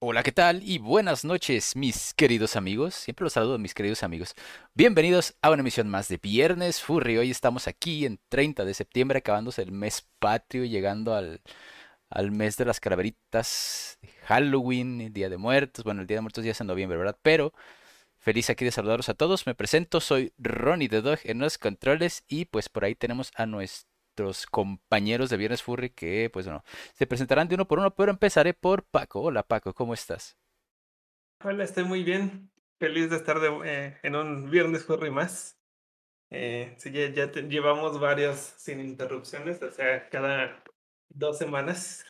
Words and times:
Hola, 0.00 0.22
¿qué 0.22 0.30
tal? 0.30 0.62
Y 0.62 0.78
buenas 0.78 1.24
noches, 1.24 1.74
mis 1.74 2.14
queridos 2.14 2.54
amigos. 2.54 2.94
Siempre 2.94 3.24
los 3.24 3.32
saludo, 3.32 3.58
mis 3.58 3.74
queridos 3.74 4.04
amigos. 4.04 4.36
Bienvenidos 4.72 5.34
a 5.42 5.50
una 5.50 5.60
emisión 5.60 5.88
más 5.88 6.06
de 6.06 6.18
Viernes 6.18 6.80
Furry. 6.80 7.18
Hoy 7.18 7.32
estamos 7.32 7.66
aquí 7.66 8.06
en 8.06 8.20
30 8.28 8.64
de 8.64 8.74
septiembre, 8.74 9.18
acabándose 9.18 9.60
el 9.60 9.72
mes 9.72 10.06
patrio 10.20 10.64
llegando 10.64 11.16
al, 11.16 11.42
al 12.10 12.30
mes 12.30 12.56
de 12.56 12.64
las 12.64 12.78
calaveritas, 12.78 13.98
Halloween, 14.26 15.12
Día 15.12 15.28
de 15.28 15.36
Muertos. 15.36 15.84
Bueno, 15.84 16.02
el 16.02 16.06
Día 16.06 16.18
de 16.18 16.22
Muertos 16.22 16.44
ya 16.44 16.52
es 16.52 16.60
en 16.60 16.68
noviembre, 16.68 16.96
¿verdad? 16.96 17.18
Pero 17.22 17.52
feliz 18.18 18.50
aquí 18.50 18.64
de 18.64 18.70
saludaros 18.70 19.08
a 19.08 19.14
todos. 19.14 19.48
Me 19.48 19.56
presento, 19.56 20.00
soy 20.00 20.32
Ronnie 20.38 20.88
the 20.88 21.02
Dog 21.02 21.18
en 21.24 21.40
los 21.40 21.58
controles 21.58 22.22
y 22.28 22.44
pues 22.44 22.68
por 22.68 22.84
ahí 22.84 22.94
tenemos 22.94 23.32
a 23.34 23.46
nuestros 24.18 24.46
compañeros 24.46 25.30
de 25.30 25.36
Viernes 25.36 25.62
Furry 25.62 25.90
que 25.90 26.30
pues 26.32 26.46
bueno, 26.46 26.64
se 26.94 27.06
presentarán 27.06 27.48
de 27.48 27.54
uno 27.56 27.68
por 27.68 27.78
uno, 27.78 27.94
pero 27.94 28.10
empezaré 28.12 28.54
por 28.54 28.84
Paco. 28.84 29.20
Hola 29.22 29.42
Paco, 29.42 29.74
¿cómo 29.74 29.94
estás? 29.94 30.36
Hola, 31.44 31.64
estoy 31.64 31.84
muy 31.84 32.02
bien. 32.04 32.50
Feliz 32.78 33.10
de 33.10 33.16
estar 33.16 33.40
de- 33.40 33.60
eh, 33.64 33.98
en 34.02 34.16
un 34.16 34.50
viernes 34.50 34.84
furry 34.84 35.10
más. 35.10 35.58
Eh, 36.30 36.74
sí, 36.78 36.92
ya, 36.92 37.08
ya 37.12 37.32
te- 37.32 37.42
llevamos 37.44 38.00
varios 38.00 38.38
sin 38.38 38.80
interrupciones, 38.80 39.62
o 39.62 39.70
sea, 39.72 40.08
cada 40.10 40.62
dos 41.10 41.38
semanas. 41.38 42.06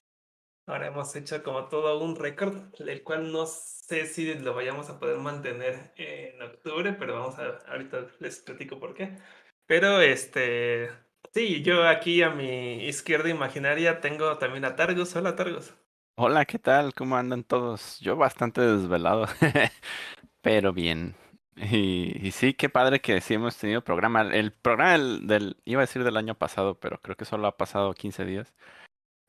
Ahora 0.66 0.88
hemos 0.88 1.14
hecho 1.16 1.42
como 1.42 1.68
todo 1.68 2.02
un 2.04 2.16
récord, 2.16 2.56
el 2.80 3.04
cual 3.04 3.32
no 3.32 3.46
sé 3.46 4.06
si 4.06 4.34
lo 4.34 4.54
vayamos 4.54 4.90
a 4.90 5.00
poder 5.00 5.18
mantener 5.18 5.92
en 5.96 6.42
octubre, 6.42 6.94
pero 6.94 7.14
vamos 7.20 7.38
a, 7.38 7.58
ahorita 7.72 8.08
les 8.20 8.40
platico 8.40 8.80
por 8.80 8.94
qué. 8.94 9.18
Pero 9.66 10.00
este, 10.02 10.90
sí, 11.34 11.62
yo 11.62 11.86
aquí 11.88 12.22
a 12.22 12.30
mi 12.30 12.84
izquierda 12.86 13.28
imaginaria 13.30 14.00
tengo 14.00 14.38
también 14.38 14.64
a 14.64 14.76
Targus. 14.76 15.14
Hola, 15.16 15.36
Targus. 15.36 15.72
Hola, 16.20 16.44
¿qué 16.46 16.58
tal? 16.58 16.94
¿Cómo 16.94 17.16
andan 17.16 17.44
todos? 17.44 18.00
Yo 18.00 18.16
bastante 18.16 18.60
desvelado, 18.60 19.26
pero 20.42 20.72
bien. 20.72 21.16
Y, 21.56 22.30
sí, 22.32 22.54
qué 22.54 22.68
padre 22.68 23.00
que 23.00 23.20
sí 23.20 23.34
hemos 23.34 23.56
tenido 23.58 23.84
programa. 23.84 24.22
El 24.22 24.52
programa 24.52 24.92
del, 24.92 25.26
del- 25.26 25.56
iba 25.64 25.80
a 25.82 25.86
decir 25.86 26.04
del 26.04 26.16
año 26.16 26.36
pasado, 26.36 26.78
pero 26.80 27.00
creo 27.02 27.16
que 27.16 27.24
solo 27.24 27.46
ha 27.48 27.56
pasado 27.56 27.94
15 27.94 28.24
días. 28.24 28.54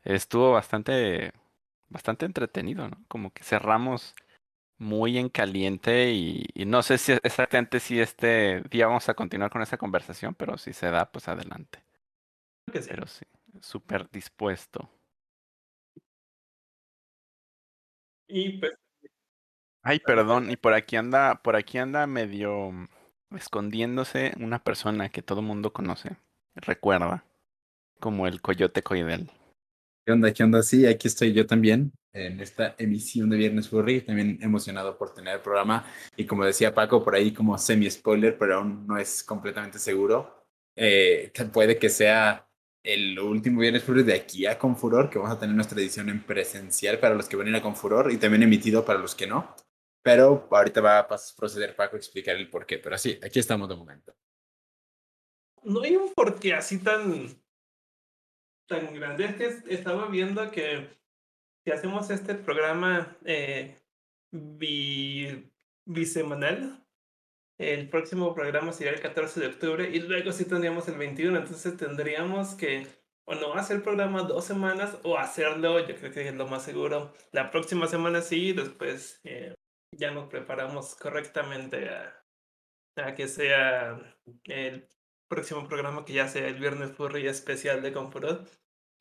Estuvo 0.04 0.54
bastante, 0.54 1.34
bastante 1.90 2.26
entretenido, 2.28 2.90
¿no? 2.90 3.04
Como 3.10 3.34
que 3.34 3.44
cerramos 3.44 4.16
muy 4.80 5.18
en 5.18 5.30
caliente 5.30 6.12
y, 6.14 6.46
y 6.56 6.66
no 6.66 6.84
sé 6.84 6.98
si 6.98 7.14
exactamente 7.24 7.80
si 7.80 8.00
este 8.02 8.62
día 8.72 8.88
vamos 8.88 9.10
a 9.10 9.14
continuar 9.16 9.52
con 9.52 9.62
esa 9.62 9.78
conversación, 9.78 10.36
pero 10.36 10.58
si 10.58 10.74
se 10.74 10.90
da, 10.92 11.12
pues 11.12 11.28
adelante. 11.28 11.84
Creo 12.66 12.74
que 12.74 12.82
sí. 12.84 12.90
Pero 12.90 13.08
sí, 13.08 13.26
súper 13.62 14.10
dispuesto. 14.12 14.90
Y 18.28 18.60
pues 18.60 18.74
Ay, 19.82 20.00
perdón, 20.00 20.52
y 20.52 20.58
por 20.58 20.74
aquí 20.74 20.96
anda, 20.96 21.42
por 21.42 21.56
aquí 21.56 21.78
anda 21.78 22.06
medio 22.08 22.72
escondiéndose 23.36 24.34
una 24.40 24.64
persona 24.64 25.10
que 25.10 25.22
todo 25.22 25.42
mundo 25.42 25.74
conoce, 25.74 26.18
recuerda, 26.56 27.24
como 28.00 28.28
el 28.28 28.42
coyote 28.42 28.84
coidel. 28.84 29.32
¿Qué 30.10 30.14
onda? 30.14 30.34
¿Qué 30.34 30.44
onda? 30.44 30.64
Sí, 30.64 30.88
aquí 30.88 31.08
estoy 31.08 31.34
yo 31.34 31.46
también 31.46 31.94
en 32.14 32.40
esta 32.40 32.74
emisión 32.80 33.30
de 33.30 33.38
Viernes 33.38 33.70
Furry, 33.70 34.02
también 34.02 34.40
emocionado 34.42 34.98
por 34.98 35.14
tener 35.14 35.36
el 35.36 35.42
programa 35.42 35.86
y 36.18 36.26
como 36.26 36.44
decía 36.44 36.74
Paco, 36.74 37.04
por 37.04 37.14
ahí 37.14 37.32
como 37.32 37.56
semi-spoiler, 37.60 38.36
pero 38.36 38.56
aún 38.56 38.88
no 38.88 38.98
es 38.98 39.24
completamente 39.24 39.78
seguro. 39.78 40.48
Eh, 40.76 41.32
puede 41.54 41.78
que 41.78 41.90
sea 41.90 42.50
el 42.82 43.20
último 43.20 43.62
Viernes 43.62 43.84
Furry 43.84 44.02
de 44.02 44.16
aquí 44.16 44.48
a 44.48 44.58
Confuror, 44.58 45.12
que 45.12 45.20
vamos 45.20 45.38
a 45.38 45.40
tener 45.40 45.56
nuestra 45.56 45.80
edición 45.80 46.10
en 46.10 46.24
presencial 46.26 46.98
para 46.98 47.14
los 47.14 47.30
que 47.30 47.36
van 47.36 47.46
a 47.46 47.50
ir 47.52 47.56
a 47.58 47.62
Confuror 47.62 48.12
y 48.12 48.18
también 48.18 48.42
emitido 48.42 48.84
para 48.84 48.98
los 48.98 49.14
que 49.14 49.28
no. 49.28 49.56
Pero 50.02 50.48
ahorita 50.50 50.82
va 50.82 50.98
a 50.98 51.08
proceder 51.08 51.76
Paco 51.76 51.98
a 51.98 52.00
explicar 52.00 52.36
el 52.36 52.50
por 52.50 52.66
qué, 52.66 52.80
pero 52.80 52.98
sí, 52.98 53.20
aquí 53.24 53.38
estamos 53.38 53.70
de 53.70 53.76
momento. 53.76 54.16
no 55.62 55.84
hay 55.84 55.96
un 55.96 56.12
porqué 56.16 56.56
así 56.56 56.80
tan, 56.80 57.30
tan 58.70 58.94
grande. 58.94 59.26
Es 59.26 59.36
que 59.36 59.46
es- 59.48 59.66
estaba 59.68 60.08
viendo 60.08 60.50
que 60.52 60.90
si 61.66 61.72
hacemos 61.72 62.10
este 62.10 62.36
programa 62.36 63.18
eh, 63.26 63.78
bi- 64.32 65.52
bisemanal, 65.86 66.86
el 67.60 67.90
próximo 67.90 68.34
programa 68.34 68.72
sería 68.72 68.94
el 68.94 69.02
14 69.02 69.42
de 69.42 69.48
octubre 69.48 69.90
y 69.90 70.00
luego 70.00 70.32
sí 70.32 70.46
tendríamos 70.46 70.88
el 70.88 70.98
21. 70.98 71.38
Entonces 71.40 71.76
tendríamos 71.78 72.56
que 72.56 72.88
o 73.26 73.36
no 73.36 73.54
hacer 73.56 73.84
programa 73.84 74.24
dos 74.24 74.46
semanas 74.46 74.98
o 75.04 75.18
hacerlo, 75.18 75.80
yo 75.86 75.96
creo 75.96 76.12
que 76.12 76.28
es 76.30 76.34
lo 76.36 76.48
más 76.48 76.64
seguro. 76.64 77.14
La 77.32 77.52
próxima 77.52 77.88
semana 77.88 78.22
sí, 78.22 78.54
después 78.54 79.20
eh, 79.24 79.54
ya 79.96 80.12
nos 80.12 80.30
preparamos 80.30 80.96
correctamente 80.96 81.90
a, 81.90 82.26
a 82.98 83.14
que 83.16 83.28
sea 83.28 84.00
el 84.46 84.88
próximo 85.30 85.68
programa 85.68 86.04
que 86.04 86.14
ya 86.14 86.28
sea 86.28 86.48
el 86.48 86.56
viernes 86.56 86.92
furry 86.92 87.28
especial 87.28 87.82
de 87.82 87.94
Confurod. 87.94 88.48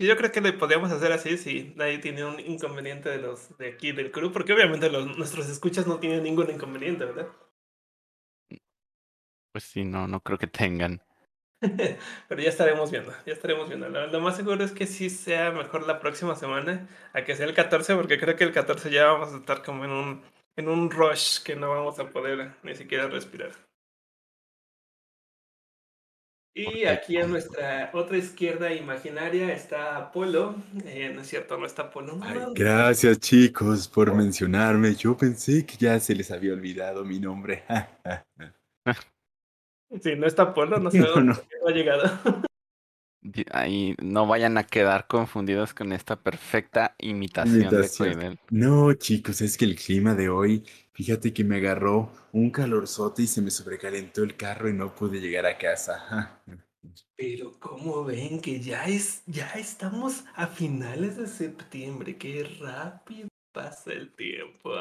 Y 0.01 0.07
yo 0.07 0.17
creo 0.17 0.31
que 0.31 0.41
le 0.41 0.53
podríamos 0.53 0.93
hacer 0.93 1.11
así 1.11 1.37
si 1.37 1.73
nadie 1.75 1.99
tiene 1.99 2.25
un 2.25 2.39
inconveniente 2.39 3.09
de 3.09 3.19
los 3.19 3.59
de 3.59 3.71
aquí 3.71 3.91
del 3.91 4.13
crew, 4.13 4.31
porque 4.31 4.53
obviamente 4.53 4.89
los, 4.91 5.17
nuestros 5.17 5.49
escuchas 5.49 5.89
no 5.89 5.99
tienen 5.99 6.23
ningún 6.23 6.51
inconveniente, 6.51 7.05
¿verdad? 7.05 7.29
Pues 9.53 9.65
sí, 9.65 9.85
no, 9.85 10.07
no 10.07 10.21
creo 10.21 10.39
que 10.39 10.47
tengan. 10.47 11.03
Pero 12.29 12.41
ya 12.41 12.49
estaremos 12.49 12.93
viendo, 12.93 13.13
ya 13.27 13.33
estaremos 13.33 13.69
viendo. 13.69 13.89
Lo, 13.89 14.07
lo 14.07 14.21
más 14.21 14.37
seguro 14.37 14.63
es 14.63 14.71
que 14.71 14.87
sí 14.87 15.11
sea 15.11 15.51
mejor 15.51 15.85
la 15.85 15.99
próxima 15.99 16.37
semana 16.37 16.87
a 17.13 17.25
que 17.25 17.35
sea 17.35 17.47
el 17.47 17.55
14, 17.55 17.97
porque 17.97 18.21
creo 18.21 18.37
que 18.37 18.45
el 18.45 18.53
14 18.53 18.91
ya 18.93 19.07
vamos 19.07 19.35
a 19.35 19.39
estar 19.39 19.65
como 19.65 19.85
en 19.85 19.91
un, 19.91 20.23
en 20.55 20.69
un 20.69 20.93
rush 20.93 21.43
que 21.43 21.57
no 21.57 21.71
vamos 21.71 21.99
a 21.99 22.09
poder 22.11 22.53
ni 22.63 22.77
siquiera 22.77 23.09
respirar. 23.09 23.68
Y 26.59 26.85
aquí 26.87 27.19
a 27.19 27.27
nuestra 27.27 27.89
otra 27.93 28.17
izquierda 28.17 28.73
imaginaria 28.75 29.53
está 29.53 29.97
Apolo. 29.97 30.57
Eh, 30.85 31.13
no 31.15 31.21
es 31.21 31.29
cierto, 31.29 31.57
no 31.57 31.67
está 31.67 31.83
Apolo. 31.83 32.19
Ay, 32.21 32.35
No, 32.37 32.53
gracias 32.53 33.21
chicos 33.21 33.87
por 33.87 34.13
mencionarme. 34.13 34.93
Yo 34.97 35.17
pensé 35.17 35.65
que 35.65 35.77
ya 35.77 36.01
se 36.01 36.17
les 36.17 36.33
había 36.33 36.53
olvidado 36.53 37.05
mi 37.05 37.21
nombre. 37.21 37.63
Sí, 40.03 40.17
no 40.17 40.27
está 40.27 40.43
Apolo, 40.43 40.79
no 40.79 40.91
sabemos 40.91 41.25
no. 41.25 41.33
no 41.33 41.69
ha 41.69 41.73
llegado. 41.73 42.03
Ahí 43.53 43.95
no 44.03 44.27
vayan 44.27 44.59
a 44.59 44.65
quedar 44.65 45.07
confundidos 45.07 45.75
con 45.75 45.93
esta 45.93 46.17
perfecta 46.17 46.95
imitación, 46.99 47.63
Imitación. 47.63 48.09
de 48.09 48.15
Coidel. 48.15 48.39
No, 48.51 48.93
chicos, 48.95 49.41
es 49.41 49.57
que 49.57 49.65
el 49.65 49.77
clima 49.77 50.15
de 50.15 50.29
hoy, 50.29 50.65
fíjate 50.99 51.33
que 51.33 51.45
me 51.45 51.59
agarró 51.59 52.11
un 52.33 52.51
calorzote 52.51 53.23
y 53.23 53.29
se 53.29 53.41
me 53.41 53.53
sobrecalentó 53.53 54.25
el 54.25 54.37
carro 54.37 54.69
y 54.69 54.73
no 54.73 54.97
pude 54.97 55.21
llegar 55.21 55.47
a 55.47 55.57
casa. 55.57 56.43
Pero 57.17 57.53
como 57.61 58.05
ven 58.05 58.41
que 58.41 58.59
ya 58.59 58.85
es, 58.85 59.23
ya 59.27 59.49
estamos 59.53 60.25
a 60.35 60.49
finales 60.49 61.17
de 61.17 61.29
septiembre, 61.29 62.19
qué 62.19 62.43
rápido 62.61 63.29
pasa 63.55 63.93
el 63.93 64.13
tiempo. 64.17 64.73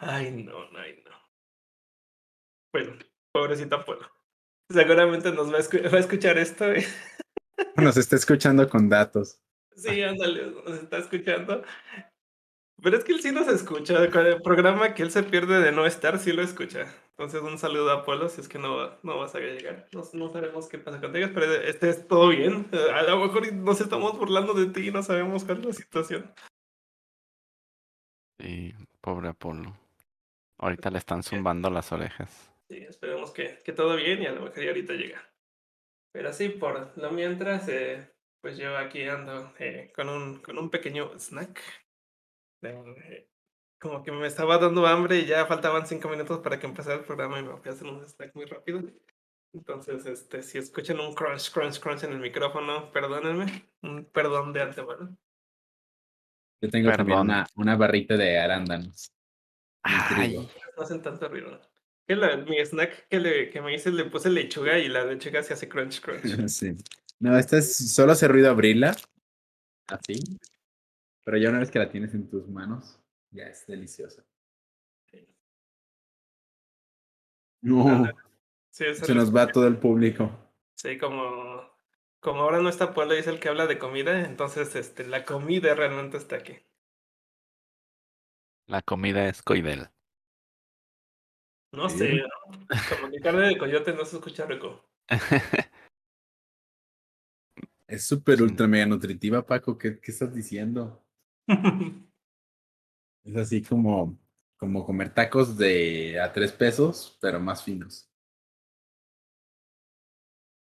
Ay, 0.00 0.32
no, 0.42 0.68
no, 0.72 0.78
ay, 0.80 1.00
no. 1.04 1.12
Bueno, 2.72 2.98
pobrecita 3.32 3.76
Apolo. 3.76 4.04
Seguramente 4.68 5.30
nos 5.30 5.52
va 5.52 5.58
a, 5.58 5.60
escu- 5.60 5.84
va 5.92 5.98
a 5.98 6.00
escuchar 6.00 6.36
esto. 6.36 6.72
¿eh? 6.72 6.84
Nos 7.76 7.96
está 7.96 8.16
escuchando 8.16 8.68
con 8.68 8.88
datos. 8.88 9.40
Sí, 9.76 10.02
ándale, 10.02 10.50
nos 10.50 10.80
está 10.82 10.98
escuchando. 10.98 11.62
Pero 12.82 12.96
es 12.96 13.04
que 13.04 13.12
él 13.12 13.20
sí 13.20 13.30
nos 13.30 13.46
escucha. 13.46 14.02
El 14.02 14.42
programa 14.42 14.92
que 14.92 15.04
él 15.04 15.12
se 15.12 15.22
pierde 15.22 15.60
de 15.60 15.70
no 15.70 15.86
estar, 15.86 16.18
sí 16.18 16.32
lo 16.32 16.42
escucha. 16.42 16.92
Entonces, 17.10 17.40
un 17.40 17.56
saludo 17.56 17.90
a 17.90 18.00
Apolo 18.00 18.28
si 18.28 18.40
es 18.40 18.48
que 18.48 18.58
no, 18.58 18.98
no 19.02 19.18
vas 19.18 19.34
a 19.36 19.38
llegar. 19.38 19.86
No, 19.92 20.02
no 20.14 20.32
sabemos 20.32 20.68
qué 20.68 20.78
pasa 20.78 21.00
contigo, 21.00 21.28
pero 21.32 21.52
este 21.52 21.90
es 21.90 22.08
todo 22.08 22.28
bien. 22.30 22.68
A 22.92 23.02
lo 23.02 23.20
mejor 23.20 23.52
nos 23.52 23.80
estamos 23.80 24.18
burlando 24.18 24.52
de 24.54 24.66
ti 24.66 24.88
y 24.88 24.90
no 24.90 25.02
sabemos 25.02 25.44
cuál 25.44 25.60
es 25.60 25.66
la 25.66 25.72
situación. 25.72 26.34
Sí, 28.40 28.74
pobre 29.00 29.28
Apolo. 29.28 29.76
Ahorita 30.58 30.90
le 30.90 30.98
están 30.98 31.22
zumbando 31.22 31.70
las 31.70 31.92
orejas. 31.92 32.50
Sí, 32.68 32.78
esperemos 32.78 33.30
que, 33.30 33.58
que 33.64 33.72
todo 33.72 33.94
bien 33.94 34.22
y 34.22 34.26
a 34.26 34.32
lo 34.32 34.42
mejor 34.42 34.60
ya 34.60 34.68
ahorita 34.70 34.94
llega. 34.94 35.22
Pero 36.12 36.32
sí, 36.32 36.48
por 36.48 36.96
lo 36.96 37.10
mientras, 37.12 37.68
eh, 37.68 38.10
pues 38.40 38.58
yo 38.58 38.76
aquí 38.76 39.04
ando 39.04 39.52
eh, 39.60 39.92
con, 39.94 40.08
un, 40.08 40.42
con 40.42 40.58
un 40.58 40.70
pequeño 40.70 41.16
snack. 41.18 41.60
Eh, 42.62 43.28
como 43.80 44.02
que 44.02 44.12
me 44.12 44.26
estaba 44.26 44.58
dando 44.58 44.86
hambre 44.86 45.18
y 45.18 45.26
ya 45.26 45.44
faltaban 45.46 45.86
cinco 45.86 46.08
minutos 46.08 46.38
para 46.40 46.58
que 46.58 46.66
empezara 46.66 46.96
el 46.96 47.04
programa 47.04 47.40
y 47.40 47.42
me 47.42 47.56
fui 47.56 47.68
a 47.70 47.72
hacer 47.74 47.86
un 47.86 48.02
snack 48.04 48.34
muy 48.34 48.44
rápido. 48.44 48.82
Entonces, 49.52 50.06
este, 50.06 50.42
si 50.42 50.58
escuchan 50.58 51.00
un 51.00 51.14
crunch, 51.14 51.50
crunch, 51.52 51.78
crunch 51.80 52.04
en 52.04 52.12
el 52.12 52.20
micrófono, 52.20 52.90
perdónenme. 52.92 53.68
Un 53.82 54.04
perdón 54.06 54.52
de 54.52 54.62
antemano. 54.62 55.16
Yo 56.62 56.70
tengo 56.70 56.92
también 56.92 57.18
una, 57.18 57.46
una 57.56 57.76
barrita 57.76 58.16
de 58.16 58.38
arándanos. 58.38 59.10
Ay, 59.82 60.36
No 60.76 60.82
hacen 60.82 61.02
tanto 61.02 61.28
ruido. 61.28 61.60
Que 62.06 62.14
la- 62.16 62.36
mi 62.36 62.58
snack 62.60 63.08
que, 63.08 63.18
le, 63.18 63.50
que 63.50 63.60
me 63.60 63.74
hice 63.74 63.90
le 63.90 64.04
puse 64.04 64.30
lechuga 64.30 64.78
y 64.78 64.88
la 64.88 65.04
lechuga 65.04 65.42
se 65.42 65.54
hace 65.54 65.68
crunch, 65.68 66.00
crunch. 66.00 66.22
Sí. 66.48 66.72
No, 67.18 67.36
esta 67.36 67.58
es, 67.58 67.92
solo 67.92 68.12
hace 68.12 68.28
ruido 68.28 68.50
abrirla. 68.50 68.96
Así. 69.88 70.20
Pero 71.24 71.38
ya 71.38 71.50
una 71.50 71.60
vez 71.60 71.70
que 71.70 71.78
la 71.78 71.88
tienes 71.90 72.14
en 72.14 72.28
tus 72.28 72.48
manos, 72.48 72.98
Ya 73.30 73.44
es 73.44 73.66
delicioso. 73.66 74.22
Sí. 75.10 75.26
No, 77.62 78.04
Sí, 78.70 78.84
se 78.94 79.14
nos 79.14 79.34
va 79.34 79.46
todo 79.52 79.66
el 79.66 79.78
público. 79.78 80.30
sí, 80.74 80.98
como, 80.98 81.70
como 82.20 82.40
ahora 82.42 82.60
no 82.60 82.68
está 82.68 82.92
Puebla 82.94 83.14
y 83.14 83.18
es 83.18 83.26
el 83.26 83.38
que 83.40 83.48
habla 83.48 83.66
de 83.66 83.78
comida, 83.78 84.24
entonces 84.26 84.74
este, 84.76 85.06
la 85.06 85.24
comida 85.24 85.74
realmente 85.74 86.16
está 86.16 86.36
aquí. 86.36 86.56
La 88.66 88.80
comida 88.82 89.28
es 89.28 89.42
coidel. 89.42 89.88
No 91.72 91.88
Sí. 91.88 91.98
sé, 91.98 92.14
¿no? 92.16 92.28
como 92.90 93.10
que 93.10 93.20
carne 93.20 93.48
de 93.48 93.58
coyote 93.58 93.92
no 93.94 94.04
se 94.04 94.16
escucha 94.16 94.44
rico. 94.46 94.84
Es 97.86 98.06
súper 98.06 98.40
ultra 98.42 98.66
mega 98.66 98.86
nutritiva, 98.86 99.44
Paco. 99.44 99.76
¿Qué, 99.76 100.00
qué 100.00 100.10
estás 100.10 100.34
diciendo? 100.34 101.02
Es 103.24 103.36
así 103.36 103.62
como, 103.62 104.18
como 104.56 104.84
comer 104.84 105.14
tacos 105.14 105.56
de 105.56 106.20
a 106.20 106.32
tres 106.32 106.52
pesos, 106.52 107.16
pero 107.20 107.38
más 107.38 107.62
finos. 107.62 108.10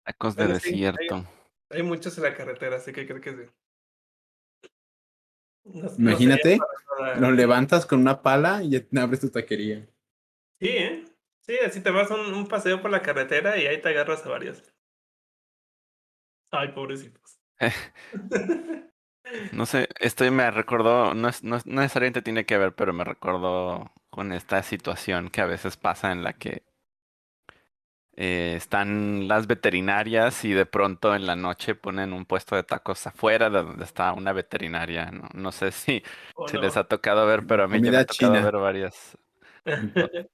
Tacos 0.05 0.37
de 0.37 0.45
Bueno, 0.45 0.61
sí, 0.61 0.69
hay- 0.69 0.75
desierto. 0.75 1.25
Hay 1.71 1.83
muchos 1.83 2.17
en 2.19 2.25
la 2.25 2.35
carretera, 2.37 2.77
así 2.77 2.93
que 2.93 3.07
creo 3.07 3.21
que 3.21 3.33
sí. 3.33 3.51
No- 5.65 5.91
Imagínate, 5.99 6.59
lo 7.17 7.31
levantas 7.31 7.87
con 7.87 8.01
una 8.01 8.21
pala 8.21 8.63
y 8.63 8.71
ya 8.71 9.03
abres 9.03 9.21
tu 9.21 9.31
taquería. 9.31 9.89
Sí, 10.61 10.69
¿eh? 10.69 11.05
Sí, 11.41 11.57
así 11.65 11.83
te 11.83 11.91
vas 11.91 12.11
a 12.11 12.15
un, 12.15 12.35
un 12.35 12.47
paseo 12.47 12.81
por 12.83 12.91
la 12.91 13.03
carretera 13.03 13.57
y 13.59 13.67
ahí 13.67 13.81
te 13.81 13.89
agarras 13.89 14.25
a 14.27 14.29
varios. 14.29 14.63
Ay, 16.51 16.69
pobrecitos. 16.73 17.39
No 19.53 19.65
sé, 19.67 19.89
esto 20.01 20.31
me 20.31 20.51
recordó, 20.51 21.15
no, 21.15 21.29
es, 21.29 21.43
no, 21.43 21.57
es- 21.57 21.65
no 21.67 21.81
necesariamente 21.81 22.21
tiene 22.23 22.45
que 22.45 22.59
ver, 22.59 22.75
pero 22.75 22.93
me 22.93 23.05
recordó 23.05 23.91
con 24.11 24.33
esta 24.33 24.63
situación 24.63 25.31
que 25.31 25.41
a 25.41 25.47
veces 25.47 25.77
pasa 25.79 26.13
en 26.13 26.23
la 26.23 26.35
que 26.35 26.63
eh, 28.17 28.55
están 28.57 29.27
las 29.29 29.47
veterinarias 29.47 30.45
y 30.45 30.53
de 30.53 30.67
pronto 30.67 31.15
en 31.15 31.27
la 31.27 31.35
noche 31.37 31.75
ponen 31.75 32.13
un 32.13 32.27
puesto 32.27 32.55
de 32.57 32.63
tacos 32.63 33.07
afuera 33.07 33.51
de 33.51 33.63
donde 33.63 33.85
está 33.85 34.13
una 34.13 34.33
veterinaria. 34.33 35.11
No, 35.11 35.29
no 35.35 35.53
sé 35.53 35.73
si, 35.73 36.03
¿O 36.35 36.47
si 36.47 36.57
no? 36.57 36.59
les 36.59 36.77
ha 36.77 36.85
tocado 36.85 37.27
ver, 37.27 37.45
pero 37.47 37.65
a 37.65 37.69
mí 37.69 37.81
ya 37.83 37.93
me 37.93 38.01
Comida 38.01 38.03
ha 38.03 38.05
tocado 38.07 38.41
china. 38.41 38.41
ver 38.41 38.57
varias. 38.57 39.19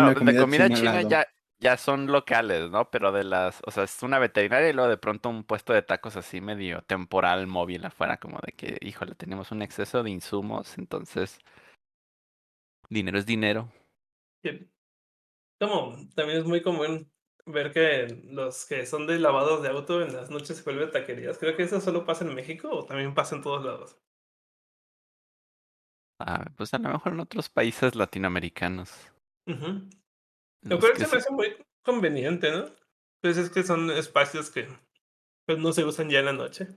Una 0.00 0.14
Bueno, 0.14 0.14
de 0.24 0.36
comida 0.36 0.44
comida 0.44 0.70
china 0.70 0.76
al 0.76 0.84
china 0.84 1.02
lado. 1.02 1.12
ya, 1.12 1.26
ya 1.58 1.76
son 1.76 2.06
locales, 2.06 2.70
¿no? 2.70 2.90
Pero 2.90 3.12
de 3.12 3.24
las, 3.24 3.62
o 3.66 3.70
sea, 3.70 3.84
es 3.84 4.02
una 4.02 4.18
veterinaria 4.18 4.68
y 4.68 4.72
luego 4.72 4.90
de 4.90 4.98
pronto 4.98 5.28
un 5.28 5.44
puesto 5.44 5.72
de 5.72 5.82
tacos 5.82 6.16
así 6.16 6.40
medio 6.40 6.82
temporal, 6.82 7.46
móvil 7.46 7.84
afuera, 7.84 8.18
como 8.18 8.38
de 8.44 8.52
que, 8.52 8.78
híjole, 8.82 9.14
tenemos 9.14 9.52
un 9.52 9.62
exceso 9.62 10.02
de 10.02 10.10
insumos, 10.10 10.78
entonces, 10.78 11.38
dinero 12.90 13.18
es 13.18 13.26
dinero. 13.26 13.72
Como 15.58 15.96
también 16.14 16.38
es 16.38 16.44
muy 16.44 16.62
común 16.62 17.10
ver 17.46 17.72
que 17.72 18.22
los 18.24 18.66
que 18.66 18.84
son 18.84 19.06
de 19.06 19.18
lavados 19.18 19.62
de 19.62 19.68
auto 19.68 20.02
en 20.02 20.12
las 20.12 20.30
noches 20.30 20.58
se 20.58 20.62
vuelven 20.64 20.90
taquerías. 20.90 21.38
Creo 21.38 21.56
que 21.56 21.62
eso 21.62 21.80
solo 21.80 22.04
pasa 22.04 22.24
en 22.24 22.34
México 22.34 22.68
o 22.70 22.84
también 22.84 23.14
pasa 23.14 23.36
en 23.36 23.42
todos 23.42 23.64
lados. 23.64 23.96
Ah, 26.18 26.46
pues 26.56 26.72
a 26.74 26.78
lo 26.78 26.88
mejor 26.90 27.12
en 27.12 27.20
otros 27.20 27.48
países 27.48 27.94
latinoamericanos. 27.94 29.12
En 29.46 29.90
Lo 30.68 30.78
cual 30.78 30.96
se 30.96 31.06
me 31.06 31.16
hace 31.16 31.30
muy 31.30 31.56
conveniente, 31.82 32.50
¿no? 32.50 32.66
Pues 33.20 33.36
es 33.36 33.50
que 33.50 33.62
son 33.62 33.90
espacios 33.90 34.50
que 34.50 34.68
pues 35.46 35.58
no 35.58 35.72
se 35.72 35.84
usan 35.84 36.10
ya 36.10 36.18
en 36.18 36.26
la 36.26 36.32
noche. 36.32 36.68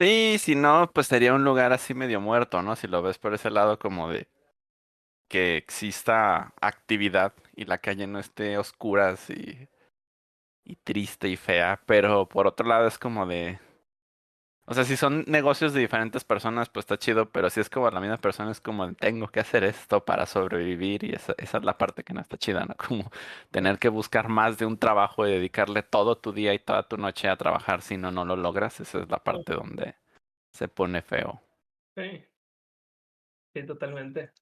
Sí, 0.00 0.36
si 0.38 0.54
no, 0.54 0.90
pues 0.92 1.06
sería 1.06 1.34
un 1.34 1.44
lugar 1.44 1.72
así 1.72 1.94
medio 1.94 2.20
muerto, 2.20 2.62
¿no? 2.62 2.74
Si 2.74 2.88
lo 2.88 3.02
ves 3.02 3.18
por 3.18 3.34
ese 3.34 3.50
lado 3.50 3.78
como 3.78 4.10
de 4.10 4.28
que 5.28 5.56
exista 5.56 6.52
actividad 6.60 7.34
y 7.54 7.64
la 7.64 7.78
calle 7.78 8.06
no 8.06 8.18
esté 8.18 8.58
oscura 8.58 9.10
así 9.10 9.68
y 10.64 10.76
triste 10.76 11.28
y 11.28 11.36
fea, 11.36 11.80
pero 11.86 12.28
por 12.28 12.46
otro 12.46 12.66
lado 12.66 12.86
es 12.88 12.98
como 12.98 13.26
de... 13.26 13.60
O 14.66 14.72
sea, 14.72 14.84
si 14.84 14.96
son 14.96 15.24
negocios 15.26 15.74
de 15.74 15.80
diferentes 15.80 16.24
personas, 16.24 16.70
pues 16.70 16.84
está 16.84 16.96
chido, 16.98 17.30
pero 17.30 17.50
si 17.50 17.60
es 17.60 17.68
como 17.68 17.90
la 17.90 18.00
misma 18.00 18.16
persona, 18.16 18.50
es 18.50 18.60
como 18.62 18.94
tengo 18.94 19.28
que 19.28 19.40
hacer 19.40 19.62
esto 19.62 20.04
para 20.04 20.24
sobrevivir 20.24 21.04
y 21.04 21.12
esa, 21.12 21.34
esa 21.36 21.58
es 21.58 21.64
la 21.64 21.76
parte 21.76 22.02
que 22.02 22.14
no 22.14 22.20
está 22.22 22.38
chida, 22.38 22.64
¿no? 22.64 22.74
Como 22.76 23.10
tener 23.50 23.78
que 23.78 23.90
buscar 23.90 24.28
más 24.28 24.56
de 24.56 24.64
un 24.64 24.78
trabajo 24.78 25.26
y 25.26 25.32
dedicarle 25.32 25.82
todo 25.82 26.16
tu 26.16 26.32
día 26.32 26.54
y 26.54 26.58
toda 26.58 26.88
tu 26.88 26.96
noche 26.96 27.28
a 27.28 27.36
trabajar, 27.36 27.82
si 27.82 27.98
no, 27.98 28.10
no 28.10 28.24
lo 28.24 28.36
logras, 28.36 28.80
esa 28.80 29.02
es 29.02 29.10
la 29.10 29.18
parte 29.18 29.52
donde 29.54 29.96
se 30.52 30.68
pone 30.68 31.02
feo. 31.02 31.42
Sí. 31.96 32.24
Sí, 33.54 33.66
totalmente. 33.66 34.32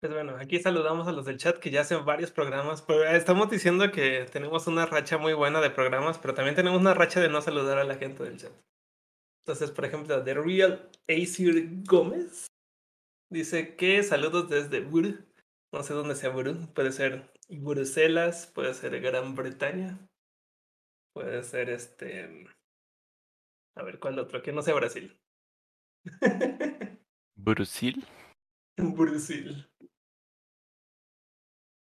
Pues 0.00 0.12
bueno, 0.12 0.36
aquí 0.36 0.58
saludamos 0.58 1.06
a 1.08 1.12
los 1.12 1.24
del 1.24 1.38
chat 1.38 1.58
que 1.58 1.70
ya 1.70 1.82
hacen 1.82 2.04
varios 2.04 2.32
programas. 2.32 2.82
Pero 2.82 3.04
estamos 3.04 3.48
diciendo 3.50 3.90
que 3.92 4.26
tenemos 4.32 4.66
una 4.66 4.84
racha 4.84 5.16
muy 5.16 5.32
buena 5.32 5.60
de 5.60 5.70
programas, 5.70 6.18
pero 6.18 6.34
también 6.34 6.56
tenemos 6.56 6.80
una 6.80 6.92
racha 6.92 7.20
de 7.20 7.28
no 7.28 7.40
saludar 7.40 7.78
a 7.78 7.84
la 7.84 7.94
gente 7.94 8.24
del 8.24 8.36
chat. 8.36 8.52
Entonces, 9.44 9.72
por 9.72 9.84
ejemplo, 9.84 10.22
The 10.22 10.34
Real 10.34 10.90
Aesir 11.08 11.82
Gómez 11.84 12.46
dice 13.28 13.74
que 13.76 14.02
saludos 14.04 14.48
desde 14.48 14.80
Bur. 14.80 15.24
No 15.72 15.82
sé 15.82 15.94
dónde 15.94 16.14
sea 16.14 16.30
Bur. 16.30 16.72
Puede 16.74 16.92
ser 16.92 17.32
Bruselas, 17.48 18.46
puede 18.54 18.72
ser 18.72 19.00
Gran 19.00 19.34
Bretaña, 19.34 19.98
puede 21.12 21.42
ser 21.42 21.70
este. 21.70 22.46
A 23.76 23.82
ver, 23.82 23.98
¿cuál 23.98 24.18
otro? 24.18 24.42
Que 24.42 24.52
no 24.52 24.62
sea 24.62 24.74
Brasil. 24.74 25.18
Brusil. 27.34 28.06
Brasil. 28.76 29.68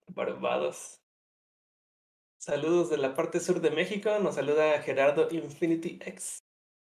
Barbados. 0.09 1.01
Saludos 2.39 2.89
de 2.89 2.97
la 2.97 3.13
parte 3.13 3.39
sur 3.39 3.61
de 3.61 3.71
México. 3.71 4.19
Nos 4.19 4.35
saluda 4.35 4.81
Gerardo 4.81 5.29
Infinity 5.31 5.99
X. 6.01 6.46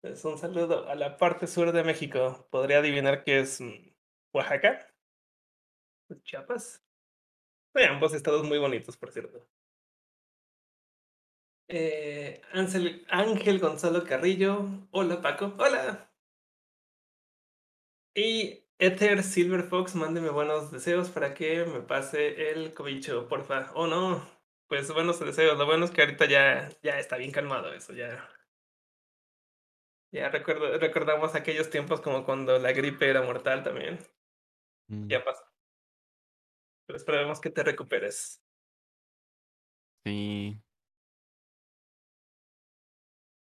Es 0.02 0.25
un 0.25 0.37
saludo 0.37 0.88
a 0.88 0.94
la 0.96 1.16
parte 1.16 1.46
sur 1.46 1.70
de 1.72 1.84
México. 1.84 2.46
Podría 2.50 2.78
adivinar 2.78 3.22
que 3.25 3.38
es 3.40 3.60
mm, 3.60 3.72
Oaxaca. 4.32 4.88
Chiapas. 6.25 6.82
Eh, 7.75 7.87
ambos 7.87 8.14
estados 8.14 8.44
muy 8.44 8.58
bonitos, 8.58 8.96
por 8.96 9.12
cierto. 9.12 9.46
Eh, 11.69 12.40
Ángel, 12.52 13.06
Ángel 13.08 13.58
Gonzalo 13.60 14.05
Carrillo. 14.05 14.67
Hola, 14.91 15.20
Paco. 15.22 15.55
Hola. 15.58 16.12
Y 18.15 18.65
Ether 18.79 19.22
Silver 19.22 19.62
Fox, 19.62 19.94
mándeme 19.94 20.31
buenos 20.31 20.70
deseos 20.70 21.08
para 21.10 21.34
que 21.34 21.65
me 21.65 21.81
pase 21.81 22.50
el 22.50 22.74
cobicho, 22.74 23.29
porfa. 23.29 23.70
Oh 23.74 23.86
no, 23.86 24.27
pues 24.67 24.93
buenos 24.93 25.20
deseos. 25.20 25.56
Lo 25.58 25.67
bueno 25.67 25.84
es 25.84 25.91
que 25.93 26.03
ahorita 26.03 26.27
ya, 26.27 26.69
ya 26.82 26.98
está 26.98 27.17
bien 27.17 27.31
calmado 27.32 27.72
eso, 27.72 27.93
ya. 27.94 28.29
Ya 30.12 30.28
recuerdo, 30.28 30.78
recordamos 30.78 31.34
aquellos 31.34 31.70
tiempos 31.70 32.00
como 32.00 32.24
cuando 32.24 32.58
la 32.58 32.72
gripe 32.72 33.08
era 33.08 33.22
mortal 33.22 33.62
también. 33.62 33.98
Mm, 34.88 35.08
Ya 35.08 35.24
pasó. 35.24 35.42
Pero 36.86 36.96
esperemos 36.96 37.40
que 37.40 37.50
te 37.50 37.62
recuperes. 37.64 38.42
Sí. 40.04 40.62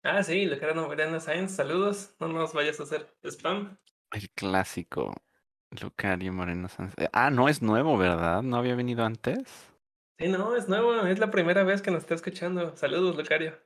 Ah, 0.04 0.24
sí, 0.24 0.46
Lucarano 0.46 0.88
Mariana 0.88 1.20
Sáenz, 1.20 1.56
saludos. 1.56 2.16
No 2.20 2.28
nos 2.28 2.54
vayas 2.54 2.80
a 2.80 2.84
hacer 2.84 3.08
spam. 3.24 3.78
El 4.12 4.30
clásico. 4.32 5.14
Lucario 5.82 6.32
Moreno 6.34 6.70
Sanz. 6.70 6.94
eh, 6.98 7.10
Ah, 7.14 7.30
no 7.32 7.50
es 7.50 7.62
nuevo, 7.62 7.98
¿verdad? 7.98 8.42
¿No 8.44 8.58
había 8.58 8.76
venido 8.76 9.04
antes? 9.06 9.74
Sí, 10.18 10.28
no, 10.28 10.56
es 10.58 10.68
nuevo, 10.70 10.94
es 11.08 11.20
la 11.20 11.32
primera 11.32 11.64
vez 11.64 11.82
que 11.82 11.92
nos 11.92 12.02
está 12.04 12.16
escuchando. 12.16 12.76
Saludos, 12.78 13.16
Lucario. 13.18 13.58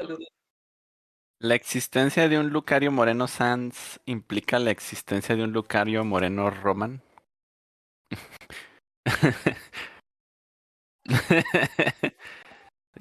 Saludos. 0.00 0.28
¿La 1.40 1.54
existencia 1.54 2.26
de 2.30 2.38
un 2.38 2.48
Lucario 2.48 2.90
Moreno 2.90 3.28
Sanz 3.28 4.00
implica 4.06 4.58
la 4.58 4.70
existencia 4.70 5.36
de 5.36 5.44
un 5.44 5.52
Lucario 5.52 6.02
Moreno 6.06 6.48
Roman? 6.48 7.02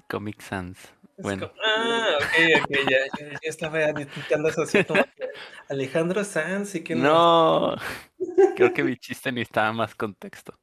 Comic 0.10 0.42
Sans. 0.42 0.94
Bueno. 1.20 1.50
ah, 1.66 2.18
ok, 2.18 2.64
ok, 2.64 2.70
ya, 2.90 3.00
ya, 3.18 3.30
ya 3.30 3.40
estaba 3.44 3.82
identificando 3.82 4.50
eso 4.50 4.64
así 4.64 4.84
como 4.84 5.02
que 5.04 5.30
Alejandro 5.70 6.26
Sanz 6.26 6.76
y 6.76 6.84
que 6.84 6.96
No, 6.96 7.78
creo 8.58 8.74
que 8.74 8.84
mi 8.84 8.98
chiste 8.98 9.32
necesitaba 9.32 9.72
más 9.72 9.96
contexto. 9.96 10.60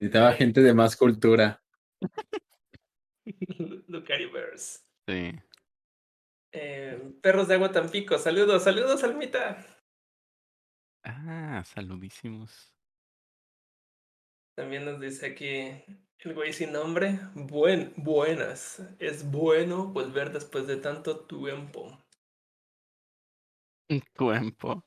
Necesitaba 0.00 0.32
gente 0.32 0.60
de 0.60 0.74
más 0.74 0.96
cultura. 0.96 1.62
Lucario 3.88 4.32
Bears. 4.32 4.84
Sí. 5.06 5.32
Eh, 6.52 7.12
Perros 7.22 7.48
de 7.48 7.54
Agua 7.54 7.70
Tampico, 7.70 8.18
saludos, 8.18 8.64
saludos, 8.64 9.04
Almita. 9.04 9.64
Ah, 11.04 11.62
saludísimos. 11.64 12.72
También 14.56 14.84
nos 14.84 15.00
dice 15.00 15.26
aquí 15.26 15.84
el 16.18 16.34
güey 16.34 16.52
sin 16.52 16.72
nombre. 16.72 17.18
Buen, 17.34 17.94
buenas. 17.96 18.82
Es 18.98 19.30
bueno 19.30 19.86
volver 19.86 20.32
después 20.32 20.66
de 20.66 20.76
tanto 20.76 21.20
tiempo. 21.20 21.98
Tiempo. 23.86 24.84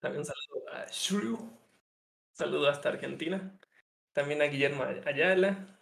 También 0.00 0.20
un 0.20 0.26
saludo 0.26 0.68
a 0.72 0.86
Shrew. 0.90 1.38
Saludo 2.32 2.68
hasta 2.68 2.90
Argentina. 2.90 3.58
También 4.12 4.42
a 4.42 4.46
Guillermo 4.46 4.84
Ayala. 5.06 5.81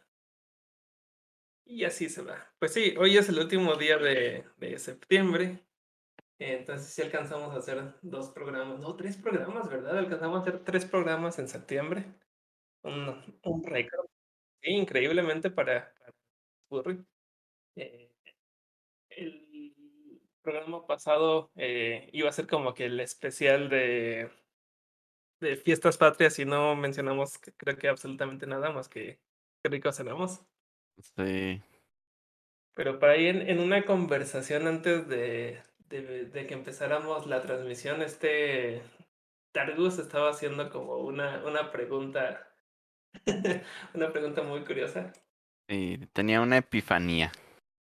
Y 1.70 1.84
así 1.84 2.08
se 2.08 2.22
va. 2.22 2.52
Pues 2.58 2.72
sí, 2.72 2.96
hoy 2.98 3.16
es 3.16 3.28
el 3.28 3.38
último 3.38 3.76
día 3.76 3.96
de, 3.96 4.44
de 4.56 4.76
septiembre. 4.80 5.64
Entonces 6.36 6.88
sí 6.92 7.00
alcanzamos 7.00 7.54
a 7.54 7.58
hacer 7.58 7.94
dos 8.02 8.30
programas, 8.30 8.80
no, 8.80 8.96
tres 8.96 9.16
programas, 9.16 9.70
¿verdad? 9.70 9.98
Alcanzamos 9.98 10.38
a 10.38 10.42
hacer 10.42 10.64
tres 10.64 10.84
programas 10.84 11.38
en 11.38 11.46
septiembre. 11.46 12.06
Un, 12.82 13.62
récord. 13.62 14.06
Sí, 14.60 14.72
increíblemente 14.72 15.48
para, 15.48 15.94
para. 16.68 16.96
Eh, 17.76 18.10
el 19.10 19.72
programa 20.42 20.84
pasado 20.88 21.52
eh, 21.54 22.10
iba 22.12 22.30
a 22.30 22.32
ser 22.32 22.48
como 22.48 22.74
que 22.74 22.86
el 22.86 22.98
especial 22.98 23.68
de, 23.68 24.28
de 25.38 25.56
fiestas 25.56 25.98
patrias 25.98 26.36
y 26.40 26.44
no 26.44 26.74
mencionamos 26.74 27.38
creo 27.38 27.76
que 27.76 27.86
absolutamente 27.86 28.48
nada 28.48 28.72
más 28.72 28.88
que 28.88 29.20
qué 29.62 29.70
rico 29.70 29.92
cenamos. 29.92 30.44
Sí. 30.98 31.62
Pero 32.74 32.98
para 32.98 33.12
ahí 33.12 33.26
en, 33.26 33.48
en 33.48 33.60
una 33.60 33.84
conversación 33.84 34.66
antes 34.66 35.08
de, 35.08 35.60
de, 35.88 36.26
de, 36.26 36.46
que 36.46 36.54
empezáramos 36.54 37.26
la 37.26 37.42
transmisión, 37.42 38.02
este 38.02 38.82
Targus 39.52 39.98
estaba 39.98 40.30
haciendo 40.30 40.70
como 40.70 40.98
una, 40.98 41.44
una 41.44 41.70
pregunta, 41.70 42.48
una 43.94 44.12
pregunta 44.12 44.42
muy 44.42 44.64
curiosa. 44.64 45.12
Sí, 45.68 45.98
tenía 46.12 46.40
una 46.40 46.58
epifanía. 46.58 47.32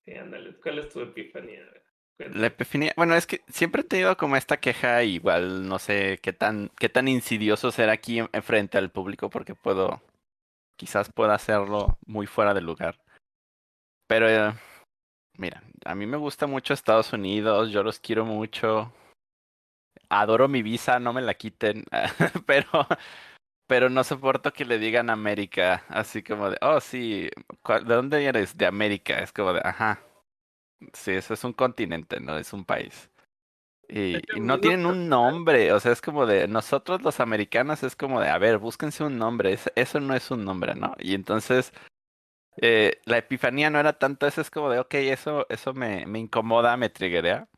Sí, 0.04 0.14
ándale, 0.14 0.54
¿cuál 0.56 0.78
es 0.78 0.88
tu 0.90 1.00
epifanía? 1.00 1.64
La 2.18 2.46
epifanía, 2.46 2.92
bueno, 2.96 3.16
es 3.16 3.26
que 3.26 3.40
siempre 3.48 3.82
he 3.82 3.84
tenido 3.84 4.16
como 4.16 4.36
esta 4.36 4.58
queja, 4.58 5.02
igual 5.02 5.66
no 5.66 5.78
sé 5.80 6.20
qué 6.22 6.32
tan, 6.32 6.70
qué 6.78 6.88
tan 6.88 7.08
insidioso 7.08 7.72
será 7.72 7.92
aquí 7.92 8.20
en, 8.20 8.28
frente 8.42 8.78
al 8.78 8.90
público, 8.90 9.30
porque 9.30 9.54
puedo, 9.56 10.00
quizás 10.76 11.12
pueda 11.12 11.34
hacerlo 11.34 11.98
muy 12.06 12.26
fuera 12.26 12.54
de 12.54 12.60
lugar. 12.60 12.98
Pero 14.06 14.28
eh, 14.28 14.54
Mira, 15.36 15.64
a 15.84 15.94
mí 15.96 16.06
me 16.06 16.16
gusta 16.16 16.46
mucho 16.46 16.74
Estados 16.74 17.12
Unidos, 17.12 17.70
yo 17.70 17.82
los 17.82 17.98
quiero 17.98 18.24
mucho. 18.24 18.92
Adoro 20.08 20.46
mi 20.48 20.62
visa, 20.62 21.00
no 21.00 21.12
me 21.12 21.22
la 21.22 21.34
quiten, 21.34 21.84
pero 22.46 22.68
pero 23.66 23.90
no 23.90 24.04
soporto 24.04 24.52
que 24.52 24.64
le 24.64 24.78
digan 24.78 25.10
América, 25.10 25.84
así 25.88 26.22
como 26.22 26.50
de, 26.50 26.58
oh 26.60 26.80
sí, 26.80 27.30
¿de 27.66 27.94
dónde 27.94 28.24
eres? 28.24 28.56
De 28.56 28.66
América, 28.66 29.18
es 29.20 29.32
como 29.32 29.52
de, 29.54 29.60
ajá. 29.64 30.00
Sí, 30.92 31.12
eso 31.12 31.34
es 31.34 31.42
un 31.44 31.52
continente, 31.54 32.20
no 32.20 32.36
es 32.38 32.52
un 32.52 32.64
país. 32.64 33.10
Y, 33.88 34.16
y, 34.16 34.40
no 34.40 34.60
tienen 34.60 34.86
un 34.86 35.08
nombre, 35.08 35.72
o 35.72 35.80
sea, 35.80 35.92
es 35.92 36.00
como 36.00 36.26
de, 36.26 36.48
nosotros 36.48 37.02
los 37.02 37.20
americanos 37.20 37.82
es 37.82 37.96
como 37.96 38.20
de, 38.20 38.28
a 38.28 38.38
ver, 38.38 38.58
búsquense 38.58 39.04
un 39.04 39.18
nombre, 39.18 39.58
eso 39.74 40.00
no 40.00 40.14
es 40.14 40.30
un 40.30 40.44
nombre, 40.44 40.74
¿no? 40.74 40.94
Y 40.98 41.14
entonces 41.14 41.72
eh, 42.56 43.00
la 43.04 43.18
epifanía 43.18 43.70
no 43.70 43.80
era 43.80 43.94
tanto, 43.94 44.26
eso 44.26 44.40
es 44.40 44.50
como 44.50 44.70
de, 44.70 44.78
ok, 44.78 44.94
eso, 44.94 45.46
eso 45.48 45.74
me, 45.74 46.06
me 46.06 46.18
incomoda, 46.18 46.76
me 46.76 46.88
triguea. 46.90 47.48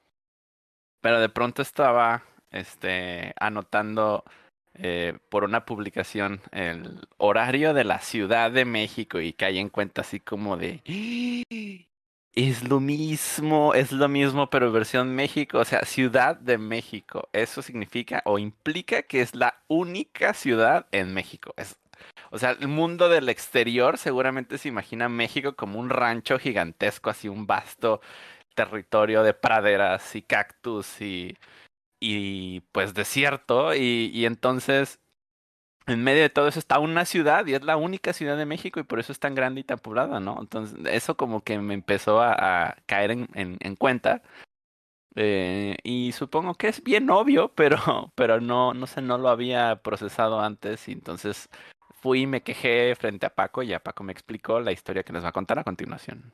Pero 1.01 1.21
de 1.21 1.29
pronto 1.29 1.63
estaba 1.63 2.25
este, 2.51 3.33
anotando 3.39 4.25
eh, 4.75 5.19
por 5.29 5.45
una 5.45 5.65
publicación 5.65 6.41
el 6.53 7.01
horario 7.19 7.75
de 7.75 7.85
la 7.85 8.01
Ciudad 8.01 8.51
de 8.51 8.65
México 8.65 9.21
y 9.21 9.33
caí 9.33 9.59
en 9.59 9.69
cuenta 9.69 10.03
así 10.03 10.21
como 10.21 10.57
de... 10.57 10.83
Es 12.37 12.69
lo 12.69 12.81
mismo, 12.81 13.73
es 13.73 13.93
lo 13.93 14.09
mismo, 14.09 14.51
pero 14.51 14.71
versión 14.71 15.15
México, 15.15 15.59
o 15.59 15.65
sea, 15.65 15.85
Ciudad 15.87 16.37
de 16.37 16.59
México. 16.59 17.29
Eso 17.33 17.63
significa 17.63 18.23
o 18.27 18.39
implica 18.39 19.03
que 19.05 19.23
es 19.23 19.35
la 19.35 19.63
única 19.69 20.35
ciudad 20.35 20.87
en 20.93 21.15
México. 21.15 21.55
Es 21.57 21.79
o 22.31 22.39
sea, 22.39 22.53
el 22.53 22.69
mundo 22.69 23.09
del 23.09 23.29
exterior 23.31 23.99
seguramente 23.99 24.59
se 24.59 24.69
imagina 24.69 25.09
México 25.09 25.57
como 25.57 25.81
un 25.81 25.91
rancho 25.91 26.39
gigantesco, 26.39 27.11
así 27.11 27.29
un 27.29 27.47
vasto 27.47 28.01
territorio 28.55 29.23
de 29.23 29.35
praderas 29.35 30.17
y 30.17 30.23
cactus 30.23 31.01
y, 31.03 31.37
y 32.01 32.61
pues 32.73 32.95
desierto. 32.95 33.75
Y, 33.75 34.11
y 34.15 34.27
entonces, 34.27 35.01
en 35.87 36.03
medio 36.03 36.23
de 36.23 36.31
todo 36.31 36.49
eso 36.49 36.59
está 36.59 36.79
una 36.79 37.05
ciudad 37.05 37.47
y 37.47 37.55
es 37.55 37.63
la 37.63 37.77
única 37.77 38.13
ciudad 38.13 38.37
de 38.37 38.47
México 38.47 38.81
y 38.81 38.85
por 38.85 38.99
eso 38.99 39.13
es 39.13 39.21
tan 39.21 39.35
grande 39.35 39.61
y 39.61 39.65
tan 39.65 39.79
poblada, 39.79 40.21
¿no? 40.21 40.39
Entonces, 40.41 40.79
eso 40.87 41.17
como 41.17 41.43
que 41.43 41.59
me 41.59 41.75
empezó 41.75 42.21
a, 42.21 42.77
caer 42.87 43.13
en, 43.13 43.29
en, 43.35 43.57
en 43.61 43.77
cuenta. 43.77 44.23
Eh, 45.15 45.77
y 45.83 46.13
supongo 46.13 46.55
que 46.55 46.69
es 46.69 46.83
bien 46.83 47.09
obvio, 47.09 47.53
pero, 47.55 47.79
pero 48.17 48.41
no, 48.41 48.75
no 48.75 48.87
sé, 48.87 49.01
no 49.01 49.17
lo 49.17 49.29
había 49.29 49.77
procesado 49.83 50.41
antes 50.41 50.89
y 50.89 50.93
entonces 50.93 51.49
fui 52.03 52.23
y 52.23 52.27
me 52.27 52.43
quejé 52.43 52.95
frente 52.97 53.25
a 53.25 53.35
Paco 53.35 53.63
y 53.63 53.73
a 53.73 53.83
Paco 53.83 54.05
me 54.05 54.13
explicó 54.13 54.61
la 54.61 54.73
historia 54.73 55.05
que 55.05 55.13
les 55.13 55.25
va 55.25 55.29
a 55.29 55.33
contar 55.33 55.59
a 55.59 55.65
continuación. 55.65 56.33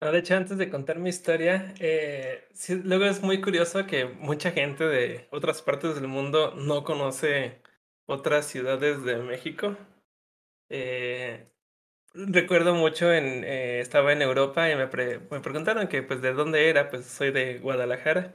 de 0.00 0.18
hecho, 0.18 0.36
antes 0.36 0.56
de 0.58 0.70
contar 0.70 0.98
mi 1.00 1.08
historia, 1.08 1.74
eh, 1.80 2.48
luego 2.84 3.06
es 3.06 3.22
muy 3.22 3.40
curioso 3.40 3.86
que 3.86 4.04
mucha 4.04 4.52
gente 4.52 4.84
de 4.84 5.26
otras 5.30 5.60
partes 5.62 5.96
del 5.96 6.06
mundo 6.06 6.54
no 6.54 6.84
conoce 6.84 7.60
otras 8.06 8.46
ciudades 8.46 9.04
de 9.04 9.16
México. 9.18 9.76
Eh, 10.70 11.46
recuerdo 12.14 12.74
mucho, 12.74 13.12
en, 13.12 13.44
eh, 13.44 13.80
estaba 13.80 14.12
en 14.12 14.22
Europa 14.22 14.70
y 14.70 14.76
me, 14.76 14.86
pre 14.88 15.20
me 15.30 15.40
preguntaron 15.40 15.88
que 15.88 16.02
pues 16.02 16.22
de 16.22 16.32
dónde 16.32 16.68
era, 16.68 16.90
pues 16.90 17.06
soy 17.06 17.30
de 17.30 17.58
Guadalajara. 17.58 18.34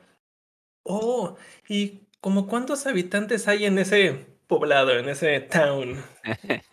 Oh, 0.83 1.37
¿y 1.67 2.07
como 2.21 2.47
cuántos 2.47 2.87
habitantes 2.87 3.47
hay 3.47 3.65
en 3.65 3.79
ese 3.79 4.25
poblado, 4.47 4.97
en 4.97 5.09
ese 5.09 5.39
town. 5.41 6.03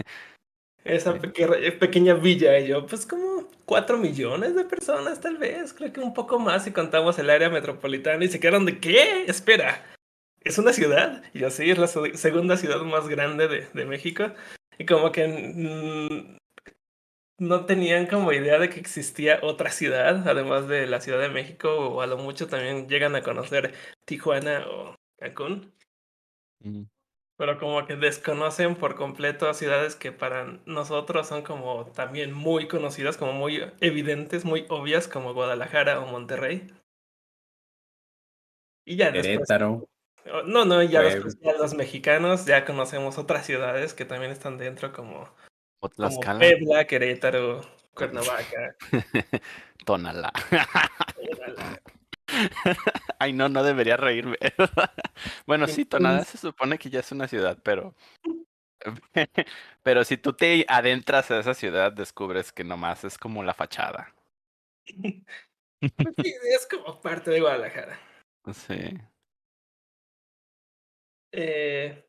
Esa 0.84 1.18
pequeña, 1.18 1.78
pequeña 1.78 2.14
villa. 2.14 2.58
Y 2.58 2.68
yo, 2.68 2.86
pues 2.86 3.06
como 3.06 3.48
cuatro 3.64 3.96
millones 3.98 4.54
de 4.54 4.64
personas, 4.64 5.20
tal 5.20 5.38
vez. 5.38 5.72
Creo 5.72 5.92
que 5.92 6.00
un 6.00 6.12
poco 6.12 6.38
más 6.38 6.64
si 6.64 6.72
contamos 6.72 7.18
el 7.18 7.30
área 7.30 7.48
metropolitana. 7.48 8.24
Y 8.24 8.28
se 8.28 8.38
quedaron 8.38 8.66
de, 8.66 8.78
¿qué? 8.78 9.24
Espera. 9.26 9.82
¿Es 10.44 10.58
una 10.58 10.72
ciudad? 10.72 11.22
Y 11.32 11.40
yo, 11.40 11.50
sí, 11.50 11.70
es 11.70 11.78
la 11.78 11.86
segunda 11.88 12.56
ciudad 12.56 12.80
más 12.82 13.08
grande 13.08 13.48
de, 13.48 13.66
de 13.72 13.84
México. 13.86 14.32
Y 14.78 14.86
como 14.86 15.10
que 15.10 16.38
no 17.38 17.66
tenían 17.66 18.06
como 18.06 18.32
idea 18.32 18.58
de 18.58 18.68
que 18.68 18.78
existía 18.78 19.40
otra 19.42 19.70
ciudad, 19.70 20.28
además 20.28 20.68
de 20.68 20.86
la 20.86 21.00
Ciudad 21.00 21.20
de 21.20 21.28
México, 21.28 21.70
o 21.70 22.00
a 22.00 22.06
lo 22.06 22.18
mucho 22.18 22.46
también 22.46 22.88
llegan 22.88 23.16
a 23.16 23.22
conocer 23.22 23.74
Tijuana 24.04 24.66
o 24.68 24.94
Cancún. 25.18 25.72
Mm 26.60 26.84
pero 27.36 27.58
como 27.58 27.84
que 27.86 27.96
desconocen 27.96 28.76
por 28.76 28.94
completo 28.94 29.52
ciudades 29.54 29.96
que 29.96 30.12
para 30.12 30.60
nosotros 30.66 31.26
son 31.26 31.42
como 31.42 31.86
también 31.86 32.32
muy 32.32 32.68
conocidas, 32.68 33.16
como 33.16 33.32
muy 33.32 33.62
evidentes, 33.80 34.44
muy 34.44 34.66
obvias, 34.68 35.08
como 35.08 35.34
Guadalajara 35.34 36.00
o 36.00 36.06
Monterrey. 36.06 36.68
Y 38.86 38.96
ya 38.96 39.10
después, 39.10 39.48
No, 40.46 40.64
no, 40.64 40.82
ya, 40.82 41.02
los 41.58 41.74
mexicanos 41.74 42.46
ya 42.46 42.64
conocemos 42.64 43.18
otras 43.18 43.44
ciudades 43.44 43.92
que 43.92 44.04
también 44.04 44.32
están 44.32 44.56
dentro 44.56 44.92
como, 44.92 45.28
como 45.80 46.20
Puebla, 46.20 46.86
Querétaro, 46.86 47.62
Cuernavaca. 47.94 48.76
Tonalá. 49.84 50.32
Tonalá. 51.16 51.82
Ay, 53.18 53.32
no, 53.32 53.48
no 53.48 53.62
debería 53.62 53.96
reírme. 53.96 54.38
bueno, 55.46 55.66
sí, 55.66 55.84
Tonada 55.84 56.24
se 56.24 56.38
supone 56.38 56.78
que 56.78 56.90
ya 56.90 57.00
es 57.00 57.12
una 57.12 57.28
ciudad, 57.28 57.58
pero. 57.62 57.94
pero 59.82 60.04
si 60.04 60.16
tú 60.16 60.32
te 60.32 60.64
adentras 60.68 61.30
a 61.30 61.38
esa 61.38 61.54
ciudad, 61.54 61.92
descubres 61.92 62.52
que 62.52 62.64
nomás 62.64 63.04
es 63.04 63.18
como 63.18 63.42
la 63.42 63.54
fachada. 63.54 64.12
Pues 64.86 66.14
sí, 66.22 66.34
es 66.54 66.66
como 66.66 67.00
parte 67.00 67.30
de 67.30 67.40
Guadalajara. 67.40 67.98
Sí. 68.52 68.98
Eh, 71.36 72.04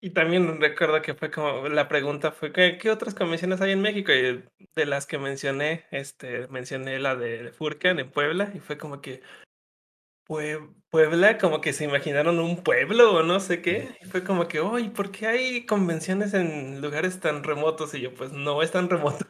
y 0.00 0.10
también 0.10 0.60
recuerdo 0.60 1.02
que 1.02 1.14
fue 1.14 1.30
como, 1.30 1.68
la 1.68 1.88
pregunta 1.88 2.32
fue, 2.32 2.52
¿qué, 2.52 2.78
¿qué, 2.78 2.90
otras 2.90 3.14
convenciones 3.14 3.60
hay 3.60 3.72
en 3.72 3.82
México? 3.82 4.12
Y 4.12 4.44
de 4.74 4.86
las 4.86 5.06
que 5.06 5.18
mencioné, 5.18 5.86
este, 5.90 6.48
mencioné 6.48 6.98
la 6.98 7.16
de 7.16 7.52
Furcan 7.52 7.98
en 7.98 8.10
Puebla 8.10 8.50
y 8.54 8.60
fue 8.60 8.78
como 8.78 9.00
que, 9.00 9.22
Puebla, 10.90 11.38
como 11.38 11.60
que 11.60 11.72
se 11.72 11.84
imaginaron 11.84 12.38
un 12.38 12.62
pueblo 12.62 13.14
o 13.14 13.22
no 13.24 13.40
sé 13.40 13.62
qué. 13.62 13.98
Y 14.00 14.06
fue 14.06 14.22
como 14.22 14.46
que, 14.46 14.60
oye, 14.60 14.88
¿por 14.90 15.10
qué 15.10 15.26
hay 15.26 15.66
convenciones 15.66 16.34
en 16.34 16.80
lugares 16.80 17.18
tan 17.18 17.42
remotos? 17.42 17.94
Y 17.94 18.00
yo, 18.02 18.14
pues 18.14 18.30
no 18.32 18.62
es 18.62 18.70
tan 18.70 18.88
remoto. 18.88 19.26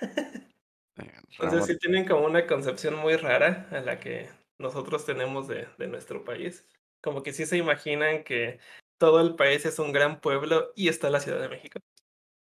Entonces 1.40 1.66
sí 1.66 1.78
tienen 1.78 2.06
como 2.06 2.26
una 2.26 2.46
concepción 2.46 2.96
muy 2.96 3.16
rara 3.16 3.68
a 3.70 3.80
la 3.80 3.98
que 3.98 4.28
nosotros 4.58 5.06
tenemos 5.06 5.48
de, 5.48 5.66
de 5.78 5.88
nuestro 5.88 6.24
país. 6.24 6.66
Como 7.04 7.22
que 7.22 7.34
sí 7.34 7.44
se 7.44 7.58
imaginan 7.58 8.24
que 8.24 8.58
todo 8.96 9.20
el 9.20 9.36
país 9.36 9.66
es 9.66 9.78
un 9.78 9.92
gran 9.92 10.22
pueblo 10.22 10.72
y 10.74 10.88
está 10.88 11.10
la 11.10 11.20
Ciudad 11.20 11.38
de 11.38 11.50
México. 11.50 11.78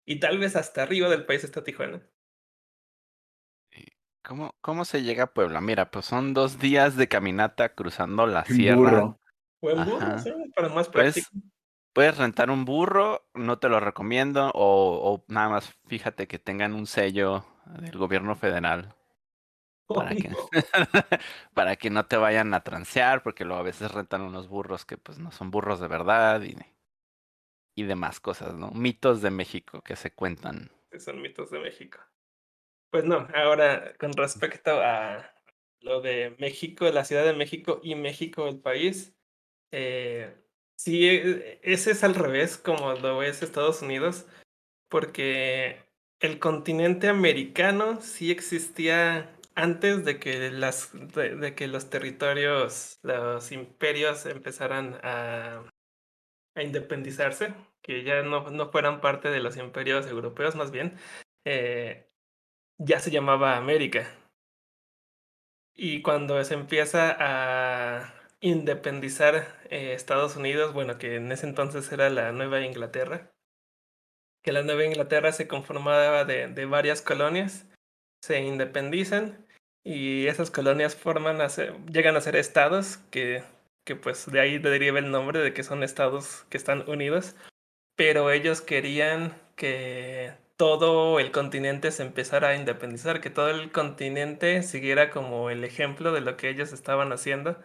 Y 0.07 0.19
tal 0.19 0.39
vez 0.39 0.57
hasta 0.57 0.83
arriba 0.83 1.11
del 1.11 1.27
país 1.27 1.45
está 1.45 1.63
Tijuana. 1.63 2.01
¿Cómo, 4.25 4.55
¿Cómo 4.63 4.87
se 4.87 5.03
llega 5.03 5.25
a 5.25 5.33
Puebla? 5.35 5.61
Mira, 5.61 5.91
pues 5.91 6.07
son 6.07 6.33
dos 6.33 6.59
días 6.59 6.97
de 6.97 7.07
caminata 7.07 7.75
cruzando 7.75 8.27
la 8.27 8.47
sierra. 8.47 8.77
burro. 8.77 9.21
Buen 9.61 9.85
burro, 9.85 9.99
Ajá. 9.99 10.19
sí, 10.21 10.33
para 10.55 10.71
más 10.71 10.89
Pues, 10.89 11.15
práctico. 11.15 11.31
Puedes 11.93 12.17
rentar 12.17 12.51
un 12.51 12.65
burro, 12.65 13.29
no 13.35 13.59
te 13.59 13.69
lo 13.69 13.79
recomiendo, 13.79 14.51
o, 14.55 15.13
o 15.13 15.25
nada 15.29 15.51
más 15.51 15.75
fíjate 15.87 16.27
que 16.27 16.39
tengan 16.39 16.73
un 16.73 16.87
sello 16.87 17.45
del 17.79 17.97
gobierno 17.99 18.37
federal 18.37 18.97
para 19.95 20.15
que, 20.15 20.29
no. 20.29 20.37
para 21.55 21.77
que 21.77 21.91
no 21.91 22.07
te 22.07 22.17
vayan 22.17 22.55
a 22.55 22.63
transear, 22.63 23.23
porque 23.23 23.45
luego 23.45 23.61
a 23.61 23.65
veces 23.65 23.93
rentan 23.93 24.23
unos 24.23 24.49
burros 24.49 24.85
que 24.85 24.99
pues 24.99 25.19
no 25.19 25.31
son 25.31 25.51
burros 25.51 25.81
de 25.81 25.89
verdad 25.89 26.43
y, 26.43 26.57
y 27.77 27.85
demás 27.85 28.21
cosas, 28.21 28.55
¿no? 28.55 28.71
Mitos 28.71 29.23
de 29.23 29.31
México 29.31 29.83
que 29.83 29.97
se 29.97 30.13
cuentan. 30.13 30.71
que 30.91 30.99
son 30.99 31.21
mitos 31.23 31.51
de 31.51 31.61
México. 31.61 31.99
Pues 32.91 33.05
no, 33.05 33.29
ahora 33.35 33.95
con 33.99 34.13
respecto 34.13 34.81
a 34.81 35.31
lo 35.81 36.01
de 36.01 36.35
México, 36.39 36.89
la 36.91 37.05
Ciudad 37.05 37.25
de 37.25 37.35
México 37.35 37.81
y 37.83 37.95
México, 37.95 38.49
el 38.49 38.59
país, 38.59 39.15
eh, 39.73 40.35
sí, 40.77 41.07
eh, 41.07 41.61
ese 41.63 41.93
es 41.93 42.05
al 42.05 42.15
revés 42.15 42.57
como 42.57 42.95
lo 42.95 43.23
es 43.23 43.43
Estados 43.43 43.83
Unidos, 43.83 44.27
porque 44.89 45.85
el 46.21 46.39
continente 46.39 47.09
americano 47.09 48.01
sí 48.01 48.31
existía 48.31 49.36
antes 49.57 50.05
de 50.05 50.21
que, 50.21 50.51
las, 50.53 50.93
de, 50.93 51.55
que 51.57 51.67
los 51.69 51.91
territorios, 51.91 53.01
los 53.03 53.53
imperios 53.53 54.27
empezaran 54.27 54.99
a, 55.03 55.65
a 56.57 56.63
independizarse, 56.63 57.55
que 57.83 58.05
ya 58.05 58.23
no, 58.23 58.51
no 58.51 58.71
fueran 58.71 59.01
parte 59.01 59.31
de 59.31 59.41
los 59.41 59.57
imperios 59.57 60.07
europeos 60.07 60.57
más 60.57 60.71
bien. 60.73 60.99
eh, 61.47 62.11
ya 62.79 63.01
se 63.01 63.11
llamaba 63.11 63.57
América. 63.57 64.09
Y 65.75 66.03
cuando 66.03 66.43
se 66.45 66.55
empieza 66.55 67.17
a 67.19 68.15
independizar 68.41 69.61
eh, 69.71 69.93
Estados 69.93 70.37
Unidos, 70.37 70.73
bueno, 70.73 70.99
que 70.99 71.17
en 71.17 71.31
ese 71.33 71.47
entonces 71.47 71.91
era 71.93 72.09
la 72.11 72.33
Nueva 72.33 72.61
Inglaterra, 72.63 73.33
que 74.43 74.53
la 74.53 74.63
Nueva 74.63 74.85
Inglaterra 74.85 75.33
se 75.33 75.49
conformaba 75.49 76.25
de, 76.25 76.49
de 76.49 76.65
varias 76.67 77.03
colonias, 77.03 77.67
se 78.23 78.41
independizan 78.41 79.46
y 79.87 80.27
esas 80.27 80.51
colonias 80.51 80.97
forman 80.97 81.41
a 81.41 81.47
llegan 81.47 82.17
a 82.17 82.21
ser 82.21 82.35
estados, 82.35 82.99
que, 83.13 83.45
que 83.85 83.95
pues 83.95 84.27
de 84.27 84.41
ahí 84.41 84.59
deriva 84.59 84.99
el 84.99 85.13
nombre 85.13 85.39
de 85.39 85.55
que 85.55 85.63
son 85.63 85.85
estados 85.85 86.45
que 86.51 86.57
están 86.57 86.89
unidos, 86.91 87.37
pero 87.95 88.33
ellos 88.33 88.61
querían 88.61 89.41
que 89.55 90.33
todo 90.57 91.21
el 91.21 91.31
continente 91.31 91.93
se 91.93 92.03
empezara 92.03 92.49
a 92.49 92.57
independizar, 92.57 93.21
que 93.21 93.31
todo 93.31 93.51
el 93.51 93.71
continente 93.71 94.65
siguiera 94.65 95.09
como 95.11 95.51
el 95.51 95.63
ejemplo 95.63 96.13
de 96.13 96.21
lo 96.21 96.37
que 96.37 96.49
ellos 96.49 96.73
estaban 96.73 97.13
haciendo 97.13 97.57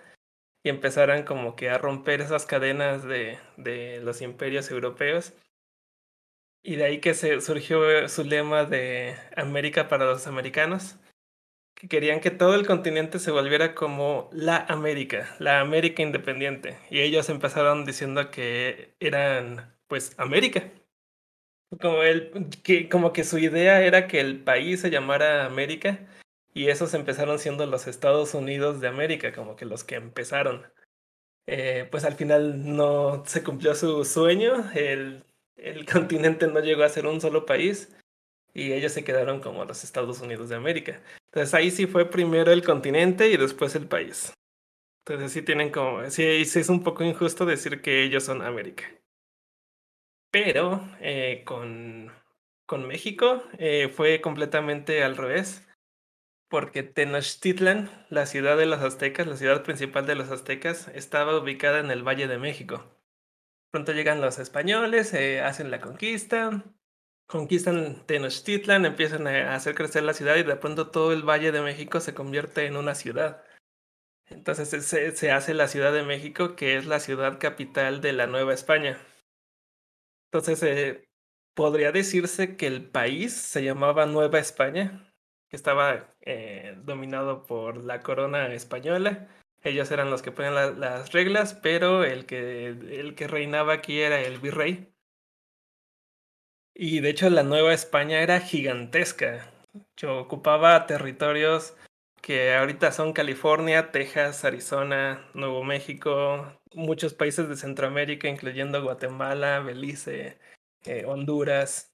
y 0.63 0.70
empezaran 0.70 1.24
como 1.24 1.56
que 1.56 1.72
a 1.72 1.80
romper 1.80 2.22
esas 2.22 2.46
cadenas 2.46 3.04
de, 3.04 3.40
de 3.58 4.00
los 4.00 4.22
imperios 4.22 4.70
europeos. 4.70 5.34
Y 6.63 6.75
de 6.75 6.84
ahí 6.84 7.00
que 7.00 7.16
se 7.16 7.42
surgió 7.42 8.08
su 8.10 8.24
lema 8.24 8.66
de 8.66 9.16
América 9.36 9.88
para 9.88 10.06
los 10.06 10.28
americanos, 10.28 11.00
que 11.82 11.88
querían 11.88 12.20
que 12.20 12.30
todo 12.30 12.54
el 12.54 12.68
continente 12.68 13.18
se 13.18 13.32
volviera 13.32 13.74
como 13.74 14.30
la 14.32 14.58
América, 14.58 15.36
la 15.40 15.62
América 15.62 16.04
independiente. 16.04 16.78
Y 16.92 17.00
ellos 17.00 17.28
empezaron 17.30 17.86
diciendo 17.86 18.30
que 18.30 18.94
eran, 19.00 19.76
pues, 19.88 20.14
América. 20.20 20.72
Como, 21.82 22.04
el, 22.04 22.50
que, 22.64 22.88
como 22.88 23.14
que 23.14 23.24
su 23.24 23.40
idea 23.40 23.82
era 23.82 24.08
que 24.08 24.20
el 24.20 24.44
país 24.44 24.82
se 24.82 24.92
llamara 24.92 25.46
América 25.46 26.08
y 26.53 26.68
esos 26.68 26.94
empezaron 26.94 27.40
siendo 27.40 27.66
los 27.66 27.88
Estados 27.88 28.36
Unidos 28.36 28.79
de 28.79 28.88
América, 28.88 29.34
como 29.34 29.55
que 29.55 29.66
los 29.66 29.84
que 29.84 29.96
empezaron. 29.96 30.72
Eh, 31.48 31.88
pues 31.90 32.03
al 32.03 32.14
final 32.14 32.75
no 32.75 33.24
se 33.25 33.42
cumplió 33.44 33.74
su 33.74 34.05
sueño, 34.05 34.70
el, 34.75 35.24
el 35.55 35.86
continente 35.92 36.46
no 36.46 36.60
llegó 36.60 36.84
a 36.84 36.90
ser 36.90 37.08
un 37.08 37.22
solo 37.22 37.48
país 37.48 37.90
y 38.53 38.74
ellos 38.74 38.92
se 38.92 39.03
quedaron 39.03 39.40
como 39.40 39.66
los 39.66 39.83
Estados 39.83 40.22
Unidos 40.22 40.50
de 40.50 40.55
América. 40.55 41.01
Entonces 41.25 41.53
ahí 41.53 41.72
sí 41.72 41.87
fue 41.87 42.09
primero 42.09 42.51
el 42.51 42.64
continente 42.64 43.29
y 43.29 43.37
después 43.37 43.75
el 43.75 43.87
país. 43.87 44.33
Entonces 45.05 45.31
sí 45.31 45.42
tienen 45.42 45.72
como, 45.72 46.09
sí, 46.09 46.46
sí 46.46 46.59
es 46.59 46.70
un 46.70 46.83
poco 46.83 47.03
injusto 47.03 47.46
decir 47.46 47.81
que 47.81 48.03
ellos 48.03 48.24
son 48.24 48.42
América. 48.42 48.85
Pero 50.31 50.81
eh, 51.00 51.44
con, 51.46 52.11
con 52.66 52.87
México 52.87 53.44
eh, 53.57 53.90
fue 53.90 54.22
completamente 54.22 55.03
al 55.03 55.18
revés, 55.18 55.68
porque 56.50 56.83
Tenochtitlan, 56.83 57.90
la 58.09 58.25
ciudad 58.25 58.57
de 58.57 58.66
los 58.66 58.81
aztecas, 58.81 59.27
la 59.27 59.37
ciudad 59.37 59.64
principal 59.64 60.05
de 60.05 60.16
los 60.16 60.29
aztecas, 60.29 60.90
estaba 60.90 61.37
ubicada 61.37 61.79
en 61.79 61.92
el 61.92 62.03
Valle 62.03 62.27
de 62.27 62.37
México. 62.37 62.85
Pronto 63.72 63.94
llegan 63.94 64.22
los 64.22 64.37
españoles, 64.37 65.14
eh, 65.14 65.42
hacen 65.42 65.72
la 65.72 65.79
conquista, 65.79 66.64
conquistan 67.31 68.05
Tenochtitlan, 68.05 68.85
empiezan 68.85 69.25
a 69.25 69.55
hacer 69.55 69.74
crecer 69.74 70.03
la 70.03 70.13
ciudad 70.13 70.35
y 70.35 70.44
de 70.44 70.55
pronto 70.57 70.91
todo 70.91 71.13
el 71.13 71.24
Valle 71.24 71.53
de 71.53 71.61
México 71.61 72.01
se 72.01 72.13
convierte 72.13 72.65
en 72.65 72.75
una 72.75 72.94
ciudad. 72.94 73.44
Entonces 74.25 74.70
se, 74.85 75.31
hace 75.31 75.53
la 75.53 75.67
Ciudad 75.67 75.94
de 75.94 76.03
México, 76.03 76.55
que 76.55 76.77
es 76.77 76.85
la 76.85 77.00
ciudad 77.00 77.39
capital 77.39 78.01
de 78.01 78.13
la 78.13 78.27
Nueva 78.27 78.53
España. 78.53 78.98
Entonces, 80.25 80.63
eh, 80.63 81.05
podría 81.53 81.91
decirse 81.91 82.55
que 82.55 82.67
el 82.67 82.89
país 82.89 83.33
se 83.33 83.63
llamaba 83.63 84.05
Nueva 84.05 84.39
España, 84.39 85.13
que 85.50 85.57
estaba 85.57 86.15
eh, 86.22 86.77
dominado 86.83 87.46
por 87.46 87.77
la 87.77 88.01
corona 88.01 88.53
española. 88.53 89.27
Ellos 89.63 89.91
eran 89.91 90.09
los 90.09 90.22
que 90.22 90.31
ponían 90.31 90.55
la, 90.55 90.72
las 90.72 91.11
reglas, 91.11 91.53
pero 91.53 92.03
el 92.03 92.25
que, 92.25 92.67
el 92.67 93.15
que 93.15 93.27
reinaba 93.27 93.74
aquí 93.74 94.00
era 94.00 94.22
el 94.22 94.39
virrey. 94.39 94.91
Y 96.74 97.00
de 97.00 97.10
hecho 97.10 97.29
la 97.29 97.44
Nueva 97.44 97.74
España 97.74 98.22
era 98.22 98.40
gigantesca. 98.40 99.51
Yo 99.98 100.20
ocupaba 100.20 100.86
territorios 100.86 101.75
que 102.22 102.53
ahorita 102.55 102.92
son 102.92 103.14
California, 103.14 103.92
Texas, 103.92 104.46
Arizona, 104.46 105.27
Nuevo 105.34 105.64
México, 105.64 106.60
muchos 106.74 107.14
países 107.14 107.50
de 107.50 107.55
Centroamérica, 107.55 108.27
incluyendo 108.27 108.81
Guatemala, 108.84 109.60
Belice, 109.60 110.38
eh, 110.86 111.05
Honduras, 111.05 111.92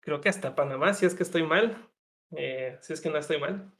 creo 0.00 0.20
que 0.20 0.28
hasta 0.28 0.54
Panamá, 0.54 0.94
si 0.94 1.06
es 1.06 1.14
que 1.14 1.22
estoy 1.22 1.42
mal, 1.42 1.88
eh, 2.36 2.78
si 2.80 2.92
es 2.92 3.00
que 3.00 3.10
no 3.10 3.18
estoy 3.18 3.38
mal. 3.38 3.72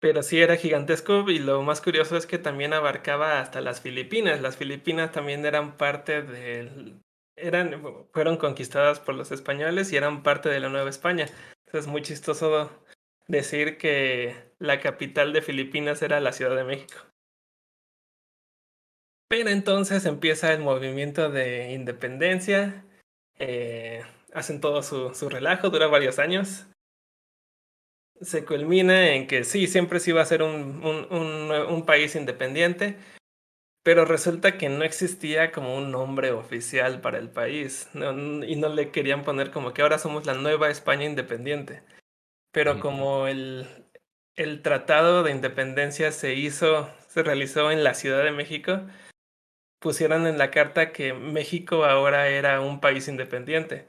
Pero 0.00 0.22
sí 0.22 0.40
era 0.40 0.56
gigantesco 0.56 1.28
y 1.30 1.38
lo 1.38 1.62
más 1.62 1.82
curioso 1.82 2.16
es 2.16 2.26
que 2.26 2.38
también 2.38 2.72
abarcaba 2.72 3.40
hasta 3.40 3.60
las 3.60 3.82
Filipinas. 3.82 4.40
Las 4.40 4.56
Filipinas 4.56 5.12
también 5.12 5.44
eran 5.44 5.76
parte 5.76 6.22
del... 6.22 7.02
Eran, 7.42 7.82
fueron 8.12 8.36
conquistadas 8.36 9.00
por 9.00 9.14
los 9.14 9.32
españoles 9.32 9.92
y 9.92 9.96
eran 9.96 10.22
parte 10.22 10.48
de 10.48 10.60
la 10.60 10.68
Nueva 10.68 10.90
España. 10.90 11.26
Entonces 11.66 11.86
es 11.86 11.86
muy 11.86 12.02
chistoso 12.02 12.70
decir 13.28 13.78
que 13.78 14.34
la 14.58 14.80
capital 14.80 15.32
de 15.32 15.42
Filipinas 15.42 16.02
era 16.02 16.20
la 16.20 16.32
Ciudad 16.32 16.56
de 16.56 16.64
México. 16.64 16.98
Pero 19.28 19.50
entonces 19.50 20.06
empieza 20.06 20.52
el 20.52 20.60
movimiento 20.60 21.30
de 21.30 21.72
independencia, 21.72 22.84
eh, 23.38 24.04
hacen 24.34 24.60
todo 24.60 24.82
su, 24.82 25.14
su, 25.14 25.28
relajo, 25.28 25.70
dura 25.70 25.86
varios 25.86 26.18
años. 26.18 26.66
Se 28.20 28.44
culmina 28.44 29.14
en 29.14 29.28
que 29.28 29.44
sí, 29.44 29.68
siempre 29.68 30.00
sí 30.00 30.10
va 30.10 30.22
a 30.22 30.26
ser 30.26 30.42
un, 30.42 30.84
un, 30.84 31.06
un, 31.16 31.50
un 31.52 31.86
país 31.86 32.16
independiente, 32.16 32.96
pero 33.82 34.04
resulta 34.04 34.58
que 34.58 34.68
no 34.68 34.84
existía 34.84 35.52
como 35.52 35.76
un 35.76 35.90
nombre 35.90 36.32
oficial 36.32 37.00
para 37.00 37.18
el 37.18 37.30
país 37.30 37.88
no, 37.94 38.44
y 38.44 38.56
no 38.56 38.68
le 38.68 38.90
querían 38.90 39.24
poner 39.24 39.50
como 39.50 39.72
que 39.72 39.82
ahora 39.82 39.98
somos 39.98 40.26
la 40.26 40.34
nueva 40.34 40.70
España 40.70 41.04
independiente. 41.04 41.82
Pero 42.52 42.80
como 42.80 43.28
el, 43.28 43.66
el 44.36 44.62
tratado 44.62 45.22
de 45.22 45.30
independencia 45.30 46.10
se 46.12 46.34
hizo, 46.34 46.90
se 47.08 47.22
realizó 47.22 47.70
en 47.70 47.84
la 47.84 47.94
Ciudad 47.94 48.24
de 48.24 48.32
México, 48.32 48.80
pusieron 49.80 50.26
en 50.26 50.36
la 50.36 50.50
carta 50.50 50.92
que 50.92 51.12
México 51.12 51.84
ahora 51.84 52.28
era 52.28 52.60
un 52.60 52.80
país 52.80 53.08
independiente. 53.08 53.86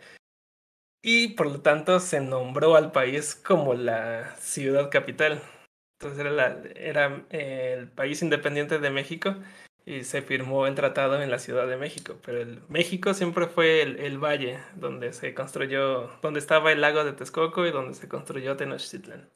Y 1.03 1.29
por 1.29 1.47
lo 1.47 1.61
tanto 1.61 1.99
se 1.99 2.21
nombró 2.21 2.75
al 2.75 2.91
país 2.91 3.33
como 3.33 3.73
la 3.73 4.35
ciudad 4.37 4.91
capital. 4.91 5.41
Entonces 5.99 6.19
era, 6.19 6.31
la, 6.31 6.61
era 6.75 7.25
eh, 7.31 7.75
el 7.77 7.87
país 7.89 8.21
independiente 8.21 8.79
de 8.79 8.89
México 8.91 9.35
y 9.85 10.03
se 10.03 10.21
firmó 10.21 10.67
el 10.67 10.75
tratado 10.75 11.21
en 11.21 11.31
la 11.31 11.39
Ciudad 11.39 11.67
de 11.67 11.77
México. 11.77 12.17
Pero 12.25 12.41
el 12.41 12.61
México 12.69 13.13
siempre 13.13 13.47
fue 13.47 13.81
el, 13.81 13.99
el, 13.99 14.17
valle 14.17 14.59
donde 14.75 15.13
se 15.13 15.33
construyó, 15.33 16.09
donde 16.21 16.39
estaba 16.39 16.71
el 16.71 16.81
lago 16.81 17.03
de 17.03 17.13
Texcoco 17.13 17.65
y 17.65 17.71
donde 17.71 17.95
se 17.95 18.07
construyó 18.07 18.55
Tenochtitlan. 18.55 19.29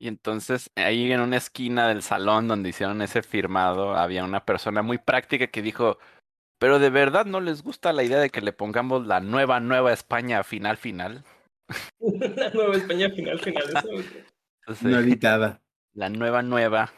Y 0.00 0.06
entonces 0.06 0.70
ahí 0.76 1.10
en 1.10 1.20
una 1.20 1.36
esquina 1.36 1.88
del 1.88 2.02
salón 2.02 2.46
donde 2.46 2.68
hicieron 2.68 3.02
ese 3.02 3.22
firmado 3.22 3.96
había 3.96 4.24
una 4.24 4.44
persona 4.44 4.82
muy 4.82 4.98
práctica 4.98 5.48
que 5.48 5.60
dijo, 5.60 5.98
pero 6.60 6.78
de 6.78 6.90
verdad 6.90 7.26
no 7.26 7.40
les 7.40 7.62
gusta 7.64 7.92
la 7.92 8.04
idea 8.04 8.20
de 8.20 8.30
que 8.30 8.40
le 8.40 8.52
pongamos 8.52 9.06
la 9.06 9.18
nueva, 9.20 9.58
nueva 9.58 9.92
España 9.92 10.44
final, 10.44 10.76
final. 10.76 11.24
la 11.98 12.50
nueva 12.50 12.76
España 12.76 13.10
final, 13.10 13.40
final. 13.40 13.64
Eso, 14.68 14.88
No 14.88 14.98
editada. 14.98 15.60
La 15.94 16.10
nueva, 16.10 16.42
nueva 16.42 16.92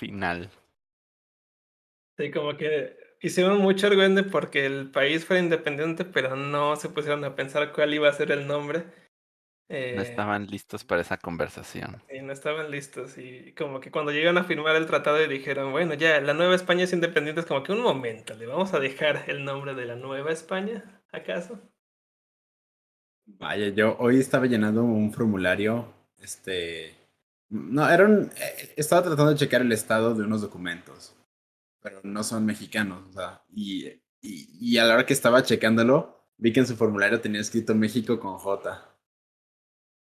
final. 0.00 0.50
Sí, 2.16 2.30
como 2.30 2.56
que 2.56 2.96
hicieron 3.20 3.58
mucho 3.58 3.86
argüende 3.86 4.22
porque 4.24 4.66
el 4.66 4.90
país 4.90 5.24
fue 5.24 5.38
independiente, 5.38 6.04
pero 6.04 6.36
no 6.36 6.76
se 6.76 6.88
pusieron 6.90 7.24
a 7.24 7.34
pensar 7.34 7.72
cuál 7.72 7.94
iba 7.94 8.08
a 8.08 8.12
ser 8.12 8.30
el 8.32 8.46
nombre. 8.46 8.84
No 9.92 10.02
Eh, 10.02 10.02
estaban 10.02 10.46
listos 10.48 10.82
para 10.84 11.02
esa 11.02 11.16
conversación. 11.16 12.02
y 12.08 12.20
no 12.22 12.32
estaban 12.32 12.70
listos. 12.70 13.16
Y 13.18 13.54
como 13.54 13.80
que 13.80 13.90
cuando 13.90 14.12
llegan 14.12 14.36
a 14.38 14.44
firmar 14.44 14.76
el 14.76 14.86
tratado 14.86 15.22
y 15.24 15.28
dijeron, 15.28 15.72
bueno, 15.72 15.94
ya, 15.94 16.20
la 16.20 16.34
Nueva 16.34 16.54
España 16.54 16.84
es 16.84 16.92
independiente, 16.92 17.40
es 17.40 17.46
como 17.46 17.62
que 17.62 17.72
un 17.72 17.80
momento, 17.82 18.34
¿le 18.34 18.46
vamos 18.46 18.74
a 18.74 18.80
dejar 18.80 19.24
el 19.28 19.44
nombre 19.44 19.74
de 19.74 19.86
la 19.86 19.96
Nueva 19.96 20.32
España, 20.32 21.02
acaso? 21.12 21.60
Vaya, 23.26 23.68
yo 23.68 23.96
hoy 23.98 24.18
estaba 24.20 24.46
llenando 24.46 24.82
un 24.84 25.12
formulario, 25.12 25.94
este, 26.18 26.94
no, 27.50 27.88
era 27.88 28.04
un, 28.06 28.30
eh, 28.36 28.74
estaba 28.76 29.02
tratando 29.02 29.32
de 29.32 29.38
checar 29.38 29.60
el 29.60 29.72
estado 29.72 30.14
de 30.14 30.22
unos 30.24 30.40
documentos, 30.40 31.14
pero 31.80 32.00
no 32.02 32.24
son 32.24 32.46
mexicanos, 32.46 33.06
o 33.08 33.12
sea, 33.12 33.42
y, 33.50 33.86
y, 34.20 34.48
y 34.60 34.78
a 34.78 34.84
la 34.84 34.94
hora 34.94 35.06
que 35.06 35.12
estaba 35.12 35.42
checándolo, 35.42 36.26
vi 36.38 36.52
que 36.52 36.60
en 36.60 36.66
su 36.66 36.76
formulario 36.76 37.20
tenía 37.20 37.40
escrito 37.40 37.74
México 37.74 38.18
con 38.18 38.38
J. 38.38 38.96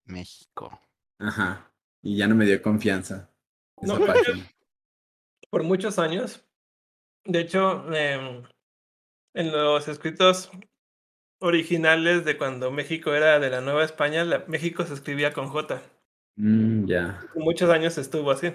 México. 0.05 0.79
Ajá, 1.19 1.71
y 2.01 2.15
ya 2.17 2.27
no 2.27 2.35
me 2.35 2.45
dio 2.45 2.61
confianza 2.61 3.29
esa 3.81 3.97
No. 3.99 4.05
página. 4.05 4.49
Por 5.49 5.63
muchos 5.63 5.97
años. 5.99 6.43
De 7.25 7.39
hecho, 7.41 7.91
em, 7.93 8.43
en 9.33 9.51
los 9.51 9.87
escritos 9.87 10.51
originales 11.39 12.25
de 12.25 12.37
cuando 12.37 12.71
México 12.71 13.13
era 13.13 13.39
de 13.39 13.49
la 13.49 13.61
Nueva 13.61 13.83
España, 13.83 14.23
la- 14.23 14.45
México 14.47 14.83
se 14.85 14.93
escribía 14.93 15.33
con 15.33 15.47
J. 15.47 15.81
Mm, 16.37 16.85
ya. 16.87 17.19
Muchos 17.35 17.69
años 17.69 17.97
estuvo 17.97 18.31
así. 18.31 18.53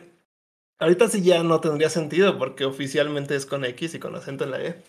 Ahorita 0.78 1.08
sí 1.08 1.22
ya 1.22 1.42
no 1.42 1.60
tendría 1.60 1.88
sentido 1.90 2.38
porque 2.38 2.64
oficialmente 2.64 3.36
es 3.36 3.46
con 3.46 3.64
X 3.64 3.94
y 3.94 3.98
con 3.98 4.14
acento 4.16 4.44
en 4.44 4.50
la 4.50 4.62
E. 4.62 4.82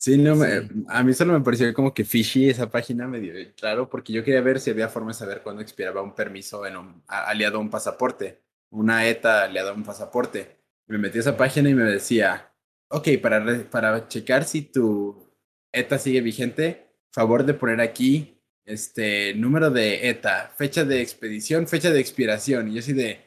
Sí, 0.00 0.16
no, 0.16 0.36
me- 0.36 0.68
a 0.88 1.02
mí 1.02 1.12
solo 1.12 1.32
me 1.32 1.40
pareció 1.44 1.72
como 1.74 1.92
que 1.92 2.04
fishy 2.04 2.48
esa 2.48 2.70
página 2.70 3.08
medio 3.08 3.34
claro, 3.56 3.88
porque 3.88 4.12
yo 4.12 4.22
quería 4.22 4.40
ver 4.40 4.60
si 4.60 4.70
había 4.70 4.88
forma 4.88 5.08
de 5.08 5.14
saber 5.14 5.42
cuándo 5.42 5.60
expiraba 5.60 6.02
un 6.02 6.14
permiso 6.14 6.64
en 6.66 6.76
un, 6.76 7.02
a- 7.08 7.28
aliado 7.28 7.58
a 7.58 7.60
un 7.60 7.68
pasaporte, 7.70 8.40
una 8.70 9.06
ETA 9.08 9.44
aliada 9.44 9.70
a 9.70 9.74
un 9.74 9.82
pasaporte. 9.84 10.56
Me 10.86 10.98
metí 10.98 11.18
a 11.18 11.22
esa 11.22 11.36
página 11.36 11.68
y 11.68 11.74
me 11.74 11.82
decía, 11.82 12.52
ok, 12.88 13.08
para, 13.20 13.40
re- 13.40 13.64
para 13.64 14.06
checar 14.06 14.44
si 14.44 14.62
tu 14.62 15.28
ETA 15.72 15.98
sigue 15.98 16.20
vigente, 16.20 16.86
favor 17.12 17.44
de 17.44 17.54
poner 17.54 17.80
aquí 17.80 18.37
este 18.68 19.34
número 19.34 19.70
de 19.70 20.08
ETA, 20.10 20.52
fecha 20.56 20.84
de 20.84 21.00
expedición, 21.00 21.66
fecha 21.66 21.90
de 21.90 22.00
expiración. 22.00 22.68
Y 22.68 22.74
yo 22.74 22.80
así 22.80 22.92
de, 22.92 23.20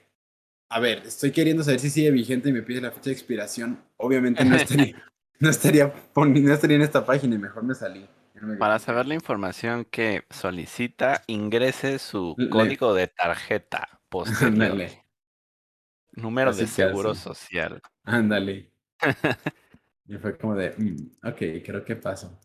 a 0.70 0.80
ver, 0.80 1.00
estoy 1.00 1.32
queriendo 1.32 1.64
saber 1.64 1.80
si 1.80 1.90
sigue 1.90 2.12
vigente 2.12 2.50
y 2.50 2.54
me 2.54 2.62
pide 2.62 2.82
la 2.82 2.92
fecha 2.92 3.10
de 3.10 3.14
expiración. 3.14 3.80
Obviamente 3.98 4.46
no 4.46 4.56
estaría, 4.56 4.96
no 5.40 5.50
estaría, 5.50 5.94
no 6.16 6.54
estaría 6.54 6.76
en 6.78 6.84
esta 6.84 7.06
página 7.06 7.36
y 7.36 7.40
mejor 7.40 7.64
me 7.64 7.76
salí. 7.76 8.08
No 8.36 8.58
Para 8.58 8.80
saber 8.80 9.06
la 9.06 9.14
información 9.14 9.86
que 9.86 10.24
solicita, 10.30 11.24
ingrese 11.28 12.00
su 12.00 12.36
Le- 12.38 12.50
código 12.50 12.94
de 12.94 13.08
tarjeta 13.08 14.00
posterior. 14.10 14.90
Número 16.14 16.54
de 16.54 16.68
seguro 16.68 17.16
social. 17.16 17.82
ándale. 18.04 18.72
Y 20.08 20.18
fue 20.18 20.38
como 20.38 20.56
de, 20.56 20.72
mm, 20.78 21.28
ok, 21.28 21.38
creo 21.66 21.86
que 21.86 21.96
pasó. 21.96 22.38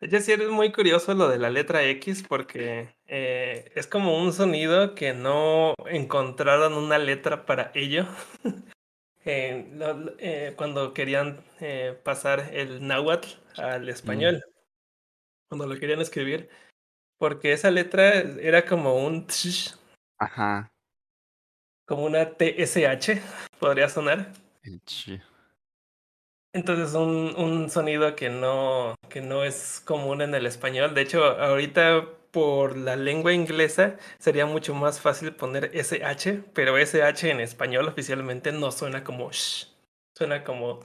Hecho, 0.00 0.20
sí 0.20 0.32
es 0.32 0.48
muy 0.48 0.70
curioso 0.70 1.12
lo 1.14 1.28
de 1.28 1.38
la 1.38 1.50
letra 1.50 1.82
X 1.84 2.24
porque 2.28 2.94
eh, 3.06 3.72
es 3.74 3.86
como 3.88 4.22
un 4.22 4.32
sonido 4.32 4.94
que 4.94 5.12
no 5.12 5.74
encontraron 5.86 6.74
una 6.74 6.98
letra 6.98 7.46
para 7.46 7.70
ello. 7.74 8.06
Eh, 9.24 9.68
lo- 9.74 10.14
eh, 10.20 10.54
cuando 10.56 10.94
querían 10.94 11.44
pasar 12.02 12.48
el 12.54 12.86
náhuatl 12.86 13.28
al 13.58 13.86
español, 13.90 14.42
cuando 15.50 15.66
lo 15.66 15.78
querían 15.78 16.00
escribir, 16.00 16.48
porque 17.18 17.52
esa 17.52 17.70
letra 17.70 18.20
era 18.20 18.64
como 18.64 19.04
un 19.04 19.26
tsh, 19.26 19.74
Ajá. 20.18 20.72
como 21.84 22.04
una 22.04 22.30
TSH, 22.38 23.20
podría 23.58 23.90
sonar. 23.90 24.32
el 24.62 24.80
chi. 24.86 25.20
Entonces 26.52 26.94
un, 26.94 27.34
un 27.36 27.70
sonido 27.70 28.16
que 28.16 28.30
no, 28.30 28.94
que 29.08 29.20
no 29.20 29.44
es 29.44 29.80
común 29.84 30.22
en 30.22 30.34
el 30.34 30.46
español. 30.46 30.94
De 30.94 31.02
hecho, 31.02 31.24
ahorita 31.24 32.08
por 32.30 32.76
la 32.76 32.96
lengua 32.96 33.32
inglesa 33.32 33.96
sería 34.18 34.46
mucho 34.46 34.74
más 34.74 35.00
fácil 35.00 35.34
poner 35.34 35.70
SH, 35.74 36.44
pero 36.54 36.76
SH 36.78 37.30
en 37.30 37.40
español 37.40 37.88
oficialmente 37.88 38.52
no 38.52 38.72
suena 38.72 39.04
como 39.04 39.30
sh, 39.30 39.66
suena 40.16 40.42
como. 40.44 40.80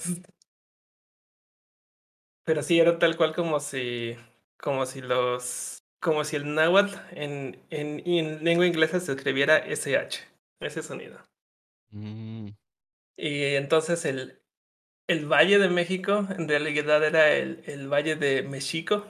Pero 2.46 2.62
sí 2.64 2.80
era 2.80 3.00
tal 3.00 3.16
cual 3.18 3.34
como 3.34 3.60
si, 3.60 4.16
como 4.58 4.86
si 4.86 5.02
los, 5.02 5.80
como 6.02 6.24
si 6.24 6.36
el 6.36 6.54
náhuatl 6.54 6.96
en, 7.12 7.60
en, 7.70 8.02
en 8.06 8.44
lengua 8.44 8.68
inglesa 8.68 9.00
se 9.00 9.14
escribiera 9.14 9.58
SH, 9.58 10.20
ese 10.60 10.84
sonido. 10.84 11.20
Mm, 11.92 12.48
Y 13.18 13.56
entonces 13.56 14.06
el, 14.06 14.43
el 15.08 15.26
Valle 15.26 15.60
de 15.60 15.70
México 15.70 16.28
en 16.38 16.48
realidad 16.48 17.04
era 17.04 17.32
el, 17.34 17.64
el 17.66 17.88
Valle 17.92 18.16
de 18.16 18.44
México. 18.44 19.06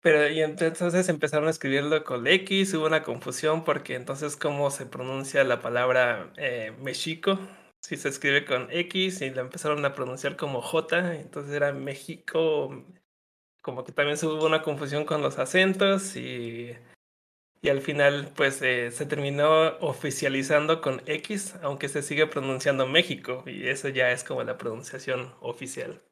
Pero 0.00 0.28
y 0.28 0.40
entonces 0.42 1.08
empezaron 1.08 1.48
a 1.48 1.50
escribirlo 1.50 2.04
con 2.04 2.26
X, 2.26 2.72
hubo 2.74 2.86
una 2.86 3.02
confusión 3.02 3.64
porque 3.64 3.96
entonces 3.96 4.36
cómo 4.36 4.70
se 4.70 4.86
pronuncia 4.86 5.42
la 5.42 5.60
palabra 5.60 6.32
eh, 6.36 6.72
México, 6.80 7.38
si 7.82 7.96
se 7.96 8.08
escribe 8.08 8.44
con 8.44 8.68
X 8.70 9.20
y 9.22 9.30
la 9.30 9.40
empezaron 9.40 9.84
a 9.84 9.94
pronunciar 9.94 10.36
como 10.36 10.62
J, 10.62 11.16
entonces 11.16 11.52
era 11.52 11.72
México, 11.72 12.84
como 13.60 13.84
que 13.84 13.92
también 13.92 14.16
hubo 14.22 14.46
una 14.46 14.62
confusión 14.62 15.04
con 15.04 15.20
los 15.20 15.38
acentos 15.38 16.14
y, 16.14 16.76
y 17.60 17.70
al 17.70 17.80
final 17.80 18.32
pues 18.36 18.62
eh, 18.62 18.90
se 18.90 19.06
terminó 19.06 19.76
oficializando 19.80 20.80
con 20.80 21.02
X, 21.06 21.56
aunque 21.62 21.88
se 21.88 22.02
sigue 22.02 22.26
pronunciando 22.26 22.86
México 22.86 23.42
y 23.46 23.68
eso 23.68 23.88
ya 23.88 24.10
es 24.12 24.24
como 24.24 24.44
la 24.44 24.58
pronunciación 24.58 25.34
oficial. 25.40 26.02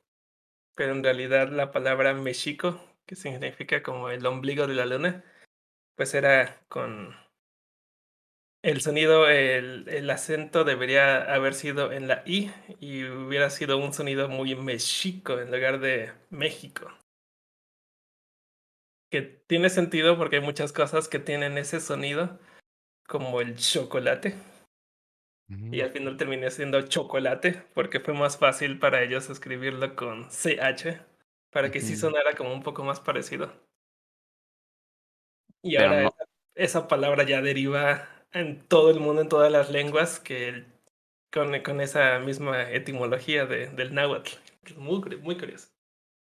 Pero 0.74 0.92
en 0.92 1.04
realidad 1.04 1.50
la 1.50 1.72
palabra 1.72 2.14
México, 2.14 2.80
que 3.06 3.16
significa 3.16 3.82
como 3.82 4.11
el 4.11 4.26
ombligo 4.26 4.66
de 4.66 4.74
la 4.74 4.87
luna, 4.87 5.24
pues 5.96 6.14
era 6.14 6.61
con 6.68 7.14
el 8.62 8.80
sonido, 8.80 9.28
el, 9.28 9.88
el 9.88 10.11
acento 10.11 10.64
debería 10.64 11.32
haber 11.32 11.54
sido 11.54 11.92
en 11.92 12.09
la 12.09 12.22
I 12.26 12.50
y 12.80 13.04
hubiera 13.04 13.48
sido 13.50 13.78
un 13.78 13.92
sonido 13.92 14.28
muy 14.28 14.56
mexico 14.56 15.38
en 15.38 15.52
lugar 15.52 15.78
de 15.80 16.12
México. 16.30 16.90
Que 19.10 19.22
tiene 19.22 19.70
sentido 19.70 20.16
porque 20.18 20.36
hay 20.36 20.42
muchas 20.42 20.72
cosas 20.72 21.08
que 21.08 21.18
tienen 21.18 21.58
ese 21.58 21.80
sonido, 21.80 22.38
como 23.06 23.40
el 23.40 23.56
chocolate. 23.56 24.34
Y 25.70 25.80
al 25.80 25.90
final 25.90 26.16
terminé 26.16 26.50
siendo 26.50 26.82
chocolate 26.82 27.62
porque 27.74 28.00
fue 28.00 28.14
más 28.14 28.36
fácil 28.36 28.78
para 28.80 29.02
ellos 29.02 29.30
escribirlo 29.30 29.94
con 29.94 30.28
CH 30.30 31.00
para 31.50 31.70
que 31.70 31.80
sí 31.80 31.94
sonara 31.96 32.34
como 32.34 32.52
un 32.52 32.62
poco 32.62 32.82
más 32.84 32.98
parecido. 33.00 33.52
Y 35.62 35.76
Pero 35.76 35.88
ahora 35.90 36.02
no- 36.02 36.08
esa, 36.08 36.24
esa 36.54 36.88
palabra 36.88 37.22
ya 37.24 37.42
deriva 37.42 38.08
en 38.32 38.66
todo 38.66 38.90
el 38.90 39.00
mundo, 39.00 39.22
en 39.22 39.28
todas 39.28 39.50
las 39.52 39.70
lenguas, 39.70 40.20
que 40.20 40.48
el- 40.48 40.66
con, 41.32 41.60
con 41.62 41.80
esa 41.80 42.18
misma 42.18 42.70
etimología 42.70 43.46
de, 43.46 43.68
del 43.68 43.94
náhuatl. 43.94 44.32
Muy, 44.76 45.00
muy 45.20 45.38
curioso. 45.38 45.68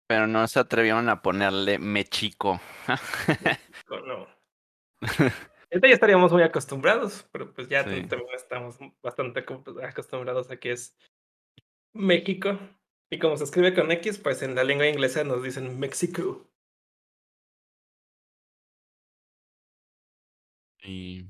Pero 0.10 0.26
no 0.26 0.48
se 0.48 0.60
atrevieron 0.60 1.08
a 1.08 1.22
ponerle 1.22 1.78
mechico. 1.78 2.60
No. 4.08 4.28
Ahorita 5.72 5.88
ya 5.88 5.94
estaríamos 5.94 6.32
muy 6.32 6.42
acostumbrados, 6.42 7.30
pero 7.32 7.54
pues 7.54 7.70
ya 7.70 7.84
Sí. 7.84 8.08
también 8.08 8.34
estamos 8.34 8.80
bastante 9.04 9.46
acostumbrados 9.84 10.50
a 10.50 10.58
que 10.58 10.72
es 10.72 10.98
México. 11.94 12.58
Y 13.12 13.20
como 13.20 13.38
se 13.38 13.44
escribe 13.44 13.76
con 13.76 13.92
X, 13.92 14.18
pues 14.18 14.42
en 14.42 14.56
la 14.56 14.64
lengua 14.64 14.88
inglesa 14.88 15.24
nos 15.24 15.44
dicen 15.44 15.80
México. 15.80 16.50
y 20.82 21.28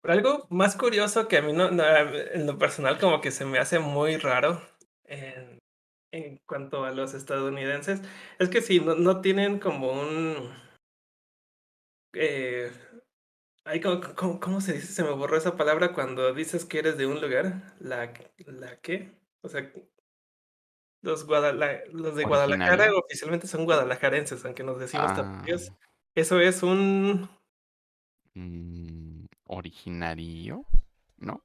Pero 0.00 0.14
algo 0.14 0.46
más 0.48 0.76
curioso 0.76 1.28
que 1.28 1.36
a 1.36 1.42
mí 1.42 1.52
no, 1.52 1.70
no, 1.70 1.84
en 1.84 2.46
lo 2.46 2.56
personal 2.56 2.98
como 2.98 3.20
que 3.20 3.30
se 3.30 3.44
me 3.44 3.58
hace 3.58 3.80
muy 3.80 4.16
raro 4.16 4.62
en, 5.04 5.61
en 6.12 6.38
cuanto 6.46 6.84
a 6.84 6.90
los 6.92 7.14
estadounidenses 7.14 8.00
es 8.38 8.48
que 8.50 8.60
si 8.60 8.80
no, 8.80 8.94
no 8.94 9.20
tienen 9.22 9.58
como 9.58 9.92
un 9.92 10.52
eh, 12.14 12.70
ay, 13.64 13.80
¿cómo, 13.80 14.00
cómo, 14.14 14.38
cómo 14.40 14.60
se 14.60 14.74
dice? 14.74 14.86
Se 14.86 15.02
me 15.02 15.10
borró 15.12 15.36
esa 15.36 15.56
palabra 15.56 15.94
cuando 15.94 16.32
dices 16.34 16.64
que 16.64 16.78
eres 16.78 16.98
de 16.98 17.06
un 17.06 17.20
lugar. 17.20 17.74
¿La, 17.80 18.12
la 18.46 18.76
qué? 18.80 19.10
O 19.40 19.48
sea, 19.48 19.72
los, 21.02 21.26
Guadala- 21.26 21.82
los 21.90 22.14
de 22.14 22.24
Guadalajara 22.24 22.94
oficialmente 22.94 23.46
son 23.46 23.64
guadalajarenses, 23.64 24.44
aunque 24.44 24.62
nos 24.62 24.78
decimos 24.78 25.10
Ah. 25.16 25.44
Eso 26.14 26.40
es 26.40 26.62
un 26.62 27.28
Mm, 28.34 29.24
originario, 29.44 30.64
¿no? 31.18 31.42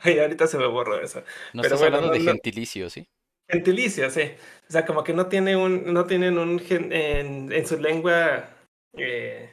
Ay, 0.00 0.18
ahorita 0.18 0.46
se 0.46 0.58
me 0.58 0.66
borró 0.66 0.98
eso. 1.00 1.20
No 1.52 1.62
Pero 1.62 1.74
estás 1.74 1.80
bueno, 1.80 1.96
hablando 1.96 2.08
no- 2.08 2.12
de 2.18 2.24
no- 2.24 2.32
gentilicio, 2.32 2.90
¿sí? 2.90 3.08
Gentilicio, 3.48 4.10
sí. 4.10 4.22
O 4.68 4.72
sea, 4.72 4.84
como 4.86 5.04
que 5.04 5.12
no 5.12 5.28
tiene 5.28 5.56
un, 5.56 5.92
no 5.92 6.06
tienen 6.06 6.38
un 6.38 6.60
en, 6.70 7.52
en 7.52 7.66
su 7.66 7.78
lengua, 7.78 8.48
eh, 8.94 9.50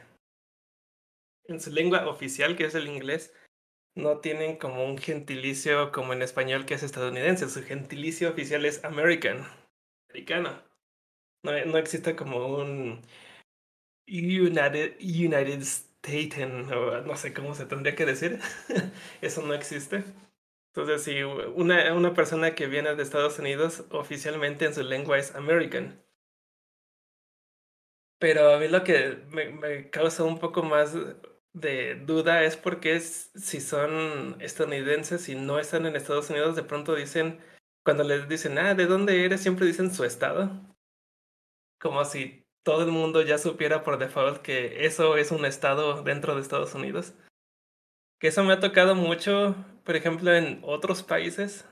en 1.46 1.60
su 1.60 1.72
lengua 1.72 2.08
oficial, 2.08 2.56
que 2.56 2.66
es 2.66 2.76
el 2.76 2.88
inglés, 2.88 3.34
no 3.96 4.20
tienen 4.20 4.58
como 4.58 4.86
un 4.86 4.98
gentilicio 4.98 5.92
como 5.92 6.14
en 6.14 6.22
español 6.22 6.66
que 6.66 6.76
es 6.76 6.84
estadounidense. 6.84 7.50
Su 7.50 7.64
gentilicio 7.64 8.30
oficial 8.32 8.66
es 8.66 8.84
American, 8.86 9.46
americano. 10.10 10.62
No, 11.44 11.54
no 11.66 11.78
existe 11.78 12.16
como 12.16 12.48
un 12.58 13.02
United, 14.08 14.98
United 15.00 15.62
Staten, 15.62 16.72
o 16.74 17.02
no 17.02 17.16
sé 17.16 17.34
cómo 17.34 17.54
se 17.56 17.66
tendría 17.66 17.96
que 17.96 18.06
decir. 18.06 18.40
Eso 19.22 19.42
no 19.42 19.54
existe. 19.54 20.04
Entonces, 20.76 21.04
si 21.04 21.22
una, 21.22 21.94
una 21.94 22.14
persona 22.16 22.56
que 22.56 22.66
viene 22.66 22.96
de 22.96 23.04
Estados 23.04 23.38
Unidos 23.38 23.86
oficialmente 23.92 24.66
en 24.66 24.74
su 24.74 24.82
lengua 24.82 25.20
es 25.20 25.36
American. 25.36 26.04
Pero 28.20 28.54
a 28.54 28.58
mí 28.58 28.68
lo 28.68 28.84
que 28.84 29.20
me, 29.30 29.90
causa 29.92 30.24
un 30.24 30.40
poco 30.40 30.64
más 30.64 30.96
de 31.54 31.96
duda 32.06 32.44
es 32.44 32.58
porque 32.58 33.00
si 33.00 33.62
son 33.62 34.38
estadounidenses 34.42 35.30
y 35.30 35.36
no 35.36 35.60
están 35.60 35.86
en 35.86 35.96
Estados 35.96 36.32
Unidos, 36.32 36.56
de 36.56 36.64
pronto 36.64 36.96
dicen, 36.96 37.40
cuando 37.84 38.04
les 38.04 38.28
dicen, 38.28 38.58
ah, 38.58 38.74
¿de 38.74 38.88
dónde 38.88 39.26
eres? 39.26 39.42
Siempre 39.42 39.68
dicen 39.68 39.94
su 39.94 40.06
estado. 40.06 40.50
Como 41.80 42.04
si 42.06 42.48
todo 42.64 42.84
el 42.84 42.92
mundo 42.92 43.22
ya 43.22 43.38
supiera 43.38 43.84
por 43.84 44.00
default 44.00 44.42
que 44.42 44.86
eso 44.86 45.18
es 45.18 45.32
un 45.32 45.46
estado 45.46 46.02
dentro 46.02 46.34
de 46.34 46.42
Estados 46.42 46.74
Unidos. 46.74 47.14
Que 48.20 48.30
eso 48.30 48.44
me 48.44 48.54
ha 48.54 48.60
tocado 48.60 48.96
mucho, 48.96 49.56
por 49.84 49.96
ejemplo, 49.96 50.34
en 50.34 50.60
otros 50.64 51.04
países. 51.04 51.66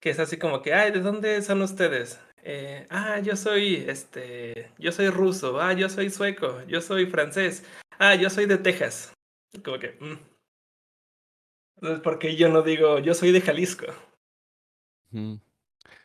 Que 0.00 0.10
es 0.10 0.18
así 0.18 0.36
como 0.38 0.60
que, 0.60 0.74
ay, 0.74 0.90
¿de 0.90 1.00
dónde 1.00 1.40
son 1.42 1.62
ustedes? 1.62 2.20
Eh, 2.42 2.86
ah, 2.90 3.20
yo 3.20 3.36
soy, 3.36 3.76
este, 3.88 4.70
yo 4.78 4.92
soy 4.92 5.08
ruso, 5.08 5.58
ah, 5.60 5.72
yo 5.72 5.88
soy 5.88 6.10
sueco, 6.10 6.62
yo 6.66 6.82
soy 6.82 7.06
francés, 7.06 7.64
ah, 7.98 8.14
yo 8.14 8.28
soy 8.28 8.44
de 8.44 8.58
Texas. 8.58 9.14
Como 9.64 9.78
que, 9.78 9.96
mm. 9.98 10.18
Entonces, 11.76 12.00
¿por 12.02 12.18
qué 12.18 12.36
yo 12.36 12.50
no 12.50 12.60
digo, 12.60 12.98
yo 12.98 13.14
soy 13.14 13.32
de 13.32 13.40
Jalisco? 13.40 13.86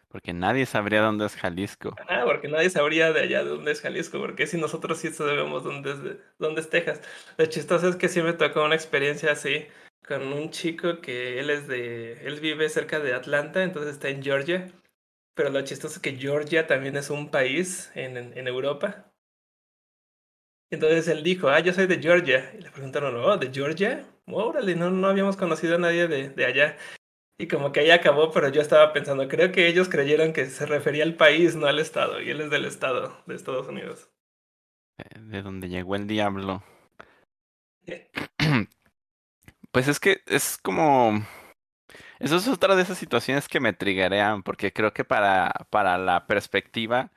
Porque 0.07 0.33
nadie 0.33 0.65
sabría 0.65 1.01
dónde 1.01 1.25
es 1.25 1.35
Jalisco. 1.35 1.93
Ah, 2.07 2.23
porque 2.25 2.47
nadie 2.47 2.69
sabría 2.69 3.11
de 3.11 3.21
allá 3.21 3.43
de 3.43 3.49
dónde 3.49 3.71
es 3.71 3.81
Jalisco, 3.81 4.17
porque 4.19 4.47
si 4.47 4.57
nosotros 4.57 4.97
sí 4.97 5.09
sabemos 5.09 5.63
dónde 5.63 5.91
es, 5.91 6.03
de- 6.03 6.19
dónde 6.37 6.61
es 6.61 6.69
Texas. 6.69 7.01
Lo 7.37 7.45
chistoso 7.47 7.89
es 7.89 7.95
que 7.97 8.07
sí 8.07 8.21
me 8.21 8.33
tocó 8.33 8.63
una 8.63 8.75
experiencia 8.75 9.33
así 9.33 9.67
con 10.09 10.33
un 10.33 10.49
chico 10.49 11.01
que 11.01 11.39
él 11.39 11.51
es 11.51 11.67
de, 11.67 12.27
él 12.27 12.39
vive 12.39 12.67
cerca 12.67 12.99
de 12.99 13.13
Atlanta, 13.13 13.63
entonces 13.63 13.93
está 13.93 14.09
en 14.09 14.23
Georgia, 14.23 14.71
pero 15.35 15.51
lo 15.51 15.61
chistoso 15.61 15.97
es 15.97 16.01
que 16.01 16.17
Georgia 16.17 16.65
también 16.65 16.97
es 16.97 17.11
un 17.11 17.29
país 17.29 17.91
en, 17.93 18.17
en, 18.17 18.35
en 18.35 18.47
Europa. 18.47 19.05
Entonces 20.71 21.07
él 21.07 21.23
dijo, 21.23 21.49
ah, 21.49 21.59
yo 21.59 21.73
soy 21.73 21.85
de 21.87 22.01
Georgia. 22.01 22.51
Y 22.57 22.61
le 22.61 22.71
preguntaron, 22.71 23.15
oh, 23.15 23.37
¿de 23.37 23.51
Georgia? 23.53 24.03
Órale, 24.27 24.75
no, 24.75 24.89
no 24.89 25.07
habíamos 25.07 25.37
conocido 25.37 25.75
a 25.75 25.79
nadie 25.79 26.07
de, 26.07 26.29
de 26.29 26.45
allá. 26.45 26.77
Y 27.39 27.47
como 27.47 27.71
que 27.71 27.81
ahí 27.81 27.91
acabó, 27.91 28.31
pero 28.31 28.49
yo 28.49 28.61
estaba 28.61 28.93
pensando, 28.93 29.27
creo 29.27 29.51
que 29.51 29.67
ellos 29.67 29.89
creyeron 29.89 30.33
que 30.33 30.47
se 30.47 30.65
refería 30.65 31.03
al 31.03 31.15
país, 31.15 31.55
no 31.55 31.67
al 31.67 31.79
estado, 31.79 32.21
y 32.21 32.31
él 32.31 32.41
es 32.41 32.49
del 32.49 32.65
estado 32.65 33.23
de 33.27 33.35
Estados 33.35 33.67
Unidos. 33.67 34.09
eh, 34.97 35.19
De 35.19 35.41
donde 35.41 35.69
llegó 35.69 35.95
el 35.95 36.07
diablo. 36.07 36.63
Pues 39.71 39.87
es 39.87 39.99
que 39.99 40.21
es 40.27 40.57
como... 40.57 41.21
Eso 42.19 42.37
es 42.37 42.47
otra 42.47 42.75
de 42.75 42.83
esas 42.83 42.97
situaciones 42.97 43.47
que 43.47 43.59
me 43.59 43.73
triggerean, 43.73 44.43
porque 44.43 44.73
creo 44.73 44.93
que 44.93 45.05
para, 45.05 45.51
para 45.69 45.97
la 45.97 46.27
perspectiva, 46.27 47.11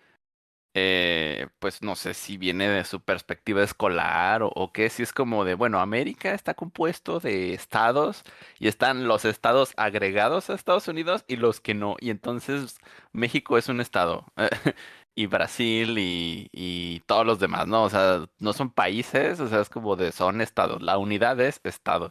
eh, 0.75 1.49
pues 1.61 1.83
no 1.83 1.97
sé 1.97 2.15
si 2.15 2.39
viene 2.39 2.69
de 2.69 2.85
su 2.85 3.01
perspectiva 3.03 3.63
escolar 3.65 4.43
o, 4.43 4.49
o 4.55 4.73
qué, 4.73 4.91
si 4.91 5.03
es 5.05 5.13
como 5.13 5.45
de, 5.45 5.55
bueno, 5.55 5.81
América 5.81 6.35
está 6.35 6.55
compuesto 6.55 7.21
de 7.21 7.55
estados 7.55 8.25
y 8.61 8.69
están 8.69 9.09
los 9.09 9.25
estados 9.27 9.75
agregados 9.77 10.51
a 10.51 10.55
Estados 10.55 10.89
Unidos 10.89 11.25
y 11.29 11.37
los 11.37 11.61
que 11.61 11.75
no, 11.75 11.97
y 12.01 12.11
entonces 12.11 12.79
México 13.13 13.59
es 13.59 13.69
un 13.69 13.81
estado, 13.81 14.27
y 15.17 15.27
Brasil 15.27 15.99
y, 15.99 16.49
y 16.53 17.01
todos 17.07 17.27
los 17.27 17.39
demás, 17.41 17.67
¿no? 17.69 17.85
O 17.85 17.91
sea, 17.91 18.27
no 18.39 18.53
son 18.53 18.71
países, 18.73 19.41
o 19.41 19.49
sea, 19.49 19.61
es 19.61 19.69
como 19.71 19.97
de, 19.97 20.13
son 20.13 20.41
estados, 20.41 20.83
la 20.83 20.99
unidad 20.99 21.41
es 21.41 21.61
estado. 21.65 22.11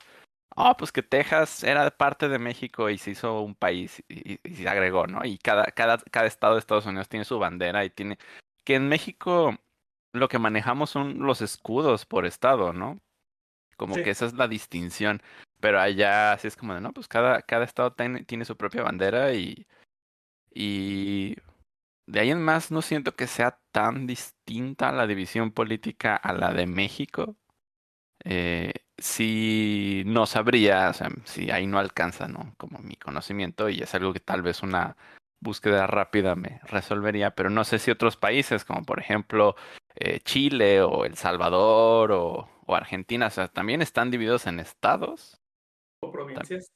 Oh, 0.55 0.75
pues 0.77 0.91
que 0.91 1.01
Texas 1.01 1.63
era 1.63 1.89
parte 1.91 2.27
de 2.27 2.37
México 2.37 2.89
y 2.89 2.97
se 2.97 3.11
hizo 3.11 3.41
un 3.41 3.55
país 3.55 4.03
y, 4.09 4.37
se 4.53 4.67
agregó, 4.67 5.07
¿no? 5.07 5.23
Y 5.23 5.37
cada, 5.37 5.65
cada, 5.65 5.97
cada 6.11 6.27
estado 6.27 6.55
de 6.55 6.59
Estados 6.59 6.85
Unidos 6.85 7.07
tiene 7.09 7.25
su 7.25 7.39
bandera 7.39 7.85
y 7.85 7.89
tiene... 7.89 8.17
Que 8.65 8.75
en 8.75 8.89
México 8.89 9.57
lo 10.13 10.27
que 10.27 10.39
manejamos 10.39 10.89
son 10.89 11.19
los 11.19 11.41
escudos 11.41 12.05
por 12.05 12.25
estado, 12.25 12.73
¿no? 12.73 12.99
Como 13.77 13.95
Sí. 13.95 14.03
que 14.03 14.09
esa 14.11 14.25
es 14.25 14.33
la 14.33 14.47
distinción. 14.47 15.21
Pero 15.61 15.79
allá 15.79 16.33
así 16.33 16.47
es 16.47 16.57
como 16.57 16.73
de, 16.73 16.81
no, 16.81 16.91
pues 16.93 17.07
cada, 17.07 17.41
cada 17.43 17.63
estado 17.63 17.93
tiene, 17.93 18.23
tiene 18.25 18.45
su 18.45 18.57
propia 18.57 18.83
bandera 18.83 19.33
y... 19.33 19.67
Y... 20.53 21.37
De 22.07 22.19
ahí 22.19 22.31
en 22.31 22.41
más 22.41 22.71
no 22.71 22.81
siento 22.81 23.15
que 23.15 23.27
sea 23.27 23.59
tan 23.71 24.05
distinta 24.05 24.91
la 24.91 25.07
división 25.07 25.51
política 25.51 26.15
a 26.15 26.33
la 26.33 26.51
de 26.51 26.67
México 26.67 27.37
eh, 28.23 28.73
sí 29.01 30.03
no 30.05 30.25
sabría, 30.25 30.89
o 30.89 30.93
sea, 30.93 31.09
si 31.25 31.51
ahí 31.51 31.67
no 31.67 31.79
alcanza, 31.79 32.27
¿no? 32.27 32.53
Como 32.57 32.79
mi 32.79 32.95
conocimiento 32.95 33.69
y 33.69 33.81
es 33.81 33.93
algo 33.95 34.13
que 34.13 34.19
tal 34.19 34.41
vez 34.41 34.63
una 34.63 34.95
búsqueda 35.41 35.87
rápida 35.87 36.35
me 36.35 36.59
resolvería, 36.63 37.31
pero 37.35 37.49
no 37.49 37.63
sé 37.63 37.79
si 37.79 37.91
otros 37.91 38.15
países, 38.15 38.63
como 38.63 38.83
por 38.83 38.99
ejemplo 38.99 39.55
eh, 39.95 40.19
Chile 40.19 40.81
o 40.81 41.03
El 41.05 41.15
Salvador 41.15 42.11
o, 42.11 42.49
o 42.65 42.75
Argentina, 42.75 43.27
o 43.27 43.31
sea, 43.31 43.47
también 43.47 43.81
están 43.81 44.11
divididos 44.11 44.45
en 44.47 44.59
estados, 44.59 45.41
O 46.01 46.11
provincias. 46.11 46.71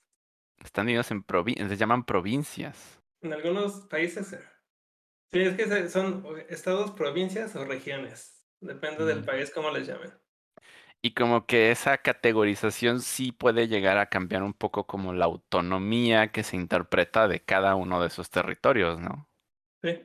están 0.63 0.87
divididos 0.87 1.11
en 1.11 1.23
provincias, 1.23 1.69
se 1.69 1.77
llaman 1.77 2.03
provincias. 2.05 2.99
En 3.21 3.33
algunos 3.33 3.81
países. 3.87 4.33
eh, 4.33 4.41
Sí, 5.31 5.41
es 5.41 5.55
que 5.57 5.89
son 5.89 6.25
estados, 6.49 6.91
provincias 6.91 7.55
o 7.55 7.65
regiones. 7.65 8.47
Depende 8.61 9.05
del 9.05 9.21
Mm. 9.21 9.25
país 9.25 9.51
cómo 9.51 9.69
les 9.69 9.85
llamen. 9.85 10.13
Y 11.05 11.11
como 11.11 11.45
que 11.45 11.69
esa 11.69 11.99
categorización 11.99 12.99
sí 12.99 13.31
puede 13.31 13.67
llegar 13.67 13.99
a 13.99 14.07
cambiar 14.07 14.41
un 14.41 14.53
poco 14.53 14.87
como 14.87 15.13
la 15.13 15.25
autonomía 15.25 16.31
que 16.31 16.41
se 16.41 16.55
interpreta 16.55 17.27
de 17.27 17.41
cada 17.41 17.75
uno 17.75 18.01
de 18.01 18.07
esos 18.07 18.31
territorios, 18.31 18.99
¿no? 18.99 19.29
Sí. 19.83 20.03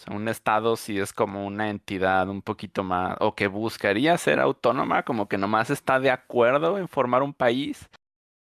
O 0.00 0.02
sea, 0.02 0.16
un 0.16 0.26
estado 0.28 0.74
sí 0.76 0.98
es 0.98 1.12
como 1.12 1.44
una 1.44 1.68
entidad 1.68 2.30
un 2.30 2.40
poquito 2.40 2.82
más, 2.82 3.18
o 3.20 3.34
que 3.34 3.46
buscaría 3.46 4.16
ser 4.16 4.40
autónoma, 4.40 5.02
como 5.02 5.28
que 5.28 5.36
nomás 5.36 5.68
está 5.68 6.00
de 6.00 6.12
acuerdo 6.12 6.78
en 6.78 6.88
formar 6.88 7.22
un 7.22 7.34
país, 7.34 7.90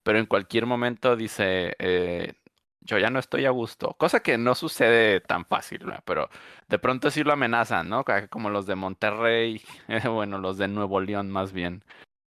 pero 0.04 0.20
en 0.20 0.26
cualquier 0.26 0.66
momento 0.66 1.16
dice, 1.16 1.74
eh, 1.80 2.34
yo 2.86 2.98
ya 2.98 3.10
no 3.10 3.20
estoy 3.20 3.46
a 3.46 3.52
gusto. 3.52 3.96
Cosa 3.98 4.22
que 4.22 4.38
no 4.38 4.56
sucede 4.56 5.22
tan 5.22 5.46
fácil, 5.46 5.86
¿no? 5.86 5.96
Pero 6.06 6.30
de 6.68 6.80
pronto 6.80 7.12
sí 7.12 7.24
lo 7.24 7.34
amenazan, 7.34 7.90
¿no? 7.90 8.06
Como 8.30 8.50
los 8.50 8.66
de 8.66 8.76
Monterrey, 8.76 9.62
bueno, 10.06 10.38
los 10.38 10.58
de 10.58 10.68
Nuevo 10.68 11.00
León 11.02 11.30
más 11.32 11.54
bien, 11.54 11.84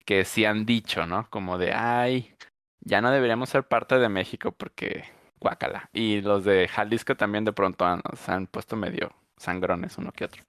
que 0.06 0.26
sí 0.26 0.46
han 0.46 0.66
dicho, 0.66 1.06
¿no? 1.06 1.30
Como 1.30 1.58
de, 1.58 1.74
ay, 1.74 2.34
ya 2.82 3.02
no 3.02 3.12
deberíamos 3.12 3.50
ser 3.50 3.68
parte 3.68 4.00
de 4.00 4.10
México 4.10 4.52
porque 4.52 5.06
guácala. 5.40 5.90
Y 5.94 6.22
los 6.22 6.46
de 6.46 6.68
Jalisco 6.68 7.16
también 7.16 7.46
de 7.46 7.54
pronto 7.54 7.86
han, 7.86 8.02
se 8.16 8.32
han 8.32 8.48
puesto 8.48 8.76
medio 8.76 9.12
sangrones 9.38 9.98
uno 9.98 10.12
que 10.12 10.26
otro. 10.26 10.44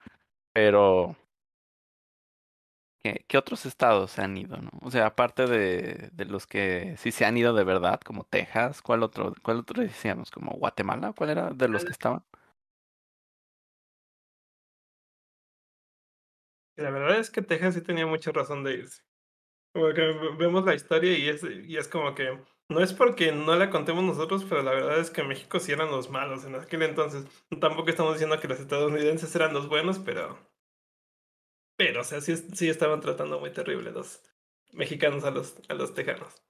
Pero, 0.53 1.15
¿qué, 3.03 3.25
qué 3.27 3.37
otros 3.37 3.65
estados 3.65 4.11
se 4.11 4.21
han 4.21 4.37
ido, 4.37 4.57
no? 4.57 4.69
O 4.81 4.91
sea, 4.91 5.07
aparte 5.07 5.47
de, 5.47 6.09
de 6.13 6.25
los 6.25 6.47
que 6.47 6.95
sí 6.97 7.11
se 7.11 7.25
han 7.25 7.37
ido 7.37 7.53
de 7.53 7.63
verdad, 7.63 7.99
como 8.01 8.23
Texas, 8.25 8.81
¿cuál 8.81 9.03
otro, 9.03 9.33
cuál 9.43 9.57
otro 9.59 9.81
decíamos? 9.81 10.31
¿Como 10.31 10.51
Guatemala? 10.53 11.13
¿Cuál 11.13 11.31
era 11.31 11.49
de 11.51 11.67
los 11.69 11.85
que 11.85 11.91
estaban? 11.93 12.23
La 16.77 16.89
verdad 16.91 17.19
es 17.19 17.29
que 17.29 17.41
Texas 17.41 17.75
sí 17.75 17.81
tenía 17.81 18.05
mucha 18.07 18.31
razón 18.31 18.63
de 18.63 18.73
irse. 18.75 19.03
Como 19.73 19.93
que 19.93 20.01
vemos 20.39 20.65
la 20.65 20.75
historia 20.75 21.17
y 21.17 21.29
es, 21.29 21.43
y 21.43 21.77
es 21.77 21.87
como 21.89 22.15
que 22.15 22.39
no 22.69 22.81
es 22.81 22.93
porque 22.93 23.31
no 23.33 23.55
la 23.55 23.69
contemos 23.71 24.03
nosotros, 24.03 24.45
pero 24.49 24.63
la 24.63 24.71
verdad 24.71 24.99
es 24.99 25.11
que 25.11 25.23
México 25.23 25.59
sí 25.59 25.71
eran 25.73 25.91
los 25.91 26.09
malos 26.09 26.45
en 26.45 26.55
aquel 26.55 26.83
entonces. 26.83 27.25
Tampoco 27.61 27.89
estamos 27.89 28.13
diciendo 28.15 28.39
que 28.39 28.47
los 28.49 28.59
estadounidenses 28.59 29.35
eran 29.35 29.53
los 29.53 29.69
buenos, 29.69 29.99
pero. 29.99 30.39
Pero, 31.79 32.01
o 32.01 32.03
sea, 32.03 32.21
sí, 32.21 32.35
sí 32.37 32.69
estaban 32.69 33.01
tratando 33.01 33.39
muy 33.39 33.51
terrible 33.53 33.91
los 33.91 34.21
mexicanos 34.73 35.23
a 35.23 35.31
los, 35.31 35.55
a 35.69 35.73
los 35.75 35.93
tejanos. 35.95 36.43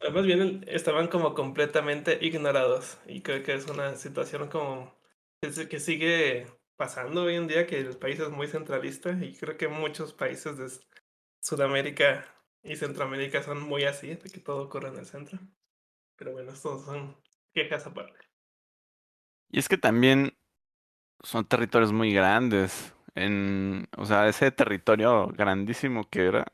Además 0.00 0.26
bien 0.26 0.64
estaban 0.66 1.08
como 1.08 1.34
completamente 1.34 2.18
ignorados 2.22 2.98
y 3.06 3.22
creo 3.22 3.42
que 3.42 3.54
es 3.54 3.66
una 3.68 3.96
situación 3.96 4.48
como 4.48 4.98
que, 5.42 5.78
sigue 5.80 6.46
pasando 6.76 7.24
hoy 7.24 7.36
en 7.36 7.48
día 7.48 7.66
que 7.66 7.80
el 7.80 7.98
país 7.98 8.18
es 8.18 8.30
muy 8.30 8.48
centralista 8.48 9.10
y 9.22 9.34
creo 9.36 9.58
que 9.58 9.68
muchos 9.68 10.14
países 10.14 10.56
des- 10.56 10.88
Sudamérica 11.42 12.24
y 12.62 12.76
Centroamérica 12.76 13.42
son 13.42 13.62
muy 13.62 13.84
así, 13.84 14.08
de 14.08 14.30
que 14.30 14.40
todo 14.40 14.64
ocurre 14.64 14.88
en 14.88 14.98
el 14.98 15.06
centro. 15.06 15.38
Pero 16.16 16.32
bueno, 16.32 16.52
estos 16.52 16.84
son 16.86 17.16
quejas 17.54 17.86
aparte. 17.86 18.18
Y 19.50 19.58
es 19.58 19.68
que 19.68 19.76
también 19.78 20.36
son 21.22 21.44
territorios 21.46 21.92
muy 21.92 22.12
grandes. 22.12 22.94
En, 23.14 23.88
o 23.96 24.04
sea, 24.06 24.28
ese 24.28 24.50
territorio 24.52 25.28
grandísimo 25.28 26.08
que 26.10 26.26
era, 26.26 26.46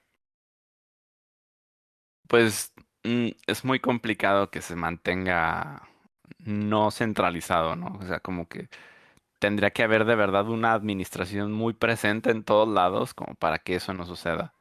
pues 2.28 2.72
mm, 3.04 3.28
es 3.46 3.64
muy 3.64 3.80
complicado 3.80 4.50
que 4.50 4.62
se 4.62 4.76
mantenga 4.76 5.88
no 6.38 6.90
centralizado, 6.90 7.76
¿no? 7.76 7.98
O 8.00 8.06
sea, 8.06 8.20
como 8.20 8.48
que 8.48 8.68
tendría 9.40 9.72
que 9.72 9.82
haber 9.84 10.04
de 10.06 10.16
verdad 10.16 10.48
una 10.48 10.74
administración 10.74 11.52
muy 11.52 11.74
presente 11.74 12.30
en 12.32 12.44
todos 12.44 12.68
lados 12.68 13.14
como 13.14 13.34
para 13.36 13.58
que 13.60 13.76
eso 13.76 13.94
no 13.94 14.06
suceda. 14.06 14.54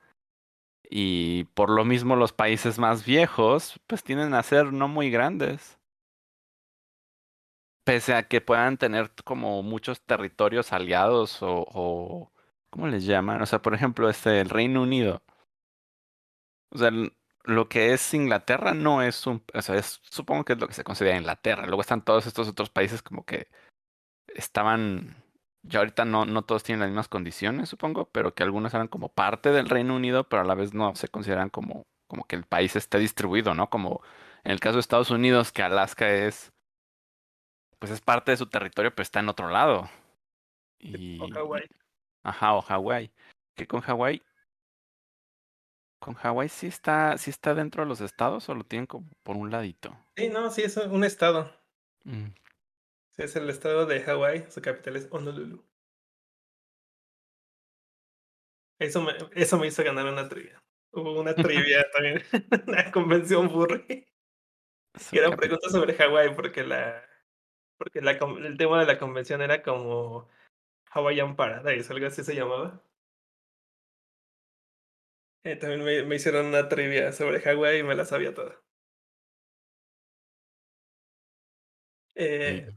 Y 0.89 1.45
por 1.55 1.69
lo 1.69 1.85
mismo 1.85 2.15
los 2.15 2.33
países 2.33 2.79
más 2.79 3.05
viejos 3.05 3.79
pues 3.87 4.03
tienden 4.03 4.33
a 4.33 4.43
ser 4.43 4.73
no 4.73 4.87
muy 4.87 5.11
grandes. 5.11 5.77
Pese 7.85 8.15
a 8.15 8.27
que 8.27 8.41
puedan 8.41 8.77
tener 8.77 9.11
como 9.23 9.63
muchos 9.63 10.01
territorios 10.01 10.73
aliados 10.73 11.37
o, 11.41 12.31
¿cómo 12.69 12.87
les 12.87 13.05
llaman? 13.05 13.41
O 13.41 13.45
sea, 13.45 13.61
por 13.61 13.73
ejemplo, 13.73 14.09
este 14.09 14.41
el 14.41 14.49
Reino 14.49 14.81
Unido. 14.81 15.21
O 16.71 16.77
sea, 16.77 16.91
lo 17.43 17.69
que 17.69 17.93
es 17.93 18.13
Inglaterra 18.13 18.73
no 18.73 19.01
es 19.01 19.27
un, 19.27 19.43
o 19.53 19.61
sea, 19.61 19.75
es, 19.75 20.01
supongo 20.03 20.43
que 20.45 20.53
es 20.53 20.59
lo 20.59 20.67
que 20.67 20.73
se 20.73 20.83
considera 20.83 21.17
Inglaterra. 21.17 21.65
Luego 21.67 21.81
están 21.81 22.03
todos 22.03 22.25
estos 22.27 22.47
otros 22.49 22.69
países 22.69 23.01
como 23.01 23.23
que 23.23 23.47
estaban, 24.35 25.23
ya 25.63 25.79
ahorita 25.79 26.05
no, 26.05 26.25
no 26.25 26.43
todos 26.43 26.63
tienen 26.63 26.81
las 26.81 26.89
mismas 26.89 27.07
condiciones, 27.07 27.69
supongo, 27.69 28.09
pero 28.11 28.33
que 28.33 28.43
algunos 28.43 28.73
eran 28.73 28.87
como 28.87 29.09
parte 29.09 29.51
del 29.51 29.69
Reino 29.69 29.95
Unido, 29.95 30.27
pero 30.27 30.41
a 30.41 30.45
la 30.45 30.55
vez 30.55 30.73
no 30.73 30.95
se 30.95 31.07
consideran 31.07 31.49
como, 31.49 31.83
como 32.07 32.25
que 32.25 32.35
el 32.35 32.45
país 32.45 32.75
esté 32.75 32.99
distribuido, 32.99 33.53
¿no? 33.53 33.69
Como 33.69 34.01
en 34.43 34.51
el 34.51 34.59
caso 34.59 34.75
de 34.75 34.81
Estados 34.81 35.11
Unidos, 35.11 35.51
que 35.51 35.63
Alaska 35.63 36.11
es, 36.11 36.51
pues 37.79 37.91
es 37.91 38.01
parte 38.01 38.31
de 38.31 38.37
su 38.37 38.47
territorio, 38.47 38.93
pero 38.93 39.03
está 39.03 39.19
en 39.19 39.29
otro 39.29 39.49
lado. 39.49 39.89
Y, 40.79 41.19
O 41.21 41.27
Hawái. 41.27 41.65
Ajá, 42.23 42.53
o 42.53 42.61
Hawái. 42.61 43.11
Que 43.55 43.67
con 43.67 43.81
Hawái, 43.81 44.21
con 45.99 46.13
Hawái 46.13 46.49
sí 46.49 46.67
está, 46.67 47.17
sí 47.17 47.31
está 47.31 47.55
dentro 47.55 47.83
de 47.83 47.89
los 47.89 47.99
estados 48.01 48.47
o 48.49 48.53
lo 48.53 48.63
tienen 48.63 48.85
como 48.85 49.09
por 49.23 49.37
un 49.37 49.49
ladito. 49.49 49.97
Sí, 50.15 50.29
no, 50.29 50.51
sí, 50.51 50.61
es 50.61 50.77
un 50.77 51.03
estado. 51.03 51.51
Mm. 52.03 52.27
Sí, 53.11 53.23
es 53.23 53.35
el 53.35 53.49
estado 53.49 53.85
de 53.85 54.01
Hawái, 54.01 54.45
su 54.51 54.61
capital 54.61 54.97
es 54.97 55.07
Honolulu. 55.09 55.65
Eso 58.77 59.01
me, 59.01 59.13
eso 59.33 59.57
me 59.57 59.65
hizo 59.65 59.83
ganar 59.83 60.05
una 60.05 60.27
trivia. 60.27 60.61
Hubo 60.91 61.19
una 61.19 61.33
trivia 61.35 61.85
también 61.91 62.21
en 62.31 62.71
la 62.71 62.91
convención. 62.91 63.49
Su 63.49 65.15
Y 65.15 65.17
eran 65.17 65.35
preguntas 65.35 65.71
sobre 65.71 65.95
Hawái 65.95 66.35
porque 66.35 66.63
la 66.63 67.03
porque 67.77 68.01
la, 68.01 68.11
el 68.13 68.57
tema 68.57 68.79
de 68.79 68.85
la 68.85 68.99
convención 68.99 69.41
era 69.41 69.61
como 69.63 70.27
Hawaiian 70.91 71.35
Paradise, 71.35 71.91
algo 71.93 72.07
así 72.07 72.23
se 72.23 72.35
llamaba. 72.35 72.83
Eh, 75.45 75.55
también 75.55 75.83
me, 75.85 76.03
me 76.03 76.15
hicieron 76.17 76.47
una 76.47 76.67
trivia 76.67 77.13
sobre 77.13 77.39
Hawái 77.39 77.79
y 77.79 77.83
me 77.83 77.95
la 77.95 78.03
sabía 78.05 78.33
toda. 78.33 78.61
Eh, 82.15 82.67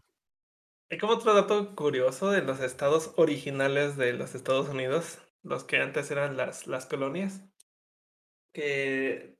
y- 0.91 0.95
y 0.97 0.99
como 0.99 1.15
otro 1.15 1.35
dato 1.35 1.75
curioso 1.77 2.31
de 2.31 2.43
los 2.43 2.61
estados 2.61 3.13
originales 3.17 3.97
de 3.97 4.13
los 4.15 4.35
Estados 4.35 4.69
Unidos, 4.69 5.21
los 5.43 5.65
que 5.65 5.79
antes 5.79 6.11
eran 6.11 6.37
las, 6.37 6.67
las 6.67 6.87
colonias, 6.87 7.43
que 8.53 9.39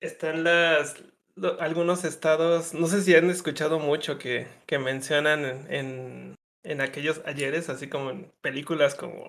están 0.00 0.44
las 0.44 1.02
lo- 1.36 1.60
algunos 1.60 2.04
estados, 2.04 2.74
no 2.74 2.86
sé 2.86 3.02
si 3.02 3.14
han 3.14 3.30
escuchado 3.30 3.78
mucho 3.78 4.18
que, 4.18 4.46
que 4.66 4.78
mencionan 4.78 5.44
en, 5.44 5.72
en, 5.72 6.34
en 6.64 6.80
aquellos 6.80 7.22
ayeres, 7.26 7.68
así 7.68 7.88
como 7.88 8.10
en 8.10 8.32
películas 8.40 8.94
como, 8.94 9.28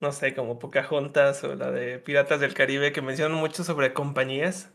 no 0.00 0.12
sé, 0.12 0.34
como 0.34 0.58
Pocahontas 0.58 1.44
o 1.44 1.54
la 1.56 1.70
de 1.70 1.98
Piratas 1.98 2.40
del 2.40 2.54
Caribe, 2.54 2.92
que 2.92 3.02
mencionan 3.02 3.38
mucho 3.38 3.64
sobre 3.64 3.94
compañías, 3.94 4.72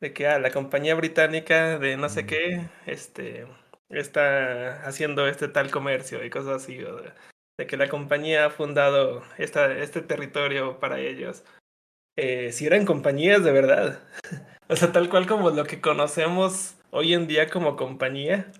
de 0.00 0.12
que 0.14 0.28
ah, 0.28 0.38
la 0.38 0.50
compañía 0.52 0.94
británica 0.96 1.78
de 1.78 1.96
no 1.96 2.08
sé 2.08 2.26
qué, 2.26 2.68
este, 2.86 3.46
está 3.90 4.84
haciendo 4.86 5.26
este 5.28 5.48
tal 5.48 5.70
comercio 5.70 6.24
y 6.24 6.30
cosas 6.30 6.62
así, 6.64 6.82
o 6.84 6.96
de, 6.96 7.12
de 7.58 7.66
que 7.66 7.76
la 7.78 7.88
compañía 7.88 8.46
ha 8.46 8.50
fundado 8.50 9.22
esta, 9.38 9.72
este 9.78 10.02
territorio 10.02 10.80
para 10.80 11.00
ellos. 11.00 11.44
Eh, 12.16 12.52
si 12.52 12.66
eran 12.66 12.86
compañías 12.86 13.44
de 13.44 13.52
verdad. 13.52 14.02
O 14.70 14.76
sea, 14.76 14.92
tal 14.92 15.08
cual 15.08 15.26
como 15.26 15.50
lo 15.50 15.64
que 15.64 15.80
conocemos 15.80 16.76
hoy 16.90 17.14
en 17.14 17.26
día 17.26 17.48
como 17.48 17.76
compañía, 17.76 18.52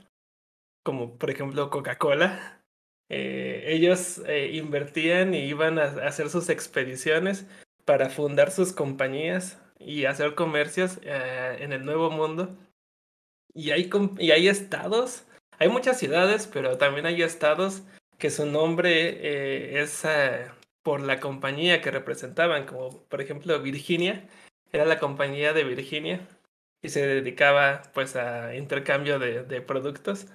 como 0.83 1.19
por 1.19 1.29
ejemplo 1.31 1.69
Coca-Cola, 1.69 2.63
eh, 3.11 3.65
ellos 3.67 4.23
eh, 4.27 4.53
invertían 4.55 5.35
y 5.35 5.41
iban 5.41 5.79
a, 5.79 5.85
hacer 6.07 6.31
sus 6.31 6.49
expediciones 6.49 7.47
para 7.85 8.09
fundar 8.09 8.51
sus 8.51 8.73
compañías 8.73 9.61
y 9.79 10.07
hacer 10.07 10.35
comercios 10.35 10.99
eh, 11.03 11.59
en 11.61 11.75
el 11.75 11.85
Nuevo 11.85 12.11
Mundo. 12.11 12.57
Y 13.53 13.73
hay, 13.73 13.91
y 14.19 14.31
hay 14.31 14.49
estados, 14.49 15.27
hay 15.59 15.69
muchas 15.69 15.99
ciudades, 15.99 16.47
pero 16.51 16.79
también 16.79 17.05
hay 17.05 17.23
estados 17.23 17.83
que 18.19 18.31
su 18.31 18.47
nombre 18.47 19.81
es 19.81 20.05
por 20.83 21.01
la 21.03 21.21
compañía 21.21 21.83
que 21.83 21.91
representaban, 21.91 22.67
como 22.67 23.03
por 23.05 23.21
ejemplo 23.21 23.61
Virginia, 23.61 24.27
era 24.73 24.85
la 24.85 24.99
compañía 24.99 25.53
de 25.53 25.65
Virginia 25.65 26.29
y 26.83 26.91
se 26.91 27.07
dedicaba 27.07 27.83
pues 27.95 28.17
a 28.17 28.55
intercambio 28.57 29.19
de, 29.19 29.45
de 29.45 29.61
productos. 29.63 30.27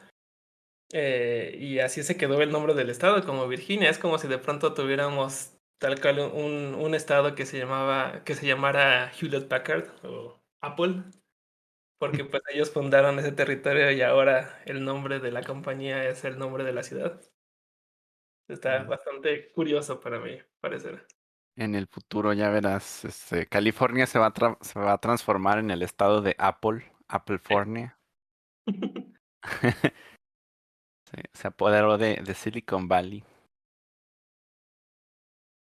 Eh, 0.91 1.57
y 1.59 1.79
así 1.79 2.03
se 2.03 2.17
quedó 2.17 2.41
el 2.41 2.51
nombre 2.51 2.73
del 2.75 2.89
estado 2.89 3.23
como 3.25 3.47
Virginia. 3.47 3.89
Es 3.89 3.99
como 3.99 4.17
si 4.19 4.27
de 4.27 4.37
pronto 4.37 4.73
tuviéramos 4.73 5.57
tal 5.79 5.99
cual 5.99 6.19
un, 6.19 6.75
un 6.75 6.95
estado 6.95 7.35
que 7.35 7.45
se 7.45 7.57
llamaba, 7.57 8.23
que 8.23 8.35
se 8.35 8.45
llamara 8.47 9.11
Hewlett 9.19 9.47
Packard 9.47 9.89
o 10.05 10.41
Apple, 10.61 11.03
porque 11.99 12.25
pues 12.25 12.43
ellos 12.53 12.71
fundaron 12.71 13.19
ese 13.19 13.31
territorio 13.31 13.91
y 13.91 14.01
ahora 14.01 14.61
el 14.65 14.83
nombre 14.85 15.19
de 15.19 15.31
la 15.31 15.43
compañía 15.43 16.07
es 16.09 16.23
el 16.25 16.37
nombre 16.37 16.63
de 16.63 16.73
la 16.73 16.83
ciudad. 16.83 17.21
Está 18.47 18.83
bastante 18.83 19.51
curioso 19.51 19.99
para 19.99 20.19
mí, 20.19 20.37
parecer. 20.61 21.05
En 21.55 21.75
el 21.75 21.87
futuro 21.87 22.33
ya 22.33 22.49
verás, 22.49 23.05
este, 23.05 23.45
California 23.47 24.07
se 24.07 24.17
va 24.19 24.27
a 24.27 24.33
tra- 24.33 24.57
se 24.61 24.79
va 24.79 24.93
a 24.93 24.97
transformar 24.97 25.59
en 25.59 25.69
el 25.71 25.83
estado 25.83 26.21
de 26.21 26.35
Apple, 26.39 26.91
Applefornia. 27.07 27.97
Sí, 31.15 31.21
se 31.33 31.47
apoderó 31.47 31.99
de, 31.99 32.15
de 32.23 32.33
Silicon 32.33 32.87
Valley. 32.87 33.23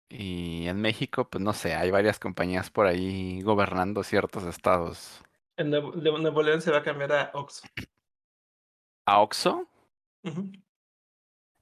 Y 0.08 0.68
en 0.68 0.80
México, 0.80 1.28
pues 1.30 1.44
no 1.44 1.54
sé, 1.54 1.74
hay 1.74 1.90
varias 1.90 2.20
compañías 2.20 2.70
por 2.70 2.86
ahí 2.86 3.42
gobernando 3.42 4.04
ciertos 4.04 4.44
estados. 4.44 5.24
En 5.58 5.72
Nuevo, 5.72 5.94
de 5.94 6.12
Nuevo 6.12 6.44
León 6.44 6.62
se 6.62 6.70
va 6.70 6.80
a 6.80 6.84
cambiar 6.84 7.12
a 7.14 7.32
Oxxo. 7.34 7.66
¿A 9.08 9.20
Oxxo? 9.22 9.68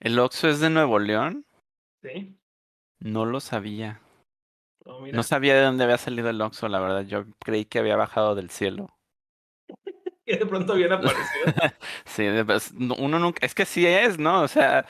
¿El 0.01 0.19
Oxxo 0.19 0.49
es 0.49 0.59
de 0.59 0.69
Nuevo 0.69 0.99
León? 0.99 1.45
Sí. 2.01 2.37
No 2.99 3.25
lo 3.25 3.39
sabía. 3.39 4.01
Oh. 4.89 5.05
No 5.07 5.23
sabía 5.23 5.55
de 5.55 5.61
dónde 5.61 5.83
había 5.83 5.97
salido 5.97 6.29
el 6.29 6.41
Oxxo, 6.41 6.67
la 6.67 6.79
verdad. 6.79 7.01
Yo 7.03 7.25
creí 7.39 7.65
que 7.65 7.79
había 7.79 7.95
bajado 7.95 8.33
del 8.33 8.49
cielo. 8.49 8.89
que 10.25 10.37
de 10.37 10.45
pronto 10.45 10.75
viene 10.75 10.95
aparecido. 10.95 11.45
Sí, 12.05 12.27
pues, 12.45 12.71
uno 12.71 13.19
nunca, 13.19 13.45
es 13.45 13.53
que 13.53 13.65
sí 13.65 13.85
es, 13.85 14.17
¿no? 14.17 14.41
O 14.41 14.47
sea, 14.47 14.85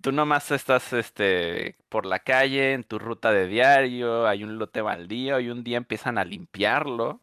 tú 0.00 0.12
nomás 0.12 0.50
estás 0.50 0.92
este 0.92 1.76
por 1.88 2.06
la 2.06 2.20
calle 2.20 2.72
en 2.72 2.84
tu 2.84 2.98
ruta 2.98 3.32
de 3.32 3.46
diario, 3.46 4.26
hay 4.26 4.44
un 4.44 4.58
lote 4.58 4.80
baldío 4.80 5.40
y 5.40 5.50
un 5.50 5.62
día 5.62 5.76
empiezan 5.76 6.18
a 6.18 6.24
limpiarlo, 6.24 7.20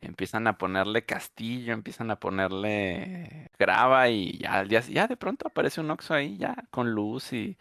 empiezan 0.00 0.46
a 0.46 0.58
ponerle 0.58 1.04
castillo, 1.04 1.72
empiezan 1.74 2.10
a 2.10 2.16
ponerle 2.18 3.50
grava 3.58 4.08
y 4.08 4.38
ya 4.38 4.60
al 4.60 4.68
día 4.68 4.80
ya 4.80 5.06
de 5.06 5.16
pronto 5.16 5.48
aparece 5.48 5.80
un 5.80 5.90
Oxxo 5.90 6.14
ahí 6.14 6.38
ya 6.38 6.56
con 6.70 6.90
luz 6.92 7.32
y 7.32 7.56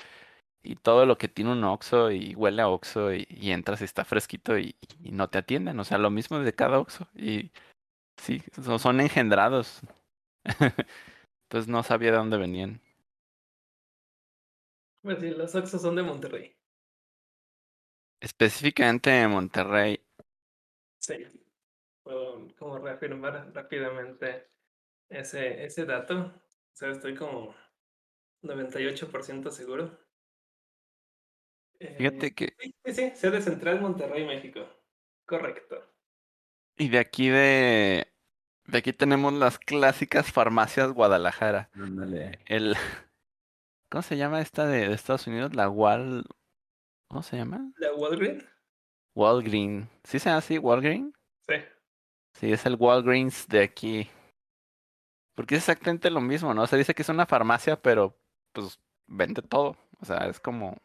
y 0.68 0.76
todo 0.76 1.05
lo 1.05 1.18
que 1.18 1.28
tiene 1.30 1.51
un 1.53 1.63
Oxxo 1.63 2.11
y 2.11 2.36
huele 2.36 2.61
a 2.61 2.70
Oxxo 2.70 3.13
y, 3.13 3.28
y 3.30 3.51
entras 3.51 3.82
y 3.82 3.86
está 3.86 4.05
fresquito 4.05 4.57
y, 4.59 4.76
y 5.03 5.11
no 5.11 5.30
te 5.30 5.39
atienden, 5.39 5.80
o 5.80 5.84
sea, 5.86 5.97
lo 5.97 6.11
mismo 6.11 6.39
de 6.39 6.53
cada 6.53 6.80
Oxxo 6.80 7.07
y 7.15 7.51
sí, 8.18 8.43
so- 8.63 8.80
son 8.80 9.01
engendrados. 9.01 9.82
Entonces 11.45 11.70
no 11.70 11.84
sabía 11.84 12.11
de 12.11 12.18
dónde 12.18 12.38
venían. 12.38 12.82
Pues 15.01 15.20
sí, 15.20 15.32
los 15.32 15.55
Oxxos 15.55 15.82
son 15.82 15.95
de 15.95 16.03
Monterrey. 16.03 16.55
Específicamente 18.22 19.09
en 19.22 19.32
Monterrey. 19.32 20.01
Sí. 20.99 21.26
Puedo 22.03 22.47
como 22.57 22.80
reafirmar 22.80 23.51
rápidamente 23.53 24.49
ese, 25.09 25.65
ese 25.65 25.86
dato. 25.86 26.15
O 26.20 26.41
sea, 26.76 26.91
estoy 26.91 27.15
como 27.15 27.55
98% 28.41 29.51
seguro. 29.51 29.97
Eh, 31.80 31.96
Fíjate 31.98 32.34
que 32.34 32.56
sí, 32.60 32.74
sí, 32.86 32.94
sí, 32.94 33.12
sede 33.16 33.42
central 33.42 33.82
Monterrey, 33.82 34.26
México. 34.26 34.62
Correcto. 35.26 35.84
Y 36.78 36.90
de 36.90 37.00
aquí 37.00 37.30
de... 37.30 38.08
De 38.66 38.80
aquí 38.80 38.94
tenemos 38.94 39.34
las 39.34 39.60
clásicas 39.60 40.32
farmacias 40.32 40.92
Guadalajara. 40.92 41.70
Ándale. 41.74 42.40
El... 42.46 42.76
¿Cómo 43.90 44.02
se 44.02 44.18
llama 44.18 44.42
esta 44.42 44.66
de, 44.68 44.88
de 44.88 44.94
Estados 44.94 45.28
Unidos? 45.28 45.56
La 45.56 45.70
Wal... 45.70 46.26
¿Cómo 47.10 47.24
se 47.24 47.38
llama? 47.38 47.72
¿La 47.78 47.94
Walgreens? 47.94 48.46
Walgreen. 49.16 49.90
¿Sí 50.04 50.20
se 50.20 50.30
llama 50.30 50.40
así? 50.40 50.58
¿Walgreen? 50.58 51.14
Sí. 51.48 51.56
Sí, 52.34 52.52
es 52.52 52.66
el 52.66 52.76
Walgreens 52.76 53.48
de 53.48 53.64
aquí. 53.64 54.10
Porque 55.34 55.56
es 55.56 55.62
exactamente 55.62 56.10
lo 56.10 56.22
mismo, 56.22 56.54
¿no? 56.54 56.68
Se 56.68 56.78
dice 56.78 56.94
que 56.94 57.02
es 57.02 57.10
una 57.10 57.26
farmacia, 57.26 57.82
pero 57.82 58.20
pues 58.52 58.80
vende 59.08 59.42
todo. 59.42 59.78
O 60.00 60.06
sea, 60.06 60.28
es 60.28 60.40
como... 60.40 60.78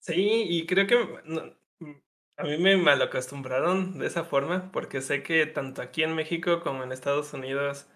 Sí, 0.00 0.14
y 0.48 0.66
creo 0.66 0.86
que 0.86 1.20
no, 1.24 1.42
mm, 1.80 1.92
a 2.38 2.44
mí 2.44 2.56
me 2.58 2.76
malacostumbraron 2.76 3.98
de 3.98 4.06
esa 4.06 4.24
forma, 4.24 4.70
porque 4.72 5.02
sé 5.02 5.22
que 5.22 5.46
tanto 5.46 5.82
aquí 5.82 6.02
en 6.02 6.14
México 6.14 6.60
como 6.62 6.82
en 6.82 6.92
Estados 6.92 7.32
Unidos 7.34 7.86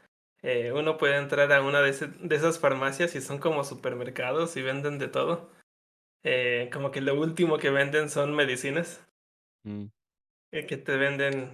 eh, 0.42 0.72
uno 0.72 0.98
puede 0.98 1.16
entrar 1.16 1.50
a 1.52 1.62
una 1.62 1.80
de, 1.80 1.90
ese- 1.90 2.08
de 2.08 2.36
esas 2.36 2.58
farmacias 2.58 3.14
y 3.14 3.22
son 3.22 3.38
como 3.38 3.64
supermercados 3.64 4.56
y 4.56 4.62
venden 4.62 4.98
de 4.98 5.08
todo. 5.08 5.50
Eh, 6.24 6.70
como 6.72 6.90
que 6.92 7.00
lo 7.02 7.20
último 7.20 7.58
que 7.58 7.70
venden 7.70 8.10
son 8.10 8.34
medicinas, 8.36 9.06
mm, 9.64 9.86
eh, 10.52 10.66
que 10.66 10.76
te 10.78 10.96
venden... 10.96 11.52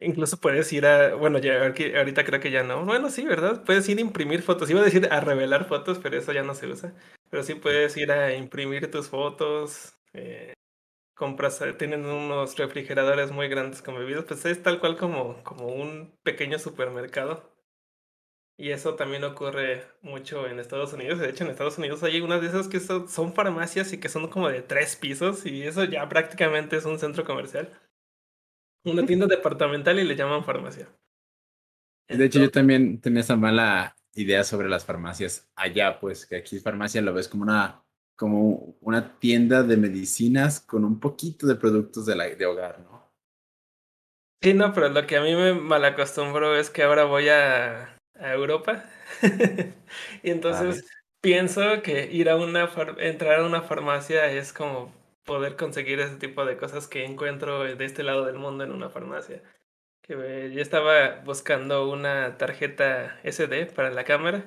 Incluso 0.00 0.38
puedes 0.38 0.72
ir 0.72 0.86
a, 0.86 1.14
bueno, 1.14 1.38
ya 1.38 1.62
ahorita 1.64 2.24
creo 2.24 2.40
que 2.40 2.50
ya 2.50 2.64
no. 2.64 2.84
Bueno, 2.84 3.10
sí, 3.10 3.24
¿verdad? 3.24 3.62
Puedes 3.64 3.88
ir 3.88 3.98
a 3.98 4.00
imprimir 4.00 4.42
fotos. 4.42 4.68
Iba 4.70 4.80
a 4.80 4.84
decir 4.84 5.08
a 5.10 5.20
revelar 5.20 5.66
fotos, 5.66 5.98
pero 6.02 6.18
eso 6.18 6.32
ya 6.32 6.42
no 6.42 6.54
se 6.54 6.66
usa. 6.66 6.92
Pero 7.34 7.42
sí 7.42 7.56
puedes 7.56 7.96
ir 7.96 8.12
a 8.12 8.32
imprimir 8.36 8.88
tus 8.92 9.08
fotos. 9.08 9.98
eh, 10.12 10.52
compras, 11.16 11.60
eh, 11.62 11.72
tienen 11.72 12.06
unos 12.06 12.56
refrigeradores 12.56 13.32
muy 13.32 13.48
grandes 13.48 13.82
con 13.82 13.96
bebidas. 13.96 14.24
Pues 14.24 14.44
es 14.44 14.62
tal 14.62 14.78
cual 14.78 14.96
como, 14.96 15.42
como 15.42 15.66
un 15.66 16.16
pequeño 16.22 16.60
supermercado. 16.60 17.52
Y 18.56 18.70
eso 18.70 18.94
también 18.94 19.24
ocurre 19.24 19.82
mucho 20.00 20.46
en 20.46 20.60
Estados 20.60 20.92
Unidos. 20.92 21.18
De 21.18 21.28
hecho, 21.28 21.42
en 21.42 21.50
Estados 21.50 21.76
Unidos 21.76 22.04
hay 22.04 22.20
unas 22.20 22.40
de 22.40 22.46
esas 22.46 22.68
que 22.68 22.78
son, 22.78 23.08
son 23.08 23.34
farmacias 23.34 23.92
y 23.92 23.98
que 23.98 24.08
son 24.08 24.28
como 24.28 24.48
de 24.48 24.62
tres 24.62 24.94
pisos. 24.94 25.44
Y 25.44 25.64
eso 25.64 25.82
ya 25.82 26.08
prácticamente 26.08 26.76
es 26.76 26.84
un 26.84 27.00
centro 27.00 27.24
comercial. 27.24 27.68
Una 28.84 29.04
tienda 29.04 29.26
departamental 29.26 29.98
y 29.98 30.04
le 30.04 30.14
llaman 30.14 30.44
farmacia. 30.44 30.88
De 32.08 32.26
hecho, 32.26 32.38
yo 32.38 32.52
también 32.52 33.00
tenía 33.00 33.22
esa 33.22 33.34
mala 33.34 33.96
idea 34.14 34.44
sobre 34.44 34.68
las 34.68 34.84
farmacias 34.84 35.48
allá, 35.56 36.00
pues 36.00 36.26
que 36.26 36.36
aquí 36.36 36.60
farmacia 36.60 37.02
lo 37.02 37.14
ves 37.14 37.28
como 37.28 37.42
una, 37.44 37.84
como 38.16 38.76
una 38.80 39.18
tienda 39.18 39.62
de 39.62 39.76
medicinas 39.76 40.60
con 40.60 40.84
un 40.84 41.00
poquito 41.00 41.46
de 41.46 41.56
productos 41.56 42.06
de, 42.06 42.16
la, 42.16 42.26
de 42.28 42.46
hogar, 42.46 42.80
¿no? 42.80 43.04
Sí, 44.42 44.52
no, 44.52 44.72
pero 44.74 44.90
lo 44.90 45.06
que 45.06 45.16
a 45.16 45.22
mí 45.22 45.34
me 45.34 45.54
malacostumbro 45.54 46.54
es 46.56 46.68
que 46.68 46.82
ahora 46.82 47.04
voy 47.04 47.28
a, 47.30 47.96
a 48.14 48.34
Europa. 48.34 48.84
y 50.22 50.30
entonces 50.30 50.84
pienso 51.22 51.80
que 51.82 52.10
ir 52.12 52.28
a 52.28 52.36
una 52.36 52.68
far- 52.68 52.96
entrar 53.00 53.40
a 53.40 53.46
una 53.46 53.62
farmacia 53.62 54.30
es 54.30 54.52
como 54.52 54.92
poder 55.24 55.56
conseguir 55.56 55.98
ese 56.00 56.16
tipo 56.16 56.44
de 56.44 56.58
cosas 56.58 56.86
que 56.88 57.04
encuentro 57.06 57.60
de 57.64 57.82
este 57.86 58.02
lado 58.02 58.26
del 58.26 58.36
mundo 58.38 58.64
en 58.64 58.72
una 58.72 58.90
farmacia. 58.90 59.42
Que 60.06 60.50
yo 60.52 60.60
estaba 60.60 61.22
buscando 61.24 61.90
una 61.90 62.36
tarjeta 62.36 63.18
SD 63.22 63.66
para 63.66 63.90
la 63.90 64.04
cámara. 64.04 64.44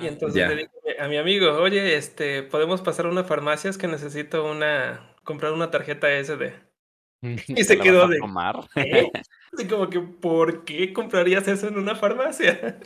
Y 0.00 0.06
entonces 0.06 0.40
Ya. 0.40 0.48
le 0.48 0.56
dije 0.56 1.00
a 1.00 1.06
mi 1.06 1.18
amigo, 1.18 1.52
oye, 1.58 1.96
este, 1.96 2.42
podemos 2.42 2.80
pasar 2.80 3.04
a 3.04 3.10
una 3.10 3.24
farmacia, 3.24 3.68
es 3.68 3.76
que 3.76 3.88
necesito 3.88 4.50
una, 4.50 5.14
comprar 5.22 5.52
una 5.52 5.70
tarjeta 5.70 6.10
SD. 6.10 6.54
Y 7.48 7.54
¿Te 7.54 7.64
se 7.64 7.78
quedó 7.78 8.08
de, 8.08 8.18
tomar? 8.18 8.60
Así 9.52 9.68
como 9.68 9.90
que, 9.90 10.00
¿por 10.00 10.64
qué 10.64 10.94
comprarías 10.94 11.46
eso 11.46 11.68
en 11.68 11.76
una 11.76 11.94
farmacia? 11.94 12.80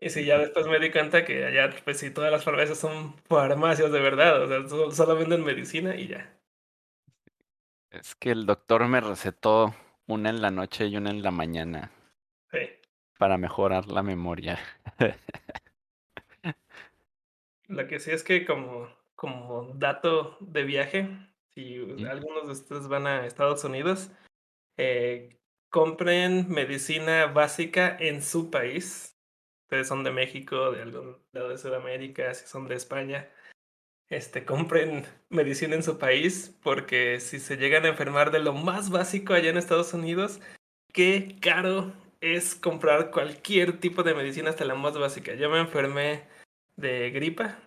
Y 0.00 0.08
sí, 0.08 0.24
ya 0.24 0.38
después 0.38 0.66
me 0.68 0.78
di 0.78 0.90
cuenta 0.90 1.24
que 1.26 1.44
allá, 1.44 1.74
pues 1.84 1.98
sí, 1.98 2.10
todas 2.10 2.30
las 2.30 2.44
farmacias 2.44 2.78
son 2.78 3.14
farmacias 3.24 3.92
de 3.92 4.00
verdad, 4.00 4.42
o 4.42 4.48
sea, 4.48 4.68
so- 4.68 4.90
solo 4.92 5.16
venden 5.16 5.44
medicina 5.44 5.96
y 5.96 6.06
ya. 6.06 6.38
Es 7.90 8.14
que 8.14 8.30
el 8.30 8.46
doctor 8.46 8.86
me 8.86 9.00
recetó 9.00 9.74
una 10.08 10.30
en 10.30 10.42
la 10.42 10.50
noche 10.50 10.86
y 10.86 10.96
una 10.96 11.10
en 11.10 11.22
la 11.22 11.30
mañana 11.30 11.90
Sí. 12.50 12.58
para 13.18 13.38
mejorar 13.38 13.86
la 13.86 14.02
memoria. 14.02 14.58
Lo 17.68 17.86
que 17.86 18.00
sí 18.00 18.10
es 18.10 18.24
que 18.24 18.44
como, 18.46 18.88
como 19.14 19.72
dato 19.74 20.38
de 20.40 20.64
viaje, 20.64 21.08
si 21.54 21.76
algunos 22.10 22.46
de 22.46 22.52
ustedes 22.52 22.88
van 22.88 23.06
a 23.06 23.26
Estados 23.26 23.62
Unidos, 23.64 24.10
eh, 24.78 25.38
compren 25.68 26.48
medicina 26.48 27.26
básica 27.26 27.94
en 28.00 28.22
su 28.22 28.50
país. 28.50 29.18
Ustedes 29.64 29.86
son 29.88 30.02
de 30.02 30.12
México, 30.12 30.72
de 30.72 30.80
algún 30.82 31.18
lado 31.32 31.50
de 31.50 31.58
Sudamérica, 31.58 32.32
si 32.32 32.46
son 32.46 32.68
de 32.68 32.74
España, 32.76 33.28
este, 34.10 34.44
compren 34.44 35.04
medicina 35.28 35.74
en 35.74 35.82
su 35.82 35.98
país, 35.98 36.56
porque 36.62 37.20
si 37.20 37.38
se 37.38 37.56
llegan 37.56 37.84
a 37.84 37.88
enfermar 37.88 38.30
de 38.30 38.40
lo 38.40 38.52
más 38.54 38.90
básico 38.90 39.34
allá 39.34 39.50
en 39.50 39.58
Estados 39.58 39.92
Unidos, 39.94 40.40
qué 40.92 41.36
caro 41.40 41.92
es 42.20 42.54
comprar 42.54 43.10
cualquier 43.10 43.78
tipo 43.80 44.02
de 44.02 44.14
medicina 44.14 44.50
hasta 44.50 44.64
la 44.64 44.74
más 44.74 44.98
básica. 44.98 45.34
Yo 45.34 45.50
me 45.50 45.60
enfermé 45.60 46.24
de 46.76 47.10
gripa. 47.10 47.58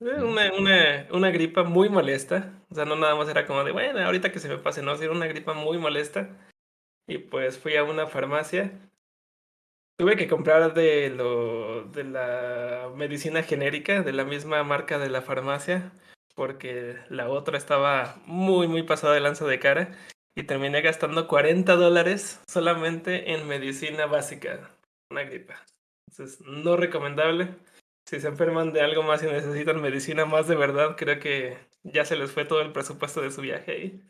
eh. 0.00 0.22
Una, 0.22 0.52
una, 0.52 1.06
una 1.10 1.30
gripa 1.30 1.62
muy 1.64 1.88
molesta. 1.88 2.62
O 2.70 2.74
sea, 2.74 2.84
no 2.84 2.96
nada 2.96 3.14
más 3.14 3.28
era 3.28 3.46
como 3.46 3.64
de, 3.64 3.72
bueno, 3.72 4.00
ahorita 4.00 4.32
que 4.32 4.40
se 4.40 4.48
me 4.48 4.58
pase, 4.58 4.82
no, 4.82 4.94
era 4.94 5.12
una 5.12 5.26
gripa 5.26 5.54
muy 5.54 5.78
molesta. 5.78 6.28
Y 7.06 7.18
pues 7.18 7.58
fui 7.58 7.76
a 7.76 7.84
una 7.84 8.06
farmacia. 8.06 8.72
Tuve 10.02 10.16
que 10.16 10.26
comprar 10.26 10.74
de 10.74 11.10
lo 11.10 11.84
de 11.84 12.02
la 12.02 12.90
medicina 12.96 13.44
genérica, 13.44 14.02
de 14.02 14.12
la 14.12 14.24
misma 14.24 14.64
marca 14.64 14.98
de 14.98 15.08
la 15.08 15.22
farmacia, 15.22 15.92
porque 16.34 16.96
la 17.08 17.28
otra 17.28 17.56
estaba 17.56 18.20
muy, 18.26 18.66
muy 18.66 18.82
pasada 18.82 19.14
de 19.14 19.20
lanza 19.20 19.46
de 19.46 19.60
cara. 19.60 19.96
Y 20.34 20.42
terminé 20.42 20.82
gastando 20.82 21.28
40 21.28 21.76
dólares 21.76 22.42
solamente 22.48 23.32
en 23.32 23.46
medicina 23.46 24.06
básica, 24.06 24.72
una 25.08 25.22
gripa. 25.22 25.64
Entonces, 26.08 26.40
no 26.40 26.76
recomendable. 26.76 27.54
Si 28.04 28.18
se 28.18 28.26
enferman 28.26 28.72
de 28.72 28.80
algo 28.80 29.04
más 29.04 29.22
y 29.22 29.26
necesitan 29.26 29.80
medicina 29.80 30.24
más 30.24 30.48
de 30.48 30.56
verdad, 30.56 30.96
creo 30.96 31.20
que 31.20 31.58
ya 31.84 32.04
se 32.04 32.16
les 32.16 32.32
fue 32.32 32.44
todo 32.44 32.60
el 32.60 32.72
presupuesto 32.72 33.20
de 33.20 33.30
su 33.30 33.40
viaje 33.40 33.70
ahí. 33.70 34.02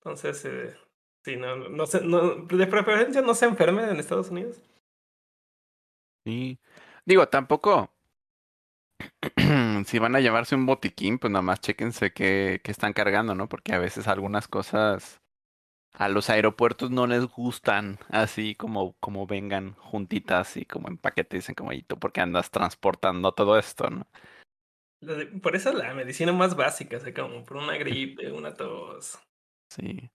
Entonces, 0.00 0.44
eh, 0.46 0.74
no, 1.36 1.54
no, 1.54 1.84
no, 2.02 2.34
de 2.44 2.66
preferencia 2.66 3.22
no 3.22 3.34
se 3.36 3.46
enfermen 3.46 3.88
en 3.88 4.00
Estados 4.00 4.30
Unidos. 4.30 4.60
Sí. 6.28 6.60
Digo, 7.06 7.26
tampoco. 7.28 7.90
si 9.86 9.98
van 9.98 10.14
a 10.14 10.20
llevarse 10.20 10.54
un 10.54 10.66
botiquín, 10.66 11.18
pues 11.18 11.30
nada 11.30 11.40
más 11.40 11.60
chéquense 11.60 12.12
qué, 12.12 12.60
qué 12.62 12.70
están 12.70 12.92
cargando, 12.92 13.34
¿no? 13.34 13.48
Porque 13.48 13.72
a 13.72 13.78
veces 13.78 14.06
algunas 14.08 14.46
cosas 14.46 15.22
a 15.94 16.10
los 16.10 16.28
aeropuertos 16.28 16.90
no 16.90 17.06
les 17.06 17.24
gustan 17.24 17.98
así 18.10 18.54
como, 18.54 18.94
como 19.00 19.26
vengan 19.26 19.72
juntitas 19.76 20.58
y 20.58 20.66
como 20.66 20.88
en 20.88 20.98
paquete. 20.98 21.38
Dicen 21.38 21.54
como, 21.54 21.72
¿y 21.72 21.82
tú 21.82 21.98
por 21.98 22.12
qué 22.12 22.20
andas 22.20 22.50
transportando 22.50 23.32
todo 23.32 23.58
esto, 23.58 23.88
no? 23.88 24.06
Por 25.40 25.56
eso 25.56 25.72
la 25.72 25.94
medicina 25.94 26.32
más 26.34 26.56
básica, 26.56 26.98
o 26.98 27.00
sea, 27.00 27.14
como 27.14 27.42
por 27.42 27.56
una 27.56 27.78
gripe, 27.78 28.30
una 28.32 28.52
tos, 28.52 29.18
Sí. 29.70 30.10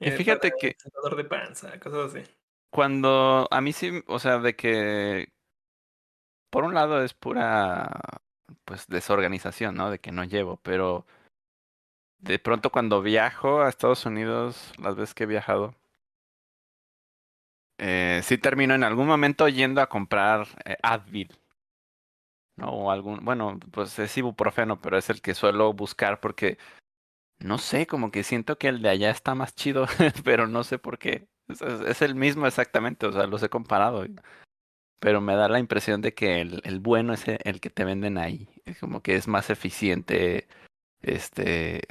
Y 0.00 0.08
eh, 0.08 0.12
fíjate 0.12 0.50
que 0.58 0.76
dolor 0.92 1.16
de 1.16 1.24
panza, 1.24 1.78
cosas 1.78 2.12
así. 2.16 2.28
cuando 2.70 3.46
a 3.52 3.60
mí 3.60 3.72
sí, 3.72 4.02
o 4.08 4.18
sea, 4.18 4.38
de 4.38 4.56
que 4.56 5.33
por 6.54 6.62
un 6.62 6.72
lado 6.72 7.02
es 7.02 7.14
pura 7.14 7.90
pues 8.64 8.86
desorganización, 8.86 9.74
¿no? 9.74 9.90
De 9.90 9.98
que 9.98 10.12
no 10.12 10.22
llevo, 10.22 10.58
pero 10.58 11.04
de 12.18 12.38
pronto 12.38 12.70
cuando 12.70 13.02
viajo 13.02 13.60
a 13.60 13.68
Estados 13.68 14.06
Unidos, 14.06 14.72
las 14.78 14.94
veces 14.94 15.14
que 15.14 15.24
he 15.24 15.26
viajado, 15.26 15.74
eh, 17.78 18.20
sí 18.22 18.38
termino 18.38 18.72
en 18.72 18.84
algún 18.84 19.08
momento 19.08 19.48
yendo 19.48 19.80
a 19.80 19.88
comprar 19.88 20.46
eh, 20.64 20.76
Advil, 20.80 21.36
¿no? 22.54 22.68
O 22.68 22.90
algún, 22.92 23.24
bueno, 23.24 23.58
pues 23.72 23.98
es 23.98 24.16
ibuprofeno, 24.16 24.80
pero 24.80 24.96
es 24.96 25.10
el 25.10 25.20
que 25.22 25.34
suelo 25.34 25.72
buscar 25.72 26.20
porque, 26.20 26.58
no 27.40 27.58
sé, 27.58 27.88
como 27.88 28.12
que 28.12 28.22
siento 28.22 28.58
que 28.58 28.68
el 28.68 28.80
de 28.80 28.90
allá 28.90 29.10
está 29.10 29.34
más 29.34 29.56
chido, 29.56 29.86
pero 30.24 30.46
no 30.46 30.62
sé 30.62 30.78
por 30.78 30.98
qué. 30.98 31.26
Es, 31.48 32.00
el 32.00 32.14
mismo 32.14 32.46
exactamente, 32.46 33.06
o 33.06 33.12
sea, 33.12 33.26
los 33.26 33.42
he 33.42 33.48
comparado. 33.48 34.06
Pero 35.04 35.20
me 35.20 35.36
da 35.36 35.50
la 35.50 35.58
impresión 35.58 36.00
de 36.00 36.14
que 36.14 36.40
el, 36.40 36.62
el 36.64 36.80
bueno 36.80 37.12
es 37.12 37.28
el, 37.28 37.38
el 37.44 37.60
que 37.60 37.68
te 37.68 37.84
venden 37.84 38.16
ahí. 38.16 38.48
Es 38.64 38.78
como 38.78 39.02
que 39.02 39.16
es 39.16 39.28
más 39.28 39.50
eficiente. 39.50 40.48
Este. 41.02 41.82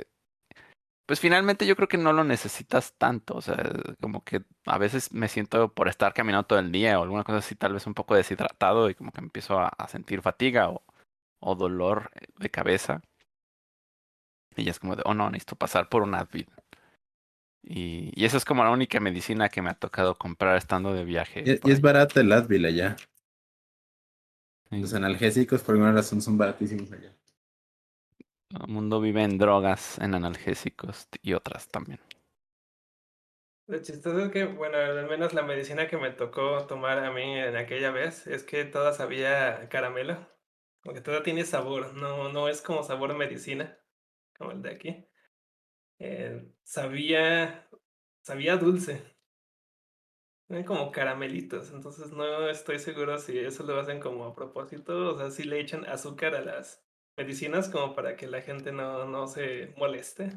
Pues 1.06 1.20
finalmente 1.20 1.68
yo 1.68 1.76
creo 1.76 1.88
que 1.88 2.00
no 2.00 2.12
lo 2.12 2.24
necesitas 2.24 2.96
tanto. 2.98 3.36
O 3.36 3.42
sea, 3.42 3.56
como 4.02 4.24
que 4.24 4.42
a 4.66 4.80
veces 4.80 5.14
me 5.14 5.28
siento 5.28 5.72
por 5.72 5.90
estar 5.90 6.16
caminando 6.16 6.48
todo 6.48 6.58
el 6.60 6.72
día 6.72 7.00
o 7.00 7.04
alguna 7.04 7.24
cosa 7.24 7.38
así, 7.38 7.54
tal 7.56 7.74
vez 7.74 7.86
un 7.86 7.94
poco 7.94 8.16
deshidratado 8.16 8.90
y 8.90 8.96
como 8.96 9.12
que 9.12 9.22
empiezo 9.22 9.60
a, 9.60 9.68
a 9.68 9.88
sentir 9.88 10.24
fatiga 10.24 10.70
o, 10.72 10.84
o 11.40 11.56
dolor 11.56 12.10
de 12.40 12.50
cabeza. 12.50 13.04
Y 14.56 14.64
ya 14.64 14.72
es 14.72 14.80
como 14.80 14.96
de, 14.96 15.04
oh 15.06 15.14
no, 15.14 15.30
necesito 15.30 15.56
pasar 15.56 15.88
por 15.88 16.02
un 16.02 16.16
Advil. 16.16 16.50
Y, 17.64 18.12
y 18.14 18.26
esa 18.26 18.38
es 18.38 18.46
como 18.46 18.64
la 18.64 18.72
única 18.72 19.00
medicina 19.00 19.50
que 19.50 19.62
me 19.62 19.70
ha 19.70 19.74
tocado 19.74 20.16
comprar 20.16 20.58
estando 20.58 20.94
de 20.94 21.06
viaje. 21.06 21.44
Y, 21.46 21.72
es 21.72 21.82
barata 21.82 22.20
el 22.20 22.32
Advil 22.32 22.66
allá. 22.66 22.96
Sí. 24.70 24.80
Los 24.80 24.94
analgésicos, 24.94 25.62
por 25.62 25.76
alguna 25.76 25.94
razón, 25.94 26.22
son 26.22 26.38
baratísimos 26.38 26.92
allá. 26.92 27.16
Todo 28.50 28.66
el 28.66 28.72
mundo 28.72 29.00
vive 29.00 29.24
en 29.24 29.38
drogas, 29.38 29.98
en 30.00 30.14
analgésicos 30.14 31.08
y 31.22 31.34
otras 31.34 31.70
también. 31.70 32.00
Lo 33.66 33.82
chistoso 33.82 34.20
es 34.20 34.32
que, 34.32 34.44
bueno, 34.44 34.78
al 34.78 35.08
menos 35.08 35.34
la 35.34 35.44
medicina 35.44 35.88
que 35.88 35.98
me 35.98 36.12
tocó 36.12 36.68
tomar 36.68 37.00
a 37.00 37.12
mí 37.12 37.40
en 37.40 37.56
aquella 37.56 37.92
vez 37.92 38.28
es 38.28 38.44
que 38.44 38.66
toda 38.66 38.92
sabía 38.92 39.70
caramelo. 39.70 40.28
Porque 40.84 41.00
toda 41.00 41.24
tiene 41.24 41.46
sabor, 41.46 41.94
no, 41.94 42.30
no 42.30 42.50
es 42.50 42.62
como 42.62 42.84
sabor 42.84 43.16
medicina, 43.16 43.80
como 44.38 44.52
el 44.52 44.62
de 44.62 44.70
aquí. 44.70 45.08
Eh, 46.06 46.52
sabía, 46.64 47.66
sabía 48.22 48.58
dulce. 48.58 49.02
Eran 50.50 50.66
como 50.66 50.92
caramelitos, 50.92 51.72
entonces 51.72 52.12
no 52.12 52.50
estoy 52.50 52.80
seguro 52.80 53.18
si 53.18 53.40
eso 53.40 53.64
lo 53.64 53.80
hacen 53.80 54.02
como 54.02 54.26
a 54.26 54.36
propósito, 54.36 55.16
o 55.16 55.18
sea, 55.18 55.32
si 55.32 55.46
le 55.46 55.62
echan 55.62 55.86
azúcar 55.86 56.36
a 56.36 56.42
las 56.42 56.86
medicinas 57.16 57.70
como 57.70 57.96
para 57.96 58.18
que 58.18 58.28
la 58.28 58.42
gente 58.42 58.74
no, 58.74 59.06
no 59.06 59.28
se 59.28 59.74
moleste. 59.78 60.34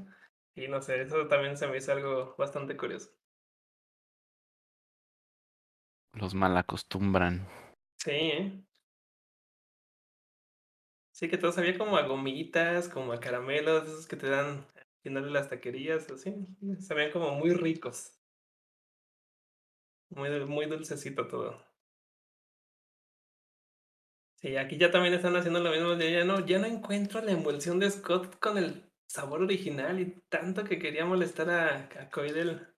Y 0.55 0.69
no 0.69 0.81
sé, 0.81 1.03
eso 1.03 1.27
también 1.27 1.57
se 1.57 1.67
me 1.67 1.79
hizo 1.79 1.91
algo 1.91 2.37
bastante 2.39 2.77
curioso. 2.77 3.11
Los 6.13 6.33
mal 6.33 6.57
acostumbran. 6.57 7.45
Sí, 7.99 8.11
¿eh? 8.13 8.65
Sí, 11.11 11.29
que 11.29 11.39
todo 11.39 11.51
sabía 11.51 11.77
como 11.77 11.97
a 11.97 12.07
gomitas, 12.07 12.89
como 12.89 13.13
a 13.13 13.19
caramelos, 13.19 13.89
esos 13.89 14.07
que 14.07 14.17
te 14.17 14.29
dan 14.29 14.65
de 15.15 15.31
las 15.31 15.49
taquerías, 15.49 16.11
así. 16.11 16.35
Sabían 16.81 17.13
como 17.13 17.33
muy 17.35 17.51
ricos. 17.53 18.13
Muy, 20.09 20.45
muy 20.47 20.67
dulcecito 20.67 21.29
todo. 21.29 21.65
Sí, 24.41 24.57
aquí 24.57 24.77
ya 24.77 24.91
también 24.91 25.15
están 25.15 25.35
haciendo 25.37 25.61
lo 25.61 25.71
mismo. 25.71 25.95
Ya 25.95 26.25
no, 26.25 26.45
ya 26.45 26.59
no 26.59 26.67
encuentro 26.67 27.21
la 27.23 27.33
emulsión 27.33 27.79
de 27.79 27.91
Scott 27.91 28.39
con 28.39 28.59
el 28.59 28.93
sabor 29.09 29.43
original 29.43 29.99
y 30.01 30.21
tanto 30.29 30.65
que 30.65 30.79
quería 30.79 31.07
molestar 31.07 31.49
a, 31.51 31.89
a 32.01 32.11
Coidel 32.11 32.69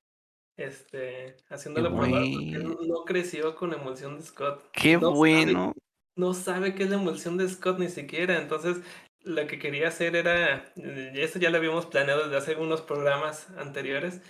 este, 0.56 1.36
haciéndolo 1.48 1.94
probar 1.94 2.28
porque 2.32 2.58
no 2.58 3.04
creció 3.06 3.56
con 3.56 3.72
emulsión 3.74 4.16
de 4.18 4.22
Scott. 4.24 4.64
Qué 4.72 4.96
No 5.00 5.14
sabe 5.16 5.54
bueno. 5.54 5.72
no 6.16 6.34
sabe 6.34 6.74
qué 6.74 6.84
es 6.84 6.90
la 6.90 6.96
emulsión 6.96 7.36
de 7.38 7.48
Scott 7.48 7.78
ni 7.78 7.88
siquiera. 7.88 8.40
Entonces, 8.40 8.78
lo 9.22 9.46
que 9.46 9.58
quería 9.58 9.88
hacer 9.88 10.16
era, 10.16 10.72
eh, 10.76 11.12
eso 11.14 11.38
ya 11.38 11.50
lo 11.50 11.58
habíamos 11.58 11.86
planeado 11.86 12.24
desde 12.24 12.36
hace 12.36 12.56
unos 12.56 12.82
programas 12.82 13.50
anteriores, 13.50 14.22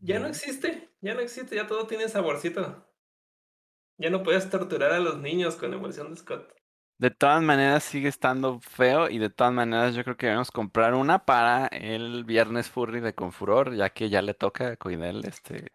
ya 0.00 0.20
no 0.20 0.28
existe, 0.28 0.90
ya 1.00 1.14
no 1.14 1.20
existe, 1.20 1.56
ya 1.56 1.66
todo 1.66 1.86
tiene 1.86 2.08
saborcito. 2.08 2.86
Ya 3.98 4.10
no 4.10 4.22
puedes 4.22 4.48
torturar 4.48 4.92
a 4.92 5.00
los 5.00 5.18
niños 5.18 5.56
con 5.56 5.74
emulsión 5.74 6.14
de 6.14 6.20
Scott. 6.20 6.54
De 6.98 7.10
todas 7.10 7.42
maneras 7.42 7.84
sigue 7.84 8.08
estando 8.08 8.60
feo 8.60 9.08
y 9.08 9.18
de 9.18 9.30
todas 9.30 9.52
maneras 9.52 9.94
yo 9.94 10.02
creo 10.04 10.16
que 10.16 10.26
debemos 10.26 10.50
comprar 10.50 10.94
una 10.94 11.24
para 11.24 11.66
el 11.68 12.24
viernes 12.24 12.68
furry 12.68 13.00
de 13.00 13.14
Confuror, 13.14 13.74
ya 13.74 13.90
que 13.90 14.08
ya 14.08 14.22
le 14.22 14.34
toca 14.34 14.68
a 14.68 14.76
Coidel 14.76 15.24
este 15.24 15.70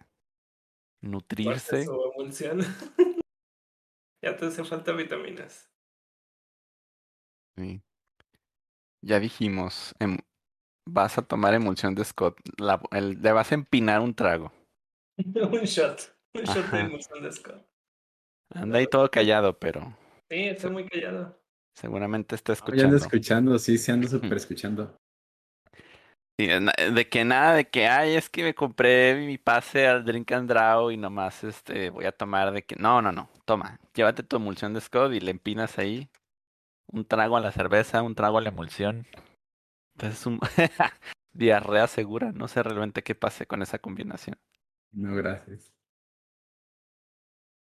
nutrirse. 1.01 1.86
su 1.86 2.11
emulsión. 2.14 2.59
ya 4.22 4.36
te 4.36 4.45
hace 4.45 4.64
falta 4.64 4.91
vitaminas. 4.93 5.70
Sí. 7.55 7.82
Ya 9.04 9.20
dijimos, 9.20 9.93
em- 9.99 10.18
vas 10.88 11.18
a 11.18 11.22
tomar 11.22 11.54
emulsión 11.54 11.93
de 11.95 12.06
Scott, 12.06 12.38
la- 12.58 12.82
el- 12.91 13.22
le 13.22 13.32
vas 13.32 13.51
a 13.51 13.56
empinar 13.56 13.99
un 14.01 14.14
trago. 14.16 14.51
un 15.36 15.62
shot, 15.66 16.16
un 16.34 16.43
shot 16.43 16.72
de 16.72 16.80
emulsión 16.80 17.22
de 17.22 17.32
Scott. 17.32 17.66
Anda 18.56 18.80
ahí 18.80 18.88
todo 18.88 19.10
callado, 19.10 19.58
pero 19.58 19.95
Sí, 20.30 20.39
estoy 20.47 20.72
muy 20.72 20.88
callado. 20.88 21.39
seguramente 21.78 22.36
está 22.36 22.54
Ah, 22.54 22.56
ya 22.56 22.62
ando 22.62 22.76
escuchando. 22.95 22.97
escuchando, 22.97 23.60
sí, 23.60 23.78
sí 23.78 23.91
ando 23.91 24.08
súper 24.08 24.34
escuchando. 24.38 24.95
Sí, 26.39 26.47
de 26.47 27.10
que 27.10 27.26
nada, 27.26 27.56
de 27.56 27.70
que, 27.70 27.88
ay, 27.88 28.16
es 28.16 28.30
que 28.30 28.43
me 28.43 28.56
compré 28.56 29.16
mi 29.16 29.38
pase 29.38 29.86
al 29.88 30.04
Drink 30.04 30.32
and 30.32 30.49
Draw 30.49 30.91
y 30.91 30.97
nomás 30.97 31.43
este 31.43 31.89
voy 31.91 32.06
a 32.06 32.12
tomar 32.12 32.51
de 32.51 32.64
que, 32.64 32.76
no, 32.76 33.01
no, 33.01 33.12
no, 33.12 33.30
toma, 33.45 33.80
llévate 33.93 34.24
tu 34.24 34.38
emulsión 34.38 34.74
de 34.74 34.82
Scott 34.82 35.14
y 35.14 35.20
le 35.20 35.30
empinas 35.32 35.78
ahí 35.78 36.10
un 36.88 37.05
trago 37.05 37.38
a 37.38 37.41
la 37.41 37.51
cerveza, 37.51 38.01
un 38.01 38.15
trago 38.15 38.38
a 38.38 38.41
la 38.41 38.49
emulsión. 38.49 39.05
Entonces 39.95 40.25
un 40.25 40.39
diarrea 41.34 41.88
segura, 41.88 42.31
no 42.31 42.47
sé 42.47 42.63
realmente 42.63 43.03
qué 43.03 43.15
pase 43.15 43.45
con 43.45 43.61
esa 43.61 43.79
combinación. 43.79 44.38
No, 44.91 45.15
gracias. 45.15 45.73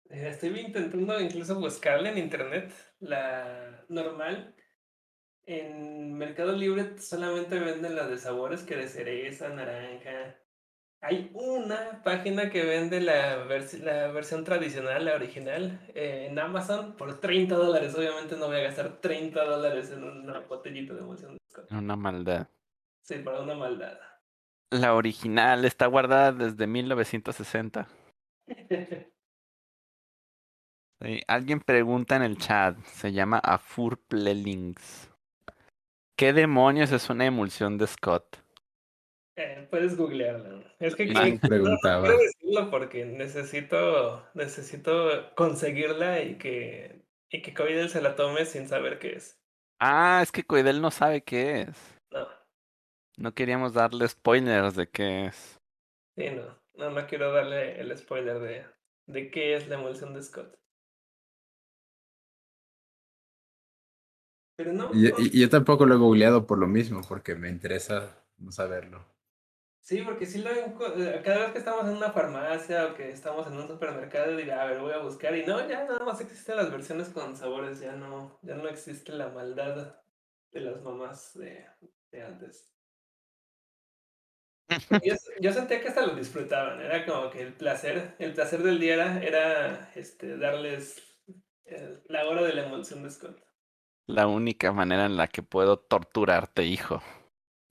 Eh, 0.10 0.30
Estoy 0.30 0.60
intentando 0.60 1.20
incluso 1.20 1.60
buscarla 1.60 2.10
en 2.10 2.18
internet, 2.18 2.74
la 3.00 3.86
normal. 3.90 4.56
En 5.44 6.14
Mercado 6.14 6.54
Libre 6.54 6.98
solamente 7.00 7.60
venden 7.60 7.96
las 7.96 8.10
de 8.10 8.18
sabores 8.18 8.64
que 8.64 8.76
de 8.76 8.88
cereza, 8.88 9.50
naranja. 9.50 10.40
Hay 11.02 11.32
una 11.34 12.02
página 12.04 12.50
que 12.50 12.64
vende 12.66 13.00
la, 13.00 13.46
versi- 13.48 13.80
la 13.80 14.12
versión 14.12 14.44
tradicional, 14.44 15.06
la 15.06 15.16
original, 15.16 15.80
eh, 15.96 16.28
en 16.30 16.38
Amazon 16.38 16.96
por 16.98 17.20
30 17.22 17.56
dólares. 17.56 17.96
Obviamente 17.96 18.36
no 18.36 18.48
voy 18.48 18.58
a 18.58 18.64
gastar 18.64 19.00
30 19.00 19.46
dólares 19.46 19.92
en 19.92 20.04
una 20.04 20.40
botellita 20.42 20.94
de 20.94 21.00
emulsión 21.00 21.34
de 21.34 21.40
Scott. 21.50 21.72
Una 21.72 21.96
maldad. 21.96 22.48
Sí, 23.02 23.16
para 23.20 23.40
una 23.42 23.56
maldad. 23.56 23.98
La 24.72 24.94
original 24.94 25.64
está 25.66 25.86
guardada 25.88 26.32
desde 26.34 26.68
1960. 26.68 27.88
Sí, 31.02 31.22
Alguien 31.30 31.62
pregunta 31.62 32.18
en 32.18 32.24
el 32.24 32.38
chat, 32.38 32.78
se 32.84 33.14
llama 33.14 33.40
Afurplelinks. 33.40 35.10
¿Qué 36.18 36.34
demonios 36.34 36.92
es 36.92 37.10
una 37.10 37.26
emulsión 37.26 37.78
de 37.78 37.88
Scott? 37.88 38.44
Eh, 39.42 39.68
puedes 39.72 39.96
googlearla. 39.96 40.76
Es 40.80 40.98
que 40.98 41.06
no, 41.06 41.14
quiero 41.40 42.18
decirlo 42.18 42.70
porque 42.70 43.06
necesito, 43.06 44.22
necesito 44.34 45.34
conseguirla 45.34 46.22
y 46.22 46.38
que, 46.38 47.06
y 47.30 47.42
que 47.42 47.54
Coidel 47.54 47.90
se 47.90 48.02
la 48.02 48.18
tome 48.18 48.44
sin 48.46 48.68
saber 48.68 49.00
qué 49.00 49.14
es. 49.14 49.40
Ah, 49.80 50.20
es 50.22 50.34
que 50.34 50.44
Coidel 50.44 50.82
no 50.82 50.92
sabe 50.92 51.24
qué 51.24 51.62
es. 51.62 51.78
No, 52.12 52.28
No 53.18 53.34
queríamos 53.34 53.74
darle 53.74 54.10
spoilers 54.10 54.76
de 54.76 54.90
qué 54.90 55.28
es. 55.28 55.58
sí, 56.18 56.26
no. 56.32 56.60
No, 56.74 56.92
no 56.92 57.08
quiero 57.08 57.32
darle 57.32 57.80
el 57.80 57.98
spoiler 57.98 58.40
de, 58.40 58.66
de 59.08 59.32
qué 59.32 59.56
es 59.56 59.70
la 59.70 59.76
emulsión 59.76 60.14
de 60.14 60.22
Scott. 60.22 60.54
Pero 64.58 64.74
no, 64.74 64.90
Y, 64.94 65.10
no, 65.10 65.16
y- 65.20 65.38
y 65.38 65.42
yo 65.42 65.50
tampoco 65.50 65.86
lo 65.86 65.96
he 65.96 65.98
googleado 65.98 66.46
por 66.46 66.58
lo 66.58 66.68
mismo, 66.68 67.02
porque 67.08 67.36
me 67.36 67.48
interesa 67.50 68.22
no 68.38 68.52
saberlo. 68.52 69.06
Sí, 69.90 70.04
porque 70.04 70.28
sí 70.28 70.44
lo 70.44 70.52
eh, 70.52 71.22
cada 71.26 71.40
vez 71.40 71.52
que 71.52 71.58
estamos 71.58 71.84
en 71.86 71.98
una 71.98 72.12
farmacia 72.12 72.86
o 72.86 72.94
que 72.94 73.10
estamos 73.10 73.48
en 73.48 73.54
un 73.54 73.68
supermercado, 73.68 74.38
digo, 74.38 74.54
a 74.54 74.66
ver, 74.66 74.80
voy 74.80 74.94
a 74.94 75.00
buscar 75.00 75.36
y 75.36 75.44
no, 75.44 75.68
ya 75.68 75.84
nada 75.86 76.06
más 76.06 76.22
existen 76.22 76.58
las 76.58 76.72
versiones 76.72 77.10
con 77.10 77.36
sabores, 77.36 77.80
ya 77.80 77.94
no, 77.94 78.38
ya 78.44 78.54
no 78.54 78.68
existe 78.68 79.12
la 79.14 79.30
maldad 79.30 79.96
de 80.52 80.62
las 80.62 80.80
mamás 80.84 81.34
de, 81.34 81.66
de 82.12 82.22
antes. 82.22 82.72
Yo, 85.04 85.16
yo 85.42 85.52
sentía 85.52 85.82
que 85.82 85.88
hasta 85.88 86.06
lo 86.06 86.14
disfrutaban, 86.14 86.80
era 86.80 87.04
como 87.04 87.32
que 87.32 87.42
el 87.42 87.54
placer, 87.54 88.14
el 88.20 88.34
placer 88.34 88.62
del 88.62 88.80
día 88.80 88.94
era, 88.94 89.24
era 89.24 89.92
este, 89.96 90.38
darles 90.38 91.02
eh, 91.66 92.04
la 92.06 92.28
hora 92.28 92.44
de 92.44 92.54
la 92.54 92.68
emulsión 92.68 93.02
de 93.02 93.10
Scott. 93.10 93.44
La 94.06 94.28
única 94.28 94.72
manera 94.72 95.08
en 95.08 95.18
la 95.18 95.26
que 95.26 95.42
puedo 95.42 95.80
torturarte, 95.80 96.66
hijo, 96.66 97.02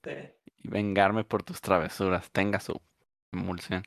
Sí. 0.04 0.37
Y 0.62 0.68
vengarme 0.68 1.24
por 1.24 1.42
tus 1.42 1.60
travesuras. 1.60 2.30
Tenga 2.30 2.60
su 2.60 2.80
emulsión. 3.32 3.82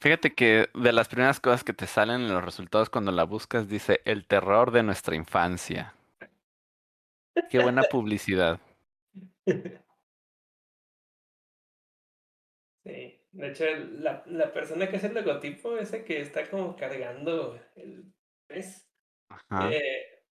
Fíjate 0.00 0.34
que 0.34 0.68
de 0.74 0.92
las 0.92 1.08
primeras 1.08 1.40
cosas 1.40 1.64
que 1.64 1.72
te 1.72 1.86
salen 1.86 2.20
en 2.20 2.32
los 2.32 2.44
resultados 2.44 2.88
cuando 2.88 3.10
la 3.10 3.24
buscas 3.24 3.68
dice 3.68 4.00
el 4.04 4.26
terror 4.26 4.70
de 4.70 4.84
nuestra 4.84 5.16
infancia. 5.16 5.94
Qué 7.50 7.58
buena 7.58 7.82
publicidad. 7.90 8.60
Sí, 12.84 13.20
de 13.32 13.48
hecho, 13.48 13.64
la, 14.00 14.22
la 14.26 14.52
persona 14.52 14.88
que 14.88 14.96
hace 14.96 15.08
el 15.08 15.14
logotipo, 15.14 15.76
ese 15.76 16.04
que 16.04 16.20
está 16.20 16.48
como 16.48 16.76
cargando 16.76 17.60
el 17.76 18.12
pez, 18.46 18.88
Ajá. 19.28 19.68
eh, 19.70 20.24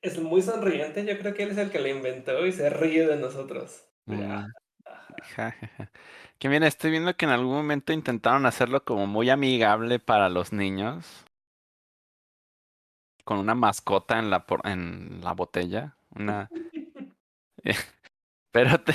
es 0.00 0.18
muy 0.18 0.40
sonriente. 0.42 1.04
Yo 1.04 1.18
creo 1.18 1.34
que 1.34 1.42
él 1.42 1.50
es 1.50 1.58
el 1.58 1.70
que 1.70 1.80
lo 1.80 1.88
inventó 1.88 2.46
y 2.46 2.52
se 2.52 2.70
ríe 2.70 3.06
de 3.06 3.16
nosotros. 3.16 3.86
Mm, 4.06 4.20
ja, 5.36 5.50
ja, 5.50 5.52
ja. 5.52 5.90
Que 6.38 6.48
mira, 6.48 6.66
estoy 6.66 6.90
viendo 6.90 7.16
que 7.16 7.24
en 7.26 7.32
algún 7.32 7.54
momento 7.54 7.92
intentaron 7.92 8.46
hacerlo 8.46 8.84
como 8.84 9.06
muy 9.06 9.30
amigable 9.30 9.98
para 9.98 10.28
los 10.28 10.52
niños. 10.52 11.24
Con 13.24 13.38
una 13.38 13.54
mascota 13.54 14.18
en 14.18 14.30
la, 14.30 14.46
por- 14.46 14.66
en 14.66 15.20
la 15.22 15.32
botella. 15.32 15.96
Una... 16.10 16.48
Pero 18.52 18.80
te- 18.80 18.94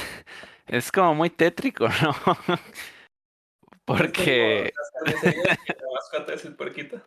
es 0.67 0.91
como 0.91 1.13
muy 1.13 1.29
tétrico, 1.29 1.87
¿no? 2.01 2.15
Porque, 3.85 4.71
la 5.05 5.13
mascota 5.93 6.33
es 6.33 6.45
el 6.45 6.55
puerquito. 6.55 7.01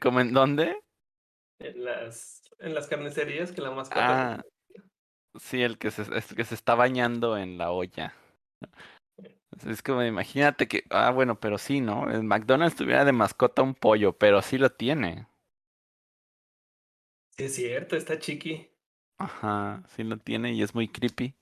¿como 0.00 0.20
en 0.20 0.32
dónde? 0.32 0.80
En 1.58 1.84
las, 1.84 2.42
en 2.58 2.74
las 2.74 2.86
carnicerías 2.88 3.52
que 3.52 3.60
la 3.60 3.70
mascota. 3.70 4.36
Ah, 4.36 4.42
sí, 5.40 5.62
el 5.62 5.78
que 5.78 5.90
se, 5.90 6.02
es 6.16 6.34
que 6.34 6.44
se 6.44 6.54
está 6.54 6.74
bañando 6.74 7.36
en 7.38 7.58
la 7.58 7.70
olla. 7.70 8.14
Es 9.66 9.82
como, 9.82 10.02
imagínate 10.04 10.68
que, 10.68 10.84
ah, 10.90 11.10
bueno, 11.10 11.38
pero 11.40 11.58
sí, 11.58 11.80
¿no? 11.80 12.10
El 12.10 12.24
McDonald's 12.24 12.76
tuviera 12.76 13.04
de 13.04 13.12
mascota 13.12 13.62
un 13.62 13.74
pollo, 13.74 14.12
pero 14.18 14.42
sí 14.42 14.58
lo 14.58 14.70
tiene. 14.70 15.26
Sí, 17.36 17.44
es 17.44 17.54
cierto, 17.54 17.96
está 17.96 18.18
chiqui. 18.18 18.68
Ajá, 19.18 19.82
sí 19.88 20.02
lo 20.04 20.18
tiene 20.18 20.52
y 20.52 20.62
es 20.62 20.74
muy 20.74 20.88
creepy. 20.88 21.34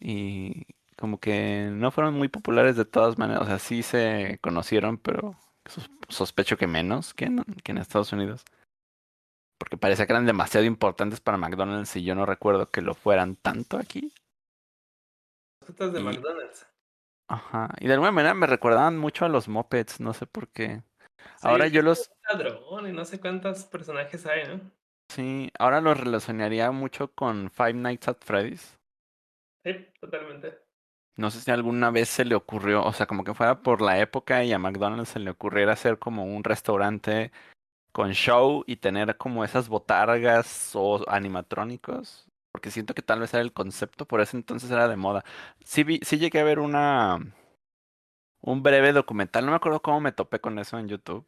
Y 0.00 0.66
como 0.96 1.20
que 1.20 1.68
no 1.72 1.92
fueron 1.92 2.14
muy 2.14 2.28
populares 2.28 2.76
de 2.76 2.84
todas 2.86 3.18
maneras. 3.18 3.42
O 3.44 3.46
sea, 3.46 3.58
sí 3.60 3.82
se 3.84 4.38
conocieron, 4.42 4.98
pero 4.98 5.38
sos- 5.66 5.90
sospecho 6.10 6.56
que 6.58 6.66
menos 6.68 7.14
que 7.14 7.26
en, 7.26 7.44
que 7.64 7.72
en 7.72 7.78
Estados 7.78 8.12
Unidos. 8.12 8.44
Porque 9.58 9.76
parecía 9.76 10.06
que 10.06 10.12
eran 10.12 10.26
demasiado 10.26 10.66
importantes 10.66 11.20
para 11.20 11.38
McDonald's 11.38 11.96
y 11.96 12.04
yo 12.04 12.14
no 12.14 12.26
recuerdo 12.26 12.66
que 12.66 12.82
lo 12.82 12.94
fueran 12.94 13.36
tanto 13.36 13.78
aquí. 13.78 14.12
Mascotas 15.62 15.92
de 15.92 16.00
Y- 16.00 16.04
McDonald's. 16.04 16.66
Ajá. 17.28 17.70
Y 17.80 17.88
de 17.88 17.94
alguna 17.94 18.12
manera 18.12 18.34
me 18.34 18.46
recordaban 18.46 18.98
mucho 18.98 19.24
a 19.24 19.28
los 19.28 19.48
Muppets, 19.48 20.00
no 20.00 20.12
sé 20.12 20.26
por 20.26 20.48
qué. 20.48 20.82
Ahora 21.42 21.66
yo 21.66 21.82
los, 21.82 22.10
Ladrón 22.30 22.88
y 22.88 22.92
no 22.92 23.04
sé 23.04 23.20
cuántos 23.20 23.64
personajes 23.64 24.26
hay, 24.26 24.46
¿no? 24.46 24.60
sí, 25.10 25.50
ahora 25.58 25.80
los 25.80 25.98
relacionaría 25.98 26.70
mucho 26.70 27.12
con 27.12 27.50
Five 27.50 27.74
Nights 27.74 28.08
at 28.08 28.18
Freddy's. 28.20 28.78
Sí, 29.64 29.72
totalmente. 30.00 30.58
No 31.16 31.30
sé 31.30 31.40
si 31.40 31.50
alguna 31.50 31.90
vez 31.90 32.08
se 32.08 32.24
le 32.24 32.34
ocurrió, 32.34 32.84
o 32.84 32.92
sea, 32.92 33.06
como 33.06 33.24
que 33.24 33.34
fuera 33.34 33.62
por 33.62 33.80
la 33.80 33.98
época 34.00 34.44
y 34.44 34.52
a 34.52 34.58
McDonald's 34.58 35.08
se 35.08 35.18
le 35.18 35.30
ocurriera 35.30 35.72
hacer 35.72 35.98
como 35.98 36.24
un 36.24 36.44
restaurante 36.44 37.32
con 37.96 38.12
show 38.12 38.62
y 38.66 38.76
tener 38.76 39.16
como 39.16 39.42
esas 39.42 39.70
botargas 39.70 40.72
o 40.74 41.02
animatrónicos. 41.08 42.26
Porque 42.52 42.70
siento 42.70 42.92
que 42.92 43.00
tal 43.00 43.20
vez 43.20 43.32
era 43.32 43.42
el 43.42 43.54
concepto, 43.54 44.06
por 44.06 44.20
ese 44.20 44.36
entonces 44.36 44.70
era 44.70 44.86
de 44.86 44.96
moda. 44.96 45.24
Sí, 45.64 45.82
vi, 45.82 46.00
sí 46.02 46.18
llegué 46.18 46.40
a 46.40 46.44
ver 46.44 46.58
una 46.58 47.18
un 48.42 48.62
breve 48.62 48.92
documental, 48.92 49.46
no 49.46 49.52
me 49.52 49.56
acuerdo 49.56 49.80
cómo 49.80 50.00
me 50.00 50.12
topé 50.12 50.40
con 50.40 50.58
eso 50.58 50.78
en 50.78 50.88
YouTube. 50.88 51.26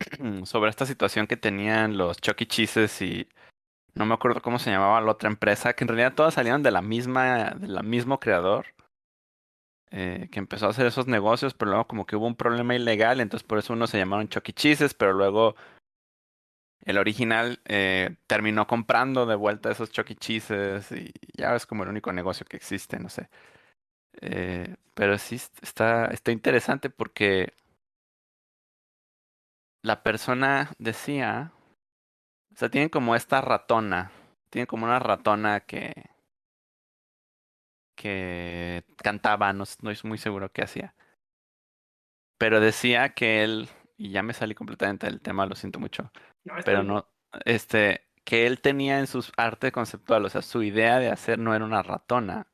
Sobre 0.44 0.70
esta 0.70 0.86
situación 0.86 1.28
que 1.28 1.36
tenían 1.36 1.96
los 1.96 2.20
Chuck 2.20 2.40
E. 2.40 2.48
Y 3.04 3.28
no 3.94 4.06
me 4.06 4.14
acuerdo 4.14 4.42
cómo 4.42 4.58
se 4.58 4.70
llamaba 4.70 5.00
la 5.00 5.12
otra 5.12 5.28
empresa, 5.28 5.74
que 5.74 5.84
en 5.84 5.88
realidad 5.88 6.14
todas 6.14 6.34
salieron 6.34 6.64
de 6.64 6.72
la 6.72 6.82
misma, 6.82 7.50
del 7.50 7.80
mismo 7.84 8.18
creador, 8.18 8.66
eh, 9.90 10.28
que 10.30 10.38
empezó 10.38 10.66
a 10.66 10.70
hacer 10.70 10.86
esos 10.86 11.06
negocios, 11.06 11.54
pero 11.54 11.70
luego 11.72 11.86
como 11.86 12.06
que 12.06 12.16
hubo 12.16 12.26
un 12.26 12.36
problema 12.36 12.74
ilegal, 12.74 13.20
entonces 13.20 13.46
por 13.46 13.58
eso 13.58 13.72
unos 13.72 13.90
se 13.90 13.98
llamaron 13.98 14.28
Chuck 14.28 14.48
E. 14.48 14.52
Cheese's, 14.52 14.94
pero 14.94 15.12
luego 15.12 15.56
el 16.84 16.98
original 16.98 17.60
eh, 17.64 18.16
terminó 18.26 18.66
comprando 18.66 19.26
de 19.26 19.34
vuelta 19.34 19.70
esos 19.70 19.90
Chuck 19.90 20.10
E. 20.10 20.16
Y 20.90 21.12
ya 21.40 21.54
es 21.56 21.66
como 21.66 21.82
el 21.82 21.88
único 21.90 22.12
negocio 22.12 22.46
que 22.46 22.56
existe, 22.56 22.98
no 22.98 23.08
sé. 23.08 23.28
Eh, 24.20 24.76
pero 24.94 25.18
sí 25.18 25.36
est- 25.36 25.62
está, 25.62 26.06
está 26.06 26.32
interesante 26.32 26.90
porque 26.90 27.52
la 29.82 30.02
persona 30.02 30.72
decía, 30.78 31.52
o 32.52 32.56
sea, 32.56 32.68
tienen 32.70 32.88
como 32.88 33.14
esta 33.14 33.40
ratona, 33.40 34.10
tienen 34.50 34.66
como 34.66 34.86
una 34.86 34.98
ratona 34.98 35.60
que 35.60 35.94
que 37.96 38.84
cantaba, 39.02 39.52
no, 39.52 39.64
estoy 39.64 39.96
muy 40.04 40.18
seguro 40.18 40.52
qué 40.52 40.62
hacía. 40.62 40.94
Pero 42.38 42.60
decía 42.60 43.14
que 43.14 43.42
él, 43.44 43.68
y 43.96 44.10
ya 44.10 44.22
me 44.22 44.34
salí 44.34 44.54
completamente 44.54 45.06
del 45.06 45.20
tema, 45.20 45.46
lo 45.46 45.54
siento 45.56 45.80
mucho, 45.80 46.12
No, 46.44 46.54
pero 46.64 46.82
bien. 46.82 46.88
no, 46.88 47.08
este, 47.44 48.06
que 48.24 48.46
él 48.46 48.60
tenía 48.60 48.98
en 48.98 49.06
su 49.06 49.24
arte 49.36 49.72
conceptual, 49.72 50.24
o 50.24 50.28
sea, 50.28 50.42
su 50.42 50.62
idea 50.62 50.98
de 50.98 51.10
hacer 51.10 51.38
no 51.38 51.54
era 51.54 51.64
una 51.64 51.82
ratona, 51.82 52.46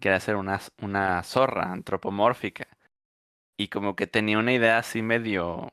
que 0.00 0.08
era 0.08 0.18
hacer 0.18 0.36
una, 0.36 0.60
una 0.82 1.22
zorra 1.22 1.72
antropomórfica. 1.72 2.66
Y 3.56 3.68
como 3.68 3.96
que 3.96 4.06
tenía 4.06 4.38
una 4.38 4.52
idea 4.52 4.78
así 4.78 5.00
medio, 5.02 5.70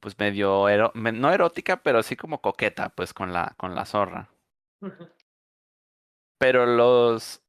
pues 0.00 0.18
medio, 0.18 0.68
ero- 0.68 0.92
no 0.94 1.32
erótica, 1.32 1.82
pero 1.82 2.02
sí 2.02 2.16
como 2.16 2.40
coqueta, 2.40 2.90
pues 2.90 3.14
con 3.14 3.32
la, 3.32 3.54
con 3.56 3.74
la 3.74 3.84
zorra. 3.86 4.28
Pero 6.38 6.66
los, 6.66 7.42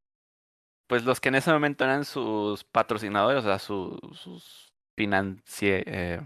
pues 0.88 1.04
los 1.04 1.20
que 1.20 1.30
en 1.30 1.36
ese 1.36 1.52
momento 1.52 1.84
eran 1.84 2.06
sus 2.06 2.64
patrocinadores, 2.64 3.44
o 3.44 3.48
sea, 3.48 3.60
su- 3.60 4.00
sus 4.14 4.74
financie, 4.96 5.84
eh, 5.86 6.22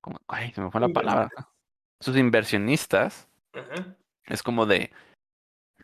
¿cómo? 0.00 0.18
Ay, 0.28 0.52
se 0.52 0.60
me 0.60 0.70
fue 0.70 0.80
la 0.80 0.88
palabra. 0.88 1.30
Sus 2.00 2.16
inversionistas, 2.16 3.28
es 4.26 4.42
como 4.42 4.66
de, 4.66 4.90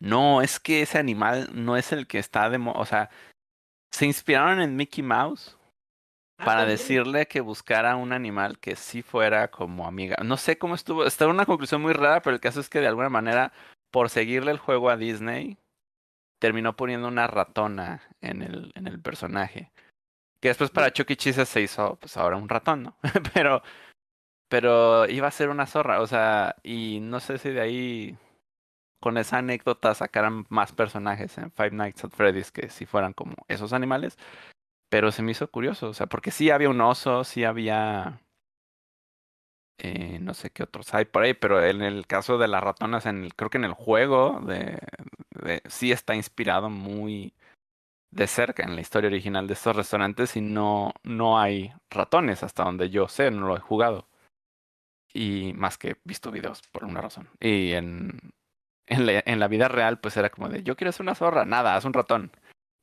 no, 0.00 0.42
es 0.42 0.58
que 0.58 0.82
ese 0.82 0.98
animal 0.98 1.50
no 1.52 1.76
es 1.76 1.92
el 1.92 2.06
que 2.06 2.18
está 2.18 2.50
de, 2.50 2.58
mo- 2.58 2.72
o 2.72 2.84
sea, 2.84 3.10
se 3.92 4.06
inspiraron 4.06 4.60
en 4.60 4.76
Mickey 4.76 5.02
Mouse 5.02 5.54
Ah, 6.40 6.44
para 6.44 6.64
decirle 6.66 7.26
que 7.26 7.40
buscara 7.40 7.96
un 7.96 8.12
animal 8.12 8.60
que 8.60 8.76
sí 8.76 9.02
fuera 9.02 9.50
como 9.50 9.86
amiga. 9.88 10.16
No 10.24 10.36
sé 10.36 10.56
cómo 10.56 10.76
estuvo, 10.76 11.04
está 11.04 11.26
una 11.26 11.46
conclusión 11.46 11.82
muy 11.82 11.92
rara, 11.92 12.22
pero 12.22 12.34
el 12.34 12.40
caso 12.40 12.60
es 12.60 12.68
que 12.68 12.80
de 12.80 12.86
alguna 12.86 13.08
manera, 13.08 13.52
por 13.90 14.08
seguirle 14.08 14.52
el 14.52 14.58
juego 14.58 14.88
a 14.88 14.96
Disney, 14.96 15.58
terminó 16.38 16.76
poniendo 16.76 17.08
una 17.08 17.26
ratona 17.26 18.02
en 18.20 18.42
el, 18.42 18.72
en 18.74 18.86
el 18.86 19.00
personaje. 19.00 19.72
Que 20.40 20.48
después 20.48 20.70
para 20.70 20.92
Chuck 20.92 21.10
E. 21.10 21.16
Cheese 21.16 21.44
se 21.46 21.60
hizo, 21.60 21.96
pues 21.96 22.16
ahora 22.16 22.36
un 22.36 22.48
ratón, 22.48 22.84
¿no? 22.84 22.96
pero, 23.34 23.62
pero 24.48 25.08
iba 25.08 25.28
a 25.28 25.32
ser 25.32 25.48
una 25.50 25.66
zorra, 25.66 26.00
o 26.00 26.06
sea, 26.06 26.56
y 26.62 27.00
no 27.00 27.20
sé 27.20 27.38
si 27.38 27.50
de 27.50 27.60
ahí, 27.60 28.18
con 29.00 29.18
esa 29.18 29.38
anécdota, 29.38 29.94
sacaran 29.94 30.46
más 30.48 30.72
personajes 30.72 31.38
en 31.38 31.50
Five 31.52 31.72
Nights 31.72 32.04
at 32.04 32.10
Freddy's 32.10 32.52
que 32.52 32.68
si 32.70 32.86
fueran 32.86 33.12
como 33.12 33.34
esos 33.48 33.72
animales. 33.72 34.16
Pero 34.90 35.12
se 35.12 35.22
me 35.22 35.32
hizo 35.32 35.50
curioso, 35.50 35.90
o 35.90 35.94
sea, 35.94 36.06
porque 36.06 36.30
sí 36.30 36.50
había 36.50 36.70
un 36.70 36.80
oso, 36.80 37.24
sí 37.24 37.44
había. 37.44 38.22
Eh, 39.80 40.18
no 40.20 40.34
sé 40.34 40.50
qué 40.50 40.64
otros 40.64 40.92
hay 40.94 41.04
por 41.04 41.22
ahí, 41.22 41.34
pero 41.34 41.62
en 41.64 41.82
el 41.82 42.06
caso 42.06 42.38
de 42.38 42.48
las 42.48 42.62
ratonas, 42.62 43.06
en 43.06 43.24
el, 43.24 43.34
creo 43.34 43.50
que 43.50 43.58
en 43.58 43.64
el 43.64 43.74
juego 43.74 44.40
de, 44.40 44.78
de- 45.42 45.62
sí 45.68 45.92
está 45.92 46.14
inspirado 46.14 46.70
muy 46.70 47.32
de 48.10 48.26
cerca 48.26 48.62
en 48.62 48.74
la 48.74 48.80
historia 48.80 49.08
original 49.08 49.46
de 49.46 49.54
estos 49.54 49.76
restaurantes 49.76 50.36
y 50.36 50.40
no, 50.40 50.92
no 51.02 51.38
hay 51.38 51.72
ratones 51.90 52.42
hasta 52.42 52.64
donde 52.64 52.90
yo 52.90 53.08
sé, 53.08 53.30
no 53.30 53.46
lo 53.48 53.56
he 53.56 53.60
jugado. 53.60 54.06
Y 55.12 55.52
más 55.54 55.78
que 55.78 55.96
visto 56.04 56.30
videos 56.30 56.62
por 56.72 56.84
una 56.84 57.00
razón. 57.00 57.28
Y 57.40 57.72
en, 57.72 58.18
en 58.86 59.40
la 59.40 59.48
vida 59.48 59.68
real, 59.68 60.00
pues 60.00 60.16
era 60.16 60.30
como 60.30 60.48
de, 60.48 60.62
yo 60.62 60.76
quiero 60.76 60.90
hacer 60.90 61.02
una 61.02 61.14
zorra, 61.14 61.44
nada, 61.44 61.76
haz 61.76 61.84
un 61.84 61.92
ratón. 61.92 62.30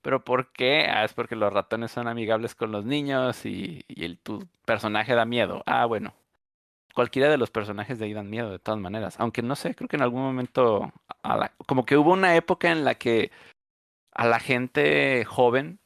¿Pero 0.02 0.24
por 0.24 0.52
qué? 0.52 0.86
Ah, 0.88 1.04
es 1.04 1.14
porque 1.14 1.36
los 1.36 1.52
ratones 1.52 1.92
son 1.92 2.08
amigables 2.08 2.54
con 2.54 2.72
los 2.72 2.86
niños 2.86 3.46
y, 3.46 3.84
y 3.88 4.06
el, 4.06 4.20
tu 4.20 4.48
personaje 4.66 5.16
da 5.16 5.26
miedo. 5.26 5.64
Ah, 5.66 5.86
bueno. 5.86 6.14
Cualquiera 6.96 7.30
de 7.30 7.38
los 7.38 7.52
personajes 7.52 8.00
de 8.00 8.06
ahí 8.06 8.14
dan 8.14 8.30
miedo, 8.30 8.50
de 8.50 8.58
todas 8.58 8.80
maneras. 8.80 9.16
Aunque 9.20 9.42
no 9.42 9.58
sé, 9.58 9.76
creo 9.76 9.90
que 9.90 9.98
en 9.98 10.02
algún 10.02 10.22
momento, 10.22 10.94
como 11.68 11.86
que 11.86 11.98
hubo 11.98 12.14
una 12.14 12.38
época 12.38 12.72
en 12.72 12.86
la 12.86 12.96
que 12.96 13.32
a 14.14 14.26
la 14.26 14.40
gente 14.40 15.26
joven 15.26 15.80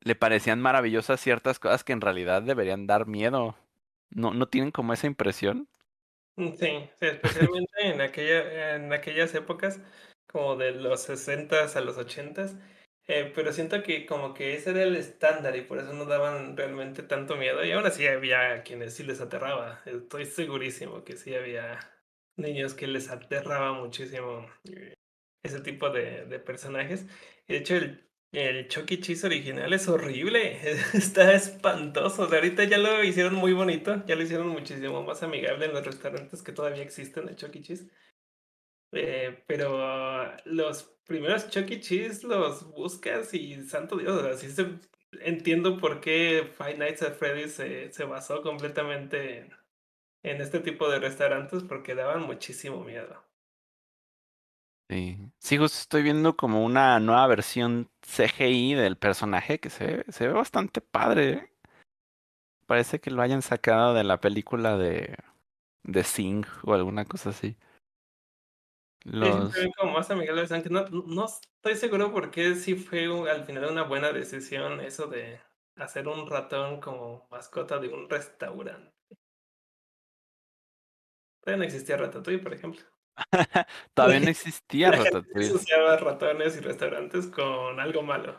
le 0.00 0.14
parecían 0.14 0.62
maravillosas 0.62 1.20
ciertas 1.20 1.58
cosas 1.58 1.84
que 1.84 1.92
en 1.92 2.00
realidad 2.00 2.42
deberían 2.42 2.86
dar 2.86 3.06
miedo. 3.06 3.54
¿No, 4.08 4.32
no 4.32 4.46
tienen 4.48 4.70
como 4.70 4.94
esa 4.94 5.06
impresión? 5.06 5.68
Mm, 6.36 6.52
Sí, 6.54 6.88
sí, 6.98 7.06
especialmente 7.06 7.72
en 7.82 8.00
aquella, 8.00 8.76
en 8.76 8.92
aquellas 8.94 9.34
épocas, 9.34 9.78
como 10.26 10.56
de 10.56 10.72
los 10.72 11.06
60s 11.06 11.76
a 11.76 11.82
los 11.82 11.98
80s. 11.98 12.56
Eh, 13.08 13.32
pero 13.34 13.52
siento 13.52 13.82
que 13.82 14.06
como 14.06 14.32
que 14.34 14.54
ese 14.54 14.70
era 14.70 14.82
el 14.84 14.96
estándar 14.96 15.56
y 15.56 15.62
por 15.62 15.78
eso 15.78 15.92
no 15.92 16.04
daban 16.04 16.56
realmente 16.56 17.02
tanto 17.02 17.36
miedo. 17.36 17.64
Y 17.64 17.72
aún 17.72 17.86
así 17.86 18.06
había 18.06 18.62
quienes 18.62 18.94
sí 18.94 19.02
les 19.02 19.20
aterraba. 19.20 19.82
Estoy 19.86 20.26
segurísimo 20.26 21.04
que 21.04 21.16
sí 21.16 21.34
había 21.34 21.80
niños 22.36 22.74
que 22.74 22.86
les 22.86 23.10
aterraba 23.10 23.72
muchísimo 23.72 24.46
eh, 24.64 24.94
ese 25.42 25.60
tipo 25.60 25.90
de, 25.90 26.26
de 26.26 26.38
personajes. 26.38 27.06
De 27.48 27.56
hecho, 27.58 27.76
el, 27.76 28.08
el 28.32 28.68
Chuck 28.68 28.90
E. 28.92 29.00
Cheese 29.00 29.26
original 29.26 29.72
es 29.72 29.88
horrible. 29.88 30.58
Está 30.94 31.34
espantoso. 31.34 32.22
O 32.22 32.28
sea, 32.28 32.38
ahorita 32.38 32.64
ya 32.64 32.78
lo 32.78 33.02
hicieron 33.04 33.34
muy 33.34 33.52
bonito. 33.52 34.04
Ya 34.06 34.14
lo 34.16 34.22
hicieron 34.22 34.48
muchísimo 34.48 35.02
más 35.02 35.22
amigable 35.22 35.66
en 35.66 35.74
los 35.74 35.84
restaurantes 35.84 36.42
que 36.42 36.52
todavía 36.52 36.82
existen 36.82 37.26
de 37.26 37.36
Chuck 37.36 37.56
E. 37.56 37.62
Cheese. 37.62 37.88
Eh, 38.92 39.42
pero 39.46 40.36
los 40.44 40.91
primeros 41.04 41.48
Chuck 41.50 41.70
E. 41.70 41.80
Cheese 41.80 42.24
los 42.24 42.70
buscas 42.70 43.34
y 43.34 43.62
santo 43.64 43.96
Dios, 43.96 44.16
o 44.16 44.22
sea, 44.22 44.34
sí 44.34 44.50
se, 44.50 44.78
entiendo 45.20 45.78
por 45.78 46.00
qué 46.00 46.50
Five 46.56 46.78
Nights 46.78 47.02
at 47.02 47.14
Freddy's 47.14 47.54
se, 47.54 47.92
se 47.92 48.04
basó 48.04 48.42
completamente 48.42 49.50
en, 50.22 50.40
este 50.40 50.60
tipo 50.60 50.88
de 50.90 50.98
restaurantes 50.98 51.62
porque 51.64 51.94
daban 51.94 52.22
muchísimo 52.22 52.84
miedo. 52.84 53.22
Sí. 54.88 55.18
Sí, 55.38 55.56
estoy 55.56 56.02
viendo 56.02 56.36
como 56.36 56.64
una 56.64 57.00
nueva 57.00 57.26
versión 57.26 57.90
CGI 58.02 58.74
del 58.74 58.98
personaje 58.98 59.58
que 59.58 59.70
se 59.70 60.04
se 60.10 60.26
ve 60.26 60.32
bastante 60.32 60.80
padre. 60.80 61.30
¿eh? 61.30 61.52
Parece 62.66 63.00
que 63.00 63.10
lo 63.10 63.22
hayan 63.22 63.42
sacado 63.42 63.94
de 63.94 64.04
la 64.04 64.20
película 64.20 64.76
de, 64.76 65.16
de 65.82 66.04
Sing 66.04 66.44
o 66.64 66.74
alguna 66.74 67.04
cosa 67.04 67.30
así. 67.30 67.56
Sí, 69.04 69.10
Los... 69.10 69.52
ven 69.54 69.70
como 69.78 69.98
amigables, 69.98 70.52
aunque 70.52 70.70
no, 70.70 70.84
no 70.88 71.26
estoy 71.26 71.76
seguro 71.76 72.12
por 72.12 72.30
qué 72.30 72.54
sí 72.54 72.74
fue 72.74 73.08
un- 73.08 73.28
al 73.28 73.44
final 73.44 73.66
una 73.70 73.82
buena 73.84 74.12
decisión 74.12 74.80
eso 74.80 75.06
de 75.06 75.40
hacer 75.76 76.08
un 76.08 76.28
ratón 76.28 76.80
como 76.80 77.26
mascota 77.30 77.78
de 77.78 77.88
un 77.88 78.08
restaurante. 78.08 78.92
Todavía 81.40 81.58
no 81.58 81.64
existía 81.64 81.96
Ratatouille, 81.96 82.42
por 82.42 82.52
ejemplo. 82.54 82.82
Todavía 83.94 84.20
no 84.20 84.30
existía 84.30 84.90
Ratatouille. 84.92 85.48
asociaba 85.48 85.96
ratones 85.96 86.56
y 86.56 86.60
restaurantes 86.60 87.26
con 87.26 87.78
algo 87.80 88.02
malo. 88.02 88.38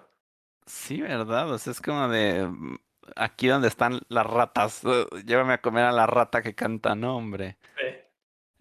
Sí, 0.65 1.01
¿verdad? 1.01 1.51
O 1.51 1.57
sea, 1.57 1.71
es 1.71 1.81
como 1.81 2.07
de 2.07 2.47
mm, 2.47 2.75
aquí 3.15 3.47
donde 3.47 3.67
están 3.67 4.01
las 4.09 4.25
ratas. 4.25 4.83
uh, 4.83 5.07
llévame 5.25 5.53
a 5.53 5.61
comer 5.61 5.85
a 5.85 5.91
la 5.91 6.07
rata 6.07 6.41
que 6.41 6.55
canta, 6.55 6.95
no, 6.95 7.17
hombre. 7.17 7.57
Sí. 7.77 8.02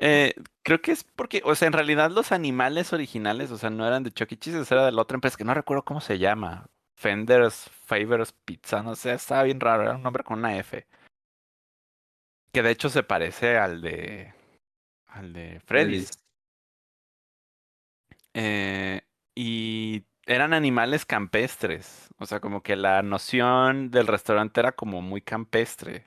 Eh, 0.05 0.35
creo 0.65 0.83
que 0.83 0.91
es 0.91 1.05
porque, 1.05 1.43
o 1.45 1.55
sea, 1.55 1.69
en 1.69 1.75
realidad 1.75 2.11
los 2.11 2.33
animales 2.33 2.93
originales, 2.93 3.53
o 3.53 3.57
sea, 3.57 3.71
no 3.71 3.87
eran 3.87 4.03
de 4.03 4.11
Chuck 4.11 4.33
E. 4.33 4.37
Cheese, 4.37 4.73
era 4.73 4.87
de 4.87 4.91
la 4.91 5.03
otra 5.03 5.15
empresa 5.15 5.37
que 5.37 5.45
no 5.45 5.55
recuerdo 5.55 5.85
cómo 5.85 6.01
se 6.01 6.19
llama. 6.19 6.67
Fenders, 6.97 7.71
Favors 7.71 8.33
Pizza, 8.33 8.83
no 8.83 8.97
sé, 8.97 9.13
estaba 9.13 9.45
bien 9.45 9.61
raro, 9.61 9.85
era 9.85 9.95
un 9.95 10.03
nombre 10.03 10.25
con 10.25 10.41
una 10.41 10.59
F. 10.59 10.85
Que 12.53 12.63
de 12.63 12.71
hecho 12.73 12.89
se 12.89 13.05
parece 13.05 13.57
al 13.59 13.81
de. 13.81 14.35
al 15.07 15.33
de 15.33 15.61
Freddy's. 15.61 16.11
Eh, 18.35 19.03
y 19.37 20.05
eran 20.27 20.53
animales 20.53 21.07
campestres. 21.07 22.09
O 22.19 22.27
sea, 22.27 22.41
como 22.41 22.63
que 22.63 22.75
la 22.77 23.03
noción 23.03 23.91
del 23.93 24.09
restaurante 24.09 24.61
era 24.61 24.73
como 24.73 25.01
muy 25.01 25.23
campestre. 25.23 26.07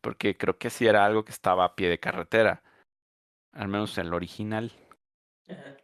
Porque 0.00 0.36
creo 0.36 0.58
que 0.58 0.70
sí 0.70 0.86
era 0.86 1.04
algo 1.04 1.24
que 1.24 1.32
estaba 1.32 1.64
a 1.64 1.76
pie 1.76 1.88
de 1.88 2.00
carretera. 2.00 2.62
Al 3.54 3.68
menos 3.68 3.96
el 3.98 4.12
original. 4.12 4.72
Ajá. 5.48 5.76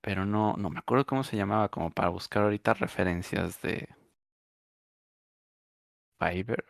Pero 0.00 0.24
no, 0.24 0.54
no 0.56 0.70
me 0.70 0.78
acuerdo 0.78 1.04
cómo 1.04 1.24
se 1.24 1.36
llamaba, 1.36 1.68
como 1.68 1.90
para 1.90 2.08
buscar 2.08 2.44
ahorita 2.44 2.74
referencias 2.74 3.60
de 3.62 3.88
Fiverr. 6.20 6.64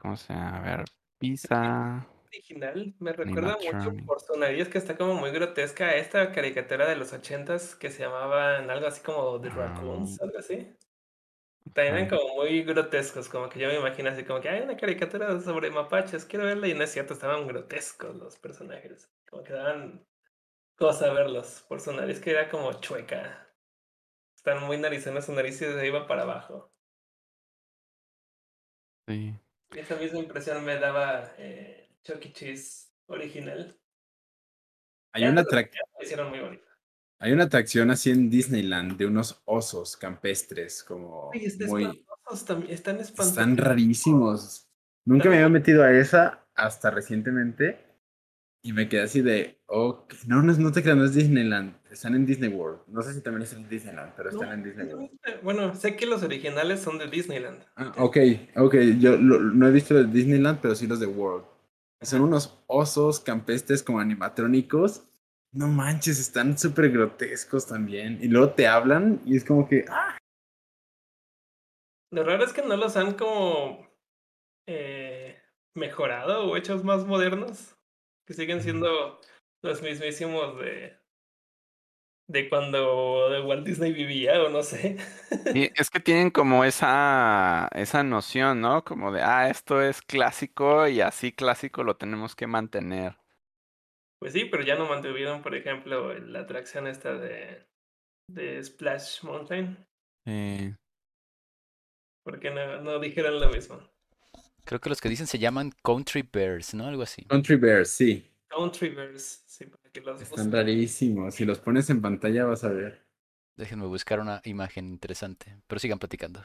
¿Cómo 0.00 0.16
se 0.16 0.32
llama? 0.32 0.56
A 0.56 0.60
ver, 0.60 0.84
pizza. 1.18 2.06
Original, 2.26 2.94
me 3.00 3.12
recuerda 3.12 3.56
mucho 3.58 3.92
por 4.06 4.20
su 4.20 4.36
nariz 4.38 4.68
que 4.68 4.78
está 4.78 4.96
como 4.96 5.14
muy 5.14 5.30
grotesca 5.32 5.86
a 5.86 5.96
esta 5.96 6.32
caricatura 6.32 6.88
de 6.88 6.96
los 6.96 7.12
ochentas 7.12 7.74
que 7.74 7.90
se 7.90 8.02
llamaban 8.04 8.70
algo 8.70 8.86
así 8.86 9.02
como 9.02 9.40
The 9.40 9.48
Ah. 9.48 9.54
Raccoons, 9.56 10.20
algo 10.22 10.38
así. 10.38 10.76
También 11.74 11.96
eran 11.96 12.08
como 12.08 12.34
muy 12.36 12.62
grotescos, 12.62 13.28
como 13.28 13.48
que 13.48 13.60
yo 13.60 13.68
me 13.68 13.76
imagino 13.78 14.10
así 14.10 14.24
como 14.24 14.40
que 14.40 14.48
hay 14.48 14.62
una 14.62 14.76
caricatura 14.76 15.40
sobre 15.40 15.70
mapaches, 15.70 16.24
quiero 16.24 16.46
verla 16.46 16.68
y 16.68 16.74
no 16.74 16.84
es 16.84 16.90
cierto, 16.92 17.14
estaban 17.14 17.46
grotescos 17.46 18.16
los 18.16 18.38
personajes, 18.38 19.10
como 19.30 19.44
que 19.44 19.52
daban 19.52 20.04
cosa 20.76 21.12
verlos 21.12 21.64
por 21.68 21.80
su 21.80 21.92
nariz 21.92 22.20
que 22.20 22.32
era 22.32 22.48
como 22.48 22.72
chueca. 22.80 23.48
Están 24.36 24.64
muy 24.64 24.78
narizones, 24.78 25.26
su 25.26 25.32
nariz 25.32 25.58
se 25.58 25.86
iba 25.86 26.06
para 26.06 26.22
abajo. 26.22 26.72
Sí. 29.06 29.34
Y 29.72 29.78
esa 29.78 29.96
misma 29.96 30.18
impresión 30.18 30.64
me 30.64 30.78
daba 30.78 31.32
eh, 31.38 31.90
Chuck 32.02 32.24
E. 32.24 32.32
Cheese 32.32 32.90
original. 33.06 33.78
Hay 35.12 35.24
una, 35.24 35.44
hicieron 36.00 36.30
muy 36.30 36.38
bonito. 36.38 36.64
hay 37.18 37.32
una 37.32 37.44
atracción 37.44 37.90
así 37.90 38.10
en 38.10 38.30
Disneyland 38.30 38.96
de 38.96 39.06
unos 39.06 39.42
osos 39.44 39.96
campestres, 39.96 40.84
como 40.84 41.30
está 41.34 41.66
muy... 41.66 41.84
espantosos 41.84 42.44
también, 42.46 42.72
están 42.72 43.00
espantosos. 43.00 43.32
Están 43.32 43.56
rarísimos. 43.56 44.68
Nunca 45.04 45.28
me 45.28 45.36
había 45.36 45.48
metido 45.48 45.82
a 45.82 45.92
esa 45.92 46.46
hasta 46.54 46.90
recientemente 46.90 47.89
y 48.62 48.72
me 48.72 48.88
quedé 48.88 49.02
así 49.02 49.22
de, 49.22 49.58
no, 49.68 50.42
no, 50.42 50.52
no 50.52 50.72
te 50.72 50.82
creas, 50.82 50.96
no 50.98 51.04
es 51.04 51.14
Disneyland, 51.14 51.74
están 51.90 52.14
en 52.14 52.26
Disney 52.26 52.50
World. 52.50 52.80
No 52.88 53.02
sé 53.02 53.14
si 53.14 53.20
también 53.22 53.42
están 53.42 53.60
en 53.62 53.68
Disneyland, 53.68 54.12
pero 54.16 54.28
están 54.30 54.48
No, 54.48 54.54
en 54.54 54.62
Disney 54.62 54.86
World. 54.92 55.10
Bueno, 55.42 55.74
sé 55.74 55.96
que 55.96 56.06
los 56.06 56.22
originales 56.22 56.80
son 56.80 56.98
de 56.98 57.06
Disneyland. 57.06 57.64
Ah, 57.76 57.92
ok, 57.96 58.16
ok, 58.56 58.74
yo 58.98 59.16
lo- 59.16 59.40
no 59.40 59.66
he 59.66 59.70
visto 59.70 59.94
los 59.94 60.06
de 60.06 60.12
Disneyland, 60.12 60.60
pero 60.60 60.74
sí 60.74 60.86
los 60.86 61.00
de 61.00 61.06
World. 61.06 61.44
Son 62.02 62.22
unos 62.22 62.62
osos 62.66 63.20
campestres 63.20 63.82
como 63.82 64.00
animatrónicos. 64.00 65.04
No 65.52 65.66
manches, 65.68 66.18
están 66.20 66.56
súper 66.56 66.90
grotescos 66.90 67.66
también. 67.66 68.18
Y 68.22 68.28
luego 68.28 68.50
te 68.50 68.66
hablan 68.66 69.20
y 69.24 69.36
es 69.36 69.44
como 69.44 69.68
que, 69.68 69.84
ah, 69.88 70.16
Lo 72.12 72.24
raro 72.24 72.44
es 72.44 72.52
que 72.52 72.62
no 72.62 72.76
los 72.76 72.96
han 72.96 73.14
como 73.14 73.86
eh, 74.66 75.38
mejorado 75.74 76.50
o 76.50 76.56
hechos 76.56 76.84
más 76.84 77.06
modernos. 77.06 77.76
Que 78.30 78.34
siguen 78.34 78.62
siendo 78.62 79.20
los 79.60 79.82
mismísimos 79.82 80.56
de, 80.60 80.96
de 82.28 82.48
cuando 82.48 83.28
de 83.28 83.40
Walt 83.40 83.66
Disney 83.66 83.92
vivía 83.92 84.40
o 84.44 84.48
no 84.48 84.62
sé. 84.62 84.98
Y 85.52 85.68
es 85.74 85.90
que 85.90 85.98
tienen 85.98 86.30
como 86.30 86.62
esa, 86.62 87.68
esa 87.72 88.04
noción, 88.04 88.60
¿no? 88.60 88.84
Como 88.84 89.10
de, 89.10 89.20
ah, 89.20 89.50
esto 89.50 89.82
es 89.82 90.00
clásico 90.00 90.86
y 90.86 91.00
así 91.00 91.32
clásico 91.32 91.82
lo 91.82 91.96
tenemos 91.96 92.36
que 92.36 92.46
mantener. 92.46 93.16
Pues 94.20 94.32
sí, 94.32 94.44
pero 94.44 94.62
ya 94.62 94.76
no 94.76 94.86
mantuvieron, 94.86 95.42
por 95.42 95.56
ejemplo, 95.56 96.16
la 96.16 96.42
atracción 96.42 96.86
esta 96.86 97.14
de, 97.16 97.66
de 98.28 98.62
Splash 98.62 99.24
Mountain. 99.24 99.88
Eh, 100.26 100.76
Porque 102.22 102.52
no, 102.52 102.80
no 102.80 103.00
dijeron 103.00 103.40
lo 103.40 103.48
mismo. 103.48 103.80
Creo 104.64 104.80
que 104.80 104.88
los 104.88 105.00
que 105.00 105.08
dicen 105.08 105.26
se 105.26 105.38
llaman 105.38 105.72
Country 105.82 106.28
Bears, 106.30 106.74
¿no? 106.74 106.86
Algo 106.86 107.02
así. 107.02 107.24
Country 107.24 107.56
Bears, 107.56 107.90
sí. 107.90 108.26
Sí, 109.46 109.66
para 109.66 109.90
que 109.92 110.00
los 110.00 110.20
Están 110.20 110.46
busquen. 110.46 110.52
rarísimos. 110.52 111.34
Si 111.34 111.44
los 111.44 111.58
pones 111.60 111.88
en 111.90 112.00
pantalla 112.00 112.44
vas 112.44 112.64
a 112.64 112.68
ver. 112.70 113.06
Déjenme 113.56 113.86
buscar 113.86 114.20
una 114.20 114.40
imagen 114.44 114.88
interesante. 114.88 115.56
Pero 115.66 115.78
sigan 115.78 115.98
platicando. 115.98 116.42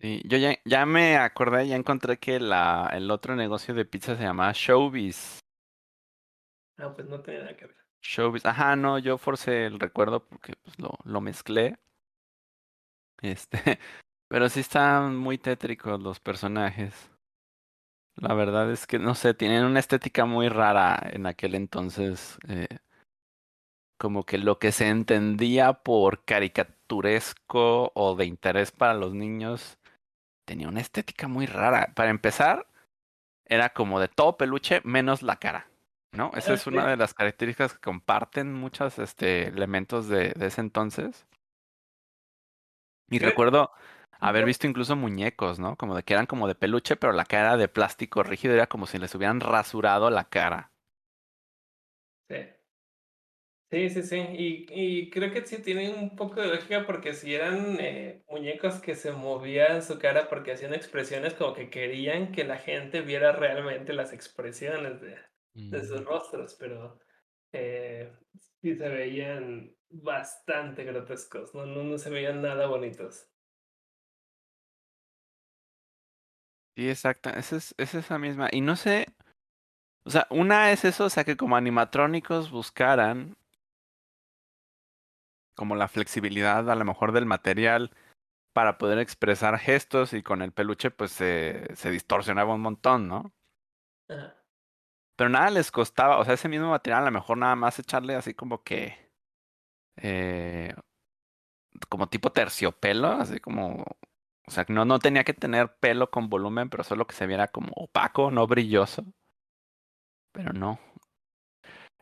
sí, 0.00 0.22
yo 0.26 0.36
ya, 0.38 0.58
ya 0.64 0.84
me 0.86 1.16
acordé, 1.16 1.68
ya 1.68 1.76
encontré 1.76 2.18
que 2.18 2.40
la, 2.40 2.90
el 2.92 3.10
otro 3.10 3.36
negocio 3.36 3.74
de 3.74 3.84
pizza 3.84 4.16
se 4.16 4.22
llamaba 4.22 4.52
Showbiz. 4.54 5.38
Ah, 6.78 6.92
pues 6.94 7.08
no 7.08 7.20
tiene 7.20 7.40
nada 7.40 7.56
que 7.56 7.66
ver. 7.66 7.76
Showbiz. 8.02 8.46
Ajá, 8.46 8.74
no, 8.76 8.98
yo 8.98 9.18
forcé 9.18 9.66
el 9.66 9.78
recuerdo 9.78 10.24
porque 10.26 10.54
pues, 10.62 10.78
lo, 10.78 10.98
lo 11.04 11.20
mezclé. 11.20 11.78
Este, 13.22 13.58
pero 14.28 14.48
sí 14.48 14.60
están 14.60 15.16
muy 15.16 15.38
tétricos 15.38 16.00
los 16.00 16.20
personajes. 16.20 17.09
La 18.20 18.34
verdad 18.34 18.70
es 18.70 18.86
que, 18.86 18.98
no 18.98 19.14
sé, 19.14 19.34
tienen 19.34 19.64
una 19.64 19.80
estética 19.80 20.26
muy 20.26 20.48
rara 20.48 20.98
en 21.12 21.26
aquel 21.26 21.54
entonces. 21.54 22.38
eh, 22.48 22.68
como 24.00 24.24
que 24.24 24.38
lo 24.38 24.58
que 24.58 24.72
se 24.72 24.88
entendía 24.88 25.74
por 25.74 26.24
caricaturesco 26.24 27.92
o 27.94 28.16
de 28.16 28.24
interés 28.24 28.72
para 28.72 28.94
los 28.94 29.12
niños 29.12 29.78
tenía 30.46 30.68
una 30.68 30.80
estética 30.80 31.28
muy 31.28 31.44
rara. 31.44 31.92
Para 31.94 32.08
empezar, 32.08 32.66
era 33.44 33.68
como 33.74 34.00
de 34.00 34.08
todo 34.08 34.38
peluche 34.38 34.80
menos 34.84 35.20
la 35.20 35.36
cara. 35.36 35.68
¿No? 36.12 36.30
Esa 36.34 36.54
es 36.54 36.66
una 36.66 36.88
de 36.88 36.96
las 36.96 37.12
características 37.12 37.74
que 37.74 37.80
comparten 37.80 38.54
muchos 38.54 38.98
este, 38.98 39.48
elementos 39.48 40.08
de, 40.08 40.30
de 40.30 40.46
ese 40.46 40.62
entonces. 40.62 41.26
Y 43.10 43.18
recuerdo 43.18 43.70
haber 44.20 44.44
visto 44.44 44.66
incluso 44.66 44.96
muñecos, 44.96 45.58
¿no? 45.58 45.76
Como 45.76 45.96
de 45.96 46.02
que 46.04 46.14
eran 46.14 46.26
como 46.26 46.48
de 46.48 46.54
peluche, 46.54 46.96
pero 46.96 47.12
la 47.12 47.24
cara 47.24 47.56
de 47.56 47.68
plástico 47.68 48.22
rígido 48.22 48.54
era 48.54 48.68
como 48.68 48.86
si 48.86 48.98
les 48.98 49.14
hubieran 49.14 49.40
rasurado 49.40 50.10
la 50.10 50.24
cara. 50.28 50.72
Sí. 52.28 52.36
Sí, 53.70 53.88
sí, 53.88 54.02
sí. 54.02 54.16
Y, 54.18 54.66
y 55.04 55.10
creo 55.10 55.32
que 55.32 55.46
sí 55.46 55.62
tienen 55.62 55.94
un 55.96 56.16
poco 56.16 56.40
de 56.40 56.48
lógica 56.48 56.84
porque 56.86 57.14
si 57.14 57.32
eran 57.36 57.76
eh, 57.78 58.24
muñecos 58.28 58.80
que 58.80 58.96
se 58.96 59.12
movían 59.12 59.80
su 59.82 59.96
cara 60.00 60.28
porque 60.28 60.52
hacían 60.52 60.74
expresiones 60.74 61.34
como 61.34 61.54
que 61.54 61.70
querían 61.70 62.32
que 62.32 62.42
la 62.42 62.58
gente 62.58 63.00
viera 63.02 63.30
realmente 63.30 63.92
las 63.92 64.12
expresiones 64.12 65.00
de, 65.00 65.18
de 65.70 65.84
sus 65.86 66.04
rostros, 66.04 66.54
pero 66.58 66.98
eh, 67.52 68.12
sí 68.62 68.74
se 68.76 68.88
veían 68.88 69.76
bastante 69.88 70.82
grotescos, 70.84 71.54
no, 71.54 71.64
no, 71.66 71.84
no 71.84 71.98
se 71.98 72.10
veían 72.10 72.42
nada 72.42 72.66
bonitos. 72.66 73.29
Sí, 76.80 76.88
exacto. 76.88 77.28
Esa 77.28 77.56
es, 77.56 77.74
es 77.76 77.94
esa 77.94 78.18
misma. 78.18 78.48
Y 78.50 78.62
no 78.62 78.74
sé. 78.74 79.14
O 80.04 80.10
sea, 80.10 80.26
una 80.30 80.72
es 80.72 80.86
eso, 80.86 81.04
o 81.04 81.10
sea, 81.10 81.24
que 81.24 81.36
como 81.36 81.56
animatrónicos 81.56 82.50
buscaran 82.50 83.36
como 85.54 85.76
la 85.76 85.88
flexibilidad 85.88 86.70
a 86.70 86.74
lo 86.74 86.86
mejor 86.86 87.12
del 87.12 87.26
material 87.26 87.90
para 88.54 88.78
poder 88.78 88.98
expresar 88.98 89.58
gestos 89.58 90.14
y 90.14 90.22
con 90.22 90.40
el 90.40 90.52
peluche 90.52 90.90
pues 90.90 91.12
se, 91.12 91.68
se 91.76 91.90
distorsionaba 91.90 92.54
un 92.54 92.62
montón, 92.62 93.08
¿no? 93.08 93.34
Ajá. 94.08 94.36
Pero 95.16 95.28
nada 95.28 95.50
les 95.50 95.70
costaba, 95.70 96.18
o 96.18 96.24
sea, 96.24 96.32
ese 96.32 96.48
mismo 96.48 96.70
material 96.70 97.02
a 97.02 97.06
lo 97.06 97.12
mejor 97.12 97.36
nada 97.36 97.56
más 97.56 97.78
echarle 97.78 98.14
así 98.14 98.32
como 98.32 98.62
que 98.62 98.96
eh, 99.96 100.74
como 101.90 102.08
tipo 102.08 102.32
terciopelo, 102.32 103.08
así 103.08 103.38
como, 103.38 103.84
o 104.50 104.52
sea, 104.52 104.66
no, 104.68 104.84
no 104.84 104.98
tenía 104.98 105.22
que 105.22 105.32
tener 105.32 105.76
pelo 105.76 106.10
con 106.10 106.28
volumen, 106.28 106.70
pero 106.70 106.82
solo 106.82 107.06
que 107.06 107.14
se 107.14 107.28
viera 107.28 107.46
como 107.46 107.70
opaco, 107.76 108.32
no 108.32 108.48
brilloso. 108.48 109.04
Pero 110.32 110.52
no. 110.52 110.80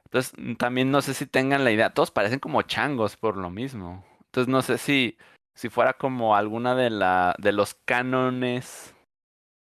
Entonces, 0.06 0.32
mm, 0.38 0.54
también 0.54 0.90
no 0.90 1.02
sé 1.02 1.12
si 1.12 1.26
tengan 1.26 1.62
la 1.62 1.72
idea, 1.72 1.92
todos 1.92 2.10
parecen 2.10 2.38
como 2.40 2.62
changos 2.62 3.18
por 3.18 3.36
lo 3.36 3.50
mismo. 3.50 4.02
Entonces, 4.24 4.50
no 4.50 4.62
sé 4.62 4.78
si, 4.78 5.18
si 5.54 5.68
fuera 5.68 5.92
como 5.92 6.36
alguna 6.36 6.74
de, 6.74 6.88
la, 6.88 7.34
de 7.38 7.52
los 7.52 7.74
cánones 7.84 8.94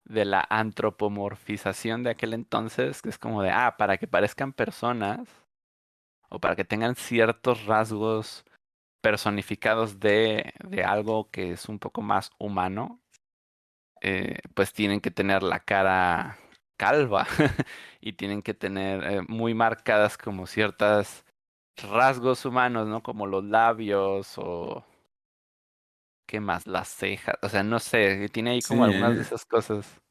de 0.03 0.25
la 0.25 0.45
antropomorfización 0.49 2.03
de 2.03 2.09
aquel 2.09 2.33
entonces, 2.33 3.01
que 3.01 3.09
es 3.09 3.17
como 3.17 3.41
de, 3.43 3.51
ah, 3.51 3.77
para 3.77 3.97
que 3.97 4.07
parezcan 4.07 4.51
personas 4.51 5.29
o 6.29 6.39
para 6.39 6.57
que 6.57 6.65
tengan 6.65 6.95
ciertos 6.95 7.65
rasgos 7.65 8.43
personificados 9.03 9.99
de, 9.99 10.53
de 10.63 10.83
algo 10.85 11.29
que 11.29 11.51
es 11.51 11.67
un 11.67 11.77
poco 11.77 12.01
más 12.01 12.31
humano, 12.39 13.01
eh, 14.01 14.39
pues 14.53 14.71
tienen 14.73 15.01
que 15.01 15.11
tener 15.11 15.43
la 15.43 15.59
cara 15.59 16.39
calva 16.77 17.27
y 18.01 18.13
tienen 18.13 18.41
que 18.41 18.53
tener 18.53 19.03
eh, 19.03 19.21
muy 19.27 19.53
marcadas 19.53 20.17
como 20.17 20.47
ciertas 20.47 21.25
rasgos 21.77 22.45
humanos, 22.45 22.87
¿no? 22.87 23.03
Como 23.03 23.27
los 23.27 23.43
labios 23.43 24.35
o 24.37 24.85
¿qué 26.25 26.39
más? 26.39 26.67
Las 26.67 26.89
cejas, 26.89 27.35
o 27.41 27.49
sea, 27.49 27.63
no 27.63 27.79
sé, 27.79 28.29
tiene 28.29 28.51
ahí 28.51 28.61
como 28.61 28.83
Sí, 28.83 28.85
algunas 28.85 29.15
de 29.15 29.21
esas 29.23 29.45
cosas. 29.45 30.01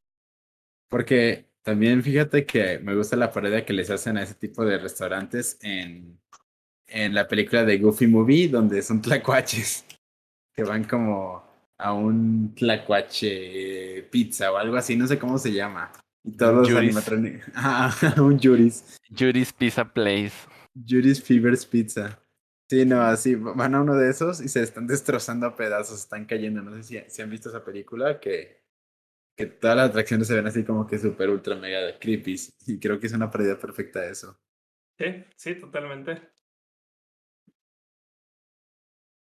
Porque 0.89 1.51
también 1.63 2.03
fíjate 2.03 2.47
que 2.47 2.79
me 2.79 2.95
gusta 2.95 3.17
la 3.17 3.33
parodia 3.33 3.65
que 3.65 3.73
les 3.73 3.91
hacen 3.91 4.17
a 4.17 4.23
ese 4.23 4.35
tipo 4.35 4.65
de 4.65 4.79
restaurantes 4.79 5.59
en, 5.63 6.22
en 6.93 7.15
la 7.15 7.27
película 7.27 7.65
de 7.65 7.79
Goofy 7.79 8.07
Movie, 8.07 8.49
donde 8.49 8.83
son 8.83 9.01
tlacuaches, 9.03 9.85
que 10.55 10.63
van 10.65 10.85
como 10.85 11.43
a 11.79 11.93
un 11.93 12.55
tlacuache 12.55 14.05
pizza 14.11 14.53
o 14.53 14.57
algo 14.57 14.77
así, 14.77 14.97
no 14.97 15.07
sé 15.07 15.19
cómo 15.19 15.39
se 15.39 15.53
llama. 15.53 15.91
Y 16.25 16.37
todos 16.37 16.55
los 16.55 16.69
Juris. 16.69 16.79
animatronics. 16.79 17.47
Ah, 17.55 17.93
un 18.19 18.39
Juris. 18.39 18.97
Judy's 19.11 19.53
Pizza 19.53 19.85
Place. 19.93 20.33
Juris 20.75 21.23
Fevers 21.23 21.67
Pizza. 21.67 22.19
Sí, 22.71 22.87
no, 22.87 23.03
así 23.03 23.35
van 23.35 23.75
a 23.75 23.83
uno 23.83 23.97
de 23.97 24.09
esos 24.09 24.41
y 24.41 24.49
se 24.49 24.63
están 24.63 24.87
destrozando 24.87 25.47
a 25.47 25.57
pedazos, 25.57 25.99
están 26.01 26.25
cayendo. 26.25 26.63
No 26.63 26.75
sé 26.77 26.83
si, 26.85 27.11
si 27.11 27.21
han 27.23 27.29
visto 27.31 27.49
esa 27.49 27.65
película, 27.65 28.21
que, 28.21 28.63
que 29.37 29.47
todas 29.47 29.77
las 29.77 29.91
atracciones 29.91 30.29
se 30.29 30.35
ven 30.35 30.47
así 30.47 30.65
como 30.65 30.87
que 30.87 30.99
súper 30.99 31.29
ultra 31.31 31.57
mega 31.57 31.99
creepy. 31.99 32.37
Y 32.67 32.79
creo 32.79 32.99
que 33.01 33.09
es 33.09 33.13
una 33.13 33.31
pérdida 33.31 33.59
perfecta 33.59 34.01
de 34.01 34.11
eso. 34.13 34.39
Sí, 34.99 35.25
sí, 35.37 35.55
totalmente. 35.57 36.32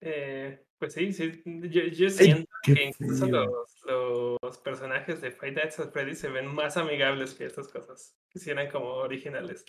Eh, 0.05 0.65
pues 0.77 0.93
sí, 0.93 1.13
sí. 1.13 1.41
Yo, 1.45 1.83
yo 1.83 2.09
siento 2.09 2.51
que 2.61 2.83
incluso 2.83 3.25
los, 3.27 3.81
los 3.85 4.57
personajes 4.57 5.21
de 5.21 5.31
Five 5.31 5.53
Nights 5.53 5.79
at 5.79 5.91
Freddy's 5.91 6.19
se 6.19 6.29
ven 6.29 6.45
más 6.53 6.75
amigables 6.75 7.33
que 7.33 7.45
estas 7.45 7.69
cosas. 7.69 8.17
Que 8.29 8.39
si 8.39 8.49
eran 8.49 8.69
como 8.69 8.87
originales. 8.89 9.63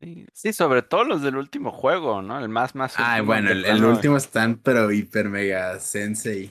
Sí, 0.00 0.26
sí, 0.34 0.52
sobre 0.52 0.82
todo 0.82 1.04
los 1.04 1.22
del 1.22 1.36
último 1.36 1.70
juego, 1.72 2.20
¿no? 2.20 2.38
El 2.38 2.50
más, 2.50 2.74
más 2.74 2.94
Ay, 2.98 3.22
bueno, 3.22 3.50
el, 3.50 3.64
el 3.64 3.82
último 3.84 4.18
están, 4.18 4.58
pero 4.58 4.92
hiper 4.92 5.30
mega 5.30 5.78
sensei. 5.80 6.50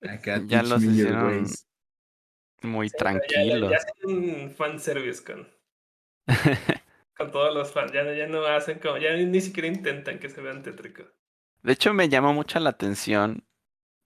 Acá 0.00 0.40
Ya 0.46 0.62
los 0.62 0.82
hicieron 0.82 1.26
ways. 1.26 1.68
muy 2.62 2.88
Sí, 2.88 2.96
pero 2.98 3.20
ya, 3.28 3.44
ya, 3.44 3.58
tranquilos. 3.58 3.70
ya 3.70 3.76
hacen 3.76 3.94
un 4.44 4.50
fanservice 4.50 5.22
con, 5.22 5.46
con 7.16 7.30
todos 7.30 7.54
los 7.54 7.70
fans. 7.72 7.92
Ya, 7.92 8.10
ya 8.14 8.26
no 8.26 8.46
hacen 8.46 8.78
como, 8.78 8.96
ya 8.98 9.14
ni, 9.14 9.26
ni 9.26 9.40
siquiera 9.42 9.68
intentan 9.68 10.18
que 10.18 10.30
se 10.30 10.40
vean 10.40 10.62
tétricos. 10.62 11.06
De 11.66 11.72
hecho, 11.72 11.92
me 11.92 12.08
llamó 12.08 12.32
mucho 12.32 12.60
la 12.60 12.70
atención 12.70 13.44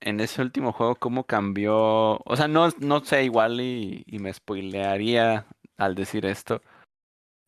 en 0.01 0.21
ese 0.21 0.41
último 0.41 0.73
juego 0.73 0.97
cómo 0.97 1.25
cambió. 1.25 2.17
O 2.25 2.35
sea, 2.35 2.49
no, 2.49 2.71
no 2.81 3.05
sé, 3.05 3.25
igual 3.25 3.61
y, 3.61 4.03
y 4.07 4.19
me 4.19 4.33
spoilearía 4.33 5.47
al 5.77 5.95
decir 5.95 6.25
esto. 6.25 6.63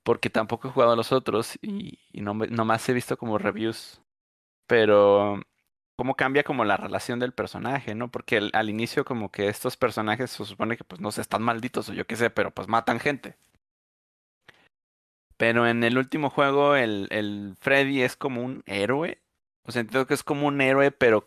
Porque 0.05 0.31
tampoco 0.31 0.69
he 0.69 0.71
jugado 0.73 0.93
a 0.93 0.97
los 0.97 1.13
otros 1.13 1.59
y, 1.63 1.99
y 2.13 2.21
no 2.21 2.35
nomás 2.35 2.87
he 2.91 2.93
visto 2.93 3.17
como 3.17 3.39
reviews. 3.39 4.03
Pero 4.67 5.41
cómo 5.97 6.15
cambia 6.15 6.45
como 6.45 6.67
la 6.67 6.77
relación 6.77 7.19
del 7.19 7.33
personaje, 7.33 7.95
¿no? 7.95 8.11
Porque 8.11 8.51
al 8.53 8.71
inicio 8.71 9.07
como 9.07 9.31
que 9.31 9.49
estos 9.49 9.79
personajes 9.79 10.31
se 10.31 10.45
supone 10.45 10.77
que 10.77 10.85
pues 10.85 11.01
no 11.01 11.11
sé, 11.13 11.23
están 11.23 11.43
malditos 11.43 11.89
o 11.89 11.95
yo 11.95 12.07
qué 12.07 12.17
sé, 12.17 12.29
pero 12.31 12.51
pues 12.53 12.69
matan 12.69 13.01
gente. 13.01 13.37
Pero 15.39 15.67
en 15.67 15.85
el 15.85 15.97
último 15.97 16.29
juego 16.29 16.77
el, 16.77 17.09
el 17.11 17.55
Freddy 17.61 18.03
es 18.03 18.17
como 18.17 18.43
un 18.43 18.63
héroe. 18.67 19.22
Sea, 19.69 19.81
entiendo 19.81 20.07
que 20.07 20.15
es 20.15 20.23
como 20.23 20.47
un 20.47 20.61
héroe, 20.61 20.91
pero 20.91 21.25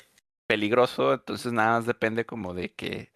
peligroso. 0.48 1.14
Entonces 1.14 1.54
nada 1.54 1.78
más 1.78 1.86
depende 1.86 2.26
como 2.26 2.54
de 2.54 2.74
que 2.74 3.12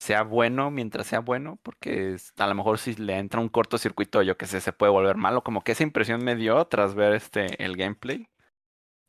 sea 0.00 0.22
bueno 0.22 0.70
mientras 0.70 1.06
sea 1.06 1.20
bueno. 1.20 1.58
Porque 1.62 2.16
a 2.36 2.46
lo 2.46 2.54
mejor 2.54 2.78
si 2.78 2.94
le 2.94 3.18
entra 3.18 3.40
un 3.40 3.48
cortocircuito, 3.48 4.22
yo 4.22 4.36
qué 4.36 4.46
sé, 4.46 4.60
se 4.60 4.72
puede 4.72 4.92
volver 4.92 5.16
malo. 5.16 5.42
Como 5.42 5.62
que 5.62 5.72
esa 5.72 5.82
impresión 5.82 6.24
me 6.24 6.36
dio 6.36 6.64
tras 6.66 6.94
ver 6.94 7.14
este 7.14 7.62
el 7.64 7.76
gameplay. 7.76 8.28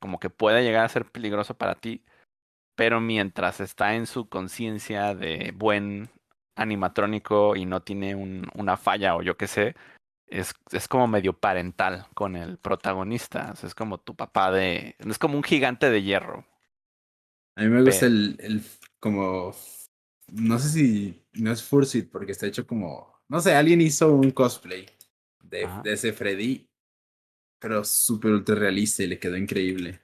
Como 0.02 0.20
que 0.20 0.30
puede 0.30 0.64
llegar 0.64 0.86
a 0.86 0.90
ser 0.90 1.06
peligroso 1.06 1.56
para 1.56 1.76
ti. 1.76 2.04
Pero 2.76 3.02
mientras 3.02 3.60
está 3.60 3.96
en 3.96 4.08
su 4.08 4.30
conciencia 4.30 5.14
de 5.16 5.54
buen 5.56 6.10
animatrónico 6.60 7.56
y 7.56 7.66
no 7.66 7.82
tiene 7.82 8.16
un, 8.16 8.48
una 8.54 8.78
falla 8.78 9.16
o 9.16 9.22
yo 9.22 9.38
qué 9.38 9.48
sé, 9.48 9.76
es, 10.30 10.54
es 10.72 10.88
como 10.88 11.08
medio 11.08 11.34
parental 11.34 12.08
con 12.14 12.36
el 12.36 12.58
protagonista. 12.58 13.52
O 13.54 13.56
sea, 13.56 13.68
es 13.68 13.76
como 13.76 14.00
tu 14.00 14.16
papá 14.16 14.52
de... 14.52 14.96
Es 15.00 15.20
como 15.20 15.36
un 15.38 15.44
gigante 15.44 15.90
de 15.90 16.04
hierro. 16.04 16.46
A 17.56 17.64
mí 17.64 17.70
me 17.70 17.84
gusta 17.84 18.06
el, 18.06 18.38
el 18.40 18.64
como, 19.00 19.54
no 20.32 20.60
sé 20.60 20.70
si 20.70 21.26
no 21.34 21.52
es 21.52 21.64
Fursuit 21.64 22.10
porque 22.10 22.32
está 22.32 22.48
hecho 22.48 22.66
como, 22.66 23.22
no 23.28 23.42
sé, 23.42 23.54
alguien 23.54 23.82
hizo 23.82 24.14
un 24.14 24.32
cosplay 24.32 24.86
de, 25.44 25.68
de 25.84 25.94
ese 25.94 26.14
Freddy, 26.14 26.70
pero 27.60 27.84
súper 27.84 28.32
ultra 28.32 28.56
realista 28.56 29.04
y 29.04 29.08
le 29.08 29.20
quedó 29.20 29.36
increíble. 29.36 30.00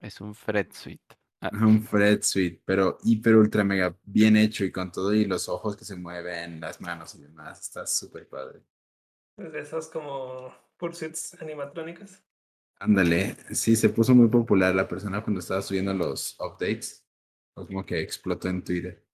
Es 0.00 0.20
un 0.20 0.34
Fred 0.34 0.68
Suite. 0.72 1.16
Ah, 1.40 1.50
Un 1.52 1.82
Fred 1.82 2.22
Suite, 2.22 2.62
pero 2.64 2.96
hiper 3.04 3.36
ultra 3.36 3.64
mega 3.64 3.94
bien 4.02 4.36
hecho 4.36 4.64
y 4.64 4.72
con 4.72 4.90
todo 4.90 5.12
y 5.14 5.26
los 5.26 5.48
ojos 5.48 5.76
que 5.76 5.84
se 5.84 5.96
mueven, 5.96 6.60
las 6.60 6.80
manos 6.80 7.14
y 7.16 7.22
demás, 7.22 7.60
está 7.60 7.86
súper 7.86 8.26
padre. 8.28 8.62
De 9.36 9.60
esos 9.60 9.88
como 9.88 10.54
pursuits 10.76 11.40
animatrónicas. 11.40 12.24
Ándale, 12.78 13.36
sí, 13.52 13.76
se 13.76 13.88
puso 13.88 14.14
muy 14.14 14.28
popular 14.28 14.74
la 14.74 14.88
persona 14.88 15.22
cuando 15.22 15.40
estaba 15.40 15.62
subiendo 15.62 15.94
los 15.94 16.36
updates, 16.40 17.06
fue 17.54 17.66
como 17.66 17.86
que 17.86 18.00
explotó 18.00 18.48
en 18.48 18.62
Twitter. 18.62 19.04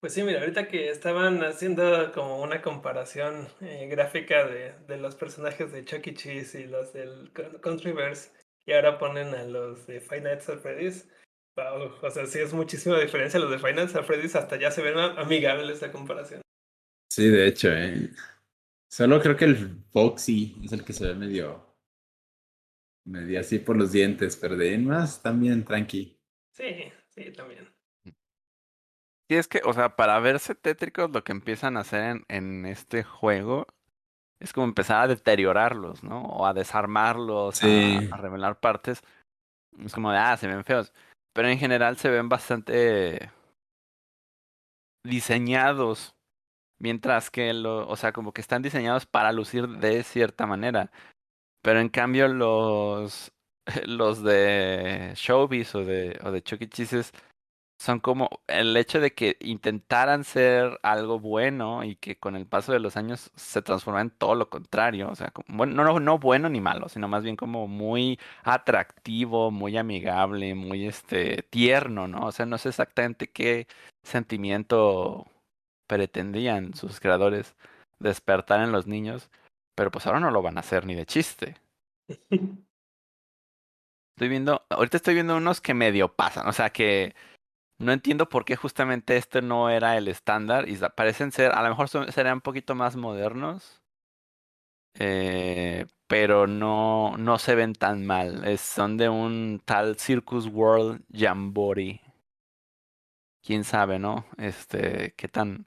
Pues 0.00 0.14
sí, 0.14 0.22
mira, 0.22 0.40
ahorita 0.40 0.68
que 0.68 0.90
estaban 0.90 1.42
haciendo 1.42 2.12
como 2.12 2.40
una 2.40 2.62
comparación 2.62 3.48
eh, 3.60 3.88
gráfica 3.90 4.46
de, 4.46 4.74
de 4.86 4.96
los 4.96 5.16
personajes 5.16 5.72
de 5.72 5.84
Chuck 5.84 6.06
E. 6.06 6.14
Cheese 6.14 6.60
y 6.60 6.66
los 6.66 6.92
del 6.92 7.32
Countryverse, 7.60 8.30
y 8.64 8.74
ahora 8.74 8.98
ponen 8.98 9.34
a 9.34 9.42
los 9.44 9.86
de 9.86 10.00
Five 10.00 10.20
Nights 10.20 10.48
at 10.50 10.60
Freddy's. 10.60 11.08
Wow, 11.56 11.94
o 12.00 12.10
sea, 12.10 12.26
sí 12.26 12.38
es 12.38 12.52
muchísima 12.52 13.00
diferencia. 13.00 13.40
Los 13.40 13.50
de 13.50 13.58
Five 13.58 13.74
Nights 13.74 13.96
at 13.96 14.04
Freddy's 14.04 14.36
hasta 14.36 14.56
ya 14.56 14.70
se 14.70 14.82
ven 14.82 14.96
amigables 14.98 15.74
esta 15.74 15.90
comparación. 15.90 16.42
Sí, 17.10 17.28
de 17.28 17.46
hecho, 17.48 17.72
eh. 17.72 18.10
Solo 18.90 19.20
creo 19.20 19.36
que 19.36 19.44
el 19.44 19.84
Foxy 19.90 20.56
es 20.64 20.72
el 20.72 20.84
que 20.84 20.92
se 20.92 21.06
ve 21.06 21.14
medio, 21.14 21.76
medio 23.04 23.40
así 23.40 23.58
por 23.58 23.76
los 23.76 23.92
dientes, 23.92 24.36
pero 24.36 24.56
de 24.56 24.70
ahí 24.70 24.78
más 24.78 25.22
también 25.22 25.64
tranqui. 25.64 26.18
Sí, 26.54 26.90
sí, 27.08 27.32
también. 27.32 27.68
Sí, 29.30 29.36
es 29.36 29.46
que, 29.46 29.60
o 29.64 29.74
sea, 29.74 29.94
para 29.94 30.18
verse 30.20 30.54
tétricos, 30.54 31.10
lo 31.10 31.22
que 31.22 31.32
empiezan 31.32 31.76
a 31.76 31.80
hacer 31.80 32.04
en, 32.04 32.24
en 32.28 32.66
este 32.66 33.04
juego 33.04 33.66
es 34.40 34.52
como 34.52 34.66
empezar 34.66 35.02
a 35.02 35.08
deteriorarlos, 35.08 36.02
¿no? 36.02 36.22
O 36.22 36.46
a 36.46 36.54
desarmarlos, 36.54 37.56
Sí. 37.56 38.08
a, 38.10 38.14
a 38.14 38.18
revelar 38.18 38.58
partes. 38.60 39.02
Es 39.78 39.92
como 39.92 40.10
de, 40.10 40.18
ah, 40.18 40.36
se 40.36 40.46
ven 40.48 40.64
feos. 40.64 40.94
Pero 41.34 41.48
en 41.48 41.58
general 41.58 41.98
se 41.98 42.08
ven 42.08 42.28
bastante 42.28 43.30
diseñados. 45.04 46.14
Mientras 46.78 47.30
que, 47.30 47.52
lo, 47.54 47.88
o 47.88 47.96
sea, 47.96 48.12
como 48.12 48.32
que 48.32 48.40
están 48.40 48.62
diseñados 48.62 49.06
para 49.06 49.32
lucir 49.32 49.68
de 49.68 50.02
cierta 50.04 50.46
manera. 50.46 50.90
Pero 51.62 51.80
en 51.80 51.88
cambio 51.88 52.28
los, 52.28 53.32
los 53.86 54.22
de 54.22 55.12
Showbiz 55.16 55.74
o 55.74 55.84
de, 55.84 56.18
o 56.24 56.30
de 56.32 56.42
Chuck 56.42 56.62
E. 56.62 56.68
Son 57.80 58.00
como 58.00 58.28
el 58.48 58.76
hecho 58.76 58.98
de 59.00 59.14
que 59.14 59.36
intentaran 59.40 60.24
ser 60.24 60.80
algo 60.82 61.20
bueno 61.20 61.84
y 61.84 61.94
que 61.94 62.18
con 62.18 62.34
el 62.34 62.44
paso 62.46 62.72
de 62.72 62.80
los 62.80 62.96
años 62.96 63.30
se 63.36 63.62
transforma 63.62 64.00
en 64.00 64.10
todo 64.10 64.34
lo 64.34 64.50
contrario. 64.50 65.08
O 65.10 65.14
sea, 65.14 65.30
como- 65.30 65.64
no, 65.64 65.84
no, 65.84 66.00
no 66.00 66.18
bueno 66.18 66.48
ni 66.48 66.60
malo, 66.60 66.88
sino 66.88 67.06
más 67.06 67.22
bien 67.22 67.36
como 67.36 67.68
muy 67.68 68.18
atractivo, 68.42 69.52
muy 69.52 69.76
amigable, 69.76 70.54
muy 70.56 70.86
este 70.88 71.44
tierno, 71.50 72.08
¿no? 72.08 72.26
O 72.26 72.32
sea, 72.32 72.46
no 72.46 72.58
sé 72.58 72.70
exactamente 72.70 73.30
qué 73.30 73.68
sentimiento 74.02 75.26
pretendían 75.88 76.74
sus 76.74 77.00
creadores 77.00 77.56
despertar 78.00 78.62
en 78.62 78.72
los 78.72 78.86
niños, 78.88 79.30
pero 79.76 79.90
pues 79.92 80.06
ahora 80.06 80.20
no 80.20 80.32
lo 80.32 80.42
van 80.42 80.58
a 80.58 80.62
hacer 80.62 80.86
ni 80.86 80.96
de 80.96 81.06
chiste. 81.06 81.56
Estoy 84.16 84.28
viendo, 84.28 84.66
ahorita 84.70 84.96
estoy 84.98 85.14
viendo 85.14 85.36
unos 85.36 85.60
que 85.60 85.74
medio 85.74 86.14
pasan, 86.14 86.48
o 86.48 86.52
sea 86.52 86.70
que 86.70 87.14
no 87.78 87.92
entiendo 87.92 88.28
por 88.28 88.44
qué 88.46 88.56
justamente 88.56 89.16
este 89.16 89.42
no 89.42 89.70
era 89.70 89.96
el 89.98 90.08
estándar 90.08 90.68
y 90.68 90.76
parecen 90.96 91.32
ser, 91.32 91.52
a 91.52 91.62
lo 91.62 91.70
mejor 91.70 91.88
son- 91.88 92.12
serían 92.12 92.36
un 92.36 92.40
poquito 92.42 92.74
más 92.76 92.96
modernos, 92.96 93.82
eh, 94.94 95.86
pero 96.06 96.46
no, 96.46 97.16
no 97.18 97.38
se 97.38 97.54
ven 97.54 97.72
tan 97.74 98.04
mal. 98.06 98.44
Es, 98.46 98.60
son 98.60 98.96
de 98.96 99.08
un 99.08 99.62
tal 99.64 99.96
Circus 99.98 100.46
World 100.46 101.02
Jamboree. 101.12 102.00
Quién 103.42 103.64
sabe, 103.64 103.98
¿no? 103.98 104.26
Este, 104.36 105.14
qué 105.16 105.28
tan 105.28 105.66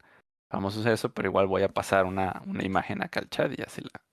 famoso 0.51 0.81
es 0.81 0.85
eso, 0.85 1.13
pero 1.13 1.29
igual 1.29 1.47
voy 1.47 1.63
a 1.63 1.69
pasar 1.69 2.05
una, 2.05 2.41
una 2.45 2.63
imagen 2.63 3.01
acá 3.01 3.21
al 3.21 3.29
chat 3.29 3.51
y 3.53 3.55
ya 3.55 3.69
si 3.69 3.81
la, 3.81 4.05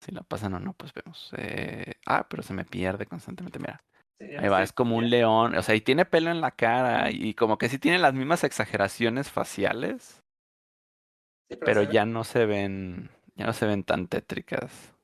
si 0.00 0.12
la 0.12 0.22
pasan 0.22 0.54
o 0.54 0.60
no, 0.60 0.74
pues 0.74 0.92
vemos. 0.94 1.32
Eh, 1.36 1.94
ah, 2.06 2.26
pero 2.28 2.42
se 2.42 2.54
me 2.54 2.64
pierde 2.64 3.06
constantemente, 3.06 3.58
mira. 3.58 3.82
Sí, 4.18 4.26
Ahí 4.36 4.48
va, 4.48 4.62
es 4.62 4.72
como 4.72 4.96
un 4.96 5.08
león, 5.08 5.56
o 5.56 5.62
sea, 5.62 5.74
y 5.74 5.80
tiene 5.80 6.04
pelo 6.04 6.30
en 6.30 6.42
la 6.42 6.50
cara 6.50 7.10
y 7.10 7.34
como 7.34 7.56
que 7.56 7.70
sí 7.70 7.78
tiene 7.78 7.98
las 7.98 8.12
mismas 8.12 8.44
exageraciones 8.44 9.30
faciales, 9.30 10.22
pero 11.64 11.80
ve. 11.80 11.88
ya 11.88 12.04
no 12.04 12.24
se 12.24 12.44
ven, 12.44 13.10
ya 13.34 13.46
no 13.46 13.54
se 13.54 13.66
ven 13.66 13.82
tan 13.82 14.08
tétricas. 14.08 14.94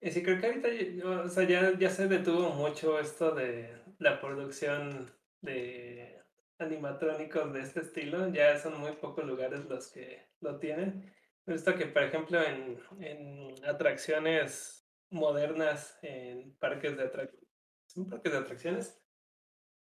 Y 0.00 0.10
sí, 0.12 0.22
creo 0.22 0.40
que 0.40 0.46
ahorita 0.46 0.68
o 1.08 1.28
sea, 1.28 1.44
ya, 1.48 1.76
ya 1.76 1.90
se 1.90 2.06
detuvo 2.06 2.50
mucho 2.50 3.00
esto 3.00 3.34
de 3.34 3.74
la 3.98 4.20
producción 4.20 5.10
de 5.42 6.22
animatrónicos 6.58 7.52
de 7.52 7.60
este 7.60 7.80
estilo. 7.80 8.28
Ya 8.28 8.58
son 8.58 8.80
muy 8.80 8.92
pocos 8.92 9.24
lugares 9.24 9.64
los 9.66 9.88
que 9.88 10.28
lo 10.40 10.58
tienen. 10.58 11.12
He 11.46 11.52
visto 11.52 11.74
que, 11.74 11.86
por 11.86 12.02
ejemplo, 12.02 12.42
en, 12.42 12.80
en 13.00 13.64
atracciones 13.64 14.88
modernas, 15.10 15.98
en 16.02 16.56
parques 16.56 16.96
de 16.96 17.04
atracciones, 17.04 17.48
¿son 17.86 18.08
parques 18.08 18.32
de 18.32 18.38
atracciones? 18.38 19.02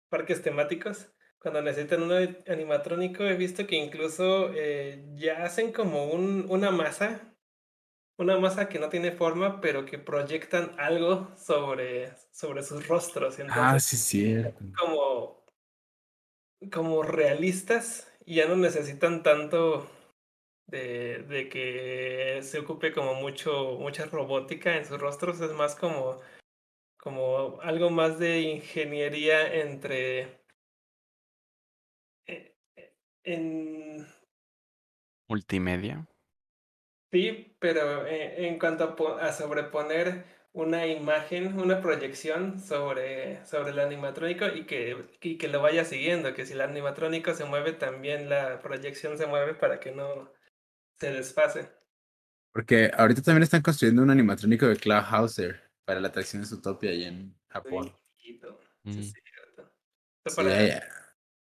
Parques 0.10 0.42
temáticos. 0.42 1.12
Cuando 1.40 1.62
necesitan 1.62 2.04
un 2.04 2.38
animatrónico, 2.48 3.24
he 3.24 3.36
visto 3.36 3.66
que 3.66 3.78
incluso 3.78 4.52
eh, 4.54 5.06
ya 5.16 5.44
hacen 5.44 5.72
como 5.72 6.08
un, 6.08 6.46
una 6.50 6.70
masa 6.70 7.30
una 8.20 8.38
masa 8.38 8.68
que 8.68 8.80
no 8.80 8.90
tiene 8.90 9.14
forma, 9.14 9.62
pero 9.62 9.86
que 9.86 9.98
proyectan 9.98 10.76
algo 10.78 11.32
sobre, 11.38 12.14
sobre 12.34 12.64
sus 12.64 12.86
rostros. 12.86 13.38
Ah, 13.50 13.80
sí, 13.80 13.96
cierto. 13.96 14.60
como, 14.78 15.39
como 16.72 17.04
realistas, 17.04 18.12
y 18.26 18.36
ya 18.36 18.48
no 18.48 18.56
necesitan 18.56 19.24
tanto 19.24 19.90
de, 20.68 21.24
de 21.24 21.50
que 21.50 22.40
se 22.44 22.60
ocupe 22.60 22.94
como 22.94 23.16
mucho, 23.16 23.78
mucha 23.80 24.06
robótica 24.06 24.78
en 24.78 24.86
sus 24.86 25.00
rostros. 25.00 25.42
Es 25.42 25.52
más 25.54 25.76
como, 25.76 26.20
como 26.98 27.60
algo 27.62 27.90
más 27.90 28.20
de 28.20 28.42
ingeniería 28.42 29.54
entre. 29.56 30.42
eh, 32.28 32.56
eh, 32.76 32.96
En, 33.24 34.08
Multimedia. 35.30 36.08
Sí, 37.12 37.56
pero 37.60 38.06
eh, 38.06 38.48
en 38.48 38.60
cuanto 38.60 38.84
a, 38.84 38.96
po- 38.96 39.16
a 39.18 39.32
sobreponer 39.34 40.26
una 40.54 40.88
imagen, 40.88 41.60
una 41.60 41.82
proyección 41.82 42.60
sobre, 42.60 43.46
sobre 43.46 43.72
el 43.72 43.80
animatrónico 43.80 44.48
y 44.48 44.66
que, 44.66 45.06
y 45.22 45.38
que 45.38 45.48
lo 45.48 45.62
vaya 45.62 45.86
siguiendo, 45.86 46.34
que 46.34 46.46
si 46.46 46.54
el 46.54 46.62
animatrónico 46.62 47.34
se 47.34 47.46
mueve, 47.46 47.74
también 47.74 48.30
la 48.30 48.62
proyección 48.62 49.18
se 49.18 49.28
mueve 49.28 49.54
para 49.54 49.80
que 49.80 49.92
no 49.92 50.32
se 51.00 51.12
desfase. 51.14 51.70
Porque 52.52 52.92
ahorita 52.96 53.22
también 53.22 53.44
están 53.44 53.62
construyendo 53.62 54.02
un 54.02 54.10
animatrónico 54.10 54.68
de 54.68 54.76
Cloud 54.76 55.04
Hauser 55.08 55.62
para 55.86 56.00
la 56.00 56.08
atracción 56.08 56.42
de 56.42 56.48
Zootopia 56.48 56.92
allá 56.92 57.08
en 57.08 57.36
Japón. 57.50 57.94
Sí, 58.18 58.40
Mm. 58.84 59.00
es 59.00 59.12
cierto. 59.14 59.72
Esto 60.26 60.30
Sí, 60.30 60.36
para 60.36 60.68
ya. 60.68 60.84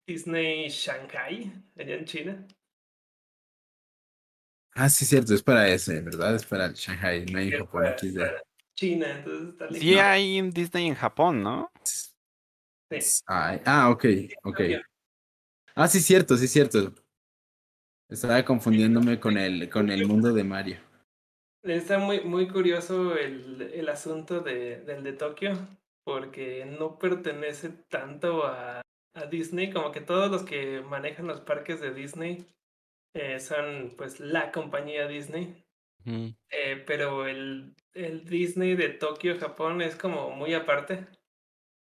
Disney 0.05 0.69
Shanghai, 0.69 1.51
allá 1.77 1.95
en 1.95 2.05
China. 2.05 2.47
Ah, 4.75 4.89
sí, 4.89 5.05
cierto, 5.05 5.33
es 5.33 5.43
para 5.43 5.67
ese, 5.67 6.01
¿verdad? 6.01 6.35
Es 6.35 6.45
para 6.45 6.65
el 6.67 6.73
Shanghai, 6.73 7.25
no 7.25 7.39
hay 7.39 7.51
Japón 7.51 7.71
para 7.71 7.95
China, 8.79 9.11
entonces 9.11 9.49
está 9.49 9.73
Sí 9.73 9.97
hay 9.97 10.39
un 10.39 10.51
Disney 10.51 10.87
en 10.87 10.95
Japón, 10.95 11.43
¿no? 11.43 11.69
Sí. 11.83 13.21
Ay, 13.27 13.61
ah, 13.65 13.89
ok, 13.89 14.05
ok. 14.43 14.61
Ah, 15.75 15.87
sí, 15.89 15.99
cierto, 15.99 16.37
sí, 16.37 16.47
cierto. 16.47 16.93
Estaba 18.07 18.43
confundiéndome 18.45 19.19
con 19.19 19.37
el, 19.37 19.69
con 19.69 19.89
el 19.89 20.07
mundo 20.07 20.31
de 20.31 20.43
Mario. 20.45 20.77
Está 21.61 21.99
muy, 21.99 22.21
muy 22.21 22.47
curioso 22.47 23.17
el, 23.17 23.61
el 23.61 23.89
asunto 23.89 24.39
de, 24.39 24.79
del 24.81 25.03
de 25.03 25.11
Tokio, 25.11 25.51
porque 26.05 26.65
no 26.65 26.97
pertenece 26.97 27.69
tanto 27.89 28.45
a, 28.45 28.81
a 29.13 29.25
Disney, 29.25 29.71
como 29.71 29.91
que 29.91 29.99
todos 29.99 30.31
los 30.31 30.43
que 30.43 30.79
manejan 30.79 31.27
los 31.27 31.41
parques 31.41 31.81
de 31.81 31.93
Disney 31.93 32.47
eh, 33.13 33.41
son 33.41 33.93
pues 33.97 34.21
la 34.21 34.53
compañía 34.53 35.05
Disney, 35.05 35.53
Eh, 36.49 36.83
pero 36.85 37.27
el, 37.27 37.75
el 37.93 38.25
Disney 38.25 38.75
de 38.75 38.89
Tokio, 38.89 39.39
Japón, 39.39 39.81
es 39.81 39.95
como 39.95 40.31
muy 40.31 40.53
aparte. 40.53 41.07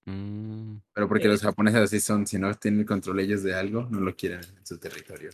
Mm. 0.05 0.77
Pero 0.93 1.07
porque 1.07 1.27
Eh, 1.27 1.31
los 1.31 1.41
japoneses 1.41 1.81
así 1.81 1.99
son, 1.99 2.25
si 2.25 2.37
no 2.37 2.53
tienen 2.55 2.85
control 2.85 3.19
ellos 3.19 3.43
de 3.43 3.53
algo, 3.53 3.87
no 3.89 3.99
lo 3.99 4.15
quieren 4.15 4.41
en 4.57 4.65
su 4.65 4.79
territorio. 4.79 5.31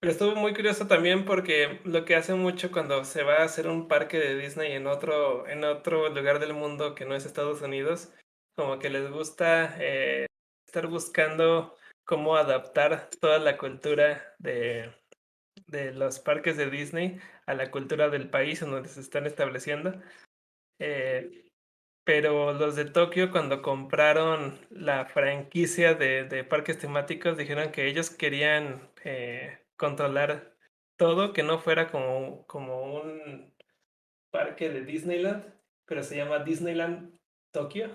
Pero 0.00 0.12
estuvo 0.12 0.34
muy 0.36 0.52
curioso 0.52 0.86
también 0.86 1.24
porque 1.24 1.80
lo 1.84 2.04
que 2.04 2.16
hace 2.16 2.34
mucho 2.34 2.70
cuando 2.70 3.04
se 3.04 3.22
va 3.22 3.36
a 3.36 3.44
hacer 3.44 3.66
un 3.68 3.88
parque 3.88 4.18
de 4.18 4.36
Disney 4.36 4.72
en 4.72 4.86
otro, 4.86 5.48
en 5.48 5.64
otro 5.64 6.08
lugar 6.10 6.38
del 6.38 6.52
mundo 6.52 6.94
que 6.94 7.06
no 7.06 7.14
es 7.14 7.24
Estados 7.24 7.62
Unidos, 7.62 8.12
como 8.56 8.78
que 8.78 8.90
les 8.90 9.10
gusta 9.10 9.76
eh, 9.80 10.26
estar 10.66 10.86
buscando 10.88 11.74
cómo 12.04 12.36
adaptar 12.36 13.08
toda 13.20 13.38
la 13.38 13.56
cultura 13.56 14.34
de, 14.38 14.92
de 15.66 15.92
los 15.92 16.20
parques 16.20 16.56
de 16.56 16.70
Disney 16.70 17.18
a 17.46 17.54
la 17.54 17.70
cultura 17.70 18.10
del 18.10 18.28
país 18.28 18.62
en 18.62 18.70
donde 18.70 18.88
se 18.88 19.00
están 19.00 19.26
estableciendo. 19.26 20.00
Eh, 20.78 21.46
pero 22.04 22.52
los 22.52 22.76
de 22.76 22.84
Tokio, 22.84 23.32
cuando 23.32 23.62
compraron 23.62 24.60
la 24.70 25.06
franquicia 25.06 25.94
de, 25.94 26.24
de 26.24 26.44
parques 26.44 26.78
temáticos, 26.78 27.36
dijeron 27.36 27.72
que 27.72 27.86
ellos 27.88 28.10
querían 28.10 28.90
eh, 29.04 29.58
controlar 29.76 30.56
todo, 30.96 31.32
que 31.32 31.42
no 31.42 31.58
fuera 31.58 31.90
como, 31.90 32.46
como 32.46 32.94
un 32.94 33.52
parque 34.30 34.68
de 34.68 34.84
Disneyland, 34.84 35.44
pero 35.84 36.02
se 36.02 36.16
llama 36.16 36.44
Disneyland 36.44 37.18
Tokio. 37.52 37.90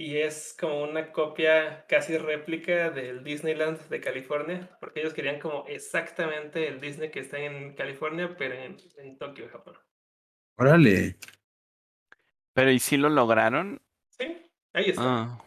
Y 0.00 0.16
es 0.16 0.56
como 0.58 0.82
una 0.82 1.12
copia 1.12 1.84
casi 1.86 2.16
réplica 2.16 2.88
del 2.88 3.22
Disneyland 3.22 3.86
de 3.90 4.00
California, 4.00 4.74
porque 4.80 5.00
ellos 5.00 5.12
querían 5.12 5.38
como 5.38 5.66
exactamente 5.66 6.68
el 6.68 6.80
Disney 6.80 7.10
que 7.10 7.20
está 7.20 7.38
en 7.38 7.74
California, 7.74 8.34
pero 8.38 8.54
en, 8.54 8.78
en 8.96 9.18
Tokio, 9.18 9.50
Japón. 9.50 9.76
Órale. 10.56 11.18
Pero 12.54 12.70
¿y 12.70 12.78
si 12.78 12.96
lo 12.96 13.10
lograron? 13.10 13.82
Sí, 14.08 14.50
ahí 14.72 14.88
está. 14.88 15.02
Ah. 15.04 15.44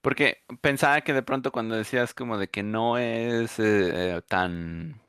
Porque 0.00 0.42
pensaba 0.60 1.02
que 1.02 1.12
de 1.12 1.22
pronto 1.22 1.52
cuando 1.52 1.76
decías 1.76 2.14
como 2.14 2.38
de 2.38 2.48
que 2.48 2.64
no 2.64 2.98
es 2.98 3.60
eh, 3.60 4.16
eh, 4.16 4.22
tan 4.26 5.00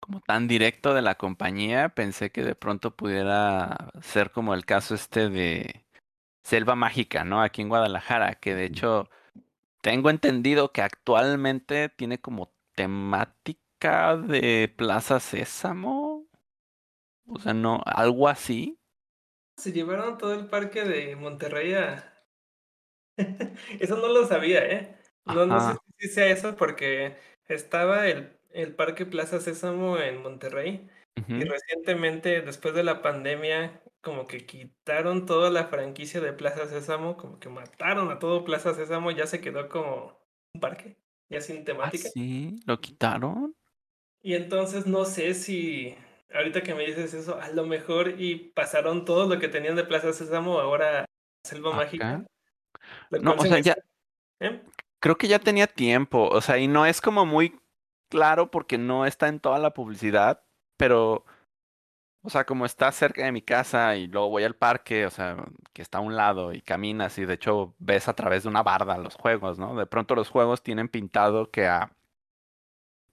como 0.00 0.22
tan 0.22 0.48
directo 0.48 0.94
de 0.94 1.02
la 1.02 1.16
compañía, 1.16 1.90
pensé 1.90 2.32
que 2.32 2.42
de 2.42 2.54
pronto 2.54 2.96
pudiera 2.96 3.90
ser 4.00 4.30
como 4.30 4.54
el 4.54 4.64
caso 4.64 4.94
este 4.94 5.28
de 5.28 5.84
Selva 6.42 6.74
Mágica, 6.74 7.24
¿no? 7.24 7.42
Aquí 7.42 7.62
en 7.62 7.68
Guadalajara, 7.68 8.34
que 8.34 8.54
de 8.54 8.64
hecho 8.64 9.08
tengo 9.82 10.10
entendido 10.10 10.72
que 10.72 10.82
actualmente 10.82 11.88
tiene 11.88 12.20
como 12.20 12.52
temática 12.74 14.16
de 14.16 14.72
Plaza 14.76 15.20
Sésamo. 15.20 16.26
O 17.26 17.38
sea, 17.38 17.54
no, 17.54 17.82
algo 17.86 18.28
así. 18.28 18.78
Se 19.56 19.72
llevaron 19.72 20.18
todo 20.18 20.34
el 20.34 20.46
parque 20.46 20.84
de 20.84 21.16
Monterrey 21.16 21.74
a... 21.74 22.12
eso 23.80 23.96
no 23.96 24.08
lo 24.08 24.26
sabía, 24.26 24.64
¿eh? 24.66 24.96
No, 25.26 25.46
no 25.46 25.60
sé 25.60 25.78
si 25.98 26.08
sea 26.08 26.26
eso 26.26 26.56
porque 26.56 27.16
estaba 27.46 28.08
el, 28.08 28.36
el 28.50 28.74
Parque 28.74 29.06
Plaza 29.06 29.38
Sésamo 29.40 29.98
en 29.98 30.22
Monterrey 30.22 30.88
y 31.28 31.44
recientemente, 31.44 32.40
después 32.40 32.74
de 32.74 32.82
la 32.82 33.02
pandemia, 33.02 33.82
como 34.00 34.26
que 34.26 34.46
quitaron 34.46 35.26
toda 35.26 35.50
la 35.50 35.66
franquicia 35.66 36.20
de 36.20 36.32
Plaza 36.32 36.66
Sésamo, 36.66 37.16
como 37.16 37.38
que 37.38 37.48
mataron 37.48 38.10
a 38.10 38.18
todo 38.18 38.44
Plaza 38.44 38.74
Sésamo, 38.74 39.10
ya 39.10 39.26
se 39.26 39.40
quedó 39.40 39.68
como 39.68 40.18
un 40.54 40.60
parque, 40.60 40.96
ya 41.28 41.40
sin 41.40 41.58
Ah, 41.60 41.64
temática. 41.64 42.08
sí, 42.12 42.56
lo 42.66 42.80
quitaron. 42.80 43.54
Y 44.22 44.34
entonces 44.34 44.86
no 44.86 45.04
sé 45.04 45.34
si, 45.34 45.96
ahorita 46.32 46.62
que 46.62 46.74
me 46.74 46.86
dices 46.86 47.14
eso, 47.14 47.40
a 47.40 47.48
lo 47.50 47.64
mejor 47.66 48.20
y 48.20 48.36
pasaron 48.54 49.04
todo 49.04 49.26
lo 49.28 49.38
que 49.40 49.48
tenían 49.48 49.76
de 49.76 49.84
Plaza 49.84 50.12
Sésamo 50.12 50.58
ahora 50.60 51.02
a 51.02 51.06
Selva 51.46 51.74
Mágica. 51.74 52.26
Acá. 53.10 53.20
No, 53.22 53.32
o 53.34 53.38
se 53.40 53.48
sea, 53.48 53.58
ya, 53.60 53.76
¿eh? 54.40 54.62
creo 55.00 55.16
que 55.16 55.28
ya 55.28 55.38
tenía 55.38 55.66
tiempo, 55.66 56.28
o 56.28 56.40
sea, 56.40 56.58
y 56.58 56.68
no 56.68 56.86
es 56.86 57.00
como 57.00 57.26
muy 57.26 57.60
claro 58.10 58.50
porque 58.50 58.78
no 58.78 59.06
está 59.06 59.28
en 59.28 59.40
toda 59.40 59.58
la 59.58 59.72
publicidad, 59.72 60.42
pero 60.76 61.24
O 62.22 62.28
sea, 62.28 62.44
como 62.44 62.66
está 62.66 62.92
cerca 62.92 63.24
de 63.24 63.32
mi 63.32 63.40
casa 63.40 63.96
y 63.96 64.06
luego 64.06 64.28
voy 64.28 64.44
al 64.44 64.54
parque, 64.54 65.06
o 65.06 65.10
sea, 65.10 65.36
que 65.72 65.80
está 65.80 65.98
a 65.98 66.00
un 66.02 66.16
lado 66.16 66.52
y 66.52 66.60
caminas 66.60 67.16
y 67.18 67.24
de 67.24 67.34
hecho 67.34 67.74
ves 67.78 68.08
a 68.08 68.14
través 68.14 68.42
de 68.42 68.50
una 68.50 68.62
barda 68.62 68.98
los 68.98 69.14
juegos, 69.14 69.58
¿no? 69.58 69.74
De 69.74 69.86
pronto 69.86 70.14
los 70.14 70.28
juegos 70.28 70.62
tienen 70.62 70.88
pintado 70.88 71.50
que 71.50 71.66
a 71.66 71.92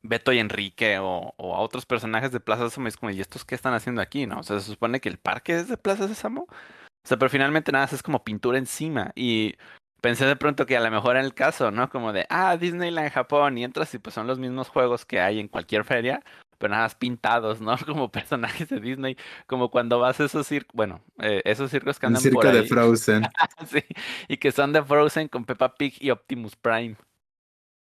Beto 0.01 0.31
y 0.33 0.39
Enrique 0.39 0.99
o, 0.99 1.33
a 1.37 1.59
otros 1.59 1.85
personajes 1.85 2.31
de 2.31 2.39
Plaza 2.39 2.65
Sésamo 2.65 2.87
es 2.87 2.97
como, 2.97 3.11
¿y 3.11 3.21
estos 3.21 3.45
qué 3.45 3.55
están 3.55 3.73
haciendo 3.73 4.01
aquí, 4.01 4.25
no? 4.25 4.39
O 4.39 4.43
sea, 4.43 4.59
se 4.59 4.71
supone 4.71 4.99
que 4.99 5.09
el 5.09 5.17
parque 5.19 5.55
es 5.55 5.67
de 5.69 5.77
Plaza 5.77 6.07
Sésamo. 6.07 6.43
O 6.43 7.07
sea, 7.07 7.17
pero 7.17 7.29
finalmente 7.29 7.71
nada, 7.71 7.85
es 7.85 8.03
como 8.03 8.23
pintura 8.23 8.57
encima 8.57 9.11
y 9.15 9.55
pensé 10.01 10.25
de 10.25 10.35
pronto 10.35 10.65
que 10.65 10.77
a 10.77 10.81
lo 10.81 10.91
mejor 10.91 11.15
era 11.15 11.25
el 11.25 11.33
caso, 11.33 11.71
¿no? 11.71 11.89
Como 11.89 12.13
de, 12.13 12.25
ah, 12.29 12.57
Disneyland 12.57 13.11
Japón 13.11 13.57
y 13.57 13.63
entras 13.63 13.93
y 13.93 13.99
pues 13.99 14.13
son 14.13 14.27
los 14.27 14.39
mismos 14.39 14.69
juegos 14.69 15.05
que 15.05 15.21
hay 15.21 15.39
en 15.39 15.47
cualquier 15.47 15.85
feria 15.85 16.21
pero 16.57 16.71
nada 16.71 16.83
más 16.83 16.95
pintados, 16.95 17.61
¿no? 17.61 17.75
Como 17.85 18.11
personajes 18.11 18.69
de 18.69 18.79
Disney, 18.79 19.17
como 19.45 19.69
cuando 19.69 19.99
vas 19.99 20.19
a 20.19 20.25
esos 20.25 20.47
circos, 20.47 20.73
bueno, 20.73 21.01
eh, 21.19 21.41
esos 21.45 21.71
circos 21.71 21.99
que 21.99 22.05
El 22.05 22.09
andan 22.09 22.21
circo 22.21 22.41
por 22.41 22.51
de 22.51 22.59
ahí, 22.59 22.67
Frozen. 22.67 23.23
sí, 23.67 23.83
y 24.27 24.37
que 24.37 24.51
son 24.51 24.73
de 24.73 24.83
Frozen 24.83 25.27
con 25.27 25.45
Peppa 25.45 25.75
Pig 25.75 25.95
y 25.99 26.11
Optimus 26.11 26.55
Prime 26.55 26.95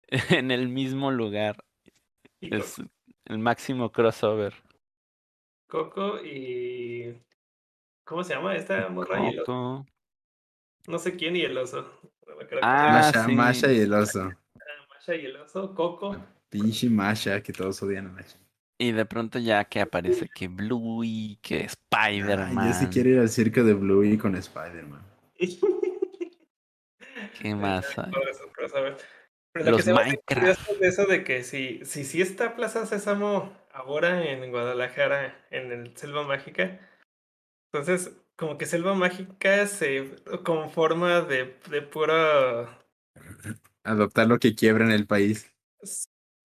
en 0.30 0.52
el 0.52 0.70
mismo 0.70 1.12
lugar. 1.12 1.64
Es 2.42 2.82
el 3.26 3.40
máximo 3.40 3.92
crossover. 3.92 4.54
Coco 5.68 6.18
y. 6.24 7.16
¿Cómo 8.06 8.24
se 8.24 8.34
llama 8.34 8.56
esta 8.56 8.90
morra? 8.90 9.20
Coco. 9.46 9.86
No 10.88 10.98
sé 10.98 11.16
quién 11.16 11.36
y 11.36 11.42
el 11.42 11.58
oso. 11.58 11.86
Ah, 12.62 13.02
Masha, 13.14 13.26
sí. 13.26 13.36
Masha 13.36 13.72
y 13.72 13.80
el 13.82 13.94
oso. 13.94 14.22
ah, 14.22 14.86
Masha 14.90 15.16
y 15.16 15.26
el 15.26 15.36
oso. 15.36 15.76
Coco. 15.76 16.16
Pinche 16.50 16.90
Masha, 16.90 17.44
que 17.44 17.54
todos 17.54 17.84
odian 17.84 18.08
a 18.08 18.12
Masha. 18.12 18.38
Y 18.82 18.94
de 18.94 19.06
pronto 19.06 19.40
ya 19.40 19.66
que 19.66 19.82
aparece 19.82 20.30
que 20.34 20.48
Bluey, 20.48 21.38
que 21.42 21.68
Ay, 21.92 22.20
Spider-Man. 22.20 22.68
yo 22.70 22.74
sí 22.80 22.88
quiero 22.88 23.10
ir 23.10 23.20
al 23.20 23.28
circo 23.28 23.62
de 23.64 23.74
Bluey 23.74 24.18
con 24.18 24.38
Spider-Man. 24.38 25.02
¿Qué 27.42 27.56
más 27.56 28.00
hay? 28.00 28.12
Lo 29.54 29.72
Los 29.72 29.84
que 29.84 29.94
Minecraft. 29.94 30.82
eso 30.82 31.06
de 31.08 31.26
que 31.26 31.44
si, 31.44 31.84
si, 31.84 32.06
si 32.06 32.22
está 32.22 32.56
Plaza 32.56 32.86
Sésamo 32.86 33.54
ahora 33.74 34.24
en 34.32 34.50
Guadalajara, 34.50 35.46
en 35.52 35.74
el 35.74 35.98
Selva 35.98 36.26
Mágica, 36.26 36.80
entonces 37.74 38.12
como 38.38 38.58
que 38.58 38.66
Selva 38.66 38.94
Mágica 38.94 39.68
se 39.68 40.16
conforma 40.46 41.20
de, 41.20 41.54
de 41.70 41.82
puro... 41.82 42.70
Adoptar 43.84 44.28
lo 44.28 44.40
que 44.40 44.56
quiebra 44.56 44.86
en 44.86 44.92
el 44.92 45.06
país. 45.06 45.52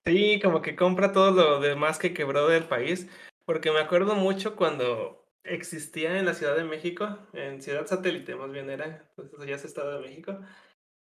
Sí, 0.06 0.38
como 0.42 0.60
que 0.60 0.76
compra 0.76 1.12
todo 1.12 1.30
lo 1.30 1.60
demás 1.60 1.98
que 1.98 2.12
quebró 2.12 2.46
del 2.46 2.64
país, 2.64 3.08
porque 3.46 3.70
me 3.72 3.80
acuerdo 3.80 4.14
mucho 4.14 4.54
cuando 4.54 5.26
existía 5.44 6.18
en 6.18 6.26
la 6.26 6.34
Ciudad 6.34 6.56
de 6.56 6.64
México, 6.64 7.18
en 7.32 7.62
Ciudad 7.62 7.86
Satélite 7.86 8.34
más 8.36 8.50
bien 8.52 8.68
era, 8.68 9.10
eso 9.16 9.44
ya 9.44 9.54
es 9.56 9.64
Estado 9.64 10.00
de 10.00 10.06
México. 10.06 10.38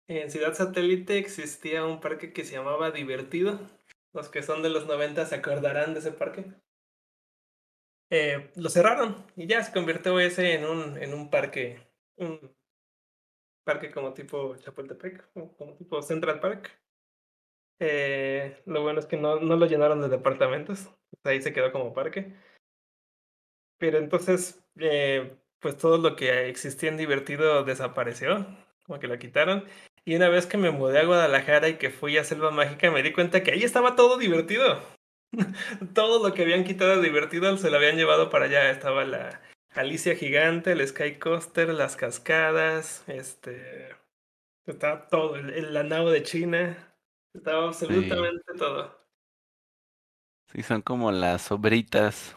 En 0.08 0.30
Ciudad 0.30 0.54
Satélite 0.54 1.18
existía 1.18 1.86
un 1.86 2.02
parque 2.02 2.34
que 2.34 2.44
se 2.44 2.54
llamaba 2.54 2.92
Divertido. 2.92 3.60
Los 4.14 4.30
que 4.30 4.44
son 4.44 4.62
de 4.62 4.70
los 4.70 4.86
90 4.88 5.26
se 5.26 5.36
acordarán 5.36 5.94
de 5.94 6.02
ese 6.02 6.12
parque. 6.12 6.54
Eh, 8.10 8.52
lo 8.56 8.70
cerraron 8.70 9.26
y 9.38 9.48
ya 9.48 9.64
se 9.64 9.72
convirtió 9.72 10.20
ese 10.20 10.56
en 10.56 10.66
un, 10.66 10.98
en 10.98 11.14
un 11.14 11.30
parque, 11.30 11.80
un 12.18 12.54
parque 13.64 13.90
como 13.90 14.14
tipo 14.14 14.58
Chapultepec, 14.58 15.32
como 15.34 15.76
tipo 15.78 16.02
Central 16.02 16.42
Park. 16.42 16.72
Eh, 17.84 18.62
lo 18.68 18.84
bueno 18.84 19.00
es 19.00 19.08
que 19.08 19.18
no, 19.18 19.40
no 19.40 19.56
lo 19.56 19.66
llenaron 19.66 20.02
de 20.02 20.08
departamentos, 20.08 20.92
ahí 21.24 21.42
se 21.42 21.52
quedó 21.52 21.72
como 21.72 21.96
parque. 21.96 22.32
Pero 23.80 23.98
entonces, 23.98 24.64
eh, 24.80 25.36
pues 25.60 25.78
todo 25.78 25.98
lo 25.98 26.16
que 26.16 26.48
existía 26.48 26.90
en 26.90 26.98
divertido 26.98 27.64
desapareció, 27.64 28.46
como 28.86 29.00
que 29.00 29.08
lo 29.08 29.18
quitaron. 29.18 29.66
Y 30.06 30.16
una 30.16 30.30
vez 30.30 30.46
que 30.46 30.58
me 30.58 30.70
mudé 30.70 31.00
a 31.00 31.06
Guadalajara 31.06 31.70
y 31.70 31.78
que 31.78 31.90
fui 31.90 32.18
a 32.20 32.24
Selva 32.24 32.52
Mágica, 32.52 32.92
me 32.92 33.02
di 33.02 33.14
cuenta 33.14 33.42
que 33.42 33.52
ahí 33.52 33.64
estaba 33.64 33.96
todo 33.96 34.20
divertido. 34.20 34.80
todo 35.96 36.28
lo 36.28 36.36
que 36.36 36.44
habían 36.44 36.64
quitado 36.64 36.98
de 36.98 37.02
divertido 37.02 37.58
se 37.58 37.72
lo 37.72 37.78
habían 37.78 37.98
llevado 37.98 38.30
para 38.30 38.46
allá. 38.46 38.70
Estaba 38.70 39.06
la 39.06 39.42
Alicia 39.74 40.16
Gigante, 40.16 40.74
el 40.74 40.88
Sky 40.88 41.16
Coaster, 41.16 41.70
las 41.70 41.96
cascadas, 41.96 43.04
este... 43.08 43.96
Estaba 44.68 45.08
todo, 45.08 45.36
la 45.38 45.82
nao 45.82 46.12
de 46.12 46.22
China. 46.22 46.91
Estaba 47.34 47.66
absolutamente 47.68 48.54
todo. 48.58 48.98
Sí, 50.52 50.62
son 50.62 50.84
como 50.84 51.12
las 51.12 51.42
sobritas. 51.42 52.36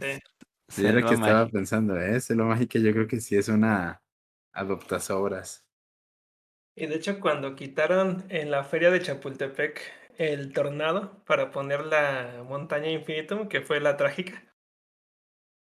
Sí. 0.00 0.18
Sí, 0.68 0.86
era 0.86 1.00
lo 1.00 1.04
que 1.04 1.14
estaba 1.14 1.48
Mágica. 1.48 1.50
pensando, 1.50 1.98
¿eh? 2.00 2.20
Selva 2.20 2.46
Mágica 2.46 2.78
yo 2.78 2.92
creo 2.92 3.06
que 3.06 3.20
sí 3.20 3.36
es 3.36 3.48
una 3.48 4.02
adoptasobras. 4.52 5.64
Y 6.76 6.86
de 6.86 6.94
hecho, 6.94 7.18
cuando 7.18 7.56
quitaron 7.56 8.26
en 8.28 8.52
la 8.52 8.62
feria 8.62 8.92
de 8.92 9.02
Chapultepec 9.02 9.80
el 10.18 10.52
tornado 10.52 11.24
para 11.24 11.50
poner 11.50 11.84
la 11.84 12.44
montaña 12.48 12.90
infinitum, 12.92 13.48
que 13.48 13.60
fue 13.60 13.80
la 13.80 13.96
trágica. 13.96 14.54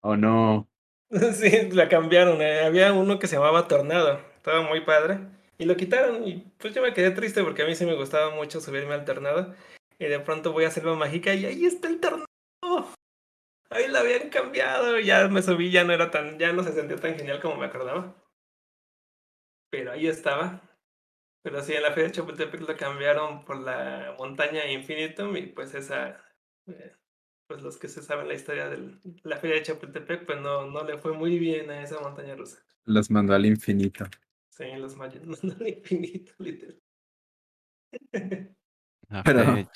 ¿O 0.01 0.17
no? 0.17 0.69
Sí, 1.35 1.71
la 1.73 1.89
cambiaron. 1.89 2.41
eh, 2.43 2.61
Había 2.65 2.93
uno 2.93 3.19
que 3.19 3.27
se 3.27 3.37
llamaba 3.37 3.69
Tornado. 3.69 4.21
Estaba 4.37 4.63
muy 4.63 4.81
padre. 4.83 5.21
Y 5.63 5.65
lo 5.65 5.77
quitaron. 5.77 6.27
Y 6.27 6.39
pues 6.59 6.75
yo 6.75 6.83
me 6.83 6.93
quedé 6.93 7.13
triste 7.13 7.45
porque 7.45 7.63
a 7.63 7.67
mí 7.67 7.77
sí 7.77 7.87
me 7.87 7.95
gustaba 7.95 8.35
mucho 8.35 8.61
subirme 8.61 8.95
al 8.95 9.05
tornado. 9.05 9.55
Y 9.97 10.07
de 10.07 10.19
pronto 10.19 10.51
voy 10.51 10.65
a 10.65 10.73
Selva 10.73 10.97
Mágica 10.97 11.33
y 11.35 11.47
ahí 11.47 11.67
está 11.67 11.87
el 11.87 12.01
tornado. 12.01 12.27
Ahí 13.71 13.87
lo 13.87 13.99
habían 13.99 14.29
cambiado. 14.29 14.99
Ya 14.99 15.29
me 15.29 15.41
subí, 15.41 15.71
ya 15.71 15.85
no 15.85 15.93
era 15.93 16.11
tan, 16.11 16.37
ya 16.41 16.53
no 16.53 16.65
se 16.65 16.73
sentía 16.73 16.97
tan 16.97 17.15
genial 17.15 17.41
como 17.41 17.59
me 17.59 17.67
acordaba. 17.67 18.13
Pero 19.71 19.93
ahí 19.93 20.09
estaba. 20.09 20.61
Pero 21.45 21.63
sí, 21.63 21.75
en 21.75 21.83
la 21.83 21.93
feria 21.93 22.09
de 22.09 22.13
Chapultepec 22.13 22.61
lo 22.63 22.77
cambiaron 22.77 23.45
por 23.45 23.61
la 23.61 24.17
montaña 24.19 24.67
Infinitum 24.67 25.37
y 25.37 25.47
pues 25.47 25.75
esa, 25.75 26.25
eh, 26.67 26.97
pues 27.47 27.63
los 27.63 27.79
que 27.79 27.87
se 27.87 28.03
saben 28.03 28.27
la 28.27 28.35
historia 28.35 28.69
de 28.69 28.99
la 29.23 29.37
feria 29.37 29.57
de 29.57 29.63
Chapultepec, 29.63 30.27
pues 30.27 30.41
no, 30.41 30.67
no 30.67 30.83
le 30.83 30.99
fue 30.99 31.13
muy 31.13 31.39
bien 31.39 31.71
a 31.71 31.85
esa 31.85 32.01
montaña 32.01 32.35
rusa. 32.35 32.65
Los 32.85 33.13
mandó 33.13 33.35
al 33.35 33.47
infinito. 33.47 34.07
Sí, 34.53 34.65
los 34.77 34.97
mayas 34.97 35.25
no 35.25 35.35
al 35.35 35.69
infinito, 35.69 36.33
literal. 36.39 36.79
Pero-. 39.25 39.69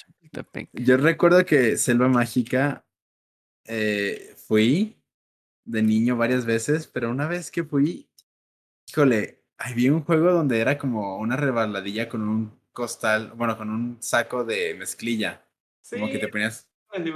Yo 0.73 0.97
recuerdo 0.98 1.44
que 1.47 1.78
Selva 1.78 2.09
Mágica 2.09 2.86
eh, 3.65 4.35
fui 4.36 5.03
de 5.65 5.82
niño 5.82 6.16
varias 6.16 6.44
veces, 6.44 6.86
pero 6.86 7.11
una 7.11 7.27
vez 7.27 7.51
que 7.51 7.65
fui, 7.65 8.11
híjole, 8.86 9.44
ahí 9.57 9.74
vi 9.74 9.89
un 9.89 10.05
juego 10.05 10.32
donde 10.32 10.61
era 10.61 10.77
como 10.77 11.16
una 11.19 11.36
rebaladilla 11.36 12.09
con 12.09 12.28
un 12.28 12.61
costal, 12.73 13.32
bueno, 13.35 13.57
con 13.57 13.70
un 13.70 13.97
saco 14.03 14.44
de 14.44 14.74
mezclilla. 14.74 15.43
Sí, 15.81 15.97
Como 15.97 16.12
que 16.12 16.19
te 16.19 16.28
ponías. 16.28 16.69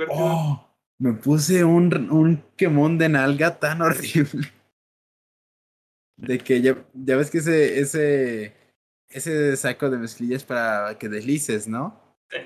¡Oh! 0.09 0.67
Me 0.99 1.13
puse 1.13 1.65
un, 1.65 2.11
un 2.11 2.43
quemón 2.57 2.97
de 2.97 3.11
nalga 3.11 3.59
tan 3.59 3.83
horrible. 3.83 4.51
De 6.21 6.39
que 6.39 6.61
ya, 6.61 6.77
ya 6.93 7.17
ves 7.17 7.31
que 7.31 7.39
ese, 7.39 7.81
ese, 7.81 8.55
ese 9.09 9.57
saco 9.57 9.89
de 9.89 9.99
mezclilla 9.99 10.37
es 10.37 10.45
para 10.45 10.99
que 10.99 11.09
deslices, 11.09 11.67
¿no? 11.67 12.17
Sí. 12.31 12.39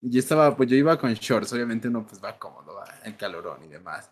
Yo 0.00 0.18
estaba, 0.18 0.56
pues 0.56 0.68
yo 0.68 0.76
iba 0.76 0.98
con 0.98 1.12
shorts, 1.14 1.52
obviamente 1.52 1.88
uno 1.88 2.06
pues 2.06 2.22
va 2.22 2.38
cómodo, 2.38 2.74
va 2.74 2.86
el 3.04 3.16
calorón 3.16 3.64
y 3.64 3.68
demás. 3.68 4.10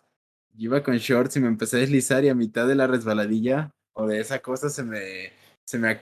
Yo 0.53 0.65
iba 0.65 0.83
con 0.83 0.97
shorts 0.97 1.35
y 1.35 1.41
me 1.41 1.47
empecé 1.47 1.77
a 1.77 1.79
deslizar 1.81 2.23
y 2.23 2.29
a 2.29 2.35
mitad 2.35 2.67
de 2.67 2.75
la 2.75 2.87
resbaladilla 2.87 3.71
o 3.93 4.07
de 4.07 4.19
esa 4.19 4.39
cosa 4.39 4.69
se 4.69 4.83
me, 4.83 5.33
se 5.65 5.77
me, 5.77 5.99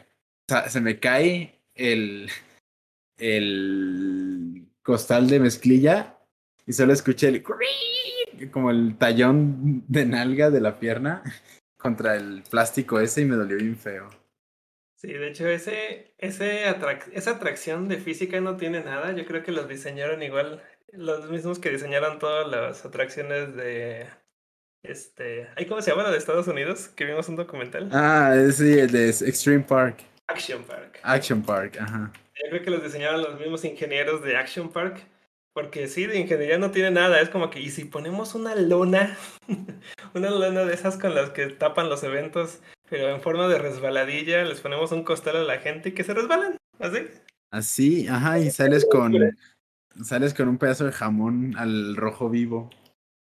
se 0.68 0.82
me 0.82 1.00
cae 1.00 1.62
el, 1.74 2.30
el 3.18 4.68
costal 4.84 5.28
de 5.28 5.40
mezclilla 5.40 6.18
y 6.68 6.74
solo 6.74 6.94
escuché 6.94 7.30
el 7.30 7.44
como 8.52 8.70
el 8.70 8.98
tallón 8.98 9.84
de 9.88 10.06
nalga 10.06 10.50
de 10.50 10.62
la 10.62 10.80
pierna 10.80 11.24
contra 11.86 12.16
el 12.16 12.42
plástico 12.50 13.00
ese 13.00 13.22
y 13.22 13.26
me 13.26 13.36
dolió 13.36 13.58
bien 13.58 13.78
feo. 13.78 14.10
Sí, 14.96 15.14
de 15.14 15.28
hecho, 15.28 15.48
ese, 15.48 16.16
ese 16.18 16.66
atrac- 16.66 17.12
esa 17.14 17.32
atracción 17.32 17.88
de 17.88 17.98
física 17.98 18.42
no 18.42 18.58
tiene 18.58 18.82
nada. 18.82 19.12
Yo 19.12 19.26
creo 19.26 19.44
que 19.44 19.52
los 19.52 19.68
diseñaron 19.68 20.24
igual, 20.24 20.64
los 20.94 21.30
mismos 21.30 21.60
que 21.60 21.70
diseñaron 21.70 22.18
todas 22.18 22.48
las 22.48 22.86
atracciones 22.86 23.56
de, 23.56 24.08
este, 24.84 25.48
¿ay, 25.56 25.68
cómo 25.68 25.82
se 25.82 25.92
llama 25.92 26.04
la 26.04 26.12
de 26.12 26.18
Estados 26.18 26.48
Unidos? 26.48 26.88
Que 26.88 27.06
vimos 27.06 27.30
un 27.30 27.36
documental. 27.36 27.90
Ah, 27.92 28.36
sí, 28.52 28.80
el 28.80 28.92
de 28.92 29.10
Extreme 29.10 29.64
Park, 29.64 29.98
Action 30.28 30.64
Park. 30.64 31.00
Action 31.04 31.44
Park, 31.44 31.78
ajá. 31.80 32.12
Yo 32.44 32.50
creo 32.50 32.64
que 32.64 32.72
los 32.72 32.84
diseñaron 32.84 33.22
los 33.22 33.40
mismos 33.40 33.64
ingenieros 33.64 34.24
de 34.24 34.38
Action 34.38 34.72
Park. 34.72 35.06
Porque 35.56 35.88
sí, 35.88 36.06
de 36.06 36.20
ingeniería 36.20 36.58
no 36.58 36.72
tiene 36.72 36.92
nada. 36.92 37.22
Es 37.22 37.30
como 37.30 37.50
que, 37.50 37.62
¿y 37.62 37.70
si 37.70 37.86
ponemos 37.86 38.36
una 38.36 38.56
lona? 38.56 39.18
una 40.14 40.30
lona 40.30 40.66
de 40.66 40.74
esas 40.74 40.98
con 40.98 41.16
las 41.16 41.30
que 41.30 41.48
tapan 41.48 41.88
los 41.88 42.04
eventos, 42.04 42.60
pero 42.90 43.10
en 43.10 43.22
forma 43.22 43.48
de 43.48 43.58
resbaladilla, 43.58 44.44
les 44.44 44.60
ponemos 44.60 44.92
un 44.92 45.06
costal 45.06 45.38
a 45.38 45.44
la 45.44 45.60
gente 45.60 45.90
y 45.90 45.92
que 45.94 46.04
se 46.04 46.14
resbalan. 46.14 46.58
¿Así? 46.78 47.08
Así, 47.52 48.08
ajá, 48.10 48.38
y 48.40 48.52
sales 48.52 48.86
con 48.92 49.16
sales 50.04 50.34
con 50.34 50.50
un 50.50 50.58
pedazo 50.58 50.84
de 50.84 50.92
jamón 50.92 51.56
al 51.58 51.96
rojo 51.96 52.30
vivo. 52.30 52.70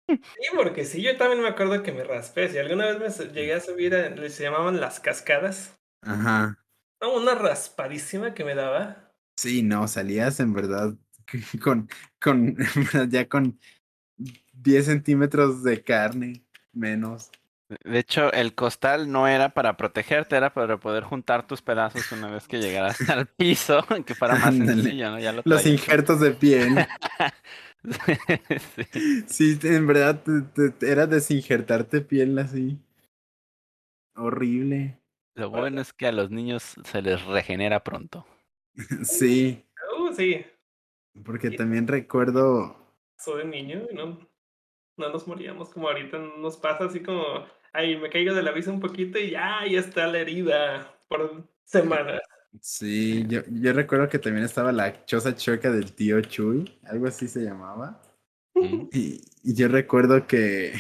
Sí, 0.07 0.49
porque 0.55 0.85
sí, 0.85 1.01
yo 1.01 1.17
también 1.17 1.41
me 1.41 1.49
acuerdo 1.49 1.81
que 1.81 1.91
me 1.91 2.03
raspé. 2.03 2.47
Si 2.47 2.59
alguna 2.59 2.85
vez 2.85 3.19
me 3.19 3.25
llegué 3.33 3.55
a 3.55 3.59
subir, 3.59 3.95
a, 3.95 4.07
les 4.09 4.37
llamaban 4.37 4.79
las 4.79 4.99
cascadas. 4.99 5.79
Ajá. 6.03 6.63
No, 7.01 7.15
una 7.15 7.33
raspadísima 7.33 8.35
que 8.35 8.43
me 8.43 8.53
daba. 8.53 9.11
Sí, 9.35 9.63
no, 9.63 9.87
salías 9.87 10.39
en 10.39 10.53
verdad 10.53 10.93
con, 11.63 11.89
con, 12.21 12.55
ya 13.09 13.27
con 13.27 13.59
10 14.53 14.85
centímetros 14.85 15.63
de 15.63 15.83
carne 15.83 16.43
menos. 16.73 17.31
De 17.83 17.99
hecho, 17.99 18.33
el 18.33 18.55
costal 18.55 19.11
no 19.11 19.27
era 19.27 19.49
para 19.49 19.77
protegerte, 19.77 20.35
era 20.35 20.51
para 20.51 20.77
poder 20.77 21.03
juntar 21.03 21.45
tus 21.45 21.61
pedazos 21.61 22.11
una 22.11 22.27
vez 22.27 22.47
que 22.47 22.57
llegaras 22.57 23.07
al 23.09 23.27
piso, 23.37 23.85
que 24.05 24.15
fuera 24.15 24.35
más 24.35 24.55
sencillo, 24.55 25.11
¿no? 25.11 25.19
Ya 25.19 25.31
lo 25.31 25.43
Los 25.45 25.65
injertos 25.67 26.19
de 26.19 26.31
piel. 26.31 26.75
Sí. 28.75 28.83
Sí, 29.27 29.59
en 29.63 29.87
verdad 29.87 30.21
te- 30.21 30.69
te- 30.71 30.91
era 30.91 31.07
desinjertarte 31.07 32.01
piel 32.01 32.37
así. 32.39 32.77
Horrible. 34.15 34.99
Lo 35.35 35.49
bueno 35.49 35.79
es 35.79 35.93
que 35.93 36.07
a 36.07 36.11
los 36.11 36.29
niños 36.29 36.75
se 36.83 37.01
les 37.01 37.23
regenera 37.23 37.83
pronto. 37.83 38.25
Sí, 39.03 39.65
Uh, 39.97 40.13
sí, 40.13 40.45
porque 41.23 41.51
también 41.51 41.87
recuerdo. 41.87 42.75
soy 43.17 43.39
de 43.39 43.45
niño 43.45 43.87
y 43.91 43.95
no, 43.95 44.19
no 44.97 45.09
nos 45.09 45.27
moríamos 45.27 45.69
como 45.69 45.87
ahorita 45.87 46.17
nos 46.17 46.57
pasa 46.57 46.85
así 46.85 47.01
como, 47.01 47.23
ay, 47.73 47.97
me 47.97 48.09
caigo 48.09 48.33
de 48.33 48.43
la 48.43 48.51
bici 48.51 48.69
un 48.69 48.79
poquito 48.79 49.19
y 49.19 49.31
ya, 49.31 49.65
ya 49.69 49.79
está 49.79 50.07
la 50.07 50.19
herida 50.19 50.99
por 51.07 51.47
semanas. 51.63 52.21
Sí, 52.61 53.25
yo, 53.27 53.41
yo 53.47 53.73
recuerdo 53.73 54.09
que 54.09 54.19
también 54.19 54.45
estaba 54.45 54.71
la 54.71 55.05
choza 55.05 55.35
chueca 55.35 55.71
del 55.71 55.93
tío 55.93 56.19
Chuy, 56.21 56.79
algo 56.83 57.07
así 57.07 57.27
se 57.27 57.41
llamaba. 57.41 58.01
Y, 58.91 59.21
y 59.43 59.53
yo 59.53 59.67
recuerdo 59.67 60.27
que, 60.27 60.73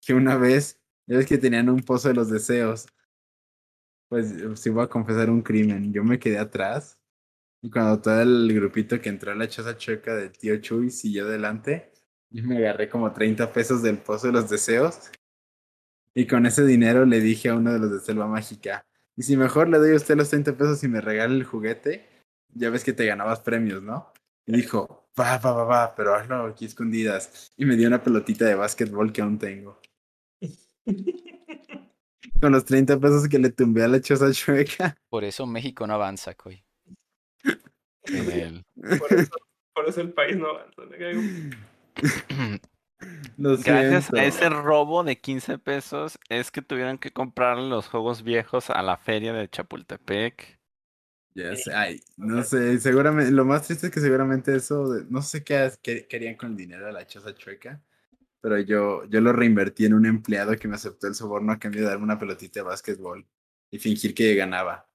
que 0.00 0.14
una 0.14 0.36
vez, 0.36 0.80
ya 1.06 1.16
ves 1.16 1.26
que 1.26 1.38
tenían 1.38 1.68
un 1.68 1.82
pozo 1.82 2.08
de 2.08 2.14
los 2.14 2.30
deseos. 2.30 2.86
Pues 4.08 4.34
sí 4.54 4.70
voy 4.70 4.84
a 4.84 4.88
confesar 4.88 5.28
un 5.30 5.42
crimen. 5.42 5.92
Yo 5.92 6.04
me 6.04 6.18
quedé 6.18 6.38
atrás. 6.38 6.98
Y 7.62 7.70
cuando 7.70 8.00
todo 8.00 8.20
el 8.20 8.52
grupito 8.52 9.00
que 9.00 9.08
entró 9.08 9.30
a 9.30 9.36
la 9.36 9.48
choza 9.48 9.76
chueca 9.76 10.16
del 10.16 10.32
tío 10.32 10.60
Chuy 10.60 10.90
siguió 10.90 11.24
adelante, 11.24 11.92
yo 12.28 12.42
me 12.44 12.58
agarré 12.58 12.88
como 12.88 13.12
30 13.12 13.52
pesos 13.52 13.82
del 13.82 13.98
pozo 13.98 14.26
de 14.26 14.32
los 14.32 14.50
deseos. 14.50 15.12
Y 16.14 16.26
con 16.26 16.44
ese 16.44 16.66
dinero 16.66 17.06
le 17.06 17.20
dije 17.20 17.50
a 17.50 17.54
uno 17.54 17.72
de 17.72 17.78
los 17.78 17.92
de 17.92 18.00
Selva 18.00 18.26
Mágica, 18.26 18.84
y 19.16 19.22
si 19.22 19.36
mejor 19.36 19.68
le 19.68 19.78
doy 19.78 19.92
a 19.92 19.96
usted 19.96 20.16
los 20.16 20.30
30 20.30 20.56
pesos 20.56 20.82
y 20.82 20.88
me 20.88 21.00
regala 21.00 21.34
el 21.34 21.44
juguete, 21.44 22.08
ya 22.48 22.70
ves 22.70 22.82
que 22.82 22.92
te 22.92 23.06
ganabas 23.06 23.40
premios, 23.40 23.82
¿no? 23.82 24.12
Y 24.46 24.56
dijo, 24.56 25.08
va, 25.18 25.38
va, 25.38 25.52
va, 25.52 25.64
va, 25.64 25.94
pero 25.94 26.14
hazlo 26.14 26.46
aquí 26.46 26.64
escondidas. 26.64 27.52
Y 27.56 27.64
me 27.64 27.76
dio 27.76 27.88
una 27.88 28.02
pelotita 28.02 28.46
de 28.46 28.54
básquetbol 28.54 29.12
que 29.12 29.22
aún 29.22 29.38
tengo. 29.38 29.80
Con 32.40 32.52
los 32.52 32.64
30 32.64 32.98
pesos 32.98 33.28
que 33.28 33.38
le 33.38 33.50
tumbé 33.50 33.84
a 33.84 33.88
la 33.88 34.00
choza 34.00 34.32
chueca. 34.32 34.96
Por 35.08 35.24
eso 35.24 35.46
México 35.46 35.86
no 35.86 35.94
avanza, 35.94 36.34
Coy. 36.34 36.64
El- 38.04 38.64
Por 38.98 39.12
eso, 39.12 39.32
por 39.74 39.88
eso 39.88 40.00
el 40.00 40.12
país 40.12 40.36
no 40.36 40.48
avanza. 40.48 40.82
me 40.82 40.98
caigo. 40.98 41.22
Gracias 43.36 44.04
siento. 44.04 44.16
a 44.16 44.24
ese 44.24 44.48
robo 44.50 45.02
de 45.02 45.18
15 45.18 45.58
pesos 45.58 46.18
es 46.28 46.50
que 46.50 46.62
tuvieron 46.62 46.98
que 46.98 47.10
comprar 47.10 47.58
los 47.58 47.88
juegos 47.88 48.22
viejos 48.22 48.70
a 48.70 48.82
la 48.82 48.96
feria 48.96 49.32
de 49.32 49.48
Chapultepec. 49.48 50.60
Ya 51.34 51.56
sé, 51.56 51.72
ay, 51.72 52.00
no 52.18 52.42
sé, 52.42 52.78
seguramente, 52.78 53.32
lo 53.32 53.46
más 53.46 53.66
triste 53.66 53.86
es 53.86 53.92
que 53.92 54.00
seguramente 54.00 54.54
eso, 54.54 54.92
de- 54.92 55.06
no 55.08 55.22
sé 55.22 55.42
qué 55.42 55.72
querían 56.08 56.36
con 56.36 56.50
el 56.50 56.56
dinero 56.58 56.84
de 56.86 56.92
la 56.92 57.06
choza 57.06 57.34
chueca, 57.34 57.80
pero 58.42 58.58
yo, 58.60 59.04
yo 59.06 59.20
lo 59.22 59.32
reinvertí 59.32 59.86
en 59.86 59.94
un 59.94 60.04
empleado 60.04 60.54
que 60.56 60.68
me 60.68 60.74
aceptó 60.74 61.06
el 61.06 61.14
soborno 61.14 61.52
a 61.52 61.58
cambio 61.58 61.80
de 61.80 61.88
darme 61.88 62.04
una 62.04 62.18
pelotita 62.18 62.60
de 62.60 62.64
básquetbol 62.64 63.26
y 63.70 63.78
fingir 63.78 64.14
que 64.14 64.34
ganaba. 64.34 64.86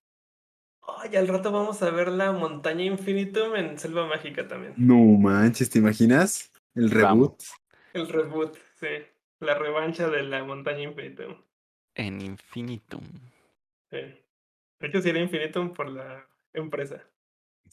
Ay, 0.88 1.15
al 1.15 1.27
rato 1.27 1.51
vamos 1.51 1.81
a 1.84 1.89
ver 1.91 2.07
la 2.07 2.31
montaña 2.31 2.85
Infinitum 2.85 3.55
en 3.55 3.77
Selva 3.77 4.07
Mágica 4.07 4.47
también. 4.47 4.73
No 4.77 4.97
manches, 4.97 5.69
¿te 5.69 5.80
imaginas? 5.80 6.51
El 6.76 6.89
reboot. 6.89 7.38
Vamos. 7.38 7.53
El 7.93 8.07
reboot, 8.09 8.57
sí. 8.80 8.88
La 9.39 9.53
revancha 9.55 10.09
de 10.09 10.23
la 10.23 10.43
montaña 10.43 10.84
Infinitum. 10.84 11.35
En 11.95 12.22
Infinitum. 12.22 13.03
Sí. 13.91 13.97
De 14.80 14.88
hecho, 14.88 15.01
sería 15.01 15.22
Infinitum 15.22 15.73
por 15.73 15.89
la 15.89 16.26
empresa. 16.53 17.03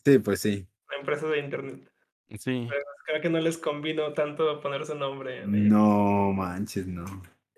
Sí, 0.05 0.19
pues 0.19 0.41
sí. 0.41 0.67
La 0.91 0.99
empresa 0.99 1.27
de 1.29 1.39
internet. 1.39 1.91
Sí. 2.39 2.67
Pero 2.69 2.85
creo 3.07 3.21
que 3.21 3.31
no 3.31 3.41
les 3.41 3.59
convino 3.59 4.13
tanto 4.13 4.61
poner 4.61 4.85
su 4.85 4.95
nombre 4.95 5.43
en. 5.43 5.69
No 5.69 6.33
manches, 6.33 6.87
no. 6.87 7.05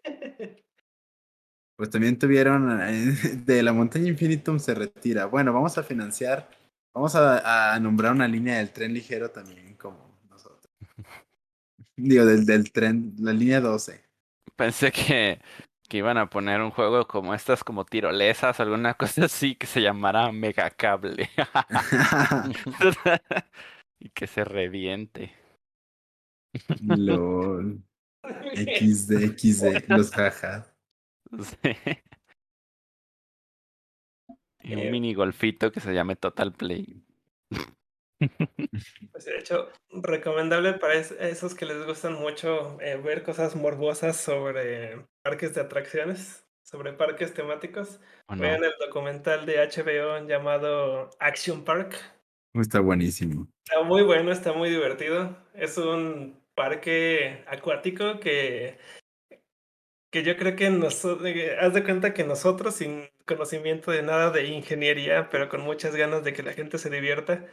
Pues 1.77 1.90
también 1.90 2.19
tuvieron, 2.19 2.81
eh, 2.81 3.12
de 3.44 3.62
la 3.62 3.73
montaña 3.73 4.09
Infinitum 4.09 4.59
se 4.59 4.74
retira. 4.74 5.27
Bueno, 5.27 5.53
vamos 5.53 5.77
a 5.77 5.82
financiar, 5.82 6.48
vamos 6.94 7.15
a, 7.15 7.74
a 7.74 7.81
nombrar 7.81 8.12
una 8.12 8.27
línea 8.27 8.59
del 8.59 8.70
tren 8.70 8.94
ligero 8.94 9.31
también 9.31 9.74
como 9.77 10.19
nosotros. 10.31 10.70
Digo, 11.97 12.24
del, 12.24 12.47
del 12.47 12.73
tren, 12.73 13.15
la 13.19 13.32
línea 13.32 13.61
12. 13.61 14.03
Pensé 14.57 14.90
que, 14.90 15.39
que 15.89 15.98
iban 15.98 16.16
a 16.16 16.31
poner 16.31 16.62
un 16.62 16.70
juego 16.70 17.07
como 17.07 17.35
estas, 17.35 17.62
como 17.62 17.85
tirolesas, 17.85 18.59
alguna 18.61 18.94
cosa 18.98 19.27
así 19.27 19.55
que 19.55 19.66
se 19.66 19.82
llamara 19.82 20.32
Megacable. 20.32 21.28
y 23.98 24.09
que 24.11 24.27
se 24.27 24.44
reviente. 24.44 25.32
LOL. 26.81 27.82
XD, 28.55 29.36
XD, 29.36 29.89
los 29.89 30.11
jajas. 30.11 30.76
Sí. 31.63 31.73
Y 34.63 34.73
Eh, 34.73 34.87
un 34.87 34.91
mini 34.91 35.15
golfito 35.15 35.71
que 35.71 35.81
se 35.81 35.93
llame 35.95 36.17
Total 36.17 36.53
Play. 36.53 37.03
Pues, 39.13 39.25
de 39.27 39.39
hecho, 39.39 39.69
recomendable 39.91 40.73
para 40.75 40.95
es- 40.95 41.13
esos 41.13 41.55
que 41.55 41.67
les 41.67 41.85
gustan 41.87 42.15
mucho 42.15 42.81
eh, 42.81 42.97
ver 42.97 43.23
cosas 43.23 43.55
morbosas 43.55 44.17
sobre 44.17 45.07
parques 45.23 45.55
de 45.55 45.61
atracciones, 45.61 46.47
sobre 46.63 46.93
parques 46.95 47.35
temáticos. 47.35 48.01
Vean 48.29 48.65
el 48.65 48.73
documental 48.81 49.45
de 49.47 49.59
HBO 49.61 50.27
llamado 50.27 51.11
Action 51.21 51.63
Park. 51.65 51.95
Está 52.55 52.81
buenísimo. 52.81 53.47
Está 53.67 53.83
muy 53.85 54.03
bueno, 54.03 54.33
está 54.33 54.53
muy 54.55 54.71
divertido. 54.71 55.37
Es 55.55 55.77
un 55.79 56.41
parque 56.55 57.45
acuático 57.47 58.19
que, 58.19 58.79
que 60.16 60.22
yo 60.22 60.38
creo 60.38 60.56
que 60.56 60.70
nosotros, 60.70 61.30
haz 61.60 61.74
de 61.74 61.84
cuenta 61.84 62.14
que 62.14 62.24
nosotros 62.24 62.76
sin 62.76 63.10
conocimiento 63.26 63.90
de 63.90 64.01
nada 64.01 64.30
de 64.30 64.47
ingeniería, 64.47 65.28
pero 65.28 65.51
con 65.51 65.60
muchas 65.60 65.94
ganas 65.94 66.24
de 66.24 66.32
que 66.32 66.43
la 66.43 66.55
gente 66.55 66.78
se 66.78 66.88
divierta, 66.88 67.44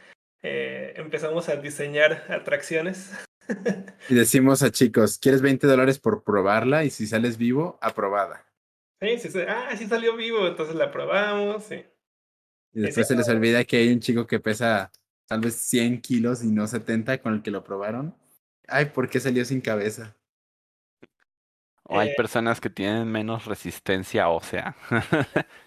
eh, 0.42 0.94
empezamos 0.96 1.50
a 1.50 1.56
diseñar 1.56 2.24
atracciones. 2.30 3.12
Y 4.08 4.14
decimos 4.14 4.62
a 4.62 4.70
chicos, 4.70 5.18
¿quieres 5.18 5.42
20 5.42 5.66
dólares 5.66 5.98
por 5.98 6.24
probarla? 6.24 6.84
Y 6.84 6.90
si 6.90 7.06
sales 7.06 7.36
vivo, 7.36 7.78
aprobada. 7.82 8.46
Sí, 8.98 9.18
sí, 9.18 9.28
sí. 9.28 9.40
Ah, 9.46 9.68
sí 9.76 9.86
salió 9.86 10.16
vivo, 10.16 10.48
entonces 10.48 10.74
la 10.74 10.90
probamos. 10.90 11.64
Sí. 11.64 11.84
Y 12.72 12.80
después 12.80 13.06
se 13.06 13.14
les 13.14 13.28
olvida 13.28 13.64
que 13.64 13.76
hay 13.76 13.92
un 13.92 14.00
chico 14.00 14.26
que 14.26 14.40
pesa 14.40 14.90
tal 15.26 15.40
vez 15.40 15.56
100 15.56 16.00
kilos 16.00 16.42
y 16.42 16.46
no 16.46 16.66
70 16.66 17.18
con 17.18 17.34
el 17.34 17.42
que 17.42 17.50
lo 17.50 17.62
probaron. 17.62 18.16
Ay, 18.66 18.86
¿por 18.86 19.10
qué 19.10 19.20
salió 19.20 19.44
sin 19.44 19.60
cabeza? 19.60 20.16
O 21.86 21.98
hay 21.98 22.10
Eh, 22.10 22.14
personas 22.16 22.60
que 22.60 22.70
tienen 22.70 23.10
menos 23.10 23.44
resistencia 23.44 24.28
ósea. 24.28 24.76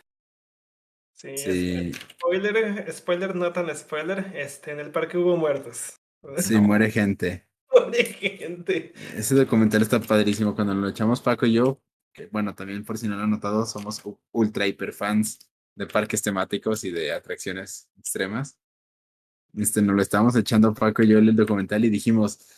Sí, 1.17 1.35
Sí, 1.35 1.91
spoiler, 2.11 2.93
spoiler, 2.93 3.35
no 3.35 3.51
tan 3.51 3.75
spoiler. 3.75 4.31
Este, 4.35 4.71
en 4.71 4.79
el 4.79 4.91
parque 4.91 5.17
hubo 5.17 5.35
muertos. 5.35 5.99
sí, 6.37 6.57
muere 6.57 6.91
gente. 6.91 7.47
Pobre 7.67 8.03
gente. 8.03 8.93
Ese 9.15 9.33
documental 9.33 9.81
está 9.81 9.99
padrísimo. 9.99 10.53
Cuando 10.53 10.75
lo 10.75 10.87
echamos 10.87 11.19
Paco 11.19 11.47
y 11.47 11.53
yo, 11.53 11.81
que 12.13 12.27
bueno, 12.27 12.53
también 12.53 12.85
por 12.85 12.99
si 12.99 13.07
no 13.07 13.15
lo 13.15 13.23
han 13.23 13.31
notado, 13.31 13.65
somos 13.65 13.99
ultra 14.31 14.67
hiper 14.67 14.93
fans 14.93 15.39
de 15.75 15.87
parques 15.87 16.21
temáticos 16.21 16.83
y 16.83 16.91
de 16.91 17.11
atracciones 17.11 17.89
extremas. 17.97 18.59
Este, 19.55 19.81
nos 19.81 19.95
lo 19.95 20.03
estábamos 20.03 20.35
echando 20.35 20.71
Paco 20.75 21.01
y 21.01 21.07
yo 21.07 21.17
el 21.17 21.35
documental 21.35 21.83
y 21.83 21.89
dijimos, 21.89 22.56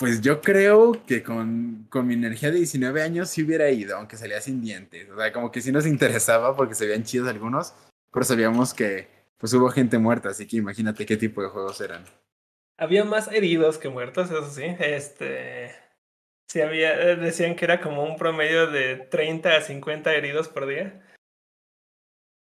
pues 0.00 0.22
yo 0.22 0.40
creo 0.40 1.04
que 1.06 1.22
con, 1.22 1.86
con 1.90 2.06
mi 2.06 2.14
energía 2.14 2.50
de 2.50 2.56
19 2.56 3.02
años 3.02 3.28
sí 3.28 3.42
hubiera 3.42 3.70
ido, 3.70 3.98
aunque 3.98 4.16
salía 4.16 4.40
sin 4.40 4.62
dientes. 4.62 5.10
O 5.10 5.16
sea, 5.16 5.30
como 5.30 5.52
que 5.52 5.60
sí 5.60 5.70
nos 5.70 5.86
interesaba 5.86 6.56
porque 6.56 6.74
se 6.74 6.86
veían 6.86 7.04
chidos 7.04 7.28
algunos, 7.28 7.74
pero 8.10 8.24
sabíamos 8.24 8.72
que 8.72 9.08
pues 9.36 9.52
hubo 9.52 9.68
gente 9.68 9.98
muerta, 9.98 10.30
así 10.30 10.46
que 10.46 10.56
imagínate 10.56 11.04
qué 11.04 11.18
tipo 11.18 11.42
de 11.42 11.48
juegos 11.48 11.82
eran. 11.82 12.02
Había 12.78 13.04
más 13.04 13.30
heridos 13.30 13.76
que 13.76 13.90
muertos, 13.90 14.30
eso 14.30 14.50
sí. 14.50 14.64
Este. 14.80 15.74
Sí, 16.48 16.62
había. 16.62 16.98
eh, 16.98 17.16
Decían 17.16 17.54
que 17.54 17.66
era 17.66 17.82
como 17.82 18.02
un 18.02 18.16
promedio 18.16 18.68
de 18.70 18.96
30 18.96 19.54
a 19.54 19.60
50 19.60 20.14
heridos 20.14 20.48
por 20.48 20.66
día. 20.66 21.06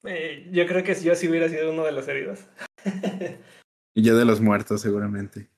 Eh, 0.04 0.46
yo 0.52 0.66
creo 0.66 0.84
que 0.84 0.94
yo 0.94 1.14
sí 1.14 1.26
hubiera 1.26 1.48
sido 1.48 1.72
uno 1.72 1.84
de 1.84 1.92
los 1.92 2.06
heridos. 2.06 2.40
Y 3.98 4.02
yo 4.02 4.14
de 4.14 4.26
los 4.26 4.42
muertos, 4.42 4.82
seguramente. 4.82 5.48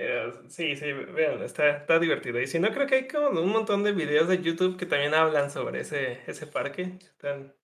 Eh, 0.00 0.32
sí, 0.48 0.76
sí, 0.76 0.92
vean, 0.92 1.42
está, 1.42 1.70
está 1.70 1.98
divertido. 1.98 2.40
Y 2.40 2.46
si 2.46 2.58
no, 2.60 2.70
creo 2.72 2.86
que 2.86 2.94
hay 2.96 3.08
como 3.08 3.40
un 3.40 3.50
montón 3.50 3.82
de 3.82 3.92
videos 3.92 4.28
de 4.28 4.40
YouTube 4.42 4.76
que 4.78 4.86
también 4.86 5.14
hablan 5.14 5.50
sobre 5.50 5.80
ese, 5.80 6.20
ese 6.26 6.46
parque. 6.46 6.98
Están, 7.00 7.54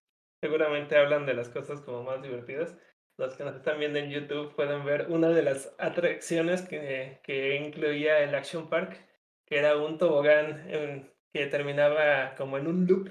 seguramente 0.41 0.97
hablan 0.97 1.27
de 1.27 1.35
las 1.35 1.49
cosas 1.49 1.81
como 1.81 2.03
más 2.03 2.23
divertidas. 2.23 2.77
Los 3.17 3.37
que 3.37 3.45
nos 3.45 3.55
están 3.57 3.79
viendo 3.79 3.99
en 4.01 4.11
YouTube 4.11 4.55
pueden 4.57 4.85
ver 4.85 5.07
una 5.11 5.29
de 5.29 5.43
las 5.43 5.73
atracciones 5.79 6.63
que, 6.63 7.21
que 7.23 7.55
incluía 7.57 8.19
el 8.21 8.35
Action 8.35 8.69
Park, 8.69 8.99
que 9.47 9.59
era 9.59 9.77
un 9.77 9.99
tobogán 9.99 10.69
en- 10.71 11.13
que 11.33 11.47
terminaba 11.47 12.35
como 12.37 12.59
en 12.59 12.67
un 12.67 12.87
loop, 12.87 13.11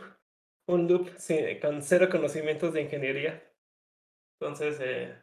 un 0.67 0.87
loop 0.87 1.09
sí, 1.17 1.59
con 1.61 1.81
cero 1.81 2.09
conocimientos 2.11 2.73
de 2.73 2.81
ingeniería. 2.81 3.43
Entonces, 4.39 4.79
eh, 4.81 5.22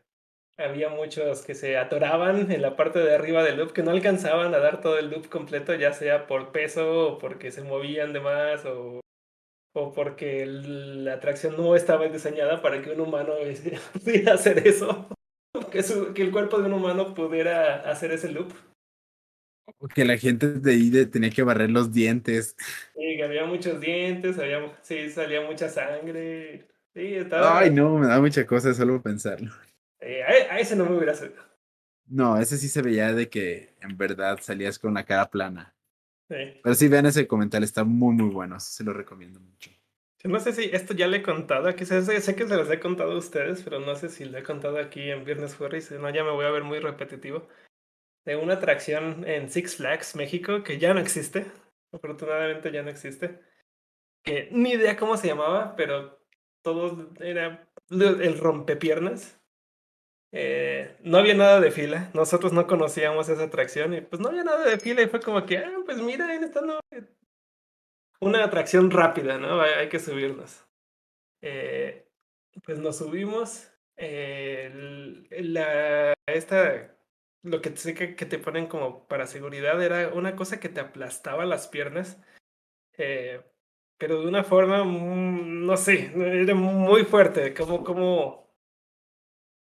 había 0.61 0.89
muchos 0.91 1.43
que 1.45 1.55
se 1.55 1.77
atoraban 1.77 2.51
en 2.53 2.63
la 2.63 2.77
parte 2.77 2.99
de 3.01 3.15
arriba 3.15 3.43
del 3.43 3.59
loop, 3.59 3.73
que 3.73 3.83
no 3.83 3.91
alcanzaban 3.91 4.55
a 4.55 4.59
dar 4.59 4.81
todo 4.81 4.99
el 4.99 5.11
loop 5.11 5.29
completo, 5.29 5.75
ya 5.75 5.93
sea 5.93 6.27
por 6.27 6.53
peso 6.53 7.15
o 7.15 7.19
porque 7.19 7.51
se 7.51 7.63
movían 7.63 8.13
de 8.13 8.21
más 8.21 8.65
o, 8.67 9.01
o 9.75 9.93
porque 9.93 10.47
la 10.47 11.15
atracción 11.15 11.57
no 11.57 11.77
estaba 11.77 12.09
diseñada 12.09 12.63
para 12.63 12.83
que 12.83 12.91
un 12.93 13.01
humano 13.01 13.35
pudiera 14.05 14.35
hacer 14.35 14.67
eso. 14.67 15.09
Que, 15.73 15.83
su- 15.83 16.15
que 16.15 16.23
el 16.23 16.31
cuerpo 16.31 16.59
de 16.61 16.67
un 16.67 16.75
humano 16.75 17.13
pudiera 17.13 17.81
hacer 17.91 18.13
ese 18.13 18.31
loop. 18.31 18.53
O 19.79 19.89
Que 19.89 20.05
la 20.05 20.17
gente 20.17 20.49
de 20.61 20.71
ahí 20.73 21.07
tenía 21.07 21.31
que 21.31 21.43
barrer 21.43 21.71
los 21.71 21.93
dientes. 21.93 22.57
Y 22.95 23.17
que 23.17 23.25
había 23.25 23.45
muchos 23.47 23.81
dientes, 23.81 24.39
había, 24.39 24.61
sí, 24.83 25.09
salía 25.11 25.41
mucha 25.43 25.69
sangre. 25.69 26.69
Sí, 26.95 27.15
estaba... 27.15 27.59
Ay, 27.61 27.71
no, 27.71 27.99
me 27.99 28.07
da 28.07 28.21
mucha 28.21 28.47
cosa 28.47 28.75
solo 28.75 29.03
pensarlo. 29.03 29.53
Eh, 30.01 30.23
a, 30.23 30.55
a 30.55 30.59
ese 30.59 30.77
no 30.77 30.87
me 30.87 30.97
hubiera 30.97 31.15
subido. 31.15 31.43
No, 32.07 32.39
ese 32.39 32.59
sí 32.59 32.69
se 32.69 32.83
veía 32.83 33.13
de 33.13 33.29
que 33.29 33.77
en 33.81 33.97
verdad 33.97 34.39
salías 34.43 34.79
con 34.79 34.95
la 34.95 35.05
cara 35.05 35.31
plana. 35.31 35.75
Sí. 36.29 36.61
Pero 36.63 36.75
sí, 36.75 36.89
vean 36.89 37.07
ese 37.07 37.27
comentario, 37.27 37.65
está 37.65 37.85
muy, 37.85 38.15
muy 38.15 38.31
bueno. 38.31 38.59
Se 38.59 38.85
lo 38.85 38.93
recomiendo 38.93 39.41
mucho. 39.41 39.71
Yo 40.23 40.29
No 40.29 40.39
sé 40.39 40.53
si 40.53 40.65
esto 40.65 40.93
ya 40.93 41.07
le 41.07 41.19
he 41.19 41.23
contado 41.23 41.69
aquí, 41.69 41.87
sé, 41.87 42.03
que 42.05 42.47
se 42.47 42.57
los 42.57 42.71
he 42.71 42.79
contado 42.79 43.13
a 43.13 43.17
ustedes, 43.17 43.63
pero 43.63 43.81
no 43.81 43.97
sé 43.97 44.11
si 44.11 44.27
lo 44.27 44.37
he 44.37 44.43
contado 44.43 44.79
aquí 44.79 45.11
en 45.11 45.25
Viernes 45.25 45.55
Furry, 45.55 45.81
si 45.81 45.95
no 45.95 46.11
ya 46.11 46.25
me 46.25 46.31
voy 46.31 46.45
a 46.45 46.51
ver 46.51 46.63
muy 46.63 46.79
repetitivo. 46.79 47.49
De 48.27 48.37
una 48.37 48.55
atracción 48.55 49.27
en 49.27 49.49
Six 49.49 49.77
Flags, 49.77 50.15
México, 50.17 50.63
que 50.63 50.79
ya 50.79 50.93
no 50.93 51.01
existe, 51.01 51.47
afortunadamente 51.91 52.71
ya 52.71 52.83
no 52.83 52.91
existe. 52.91 53.41
Que 54.23 54.51
ni 54.53 54.73
idea 54.73 54.99
cómo 54.99 55.17
se 55.17 55.29
llamaba, 55.29 55.75
pero 55.75 56.21
todo 56.63 57.11
era 57.21 57.67
el 57.89 58.39
rompepiernas. 58.39 59.40
Eh, 60.33 60.97
no 61.03 61.19
había 61.19 61.35
nada 61.35 61.61
de 61.61 61.71
fila, 61.73 62.11
nosotros 62.15 62.53
no 62.53 62.67
conocíamos 62.69 63.29
esa 63.29 63.45
atracción 63.45 63.95
y 63.95 64.01
pues 64.01 64.21
no 64.21 64.29
había 64.29 64.45
nada 64.45 64.65
de 64.65 64.79
fila 64.79 65.03
y 65.03 65.09
fue 65.09 65.21
como 65.21 65.45
que, 65.45 65.59
ah, 65.59 65.79
pues 65.85 65.99
mira, 65.99 66.33
esta 66.35 66.61
no, 66.61 66.79
una 68.21 68.45
atracción 68.45 68.91
rápida, 68.91 69.39
¿no? 69.39 69.61
Hay, 69.61 69.73
hay 69.73 69.89
que 69.89 69.99
subirnos. 69.99 70.67
Eh, 71.43 72.09
pues 72.65 72.79
nos 72.81 72.99
subimos. 72.99 73.71
eh, 73.97 74.71
la, 75.43 76.15
esta, 76.27 76.97
lo 77.43 77.61
que 77.63 77.77
sé 77.77 77.95
que, 77.95 78.17
que 78.17 78.27
te 78.27 78.39
ponen 78.39 78.69
como 78.69 79.07
para 79.09 79.27
seguridad 79.27 79.83
era 79.83 80.11
una 80.15 80.37
cosa 80.37 80.61
que 80.61 80.69
te 80.69 80.81
aplastaba 80.81 81.47
las 81.47 81.69
piernas. 81.69 82.21
eh, 82.99 83.43
pero 83.99 84.21
de 84.23 84.29
una 84.29 84.45
forma, 84.45 84.85
mm, 84.85 85.67
no 85.67 85.77
sé, 85.79 86.13
era 86.43 86.55
muy 86.55 87.05
fuerte. 87.05 87.55
Como, 87.55 87.85
como, 87.85 88.50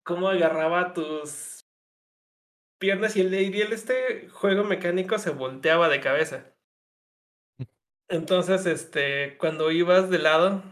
como 0.03 0.29
agarraba 0.29 0.93
tus 0.93 1.65
piernas 2.79 3.17
y 3.17 3.21
el, 3.21 3.35
y 3.35 3.61
el 3.61 3.73
este 3.73 4.29
juego 4.29 4.65
mecánico 4.65 5.19
se 5.19 5.31
volteaba 5.31 5.89
de 5.89 6.01
cabeza. 6.01 6.53
Entonces, 8.09 8.67
este, 8.67 9.39
cuando 9.39 9.71
ibas 9.71 10.11
de 10.11 10.19
lado, 10.19 10.63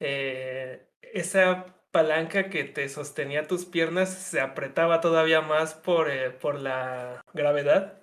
eh, 0.00 0.86
esa 1.00 1.76
palanca 1.92 2.50
que 2.50 2.64
te 2.64 2.88
sostenía 2.88 3.46
tus 3.46 3.64
piernas 3.64 4.12
se 4.12 4.40
apretaba 4.40 5.00
todavía 5.00 5.40
más 5.40 5.74
por, 5.74 6.10
eh, 6.10 6.30
por 6.30 6.60
la 6.60 7.22
gravedad. 7.32 8.02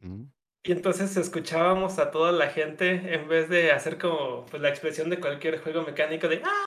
Mm. 0.00 0.24
Y 0.64 0.72
entonces 0.72 1.16
escuchábamos 1.16 1.98
a 1.98 2.10
toda 2.10 2.32
la 2.32 2.48
gente 2.48 3.14
en 3.14 3.28
vez 3.28 3.48
de 3.48 3.72
hacer 3.72 3.98
como 3.98 4.46
pues, 4.46 4.60
la 4.62 4.68
expresión 4.68 5.10
de 5.10 5.20
cualquier 5.20 5.60
juego 5.60 5.82
mecánico 5.82 6.28
de. 6.28 6.42
¡Ah! 6.44 6.64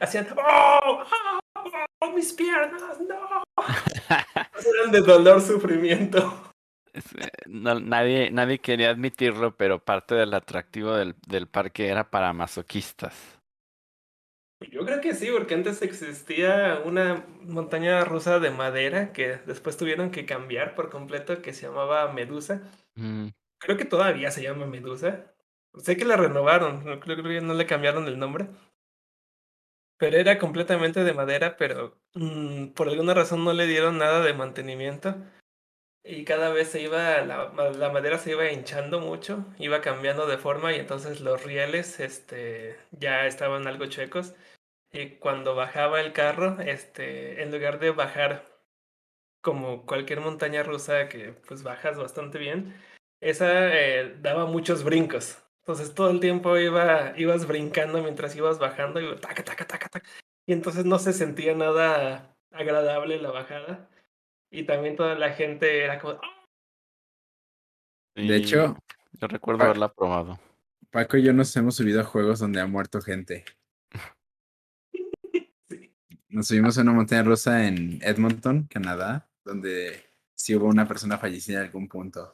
Hacían 0.00 0.26
¡Oh! 0.36 1.04
¡Oh! 1.54 1.70
¡Oh! 2.00 2.10
¡Mis 2.12 2.32
piernas! 2.32 3.00
¡No! 3.00 3.42
Eran 3.58 4.92
de 4.92 5.00
dolor, 5.00 5.40
sufrimiento. 5.40 6.42
Eh, 6.94 7.00
no- 7.46 7.78
nadie, 7.80 8.30
nadie 8.30 8.58
quería 8.58 8.90
admitirlo, 8.90 9.56
pero 9.56 9.78
parte 9.84 10.14
del 10.14 10.32
atractivo 10.34 10.92
del, 10.94 11.14
del 11.26 11.46
parque 11.48 11.88
era 11.88 12.10
para 12.10 12.32
masoquistas. 12.32 13.38
Yo 14.72 14.86
creo 14.86 15.02
que 15.02 15.14
sí, 15.14 15.28
porque 15.30 15.54
antes 15.54 15.82
existía 15.82 16.80
una 16.84 17.26
montaña 17.42 18.02
rusa 18.04 18.38
de 18.40 18.50
madera 18.50 19.12
que 19.12 19.36
después 19.46 19.76
tuvieron 19.76 20.10
que 20.10 20.24
cambiar 20.24 20.74
por 20.74 20.88
completo, 20.88 21.42
que 21.42 21.52
se 21.52 21.66
llamaba 21.66 22.10
Medusa. 22.12 22.62
Mm, 22.94 23.28
Creo 23.58 23.76
que 23.76 23.84
todavía 23.84 24.30
se 24.30 24.42
llama 24.42 24.66
Medusa. 24.66 25.34
Sé 25.76 25.96
que 25.98 26.06
la 26.06 26.16
renovaron, 26.16 26.84
no 26.86 26.98
creo 27.00 27.22
que 27.22 27.40
no 27.42 27.52
le 27.52 27.66
cambiaron 27.66 28.06
el 28.06 28.18
nombre. 28.18 28.46
Pero 29.98 30.18
era 30.18 30.38
completamente 30.38 31.04
de 31.04 31.14
madera, 31.14 31.56
pero 31.56 31.98
mm, 32.14 32.68
por 32.68 32.88
alguna 32.88 33.14
razón 33.14 33.44
no 33.44 33.52
le 33.52 33.66
dieron 33.66 33.98
nada 33.98 34.22
de 34.22 34.34
mantenimiento. 34.34 35.14
Y 36.04 36.24
cada 36.24 36.50
vez 36.50 36.68
se 36.68 36.80
iba, 36.82 37.20
la, 37.22 37.52
la 37.52 37.90
madera 37.90 38.18
se 38.18 38.30
iba 38.30 38.50
hinchando 38.52 39.00
mucho, 39.00 39.44
iba 39.58 39.80
cambiando 39.80 40.26
de 40.26 40.38
forma 40.38 40.72
y 40.72 40.76
entonces 40.78 41.20
los 41.20 41.44
rieles 41.44 41.98
este, 41.98 42.78
ya 42.92 43.26
estaban 43.26 43.66
algo 43.66 43.86
chuecos. 43.86 44.34
Y 44.92 45.16
cuando 45.18 45.54
bajaba 45.56 46.00
el 46.00 46.12
carro, 46.12 46.60
este, 46.60 47.42
en 47.42 47.50
lugar 47.50 47.80
de 47.80 47.90
bajar 47.90 48.56
como 49.42 49.86
cualquier 49.86 50.20
montaña 50.20 50.62
rusa 50.62 51.08
que 51.08 51.32
pues 51.46 51.62
bajas 51.62 51.96
bastante 51.98 52.38
bien, 52.38 52.74
esa 53.20 53.74
eh, 53.76 54.16
daba 54.20 54.46
muchos 54.46 54.84
brincos. 54.84 55.45
Entonces 55.66 55.94
todo 55.94 56.10
el 56.10 56.20
tiempo 56.20 56.56
iba, 56.56 57.12
ibas 57.18 57.48
brincando 57.48 58.00
mientras 58.00 58.36
ibas 58.36 58.60
bajando 58.60 59.00
y 59.00 59.16
taca, 59.16 59.42
taca, 59.42 59.66
taca, 59.66 59.88
taca. 59.88 60.08
Y 60.46 60.52
entonces 60.52 60.84
no 60.84 61.00
se 61.00 61.12
sentía 61.12 61.56
nada 61.56 62.36
agradable 62.52 63.20
la 63.20 63.32
bajada. 63.32 63.90
Y 64.48 64.62
también 64.62 64.94
toda 64.94 65.16
la 65.16 65.30
gente 65.32 65.82
era 65.82 65.98
como, 65.98 66.20
"Ah". 66.22 66.44
De 68.14 68.36
hecho, 68.36 68.76
yo 69.14 69.26
recuerdo 69.26 69.64
haberla 69.64 69.92
probado. 69.92 70.38
Paco 70.90 71.16
y 71.16 71.24
yo 71.24 71.32
nos 71.32 71.54
hemos 71.56 71.74
subido 71.74 72.00
a 72.00 72.04
juegos 72.04 72.38
donde 72.38 72.60
ha 72.60 72.66
muerto 72.66 73.00
gente. 73.00 73.44
Sí. 74.92 75.10
Nos 76.28 76.46
subimos 76.46 76.78
a 76.78 76.82
una 76.82 76.92
montaña 76.92 77.24
rusa 77.24 77.66
en 77.66 77.98
Edmonton, 78.02 78.68
Canadá, 78.70 79.28
donde 79.44 80.04
sí 80.34 80.54
hubo 80.54 80.66
una 80.66 80.86
persona 80.86 81.18
fallecida 81.18 81.58
en 81.58 81.64
algún 81.66 81.88
punto. 81.88 82.30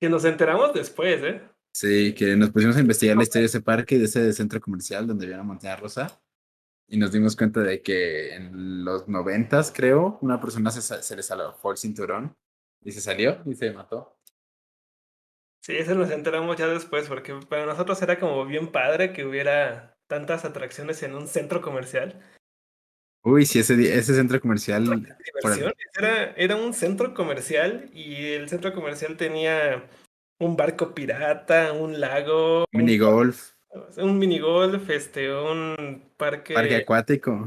que 0.00 0.08
nos 0.08 0.24
enteramos 0.24 0.72
después, 0.72 1.22
¿eh? 1.22 1.42
Sí, 1.80 2.12
que 2.12 2.36
nos 2.36 2.50
pusimos 2.50 2.76
a 2.76 2.80
investigar 2.80 3.16
la 3.16 3.22
historia 3.22 3.40
de 3.40 3.46
ese 3.46 3.62
parque, 3.62 3.96
de 3.96 4.04
ese 4.04 4.34
centro 4.34 4.60
comercial 4.60 5.06
donde 5.06 5.24
había 5.24 5.36
una 5.36 5.44
montaña 5.44 5.76
rusa. 5.76 6.20
Y 6.86 6.98
nos 6.98 7.10
dimos 7.10 7.34
cuenta 7.34 7.60
de 7.60 7.80
que 7.80 8.34
en 8.34 8.84
los 8.84 9.08
noventas, 9.08 9.72
creo, 9.74 10.18
una 10.20 10.38
persona 10.38 10.70
se, 10.70 10.82
se 11.02 11.16
le 11.16 11.22
salvó 11.22 11.70
el 11.70 11.78
cinturón 11.78 12.36
y 12.82 12.92
se 12.92 13.00
salió 13.00 13.40
y 13.46 13.54
se 13.54 13.72
mató. 13.72 14.14
Sí, 15.62 15.72
eso 15.74 15.94
nos 15.94 16.10
enteramos 16.10 16.58
ya 16.58 16.66
después, 16.66 17.08
porque 17.08 17.32
para 17.48 17.64
nosotros 17.64 18.02
era 18.02 18.20
como 18.20 18.44
bien 18.44 18.70
padre 18.70 19.14
que 19.14 19.24
hubiera 19.24 19.96
tantas 20.06 20.44
atracciones 20.44 21.02
en 21.02 21.14
un 21.14 21.28
centro 21.28 21.62
comercial. 21.62 22.20
Uy, 23.22 23.46
sí, 23.46 23.60
ese, 23.60 23.96
ese 23.96 24.14
centro 24.14 24.38
comercial. 24.38 25.16
Era, 25.96 26.32
era 26.32 26.56
un 26.56 26.74
centro 26.74 27.14
comercial 27.14 27.88
y 27.94 28.32
el 28.32 28.50
centro 28.50 28.74
comercial 28.74 29.16
tenía 29.16 29.88
un 30.40 30.56
barco 30.56 30.94
pirata, 30.94 31.72
un 31.72 32.00
lago, 32.00 32.64
un, 32.72 32.80
minigolf, 32.80 33.52
un 33.98 34.18
minigolf, 34.18 34.88
este, 34.90 35.32
un 35.32 36.10
parque, 36.16 36.54
parque 36.54 36.76
acuático. 36.76 37.46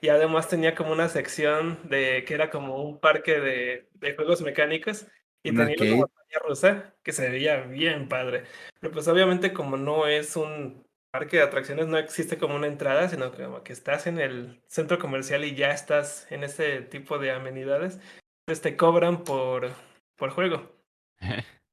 y 0.00 0.08
además 0.08 0.48
tenía 0.48 0.74
como 0.74 0.92
una 0.92 1.08
sección 1.08 1.78
de 1.84 2.24
que 2.26 2.34
era 2.34 2.50
como 2.50 2.82
un 2.82 3.00
parque 3.00 3.40
de, 3.40 3.88
de 3.94 4.14
juegos 4.14 4.42
mecánicos 4.42 5.06
y 5.42 5.50
Un 5.50 5.56
tenía 5.56 5.76
una 5.94 6.06
montaña 6.06 6.38
rusa 6.46 6.94
que 7.02 7.12
se 7.12 7.28
veía 7.28 7.62
bien 7.62 8.08
padre. 8.08 8.44
Pero 8.80 8.92
pues 8.92 9.08
obviamente 9.08 9.52
como 9.52 9.76
no 9.76 10.06
es 10.06 10.36
un 10.36 10.86
parque 11.10 11.38
de 11.38 11.42
atracciones, 11.42 11.86
no 11.86 11.96
existe 11.96 12.36
como 12.36 12.56
una 12.56 12.66
entrada, 12.66 13.08
sino 13.08 13.32
que 13.32 13.44
como 13.44 13.62
que 13.62 13.72
estás 13.72 14.06
en 14.06 14.18
el 14.18 14.62
centro 14.66 14.98
comercial 14.98 15.44
y 15.44 15.54
ya 15.54 15.70
estás 15.70 16.30
en 16.30 16.44
ese 16.44 16.82
tipo 16.82 17.18
de 17.18 17.30
amenidades, 17.30 17.98
pues 18.44 18.60
te 18.60 18.76
cobran 18.76 19.24
por, 19.24 19.70
por 20.16 20.30
juego. 20.30 20.70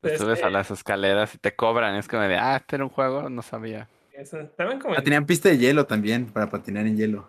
Te 0.00 0.16
subes 0.16 0.34
Este, 0.34 0.46
a 0.46 0.50
las 0.50 0.70
escaleras 0.70 1.34
y 1.34 1.38
te 1.38 1.54
cobran. 1.56 1.96
Es 1.96 2.06
como 2.08 2.22
de, 2.22 2.36
ah, 2.36 2.56
este 2.56 2.76
era 2.76 2.84
un 2.84 2.90
juego, 2.90 3.28
no 3.28 3.42
sabía. 3.42 3.88
eso, 4.12 4.38
como 4.56 4.94
Ah, 4.94 4.98
en 4.98 5.04
tenían 5.04 5.26
pista 5.26 5.48
de 5.48 5.58
hielo 5.58 5.86
también 5.86 6.26
para 6.32 6.48
patinar 6.48 6.86
en 6.86 6.96
hielo. 6.96 7.28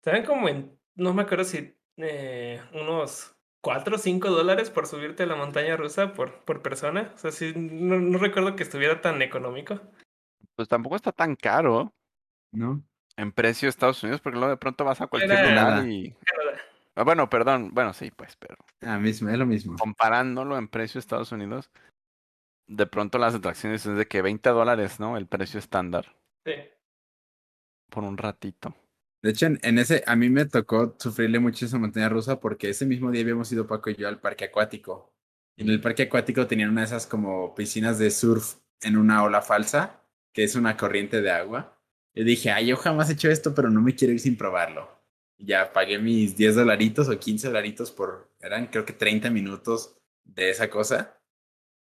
Estaban 0.00 0.24
como 0.24 0.48
en, 0.48 0.78
no 0.94 1.14
me 1.14 1.22
acuerdo 1.22 1.44
si 1.44 1.76
eh, 1.96 2.60
unos 2.72 3.34
4 3.60 3.96
o 3.96 3.98
5 3.98 4.30
dólares 4.30 4.70
por 4.70 4.86
subirte 4.86 5.22
a 5.24 5.26
la 5.26 5.36
montaña 5.36 5.76
rusa 5.76 6.12
por, 6.12 6.40
por 6.44 6.62
persona. 6.62 7.12
O 7.14 7.18
sea, 7.18 7.30
sí, 7.32 7.52
no, 7.56 7.98
no 7.98 8.18
recuerdo 8.18 8.56
que 8.56 8.62
estuviera 8.62 9.00
tan 9.00 9.22
económico. 9.22 9.80
Pues 10.54 10.68
tampoco 10.68 10.96
está 10.96 11.12
tan 11.12 11.36
caro 11.36 11.92
¿no? 12.52 12.82
en 13.16 13.32
precio 13.32 13.66
de 13.66 13.70
Estados 13.70 14.02
Unidos, 14.02 14.20
porque 14.20 14.38
luego 14.38 14.50
de 14.50 14.56
pronto 14.58 14.84
vas 14.84 15.00
a 15.00 15.06
cualquier 15.06 15.38
Era- 15.38 15.48
lugar 15.72 15.88
y... 15.88 16.10
Canadá. 16.24 16.60
Ah, 16.96 17.04
Bueno, 17.04 17.28
perdón, 17.28 17.70
bueno, 17.72 17.92
sí, 17.92 18.10
pues, 18.10 18.36
pero 18.36 18.56
Ah, 18.82 18.98
mismo, 18.98 19.28
es 19.28 19.38
lo 19.38 19.46
mismo. 19.46 19.76
comparándolo 19.78 20.56
en 20.58 20.68
precio 20.68 20.94
de 20.98 21.00
Estados 21.00 21.30
Unidos, 21.32 21.70
de 22.68 22.86
pronto 22.86 23.18
las 23.18 23.34
atracciones 23.34 23.86
es 23.86 23.96
de 23.96 24.06
que 24.06 24.22
20 24.22 24.50
dólares, 24.50 24.98
¿no? 25.00 25.16
El 25.16 25.26
precio 25.26 25.58
estándar 25.58 26.16
Sí. 26.44 26.52
por 27.90 28.04
un 28.04 28.16
ratito. 28.16 28.74
De 29.22 29.30
hecho, 29.30 29.46
en, 29.46 29.58
en 29.62 29.78
ese, 29.78 30.04
a 30.06 30.14
mí 30.16 30.28
me 30.28 30.44
tocó 30.44 30.94
sufrirle 30.98 31.38
mucho 31.38 31.66
esa 31.66 31.78
montaña 31.78 32.08
rusa 32.08 32.38
porque 32.40 32.70
ese 32.70 32.86
mismo 32.86 33.10
día 33.10 33.22
habíamos 33.22 33.50
ido 33.50 33.66
Paco 33.66 33.90
y 33.90 33.96
yo 33.96 34.08
al 34.08 34.20
parque 34.20 34.44
acuático. 34.44 35.12
Y 35.56 35.62
en 35.62 35.70
el 35.70 35.80
parque 35.80 36.04
acuático 36.04 36.46
tenían 36.46 36.70
una 36.70 36.82
de 36.82 36.86
esas 36.86 37.06
como 37.06 37.54
piscinas 37.54 37.98
de 37.98 38.10
surf 38.10 38.56
en 38.82 38.96
una 38.96 39.22
ola 39.24 39.42
falsa, 39.42 40.02
que 40.32 40.44
es 40.44 40.54
una 40.54 40.76
corriente 40.76 41.22
de 41.22 41.30
agua. 41.30 41.78
Y 42.14 42.24
dije, 42.24 42.50
ay, 42.50 42.66
yo 42.68 42.76
jamás 42.76 43.10
he 43.10 43.14
hecho 43.14 43.30
esto, 43.30 43.54
pero 43.54 43.70
no 43.70 43.80
me 43.80 43.94
quiero 43.94 44.12
ir 44.14 44.20
sin 44.20 44.36
probarlo. 44.36 44.95
Ya 45.38 45.72
pagué 45.72 45.98
mis 45.98 46.36
10 46.36 46.56
dolaritos 46.56 47.08
o 47.08 47.18
15 47.18 47.48
dolaritos 47.48 47.90
por, 47.90 48.30
eran 48.40 48.66
creo 48.68 48.84
que 48.84 48.92
30 48.92 49.30
minutos 49.30 49.96
de 50.24 50.50
esa 50.50 50.70
cosa. 50.70 51.18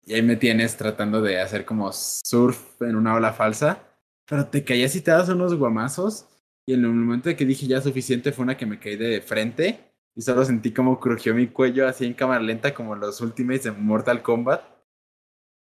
Y 0.07 0.15
ahí 0.15 0.23
me 0.23 0.37
tienes 0.37 0.77
tratando 0.77 1.23
de 1.23 1.41
hacer 1.41 1.65
como 1.65 1.91
surf 1.93 2.83
en 2.83 2.97
una 2.97 3.15
ola 3.15 3.33
falsa. 3.33 3.83
Pero 4.27 4.47
te 4.47 4.65
caías 4.65 4.95
y 4.97 5.01
te 5.01 5.11
das 5.11 5.29
unos 5.29 5.55
guamazos. 5.55 6.27
Y 6.67 6.75
en 6.75 6.85
el 6.85 6.91
momento 6.91 7.29
de 7.29 7.37
que 7.37 7.45
dije 7.45 7.67
ya 7.67 7.81
suficiente 7.81 8.33
fue 8.33 8.45
una 8.45 8.57
que 8.57 8.67
me 8.67 8.79
caí 8.79 8.97
de 8.97 9.21
frente. 9.23 9.93
Y 10.15 10.23
solo 10.23 10.45
sentí 10.45 10.73
como 10.73 11.01
crujió 11.01 11.35
mi 11.35 11.49
cuello 11.49 11.89
así 11.89 12.07
en 12.07 12.15
cámara 12.15 12.41
lenta 12.41 12.75
como 12.75 12.95
los 12.95 13.21
Ultimates 13.21 13.65
de 13.65 13.73
Mortal 13.73 14.23
Kombat. 14.23 14.63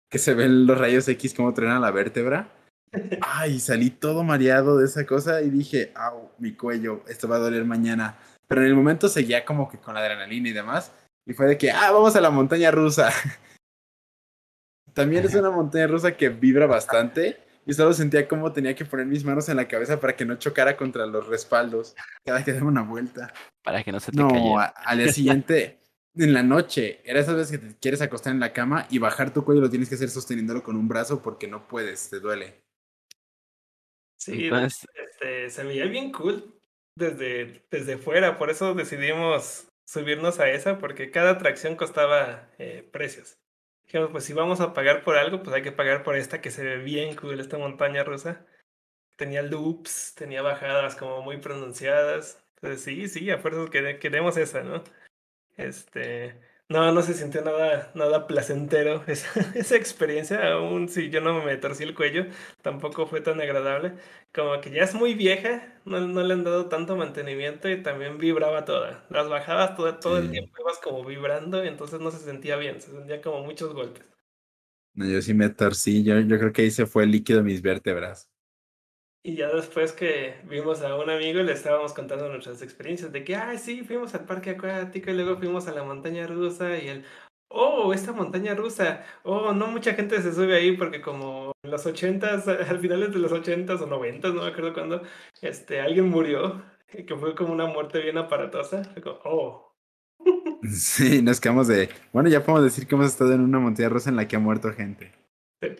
Que 0.09 0.19
se 0.19 0.33
ven 0.33 0.65
los 0.67 0.77
rayos 0.77 1.07
X 1.07 1.33
como 1.33 1.53
trenan 1.53 1.81
la 1.81 1.91
vértebra. 1.91 2.49
Ay, 3.21 3.59
salí 3.59 3.89
todo 3.89 4.23
mareado 4.23 4.77
de 4.77 4.85
esa 4.85 5.05
cosa 5.05 5.41
y 5.41 5.49
dije, 5.49 5.91
au, 5.95 6.31
mi 6.39 6.53
cuello, 6.53 7.03
esto 7.07 7.27
va 7.27 7.35
a 7.35 7.39
doler 7.39 7.65
mañana. 7.65 8.17
Pero 8.47 8.61
en 8.61 8.67
el 8.67 8.75
momento 8.75 9.09
seguía 9.09 9.45
como 9.45 9.69
que 9.69 9.77
con 9.77 9.93
la 9.93 9.99
adrenalina 9.99 10.49
y 10.49 10.53
demás. 10.53 10.91
Y 11.25 11.33
fue 11.33 11.47
de 11.47 11.57
que, 11.57 11.71
ah, 11.71 11.91
vamos 11.91 12.15
a 12.15 12.21
la 12.21 12.29
montaña 12.29 12.71
rusa. 12.71 13.09
También 14.93 15.25
es 15.25 15.35
una 15.35 15.51
montaña 15.51 15.87
rusa 15.87 16.15
que 16.15 16.29
vibra 16.29 16.65
bastante. 16.65 17.37
Y 17.65 17.73
solo 17.73 17.91
sentía 17.91 18.29
como 18.29 18.53
tenía 18.53 18.73
que 18.73 18.85
poner 18.85 19.05
mis 19.05 19.25
manos 19.25 19.49
en 19.49 19.57
la 19.57 19.67
cabeza 19.67 19.99
para 19.99 20.15
que 20.15 20.23
no 20.23 20.35
chocara 20.35 20.77
contra 20.77 21.05
los 21.05 21.27
respaldos 21.27 21.95
cada 22.23 22.41
que 22.41 22.53
daba 22.53 22.67
una 22.67 22.81
vuelta. 22.81 23.33
Para 23.61 23.83
que 23.83 23.91
no 23.91 23.99
se 23.99 24.13
te 24.13 24.17
No, 24.17 24.29
cayera. 24.29 24.73
al 24.85 24.99
día 24.99 25.11
siguiente, 25.11 25.81
en 26.15 26.33
la 26.33 26.43
noche, 26.43 27.01
era 27.03 27.19
esas 27.19 27.35
veces 27.35 27.59
que 27.59 27.67
te 27.67 27.75
quieres 27.75 28.01
acostar 28.01 28.31
en 28.31 28.39
la 28.39 28.53
cama 28.53 28.87
y 28.89 28.99
bajar 28.99 29.33
tu 29.33 29.43
cuello 29.43 29.59
lo 29.59 29.69
tienes 29.69 29.89
que 29.89 29.95
hacer 29.95 30.09
sosteniéndolo 30.09 30.63
con 30.63 30.77
un 30.77 30.87
brazo 30.87 31.21
porque 31.21 31.49
no 31.49 31.67
puedes, 31.67 32.09
te 32.09 32.21
duele. 32.21 32.66
Sí, 34.27 34.43
Entonces, 34.45 34.85
este, 34.93 35.49
se 35.49 35.63
veía 35.63 35.85
bien 35.85 36.11
cool 36.11 36.59
desde, 36.95 37.65
desde 37.71 37.97
fuera, 37.97 38.37
por 38.37 38.49
eso 38.49 38.73
decidimos 38.73 39.69
subirnos 39.85 40.41
a 40.41 40.49
esa, 40.49 40.79
porque 40.79 41.11
cada 41.11 41.31
atracción 41.31 41.77
costaba 41.77 42.49
eh, 42.57 42.87
precios. 42.91 43.37
Dijimos, 43.85 44.09
pues 44.11 44.25
si 44.25 44.33
vamos 44.33 44.59
a 44.59 44.73
pagar 44.73 45.05
por 45.05 45.15
algo, 45.15 45.41
pues 45.41 45.55
hay 45.55 45.61
que 45.61 45.71
pagar 45.71 46.03
por 46.03 46.17
esta 46.17 46.41
que 46.41 46.51
se 46.51 46.61
ve 46.61 46.77
bien 46.77 47.15
cool, 47.15 47.39
esta 47.39 47.57
montaña 47.57 48.03
rusa. 48.03 48.45
Tenía 49.15 49.41
loops, 49.43 50.13
tenía 50.15 50.41
bajadas 50.41 50.97
como 50.97 51.21
muy 51.21 51.37
pronunciadas. 51.37 52.43
Entonces 52.55 52.81
sí, 52.81 53.07
sí, 53.07 53.31
a 53.31 53.37
fuerzas 53.37 53.69
que 53.69 53.97
queremos 53.97 54.35
esa, 54.35 54.61
¿no? 54.61 54.83
Este, 55.55 56.37
no, 56.69 56.91
no 56.91 57.01
se 57.01 57.13
sintió 57.13 57.41
nada, 57.43 57.91
nada 57.95 58.27
placentero 58.27 59.03
esa, 59.07 59.39
esa 59.55 59.75
experiencia, 59.75 60.53
aún 60.53 60.89
si 60.89 61.09
yo 61.09 61.21
no 61.21 61.41
me 61.43 61.57
torcí 61.57 61.83
el 61.83 61.95
cuello, 61.95 62.25
tampoco 62.61 63.07
fue 63.07 63.21
tan 63.21 63.39
agradable. 63.41 63.93
Como 64.33 64.59
que 64.61 64.71
ya 64.71 64.83
es 64.83 64.93
muy 64.93 65.15
vieja, 65.15 65.79
no, 65.85 66.01
no 66.01 66.21
le 66.23 66.33
han 66.33 66.43
dado 66.43 66.67
tanto 66.69 66.95
mantenimiento 66.97 67.69
y 67.69 67.81
también 67.81 68.17
vibraba 68.17 68.65
toda. 68.65 69.05
Las 69.09 69.29
bajadas 69.29 69.75
todo, 69.75 69.95
todo 69.99 70.17
el 70.17 70.29
tiempo 70.29 70.51
ibas 70.59 70.79
como 70.79 71.03
vibrando 71.05 71.63
y 71.63 71.67
entonces 71.67 71.99
no 71.99 72.11
se 72.11 72.19
sentía 72.19 72.57
bien, 72.57 72.81
se 72.81 72.91
sentía 72.91 73.21
como 73.21 73.43
muchos 73.43 73.73
golpes. 73.73 74.03
No, 74.93 75.05
yo 75.07 75.21
sí 75.21 75.33
me 75.33 75.49
torcí, 75.49 76.03
yo, 76.03 76.19
yo 76.19 76.39
creo 76.39 76.51
que 76.51 76.63
ahí 76.63 76.71
se 76.71 76.85
fue 76.87 77.03
el 77.03 77.11
líquido 77.11 77.39
de 77.39 77.45
mis 77.45 77.61
vértebras. 77.61 78.29
Y 79.23 79.35
ya 79.35 79.49
después 79.49 79.91
que 79.91 80.35
vimos 80.45 80.81
a 80.81 80.95
un 80.95 81.09
amigo, 81.09 81.41
le 81.41 81.51
estábamos 81.51 81.93
contando 81.93 82.29
nuestras 82.29 82.61
experiencias 82.61 83.11
de 83.11 83.23
que, 83.23 83.35
ay, 83.35 83.57
sí, 83.57 83.83
fuimos 83.83 84.13
al 84.15 84.25
parque 84.25 84.51
acuático 84.51 85.11
y 85.11 85.13
luego 85.15 85.37
fuimos 85.37 85.67
a 85.67 85.73
la 85.73 85.83
montaña 85.83 86.27
rusa 86.27 86.77
y 86.77 86.87
el, 86.87 87.05
oh, 87.49 87.93
esta 87.93 88.13
montaña 88.13 88.55
rusa, 88.55 89.03
oh, 89.23 89.53
no 89.53 89.67
mucha 89.67 89.93
gente 89.93 90.21
se 90.21 90.33
sube 90.33 90.55
ahí 90.55 90.77
porque 90.77 91.01
como 91.01 91.51
en 91.63 91.71
los 91.71 91.85
ochentas, 91.85 92.47
al 92.47 92.79
finales 92.79 93.11
de 93.13 93.19
los 93.19 93.31
ochentas 93.31 93.81
o 93.81 93.87
noventas, 93.87 94.33
no 94.33 94.43
me 94.43 94.47
acuerdo 94.49 94.73
cuándo, 94.73 95.01
este, 95.41 95.81
alguien 95.81 96.09
murió, 96.09 96.63
que 96.87 97.15
fue 97.17 97.35
como 97.35 97.53
una 97.53 97.65
muerte 97.65 97.99
bien 97.99 98.17
aparatosa. 98.17 98.83
Fue 98.85 99.01
como, 99.01 99.19
oh, 99.25 99.75
Sí, 100.71 101.21
nos 101.21 101.39
quedamos 101.39 101.67
de, 101.67 101.89
bueno, 102.13 102.29
ya 102.29 102.43
podemos 102.43 102.63
decir 102.63 102.87
que 102.87 102.95
hemos 102.95 103.07
estado 103.07 103.33
en 103.33 103.41
una 103.41 103.59
montaña 103.59 103.89
rusa 103.89 104.09
en 104.09 104.15
la 104.15 104.27
que 104.27 104.35
ha 104.35 104.39
muerto 104.39 104.71
gente. 104.73 105.11
sí. 105.61 105.75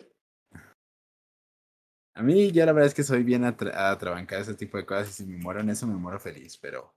A 2.18 2.22
mí 2.22 2.50
ya 2.50 2.66
la 2.66 2.72
verdad 2.72 2.88
es 2.88 2.94
que 2.94 3.04
soy 3.04 3.22
bien 3.22 3.44
atra 3.44 3.92
atrabancada 3.92 4.40
a 4.40 4.42
ese 4.42 4.54
tipo 4.54 4.76
de 4.76 4.84
cosas 4.84 5.08
y 5.10 5.12
si 5.12 5.24
me 5.24 5.36
muero 5.36 5.60
en 5.60 5.70
eso 5.70 5.86
me 5.86 5.94
muero 5.94 6.18
feliz, 6.18 6.58
pero 6.58 6.92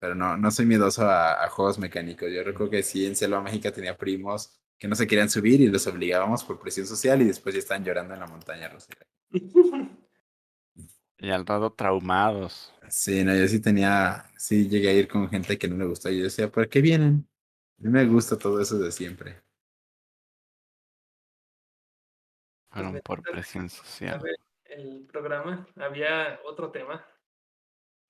pero 0.00 0.16
no, 0.16 0.36
no 0.36 0.50
soy 0.50 0.66
miedoso 0.66 1.08
a, 1.08 1.44
a 1.44 1.48
juegos 1.48 1.78
mecánicos. 1.78 2.28
Yo 2.32 2.42
recuerdo 2.42 2.72
que 2.72 2.82
sí 2.82 3.06
en 3.06 3.14
Selva 3.14 3.40
Mágica 3.40 3.70
tenía 3.70 3.96
primos 3.96 4.60
que 4.78 4.88
no 4.88 4.96
se 4.96 5.06
querían 5.06 5.30
subir 5.30 5.60
y 5.60 5.68
los 5.68 5.86
obligábamos 5.86 6.42
por 6.42 6.58
presión 6.58 6.88
social 6.88 7.22
y 7.22 7.26
después 7.26 7.54
ya 7.54 7.60
están 7.60 7.84
llorando 7.84 8.14
en 8.14 8.20
la 8.20 8.26
montaña 8.26 8.68
rusa. 8.68 8.88
y 11.18 11.30
al 11.30 11.44
lado 11.46 11.72
traumados. 11.72 12.74
Sí, 12.88 13.22
no, 13.22 13.32
yo 13.32 13.46
sí 13.46 13.60
tenía, 13.60 14.28
sí 14.36 14.68
llegué 14.68 14.88
a 14.88 14.94
ir 14.94 15.06
con 15.06 15.28
gente 15.30 15.56
que 15.56 15.68
no 15.68 15.76
le 15.76 15.86
gustó 15.86 16.10
y 16.10 16.18
yo 16.18 16.24
decía, 16.24 16.50
¿por 16.50 16.68
qué 16.68 16.80
vienen? 16.80 17.28
A 17.78 17.84
mí 17.84 17.90
me 17.90 18.04
gusta 18.06 18.36
todo 18.36 18.60
eso 18.60 18.76
de 18.78 18.90
siempre. 18.90 19.45
Fueron 22.76 22.92
Pues, 22.92 23.02
por 23.02 23.22
presión 23.22 23.64
A 23.66 23.68
social. 23.70 24.20
ver, 24.22 24.36
el 24.66 25.06
programa, 25.10 25.66
había 25.76 26.40
otro 26.44 26.70
tema 26.70 27.06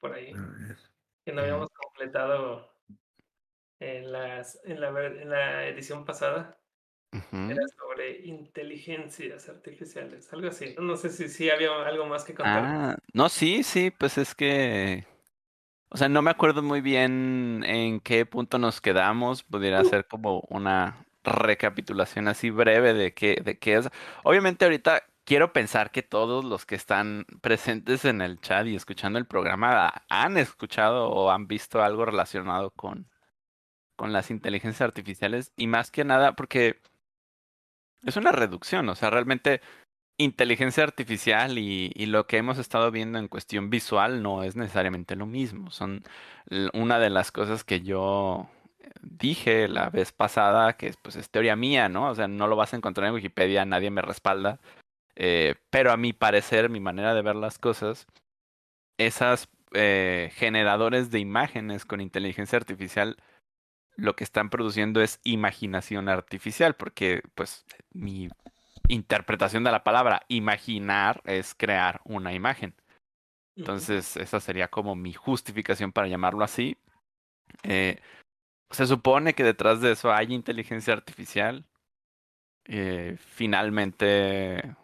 por 0.00 0.12
ahí. 0.12 0.34
Que 1.24 1.32
no 1.32 1.42
habíamos 1.42 1.68
completado 1.70 2.68
en, 3.78 4.10
las, 4.10 4.60
en, 4.64 4.80
la, 4.80 4.90
ver- 4.90 5.18
en 5.22 5.30
la 5.30 5.66
edición 5.68 6.04
pasada. 6.04 6.58
Era 7.12 7.62
sobre 7.78 8.26
inteligencias 8.26 9.48
artificiales, 9.48 10.32
algo 10.32 10.48
así. 10.48 10.74
No, 10.78 10.96
sé 10.96 11.10
si 11.10 11.28
sí 11.28 11.48
había 11.48 11.70
algo 11.86 12.06
más 12.06 12.24
que 12.24 12.34
contar. 12.34 12.64
Ah, 12.64 12.96
no, 13.12 13.28
sí, 13.28 13.62
sí, 13.62 13.92
pues 13.92 14.18
es 14.18 14.34
que, 14.34 15.06
o 15.90 15.96
sea, 15.96 16.08
no 16.08 16.22
me 16.22 16.30
acuerdo 16.32 16.60
muy 16.62 16.80
bien 16.80 17.62
en 17.64 18.00
qué 18.00 18.26
punto 18.26 18.58
nos 18.58 18.80
quedamos. 18.80 19.44
Pudiera 19.44 19.84
ser 19.84 20.06
como 20.08 20.40
una 20.48 21.05
recapitulación 21.32 22.28
así 22.28 22.50
breve 22.50 22.94
de 22.94 23.14
qué, 23.14 23.40
de 23.44 23.58
qué 23.58 23.76
es. 23.76 23.88
Obviamente 24.24 24.64
ahorita 24.64 25.04
quiero 25.24 25.52
pensar 25.52 25.90
que 25.90 26.02
todos 26.02 26.44
los 26.44 26.66
que 26.66 26.76
están 26.76 27.26
presentes 27.42 28.04
en 28.04 28.22
el 28.22 28.40
chat 28.40 28.66
y 28.66 28.76
escuchando 28.76 29.18
el 29.18 29.26
programa 29.26 30.04
han 30.08 30.38
escuchado 30.38 31.10
o 31.10 31.30
han 31.30 31.48
visto 31.48 31.82
algo 31.82 32.06
relacionado 32.06 32.70
con, 32.70 33.10
con 33.96 34.12
las 34.12 34.30
inteligencias 34.30 34.82
artificiales 34.82 35.52
y 35.56 35.66
más 35.66 35.90
que 35.90 36.04
nada 36.04 36.34
porque 36.36 36.80
es 38.04 38.16
una 38.16 38.32
reducción, 38.32 38.88
o 38.88 38.94
sea, 38.94 39.10
realmente 39.10 39.60
inteligencia 40.18 40.84
artificial 40.84 41.58
y, 41.58 41.92
y 41.94 42.06
lo 42.06 42.26
que 42.26 42.38
hemos 42.38 42.58
estado 42.58 42.90
viendo 42.90 43.18
en 43.18 43.28
cuestión 43.28 43.68
visual 43.70 44.22
no 44.22 44.44
es 44.44 44.56
necesariamente 44.56 45.16
lo 45.16 45.26
mismo. 45.26 45.70
Son 45.70 46.04
una 46.72 46.98
de 46.98 47.10
las 47.10 47.32
cosas 47.32 47.64
que 47.64 47.82
yo 47.82 48.48
dije 49.02 49.68
la 49.68 49.90
vez 49.90 50.12
pasada, 50.12 50.76
que 50.76 50.88
es, 50.88 50.96
pues 50.96 51.16
es 51.16 51.30
teoría 51.30 51.56
mía, 51.56 51.88
¿no? 51.88 52.10
O 52.10 52.14
sea, 52.14 52.28
no 52.28 52.46
lo 52.46 52.56
vas 52.56 52.72
a 52.72 52.76
encontrar 52.76 53.08
en 53.08 53.14
Wikipedia, 53.14 53.64
nadie 53.64 53.90
me 53.90 54.02
respalda. 54.02 54.60
eh, 55.16 55.56
pero 55.70 55.92
a 55.92 55.96
mi 55.96 56.12
parecer, 56.12 56.68
mi 56.70 56.80
manera 56.80 57.14
de 57.14 57.22
ver 57.22 57.36
las 57.36 57.58
cosas, 57.58 58.06
esas 58.98 59.48
eh, 59.72 60.30
generadores 60.34 61.10
de 61.10 61.20
imágenes 61.20 61.84
con 61.84 62.00
inteligencia 62.00 62.58
artificial 62.58 63.16
lo 63.96 64.14
que 64.14 64.24
están 64.24 64.50
produciendo 64.50 65.00
es 65.00 65.20
imaginación 65.24 66.08
artificial, 66.08 66.74
porque 66.74 67.22
pues 67.34 67.64
mi 67.92 68.28
interpretación 68.88 69.64
de 69.64 69.72
la 69.72 69.84
palabra 69.84 70.22
imaginar 70.28 71.22
es 71.24 71.54
crear 71.54 72.00
una 72.04 72.34
imagen. 72.34 72.74
Entonces, 73.56 74.18
esa 74.18 74.38
sería 74.38 74.68
como 74.68 74.94
mi 74.94 75.14
justificación 75.14 75.90
para 75.90 76.08
llamarlo 76.08 76.44
así. 76.44 76.76
Eh, 77.62 77.98
se 78.70 78.86
supone 78.86 79.34
que 79.34 79.44
detrás 79.44 79.80
de 79.80 79.92
eso 79.92 80.12
hay 80.12 80.32
inteligencia 80.32 80.92
artificial. 80.92 81.64
Eh, 82.64 83.16
finalmente, 83.18 84.74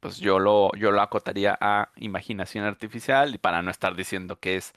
pues 0.00 0.18
yo 0.18 0.38
lo, 0.38 0.70
yo 0.76 0.92
lo 0.92 1.02
acotaría 1.02 1.56
a 1.60 1.90
imaginación 1.96 2.64
artificial 2.64 3.34
y 3.34 3.38
para 3.38 3.62
no 3.62 3.70
estar 3.70 3.96
diciendo 3.96 4.38
que 4.38 4.56
es 4.56 4.72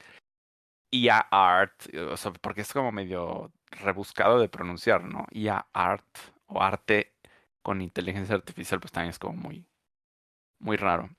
IA 0.91 1.27
art, 1.31 1.73
o 2.11 2.18
sea, 2.18 2.31
porque 2.34 2.61
es 2.61 2.73
como 2.73 2.91
medio 2.91 3.51
rebuscado 3.72 4.39
de 4.39 4.49
pronunciar, 4.49 5.03
¿no? 5.03 5.26
IA 5.31 5.68
art 5.73 6.05
o 6.47 6.61
arte 6.61 7.14
con 7.64 7.81
inteligencia 7.81 8.35
artificial, 8.35 8.80
pues 8.80 8.91
también 8.91 9.11
es 9.11 9.19
como 9.19 9.35
muy, 9.35 9.65
muy 10.60 10.77
raro. 10.77 11.10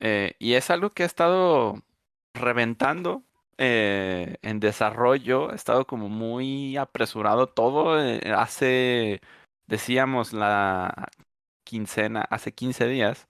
Eh, 0.00 0.36
y 0.38 0.54
es 0.54 0.70
algo 0.70 0.90
que 0.90 1.02
ha 1.02 1.06
estado 1.06 1.82
reventando 2.34 3.24
eh, 3.58 4.36
en 4.42 4.60
desarrollo, 4.60 5.50
ha 5.50 5.54
estado 5.54 5.86
como 5.86 6.08
muy 6.08 6.76
apresurado 6.76 7.48
todo. 7.48 8.00
eh, 8.02 8.20
hace, 8.36 9.20
decíamos, 9.66 10.32
la 10.32 11.08
quincena, 11.64 12.22
hace 12.30 12.52
15 12.52 12.86
días, 12.88 13.28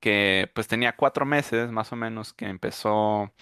que 0.00 0.50
pues 0.54 0.68
tenía 0.68 0.96
cuatro 0.96 1.26
meses 1.26 1.70
más 1.70 1.92
o 1.92 1.96
menos 1.96 2.32
que 2.32 2.46
empezó 2.46 3.32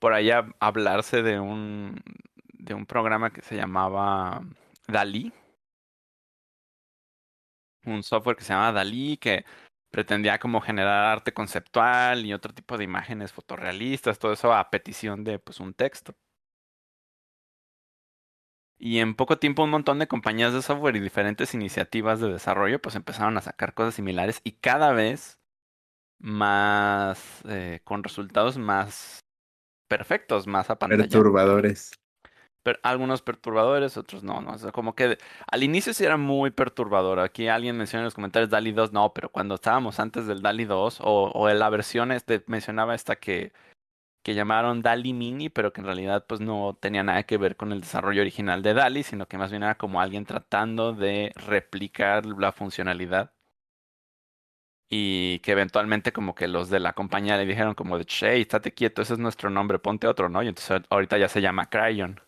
por 0.00 0.12
allá 0.12 0.40
a 0.60 0.66
hablarse 0.68 1.22
de 1.22 1.40
un, 1.40 2.00
de 2.54 2.74
un 2.74 2.86
programa 2.86 3.30
que 3.32 3.42
se 3.42 3.56
llamaba 3.56 4.42
Dalí. 4.88 5.32
Un 7.84 8.02
software 8.02 8.36
que 8.36 8.44
se 8.44 8.52
llama 8.52 8.72
Dalí 8.72 9.16
que 9.16 9.44
pretendía 9.90 10.38
como 10.38 10.60
generar 10.60 11.06
arte 11.06 11.32
conceptual 11.32 12.26
y 12.26 12.32
otro 12.32 12.52
tipo 12.54 12.76
de 12.76 12.84
imágenes 12.84 13.32
fotorrealistas, 13.32 14.18
todo 14.18 14.32
eso 14.32 14.52
a 14.52 14.70
petición 14.70 15.24
de 15.24 15.38
pues 15.38 15.60
un 15.60 15.74
texto. 15.74 16.14
Y 18.80 18.98
en 18.98 19.16
poco 19.16 19.38
tiempo 19.38 19.64
un 19.64 19.70
montón 19.70 19.98
de 19.98 20.06
compañías 20.06 20.52
de 20.52 20.62
software 20.62 20.96
y 20.96 21.00
diferentes 21.00 21.52
iniciativas 21.52 22.20
de 22.20 22.32
desarrollo 22.32 22.80
pues 22.80 22.94
empezaron 22.94 23.36
a 23.36 23.40
sacar 23.40 23.74
cosas 23.74 23.94
similares 23.94 24.40
y 24.44 24.52
cada 24.52 24.92
vez 24.92 25.38
más 26.20 27.42
eh, 27.48 27.80
con 27.84 28.04
resultados 28.04 28.56
más 28.58 29.20
perfectos, 29.88 30.46
más 30.46 30.70
a 30.70 30.78
pantalla. 30.78 31.02
Perturbadores. 31.02 31.92
Algunos 32.82 33.22
perturbadores, 33.22 33.96
otros 33.96 34.22
no, 34.22 34.40
no. 34.40 34.52
O 34.52 34.58
sea, 34.58 34.72
como 34.72 34.94
que 34.94 35.18
al 35.50 35.62
inicio 35.62 35.94
sí 35.94 36.04
era 36.04 36.16
muy 36.16 36.50
perturbador. 36.50 37.20
Aquí 37.20 37.48
alguien 37.48 37.76
menciona 37.76 38.02
en 38.02 38.04
los 38.06 38.14
comentarios 38.14 38.50
DALI 38.50 38.72
2, 38.72 38.92
no, 38.92 39.12
pero 39.12 39.30
cuando 39.30 39.56
estábamos 39.56 40.00
antes 40.00 40.26
del 40.26 40.42
DALI 40.42 40.64
2, 40.64 41.00
o, 41.02 41.30
o 41.34 41.48
en 41.48 41.58
la 41.58 41.70
versión 41.70 42.12
este, 42.12 42.42
mencionaba 42.46 42.94
esta 42.94 43.16
que, 43.16 43.52
que 44.22 44.34
llamaron 44.34 44.82
DALI 44.82 45.12
Mini, 45.14 45.48
pero 45.48 45.72
que 45.72 45.80
en 45.80 45.86
realidad 45.86 46.26
pues 46.28 46.40
no 46.40 46.76
tenía 46.80 47.02
nada 47.02 47.22
que 47.24 47.38
ver 47.38 47.56
con 47.56 47.72
el 47.72 47.80
desarrollo 47.80 48.20
original 48.22 48.62
de 48.62 48.74
DALI, 48.74 49.02
sino 49.02 49.26
que 49.26 49.38
más 49.38 49.50
bien 49.50 49.62
era 49.62 49.76
como 49.76 50.00
alguien 50.00 50.26
tratando 50.26 50.92
de 50.92 51.32
replicar 51.36 52.26
la 52.26 52.52
funcionalidad. 52.52 53.32
Y 54.90 55.40
que 55.40 55.52
eventualmente 55.52 56.12
como 56.12 56.34
que 56.34 56.48
los 56.48 56.70
de 56.70 56.80
la 56.80 56.94
compañía 56.94 57.36
le 57.36 57.46
dijeron 57.46 57.74
como 57.74 57.98
de, 57.98 58.06
che, 58.06 58.40
estate 58.40 58.72
quieto, 58.72 59.02
ese 59.02 59.14
es 59.14 59.18
nuestro 59.18 59.50
nombre, 59.50 59.78
ponte 59.78 60.06
otro, 60.06 60.28
¿no? 60.30 60.42
Y 60.42 60.48
entonces 60.48 60.82
ahorita 60.90 61.18
ya 61.18 61.28
se 61.28 61.42
llama 61.42 61.68
Cryon 61.68 62.20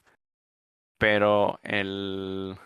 pero 1.01 1.59
el 1.63 2.59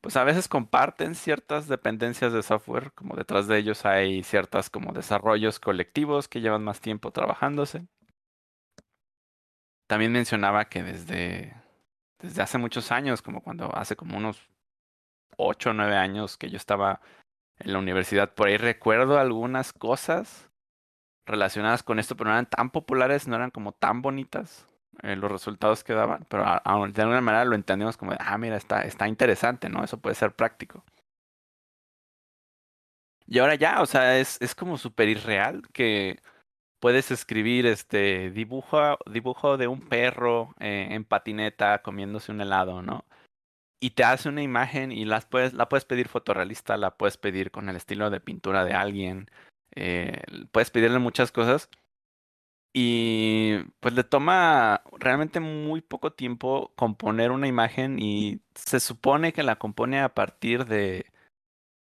pues 0.00 0.16
a 0.16 0.24
veces 0.24 0.48
comparten 0.48 1.14
ciertas 1.14 1.68
dependencias 1.68 2.32
de 2.32 2.42
software, 2.42 2.92
como 2.92 3.16
detrás 3.16 3.46
de 3.48 3.58
ellos 3.58 3.84
hay 3.86 4.22
ciertas 4.22 4.70
como 4.70 4.92
desarrollos 4.92 5.60
colectivos 5.60 6.26
que 6.28 6.40
llevan 6.40 6.64
más 6.64 6.80
tiempo 6.80 7.10
trabajándose. 7.10 7.86
También 9.86 10.12
mencionaba 10.12 10.66
que 10.66 10.82
desde 10.82 11.54
desde 12.18 12.42
hace 12.42 12.58
muchos 12.58 12.90
años, 12.90 13.20
como 13.20 13.42
cuando 13.42 13.74
hace 13.76 13.94
como 13.96 14.16
unos 14.16 14.48
ocho 15.36 15.70
o 15.70 15.72
nueve 15.74 15.96
años 15.96 16.38
que 16.38 16.48
yo 16.50 16.56
estaba 16.56 17.02
en 17.58 17.72
la 17.74 17.78
universidad, 17.78 18.34
por 18.34 18.48
ahí 18.48 18.56
recuerdo 18.56 19.18
algunas 19.18 19.72
cosas 19.74 20.50
relacionadas 21.26 21.82
con 21.82 21.98
esto, 21.98 22.16
pero 22.16 22.30
no 22.30 22.36
eran 22.36 22.48
tan 22.48 22.70
populares, 22.70 23.28
no 23.28 23.36
eran 23.36 23.50
como 23.50 23.72
tan 23.72 24.00
bonitas 24.02 24.66
eh, 25.02 25.16
los 25.16 25.30
resultados 25.30 25.84
que 25.84 25.92
daban, 25.94 26.26
pero 26.28 26.44
de 26.44 27.02
alguna 27.02 27.20
manera 27.20 27.44
lo 27.44 27.54
entendemos 27.54 27.96
como, 27.96 28.12
ah, 28.18 28.38
mira, 28.38 28.56
está, 28.56 28.82
está 28.82 29.08
interesante, 29.08 29.68
¿no? 29.68 29.84
Eso 29.84 29.98
puede 29.98 30.14
ser 30.14 30.34
práctico. 30.34 30.84
Y 33.26 33.38
ahora 33.38 33.54
ya, 33.54 33.80
o 33.80 33.86
sea, 33.86 34.18
es, 34.18 34.40
es 34.42 34.54
como 34.54 34.76
súper 34.76 35.08
irreal 35.08 35.62
que 35.72 36.20
puedes 36.84 37.10
escribir 37.10 37.64
este 37.64 38.30
dibujo, 38.30 38.98
dibujo 39.10 39.56
de 39.56 39.68
un 39.68 39.80
perro 39.88 40.54
eh, 40.60 40.88
en 40.90 41.04
patineta 41.04 41.80
comiéndose 41.80 42.30
un 42.30 42.42
helado, 42.42 42.82
¿no? 42.82 43.06
Y 43.80 43.92
te 43.92 44.04
hace 44.04 44.28
una 44.28 44.42
imagen 44.42 44.92
y 44.92 45.06
las 45.06 45.26
puedes, 45.26 45.54
la 45.54 45.68
puedes 45.70 45.86
pedir 45.86 46.08
fotorrealista, 46.08 46.76
la 46.76 46.96
puedes 46.96 47.16
pedir 47.16 47.50
con 47.50 47.70
el 47.70 47.76
estilo 47.76 48.10
de 48.10 48.20
pintura 48.20 48.66
de 48.66 48.74
alguien, 48.74 49.30
eh, 49.74 50.22
puedes 50.52 50.70
pedirle 50.70 50.98
muchas 50.98 51.32
cosas. 51.32 51.70
Y 52.76 53.58
pues 53.78 53.94
le 53.94 54.02
toma 54.02 54.82
realmente 54.98 55.38
muy 55.38 55.80
poco 55.80 56.12
tiempo 56.12 56.72
componer 56.74 57.30
una 57.30 57.46
imagen 57.46 58.00
y 58.00 58.40
se 58.56 58.80
supone 58.80 59.32
que 59.32 59.44
la 59.44 59.56
compone 59.56 60.00
a 60.00 60.12
partir 60.12 60.66
de, 60.66 61.06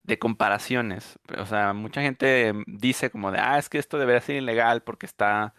de 0.03 0.19
comparaciones. 0.19 1.19
O 1.39 1.45
sea, 1.47 1.73
mucha 1.73 2.01
gente 2.01 2.53
dice 2.67 3.09
como 3.09 3.31
de, 3.31 3.39
ah, 3.39 3.57
es 3.57 3.69
que 3.69 3.79
esto 3.79 3.97
debería 3.97 4.21
ser 4.21 4.35
ilegal 4.35 4.83
porque 4.83 5.07
está, 5.07 5.55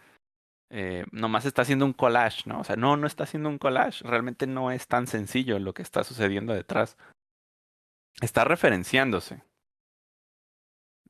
eh, 0.69 1.05
nomás 1.11 1.45
está 1.45 1.63
haciendo 1.63 1.85
un 1.85 1.93
collage, 1.93 2.43
¿no? 2.45 2.61
O 2.61 2.63
sea, 2.63 2.77
no, 2.77 2.97
no 2.97 3.07
está 3.07 3.23
haciendo 3.25 3.49
un 3.49 3.57
collage. 3.57 4.07
Realmente 4.07 4.47
no 4.47 4.71
es 4.71 4.87
tan 4.87 5.07
sencillo 5.07 5.59
lo 5.59 5.73
que 5.73 5.81
está 5.81 6.03
sucediendo 6.05 6.53
detrás. 6.53 6.97
Está 8.21 8.45
referenciándose 8.45 9.43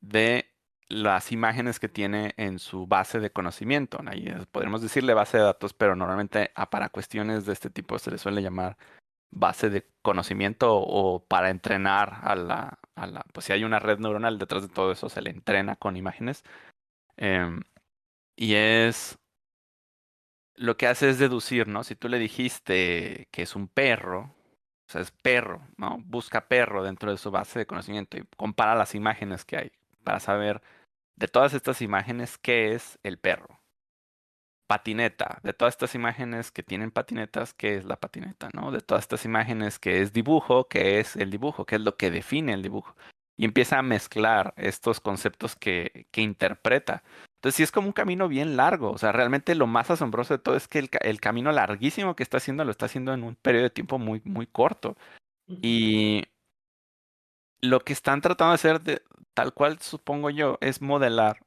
de 0.00 0.50
las 0.88 1.32
imágenes 1.32 1.80
que 1.80 1.88
tiene 1.88 2.34
en 2.36 2.58
su 2.58 2.86
base 2.86 3.20
de 3.20 3.30
conocimiento. 3.32 3.98
Ahí 4.06 4.32
podríamos 4.52 4.82
decirle 4.82 5.14
base 5.14 5.38
de 5.38 5.44
datos, 5.44 5.74
pero 5.74 5.96
normalmente 5.96 6.52
a- 6.54 6.70
para 6.70 6.88
cuestiones 6.90 7.46
de 7.46 7.52
este 7.52 7.70
tipo 7.70 7.98
se 7.98 8.10
le 8.10 8.18
suele 8.18 8.42
llamar 8.42 8.76
base 9.30 9.70
de 9.70 9.86
conocimiento 10.02 10.76
o 10.76 11.24
para 11.26 11.50
entrenar 11.50 12.20
a 12.22 12.36
la, 12.36 12.78
a 12.96 13.06
la, 13.06 13.24
pues 13.32 13.46
si 13.46 13.52
hay 13.52 13.64
una 13.64 13.78
red 13.80 13.98
neuronal 13.98 14.38
detrás 14.38 14.62
de 14.62 14.68
todo 14.68 14.92
eso, 14.92 15.08
se 15.08 15.22
le 15.22 15.30
entrena 15.30 15.76
con 15.76 15.96
imágenes. 15.96 16.44
Em, 17.16 17.62
y 18.36 18.54
es 18.54 19.18
lo 20.54 20.76
que 20.76 20.86
hace 20.86 21.10
es 21.10 21.18
deducir, 21.18 21.68
¿no? 21.68 21.84
Si 21.84 21.94
tú 21.96 22.08
le 22.08 22.18
dijiste 22.18 23.28
que 23.30 23.42
es 23.42 23.56
un 23.56 23.68
perro, 23.68 24.34
o 24.88 24.92
sea, 24.92 25.00
es 25.02 25.10
perro, 25.10 25.62
¿no? 25.76 25.98
Busca 26.04 26.48
perro 26.48 26.82
dentro 26.82 27.10
de 27.10 27.18
su 27.18 27.30
base 27.30 27.58
de 27.58 27.66
conocimiento 27.66 28.16
y 28.16 28.24
compara 28.36 28.74
las 28.74 28.94
imágenes 28.94 29.44
que 29.44 29.56
hay 29.56 29.72
para 30.04 30.20
saber 30.20 30.62
de 31.16 31.28
todas 31.28 31.54
estas 31.54 31.82
imágenes 31.82 32.38
qué 32.38 32.74
es 32.74 32.98
el 33.02 33.18
perro. 33.18 33.60
Patineta, 34.68 35.38
de 35.44 35.52
todas 35.52 35.74
estas 35.74 35.94
imágenes 35.94 36.50
que 36.50 36.62
tienen 36.64 36.90
patinetas, 36.90 37.54
¿qué 37.54 37.76
es 37.76 37.84
la 37.84 37.96
patineta, 37.96 38.50
no? 38.52 38.72
De 38.72 38.80
todas 38.80 39.04
estas 39.04 39.24
imágenes 39.24 39.78
que 39.78 40.02
es 40.02 40.12
dibujo, 40.12 40.66
¿qué 40.68 40.98
es 40.98 41.14
el 41.16 41.30
dibujo? 41.30 41.64
¿Qué 41.66 41.76
es 41.76 41.80
lo 41.82 41.96
que 41.96 42.10
define 42.10 42.52
el 42.52 42.62
dibujo? 42.62 42.96
Y 43.36 43.44
empieza 43.44 43.78
a 43.78 43.82
mezclar 43.82 44.54
estos 44.56 45.00
conceptos 45.00 45.54
que, 45.54 46.08
que 46.10 46.20
interpreta. 46.22 47.04
Entonces 47.36 47.56
sí 47.56 47.62
es 47.62 47.70
como 47.70 47.86
un 47.86 47.92
camino 47.92 48.28
bien 48.28 48.56
largo. 48.56 48.90
O 48.90 48.98
sea, 48.98 49.12
realmente 49.12 49.54
lo 49.54 49.68
más 49.68 49.90
asombroso 49.90 50.34
de 50.34 50.42
todo 50.42 50.56
es 50.56 50.66
que 50.66 50.80
el, 50.80 50.90
el 51.02 51.20
camino 51.20 51.52
larguísimo 51.52 52.16
que 52.16 52.24
está 52.24 52.38
haciendo 52.38 52.64
lo 52.64 52.72
está 52.72 52.86
haciendo 52.86 53.14
en 53.14 53.22
un 53.22 53.36
periodo 53.36 53.64
de 53.64 53.70
tiempo 53.70 53.98
muy, 53.98 54.20
muy 54.24 54.46
corto. 54.48 54.96
Y 55.46 56.24
lo 57.60 57.80
que 57.80 57.92
están 57.92 58.20
tratando 58.20 58.50
de 58.52 58.54
hacer, 58.54 59.04
tal 59.34 59.52
cual 59.54 59.78
supongo 59.80 60.30
yo, 60.30 60.58
es 60.60 60.82
modelar 60.82 61.40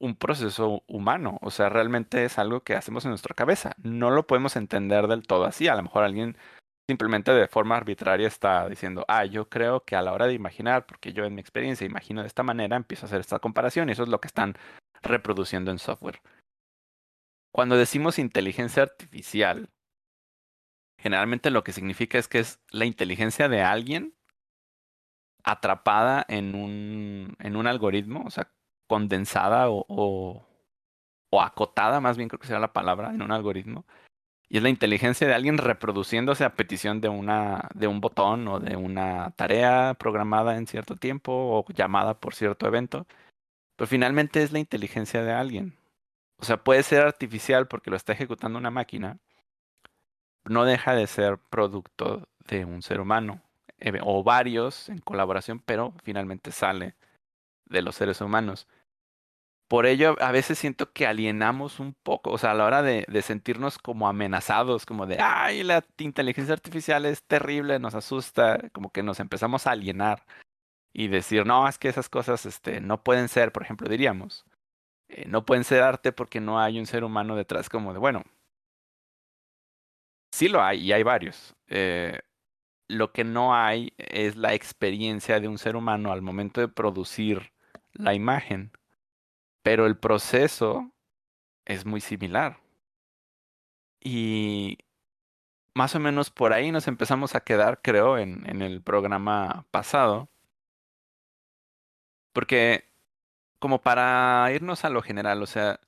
un 0.00 0.16
proceso 0.16 0.82
humano. 0.86 1.38
O 1.42 1.50
sea, 1.50 1.68
realmente 1.68 2.24
es 2.24 2.38
algo 2.38 2.62
que 2.62 2.74
hacemos 2.74 3.04
en 3.04 3.10
nuestra 3.10 3.34
cabeza. 3.34 3.74
No 3.82 4.10
lo 4.10 4.26
podemos 4.26 4.56
entender 4.56 5.06
del 5.06 5.26
todo 5.26 5.44
así. 5.44 5.68
A 5.68 5.76
lo 5.76 5.82
mejor 5.82 6.04
alguien 6.04 6.36
simplemente 6.88 7.32
de 7.32 7.46
forma 7.46 7.76
arbitraria 7.76 8.26
está 8.26 8.68
diciendo, 8.68 9.04
ah, 9.08 9.24
yo 9.24 9.48
creo 9.48 9.84
que 9.84 9.94
a 9.94 10.02
la 10.02 10.12
hora 10.12 10.26
de 10.26 10.34
imaginar, 10.34 10.86
porque 10.86 11.12
yo 11.12 11.24
en 11.24 11.34
mi 11.34 11.40
experiencia 11.40 11.86
imagino 11.86 12.22
de 12.22 12.26
esta 12.26 12.42
manera, 12.42 12.76
empiezo 12.76 13.06
a 13.06 13.08
hacer 13.08 13.20
esta 13.20 13.38
comparación 13.38 13.88
y 13.88 13.92
eso 13.92 14.02
es 14.02 14.08
lo 14.08 14.20
que 14.20 14.26
están 14.26 14.54
reproduciendo 15.02 15.70
en 15.70 15.78
software. 15.78 16.20
Cuando 17.52 17.76
decimos 17.76 18.18
inteligencia 18.18 18.82
artificial, 18.82 19.70
generalmente 20.98 21.50
lo 21.50 21.62
que 21.62 21.72
significa 21.72 22.18
es 22.18 22.26
que 22.26 22.40
es 22.40 22.60
la 22.70 22.86
inteligencia 22.86 23.48
de 23.48 23.62
alguien 23.62 24.14
atrapada 25.44 26.24
en 26.28 26.54
un, 26.54 27.36
en 27.38 27.56
un 27.56 27.66
algoritmo, 27.66 28.24
o 28.26 28.30
sea, 28.30 28.50
condensada 28.86 29.70
o, 29.70 29.84
o, 31.30 31.42
acotada, 31.42 32.00
más 32.00 32.16
bien 32.16 32.28
creo 32.28 32.40
que 32.40 32.46
será 32.46 32.60
la 32.60 32.72
palabra, 32.72 33.10
en 33.10 33.22
un 33.22 33.32
algoritmo. 33.32 33.86
Y 34.48 34.58
es 34.58 34.62
la 34.64 34.68
inteligencia 34.68 35.28
de 35.28 35.34
alguien 35.34 35.58
reproduciéndose 35.58 36.44
a 36.44 36.56
petición 36.56 37.00
de 37.00 37.08
una, 37.08 37.68
de 37.74 37.86
un 37.86 38.00
botón 38.00 38.48
o 38.48 38.60
de 38.60 38.76
una 38.76 39.30
tarea 39.36 39.94
programada 39.94 40.56
en 40.56 40.66
cierto 40.66 40.96
tiempo 40.96 41.32
o 41.32 41.64
llamada 41.72 42.18
por 42.18 42.34
cierto 42.34 42.66
evento. 42.66 43.06
Pero 43.76 43.88
finalmente 43.88 44.42
es 44.42 44.52
la 44.52 44.58
inteligencia 44.58 45.22
de 45.22 45.32
alguien. 45.32 45.78
O 46.38 46.44
sea, 46.44 46.58
puede 46.64 46.82
ser 46.82 47.02
artificial 47.02 47.68
porque 47.68 47.90
lo 47.90 47.96
está 47.96 48.12
ejecutando 48.12 48.58
una 48.58 48.70
máquina. 48.70 49.18
No 50.44 50.64
deja 50.64 50.94
de 50.94 51.06
ser 51.06 51.38
producto 51.38 52.28
de 52.48 52.64
un 52.64 52.82
ser 52.82 53.00
humano 53.00 53.42
o 54.02 54.22
varios 54.24 54.88
en 54.88 54.98
colaboración, 54.98 55.60
pero 55.60 55.94
finalmente 56.04 56.52
sale 56.52 56.96
de 57.66 57.82
los 57.82 57.96
seres 57.96 58.20
humanos. 58.20 58.68
por 59.68 59.86
ello 59.86 60.16
a 60.20 60.32
veces 60.32 60.58
siento 60.58 60.92
que 60.92 61.06
alienamos 61.06 61.78
un 61.78 61.94
poco, 61.94 62.32
o 62.32 62.38
sea, 62.38 62.50
a 62.52 62.54
la 62.54 62.64
hora 62.66 62.82
de, 62.82 63.04
de 63.08 63.22
sentirnos 63.22 63.78
como 63.78 64.08
amenazados, 64.08 64.84
como 64.84 65.06
de, 65.06 65.18
ay, 65.20 65.62
la 65.62 65.84
inteligencia 65.98 66.54
artificial 66.54 67.06
es 67.06 67.22
terrible, 67.24 67.78
nos 67.78 67.94
asusta, 67.94 68.58
como 68.72 68.90
que 68.90 69.02
nos 69.04 69.20
empezamos 69.20 69.66
a 69.66 69.72
alienar 69.72 70.26
y 70.94 71.08
decir, 71.08 71.46
no, 71.46 71.68
es 71.68 71.78
que 71.78 71.88
esas 71.88 72.08
cosas 72.08 72.46
este, 72.46 72.80
no 72.80 73.02
pueden 73.04 73.28
ser, 73.28 73.52
por 73.52 73.62
ejemplo, 73.64 73.88
diríamos, 73.88 74.44
eh, 75.08 75.26
no 75.28 75.44
pueden 75.46 75.64
ser 75.64 75.82
arte 75.82 76.12
porque 76.12 76.40
no 76.40 76.60
hay 76.60 76.78
un 76.80 76.86
ser 76.86 77.04
humano 77.04 77.36
detrás, 77.36 77.68
como 77.70 77.92
de, 77.94 78.00
bueno, 78.00 78.24
sí 80.32 80.48
lo 80.48 80.62
hay 80.62 80.80
y 80.80 80.92
hay 80.92 81.02
varios. 81.02 81.54
Eh, 81.68 82.20
lo 82.90 83.12
que 83.12 83.24
no 83.24 83.54
hay 83.54 83.94
es 83.98 84.36
la 84.36 84.54
experiencia 84.54 85.40
de 85.40 85.48
un 85.48 85.58
ser 85.58 85.76
humano 85.76 86.12
al 86.12 86.22
momento 86.22 86.60
de 86.60 86.68
producir 86.68 87.52
la 87.92 88.14
imagen, 88.14 88.72
pero 89.62 89.86
el 89.86 89.96
proceso 89.98 90.92
es 91.66 91.86
muy 91.86 92.00
similar. 92.00 92.58
Y 94.00 94.78
más 95.74 95.94
o 95.94 96.00
menos 96.00 96.30
por 96.30 96.52
ahí 96.52 96.72
nos 96.72 96.88
empezamos 96.88 97.34
a 97.34 97.40
quedar, 97.42 97.80
creo, 97.82 98.18
en, 98.18 98.62
el 98.62 98.82
programa 98.82 99.66
pasado. 99.70 100.28
Porque, 102.32 102.84
como 103.58 103.80
para 103.80 104.50
irnos 104.54 104.84
a 104.84 104.90
lo 104.90 105.02
general, 105.02 105.42
o 105.42 105.46
sea, 105.46 105.80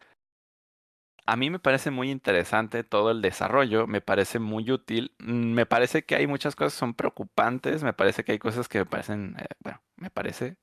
a 1.26 1.36
mí 1.36 1.50
me 1.50 1.58
parece 1.58 1.90
muy 1.90 2.10
interesante 2.10 2.84
todo 2.84 3.10
el 3.10 3.22
desarrollo, 3.22 3.86
me 3.86 4.00
parece 4.00 4.38
muy 4.38 4.70
útil, 4.70 5.14
mm, 5.18 5.52
me 5.54 5.66
parece 5.66 6.04
que 6.04 6.16
hay 6.16 6.26
muchas 6.26 6.56
cosas 6.56 6.74
que 6.74 6.80
son 6.80 6.94
preocupantes, 6.94 7.82
me 7.84 7.92
parece 7.92 8.24
que 8.24 8.32
hay 8.32 8.38
cosas 8.38 8.68
que 8.68 8.78
me 8.80 8.86
parecen, 8.86 9.36
eh, 9.38 9.46
bueno, 9.60 9.82
me 9.96 10.10
parece, 10.10 10.56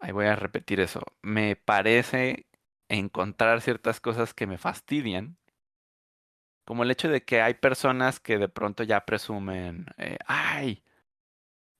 ahí 0.00 0.12
voy 0.12 0.26
a 0.26 0.36
repetir 0.36 0.80
eso, 0.80 1.00
me 1.22 1.56
parece 1.56 2.46
encontrar 2.88 3.60
ciertas 3.60 4.00
cosas 4.00 4.34
que 4.34 4.46
me 4.46 4.58
fastidian, 4.58 5.36
como 6.64 6.84
el 6.84 6.90
hecho 6.90 7.08
de 7.08 7.24
que 7.24 7.42
hay 7.42 7.54
personas 7.54 8.20
que 8.20 8.38
de 8.38 8.48
pronto 8.48 8.82
ya 8.84 9.04
presumen, 9.04 9.86
eh, 9.98 10.18
ay, 10.26 10.84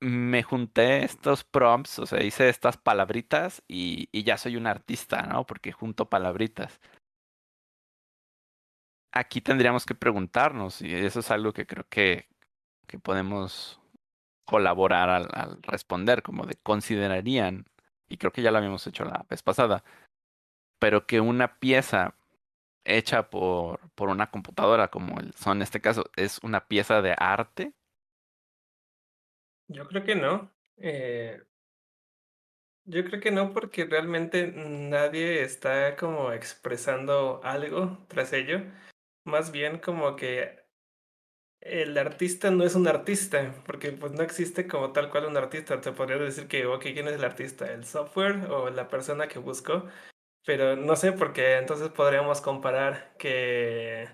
me 0.01 0.43
junté 0.43 1.05
estos 1.05 1.45
prompts, 1.45 1.99
o 1.99 2.07
sea, 2.07 2.23
hice 2.23 2.49
estas 2.49 2.77
palabritas 2.79 3.63
y, 3.69 4.09
y 4.13 4.25
ya 4.25 4.39
soy 4.39 4.57
un 4.57 4.67
artista, 4.67 5.23
¿no? 5.23 5.47
Porque 5.47 5.73
junto 5.73 6.09
palabritas 6.09 6.81
aquí 9.13 9.41
tendríamos 9.41 9.87
que 9.87 9.95
preguntarnos, 9.95 10.83
y 10.83 10.95
eso 10.95 11.21
es 11.21 11.31
algo 11.31 11.53
que 11.53 11.67
creo 11.67 11.87
que, 11.89 12.29
que 12.87 12.99
podemos 12.99 13.81
colaborar 14.45 15.11
al, 15.11 15.63
responder, 15.63 16.23
como 16.23 16.47
de 16.47 16.57
considerarían, 16.57 17.67
y 18.09 18.17
creo 18.17 18.33
que 18.33 18.43
ya 18.43 18.51
lo 18.51 18.59
habíamos 18.59 18.87
hecho 18.87 19.05
la 19.05 19.25
vez 19.29 19.43
pasada, 19.43 19.85
pero 20.79 21.07
que 21.07 21.21
una 21.21 21.59
pieza 21.59 22.17
hecha 22.85 23.31
por, 23.31 23.91
por 23.95 24.09
una 24.09 24.31
computadora, 24.31 24.89
como 24.89 25.17
son 25.37 25.59
en 25.59 25.63
este 25.63 25.81
caso, 25.81 26.05
es 26.17 26.39
una 26.43 26.67
pieza 26.67 27.03
de 27.03 27.15
arte. 27.17 27.73
Yo 29.69 29.87
creo 29.87 30.05
que 30.05 30.17
no. 30.17 30.51
Eh, 30.79 31.45
yo 32.87 33.05
creo 33.05 33.21
que 33.21 33.31
no, 33.31 33.53
porque 33.53 33.85
realmente 33.85 34.51
nadie 34.57 35.43
está 35.43 35.95
como 35.97 36.33
expresando 36.33 37.41
algo 37.45 37.99
tras 38.09 38.33
ello 38.33 38.63
más 39.31 39.53
bien 39.53 39.79
como 39.79 40.17
que 40.17 40.61
el 41.61 41.97
artista 41.99 42.51
no 42.51 42.65
es 42.65 42.75
un 42.75 42.89
artista, 42.89 43.55
porque 43.67 43.93
pues 43.93 44.13
no 44.13 44.23
existe 44.23 44.67
como 44.67 44.93
tal 44.93 45.11
cual 45.11 45.27
un 45.27 45.37
artista. 45.37 45.81
Te 45.81 45.93
podría 45.93 46.17
decir 46.19 46.49
que, 46.49 46.67
ok, 46.67 46.83
¿quién 46.83 47.09
es 47.09 47.15
el 47.15 47.25
artista? 47.25 47.71
¿El 47.73 47.85
software 47.85 48.47
o 48.51 48.71
la 48.71 48.89
persona 48.89 49.29
que 49.29 49.39
buscó? 49.39 49.87
Pero 50.47 50.77
no 50.77 50.97
sé, 50.97 51.13
porque 51.13 51.59
entonces 51.59 51.91
podríamos 51.91 52.41
comparar 52.41 53.15
que, 53.19 54.09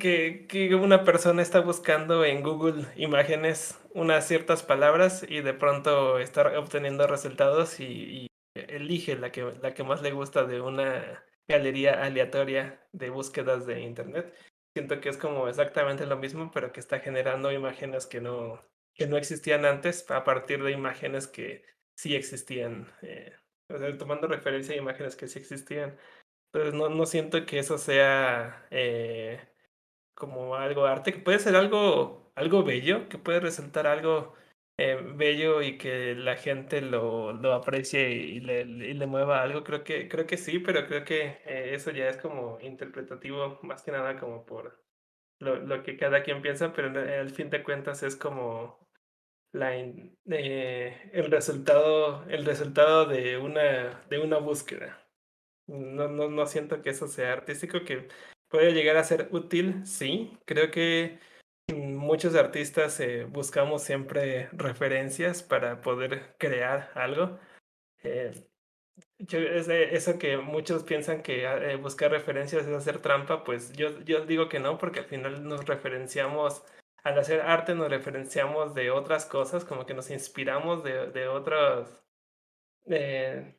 que, 0.00 0.46
que 0.48 0.74
una 0.74 1.04
persona 1.04 1.42
está 1.42 1.60
buscando 1.60 2.24
en 2.24 2.42
Google 2.42 2.86
imágenes 2.96 3.78
unas 3.94 4.26
ciertas 4.26 4.62
palabras 4.62 5.24
y 5.28 5.42
de 5.42 5.54
pronto 5.54 6.18
está 6.18 6.58
obteniendo 6.58 7.06
resultados 7.06 7.78
y, 7.80 7.84
y 7.84 8.26
elige 8.54 9.16
la 9.16 9.30
que, 9.32 9.42
la 9.60 9.74
que 9.74 9.84
más 9.84 10.02
le 10.02 10.12
gusta 10.12 10.44
de 10.44 10.60
una 10.60 11.24
galería 11.48 12.02
aleatoria 12.02 12.86
de 12.92 13.10
búsquedas 13.10 13.66
de 13.66 13.80
internet. 13.80 14.34
Siento 14.74 15.00
que 15.00 15.08
es 15.08 15.18
como 15.18 15.48
exactamente 15.48 16.06
lo 16.06 16.16
mismo, 16.16 16.50
pero 16.52 16.72
que 16.72 16.80
está 16.80 17.00
generando 17.00 17.52
imágenes 17.52 18.06
que 18.06 18.20
no, 18.20 18.60
que 18.94 19.06
no 19.06 19.16
existían 19.16 19.64
antes 19.64 20.10
a 20.10 20.24
partir 20.24 20.62
de 20.62 20.72
imágenes 20.72 21.26
que 21.26 21.64
sí 21.94 22.14
existían. 22.14 22.88
Eh, 23.02 23.32
o 23.68 23.78
sea, 23.78 23.96
tomando 23.98 24.28
referencia 24.28 24.74
a 24.74 24.78
imágenes 24.78 25.16
que 25.16 25.28
sí 25.28 25.38
existían. 25.38 25.98
Entonces 26.52 26.74
no, 26.74 26.88
no 26.88 27.06
siento 27.06 27.46
que 27.46 27.58
eso 27.58 27.78
sea 27.78 28.66
eh, 28.70 29.40
como 30.14 30.56
algo 30.56 30.86
arte, 30.86 31.12
que 31.12 31.20
puede 31.20 31.38
ser 31.38 31.56
algo, 31.56 32.32
algo 32.34 32.62
bello, 32.64 33.08
que 33.08 33.18
puede 33.18 33.40
resultar 33.40 33.86
algo 33.86 34.34
eh, 34.78 34.96
bello 35.14 35.62
y 35.62 35.78
que 35.78 36.14
la 36.14 36.36
gente 36.36 36.80
lo, 36.80 37.32
lo 37.32 37.52
aprecie 37.54 38.10
y 38.10 38.40
le, 38.40 38.64
le 38.64 39.06
mueva 39.06 39.42
algo, 39.42 39.64
creo 39.64 39.84
que, 39.84 40.08
creo 40.08 40.26
que 40.26 40.36
sí, 40.36 40.58
pero 40.58 40.86
creo 40.86 41.04
que 41.04 41.40
eh, 41.44 41.74
eso 41.74 41.90
ya 41.90 42.08
es 42.08 42.16
como 42.16 42.58
interpretativo, 42.60 43.58
más 43.62 43.82
que 43.82 43.92
nada 43.92 44.18
como 44.18 44.44
por 44.46 44.82
lo, 45.38 45.56
lo 45.56 45.82
que 45.82 45.96
cada 45.96 46.22
quien 46.22 46.42
piensa, 46.42 46.72
pero 46.72 46.88
al 46.98 47.30
fin 47.30 47.50
de 47.50 47.62
cuentas 47.62 48.02
es 48.02 48.16
como 48.16 48.88
la, 49.52 49.76
eh, 49.76 51.10
el, 51.12 51.30
resultado, 51.30 52.24
el 52.28 52.44
resultado 52.44 53.06
de 53.06 53.36
una, 53.38 54.02
de 54.08 54.18
una 54.18 54.38
búsqueda. 54.38 55.06
No, 55.66 56.08
no, 56.08 56.28
no 56.28 56.46
siento 56.46 56.82
que 56.82 56.90
eso 56.90 57.06
sea 57.08 57.32
artístico, 57.32 57.84
que 57.84 58.08
puede 58.48 58.72
llegar 58.72 58.96
a 58.96 59.04
ser 59.04 59.28
útil, 59.32 59.86
sí, 59.86 60.36
creo 60.44 60.70
que 60.70 61.18
muchos 61.72 62.34
artistas 62.34 63.00
eh, 63.00 63.24
buscamos 63.24 63.82
siempre 63.82 64.48
referencias 64.52 65.42
para 65.42 65.80
poder 65.80 66.36
crear 66.38 66.90
algo. 66.94 67.38
Eh, 68.02 68.32
yo, 69.18 69.38
eso 69.38 70.18
que 70.18 70.36
muchos 70.38 70.84
piensan 70.84 71.22
que 71.22 71.44
eh, 71.44 71.76
buscar 71.76 72.10
referencias 72.10 72.66
es 72.66 72.74
hacer 72.74 73.00
trampa, 73.00 73.44
pues 73.44 73.72
yo, 73.72 74.00
yo 74.04 74.26
digo 74.26 74.48
que 74.48 74.60
no, 74.60 74.78
porque 74.78 75.00
al 75.00 75.06
final 75.06 75.44
nos 75.44 75.66
referenciamos, 75.66 76.64
al 77.02 77.18
hacer 77.18 77.40
arte 77.42 77.74
nos 77.74 77.90
referenciamos 77.90 78.74
de 78.74 78.90
otras 78.90 79.26
cosas, 79.26 79.64
como 79.64 79.86
que 79.86 79.94
nos 79.94 80.10
inspiramos 80.10 80.84
de, 80.84 81.10
de 81.10 81.28
otros... 81.28 82.04
de 82.84 83.58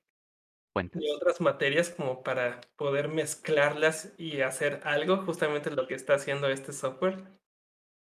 otras 1.16 1.40
materias 1.40 1.90
como 1.90 2.24
para 2.24 2.62
poder 2.76 3.08
mezclarlas 3.08 4.14
y 4.18 4.42
hacer 4.42 4.82
algo, 4.84 5.18
justamente 5.18 5.70
lo 5.72 5.88
que 5.88 5.96
está 5.96 6.16
haciendo 6.16 6.48
este 6.48 6.74
software. 6.74 7.24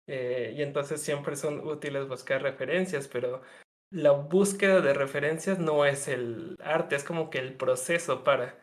Eh, 0.09 0.55
y 0.56 0.62
entonces 0.62 1.02
siempre 1.02 1.36
son 1.36 1.60
útiles 1.66 2.09
buscar 2.09 2.43
referencias, 2.43 3.06
pero 3.09 3.43
la 3.90 4.12
búsqueda 4.12 4.80
de 4.80 4.94
referencias 4.94 5.59
no 5.59 5.85
es 5.85 6.09
el 6.09 6.56
arte, 6.60 6.97
es 6.97 7.05
como 7.05 7.28
que 7.30 7.39
el 7.39 7.55
proceso 7.55 8.24
para. 8.24 8.59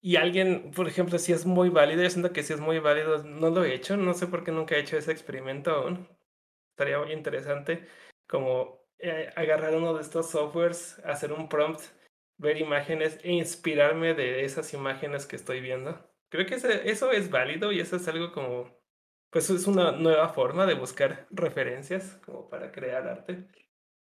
Y 0.00 0.16
alguien, 0.16 0.70
por 0.70 0.86
ejemplo, 0.86 1.18
si 1.18 1.32
es 1.32 1.46
muy 1.46 1.70
válido, 1.70 2.02
yo 2.02 2.10
siento 2.10 2.32
que 2.32 2.42
si 2.42 2.52
es 2.52 2.60
muy 2.60 2.78
válido, 2.78 3.24
no 3.24 3.50
lo 3.50 3.64
he 3.64 3.74
hecho, 3.74 3.96
no 3.96 4.14
sé 4.14 4.26
por 4.26 4.44
qué 4.44 4.52
nunca 4.52 4.76
he 4.76 4.80
hecho 4.80 4.96
ese 4.96 5.12
experimento 5.12 5.70
aún. 5.70 6.08
Estaría 6.72 6.98
muy 6.98 7.12
interesante 7.12 7.88
como 8.28 8.86
eh, 8.98 9.30
agarrar 9.34 9.74
uno 9.74 9.94
de 9.94 10.02
estos 10.02 10.30
softwares, 10.30 11.00
hacer 11.04 11.32
un 11.32 11.48
prompt, 11.48 11.80
ver 12.36 12.58
imágenes 12.58 13.18
e 13.24 13.32
inspirarme 13.32 14.14
de 14.14 14.44
esas 14.44 14.72
imágenes 14.74 15.26
que 15.26 15.36
estoy 15.36 15.60
viendo. 15.60 16.08
Creo 16.28 16.46
que 16.46 16.54
eso 16.56 17.10
es 17.10 17.30
válido 17.30 17.72
y 17.72 17.80
eso 17.80 17.96
es 17.96 18.06
algo 18.06 18.32
como 18.32 18.77
pues 19.30 19.50
es 19.50 19.66
una 19.66 19.92
nueva 19.92 20.28
forma 20.30 20.66
de 20.66 20.74
buscar 20.74 21.26
referencias 21.30 22.18
como 22.24 22.48
para 22.48 22.72
crear 22.72 23.06
arte. 23.06 23.46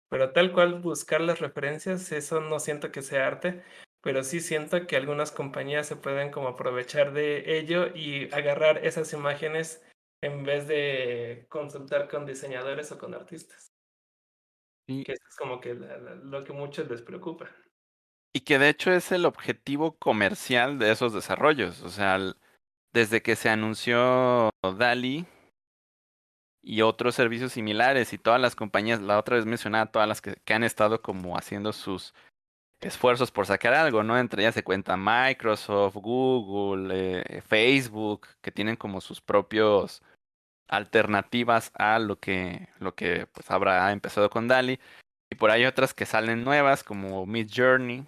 Pero 0.09 0.33
tal 0.33 0.53
cual 0.53 0.81
buscar 0.81 1.21
las 1.21 1.41
referencias, 1.41 2.13
eso 2.13 2.41
no 2.41 2.61
siento 2.61 2.93
que 2.93 3.03
sea 3.03 3.27
arte, 3.27 3.63
pero 4.03 4.23
sí 4.23 4.41
siento 4.41 4.87
que 4.87 4.97
algunas 4.97 5.33
compañías 5.33 5.89
se 5.89 5.97
pueden 5.97 6.31
como 6.31 6.49
aprovechar 6.49 7.13
de 7.13 7.59
ello 7.59 7.89
y 7.95 8.33
agarrar 8.33 8.85
esas 8.85 9.13
imágenes 9.13 9.83
en 10.23 10.45
vez 10.45 10.69
de 10.69 11.47
consultar 11.49 12.09
con 12.09 12.25
diseñadores 12.25 12.93
o 12.93 12.99
con 12.99 13.15
artistas. 13.15 13.73
Y... 14.87 15.03
Que 15.03 15.13
eso 15.13 15.25
es 15.29 15.37
como 15.37 15.61
que 15.61 15.75
lo 15.75 16.45
que 16.45 16.53
muchos 16.53 16.89
les 16.89 17.03
preocupa. 17.03 17.51
Y 18.33 18.41
que 18.41 18.59
de 18.59 18.69
hecho 18.69 18.93
es 18.93 19.11
el 19.11 19.25
objetivo 19.25 19.97
comercial 19.97 20.79
de 20.79 20.93
esos 20.93 21.13
desarrollos. 21.13 21.83
O 21.83 21.89
sea, 21.89 22.19
desde 22.97 23.21
que 23.21 23.37
se 23.37 23.51
anunció 23.51 24.49
DALI 24.63 25.27
y 26.63 26.81
otros 26.81 27.15
servicios 27.15 27.53
similares 27.53 28.15
y 28.15 28.19
todas 28.19 28.41
las 28.41 28.57
compañías, 28.57 29.03
la 29.03 29.19
otra 29.19 29.37
vez 29.37 29.45
mencionaba 29.45 29.93
todas 29.93 30.09
las 30.09 30.23
que, 30.23 30.37
que 30.47 30.55
han 30.55 30.65
estado 30.65 31.03
como 31.03 31.37
haciendo 31.37 31.75
sus 31.75 32.15
esfuerzos 32.81 33.31
por 33.31 33.45
sacar 33.45 33.75
algo, 33.75 34.03
¿no? 34.03 34.19
Entre 34.19 34.43
ellas 34.43 34.55
se 34.55 34.65
cuenta 34.65 34.97
Microsoft, 34.97 35.97
Google, 35.97 37.21
eh, 37.21 37.43
Facebook, 37.43 38.29
que 38.41 38.51
tienen 38.51 38.77
como 38.77 39.03
sus 39.03 39.21
propios 39.21 40.03
alternativas 40.67 41.73
a 41.75 41.99
lo 41.99 42.19
que, 42.19 42.71
lo 42.79 42.95
que 42.95 43.27
pues 43.27 43.51
habrá 43.51 43.93
empezado 43.93 44.31
con 44.31 44.49
DALI. 44.49 44.81
Y 45.31 45.35
por 45.35 45.51
ahí 45.51 45.67
otras 45.67 45.93
que 45.93 46.07
salen 46.07 46.45
nuevas, 46.45 46.83
como 46.83 47.27
Mid 47.27 47.51
Journey, 47.55 48.07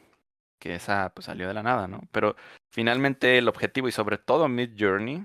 que 0.59 0.75
esa 0.75 1.11
pues 1.15 1.27
salió 1.27 1.49
de 1.49 1.55
la 1.55 1.63
nada, 1.63 1.89
¿no? 1.89 2.01
Pero 2.13 2.37
finalmente 2.71 3.39
el 3.39 3.49
objetivo 3.49 3.89
y 3.89 3.93
sobre 3.93 4.19
todo 4.19 4.49
Mid 4.49 4.73
Journey 4.79 5.25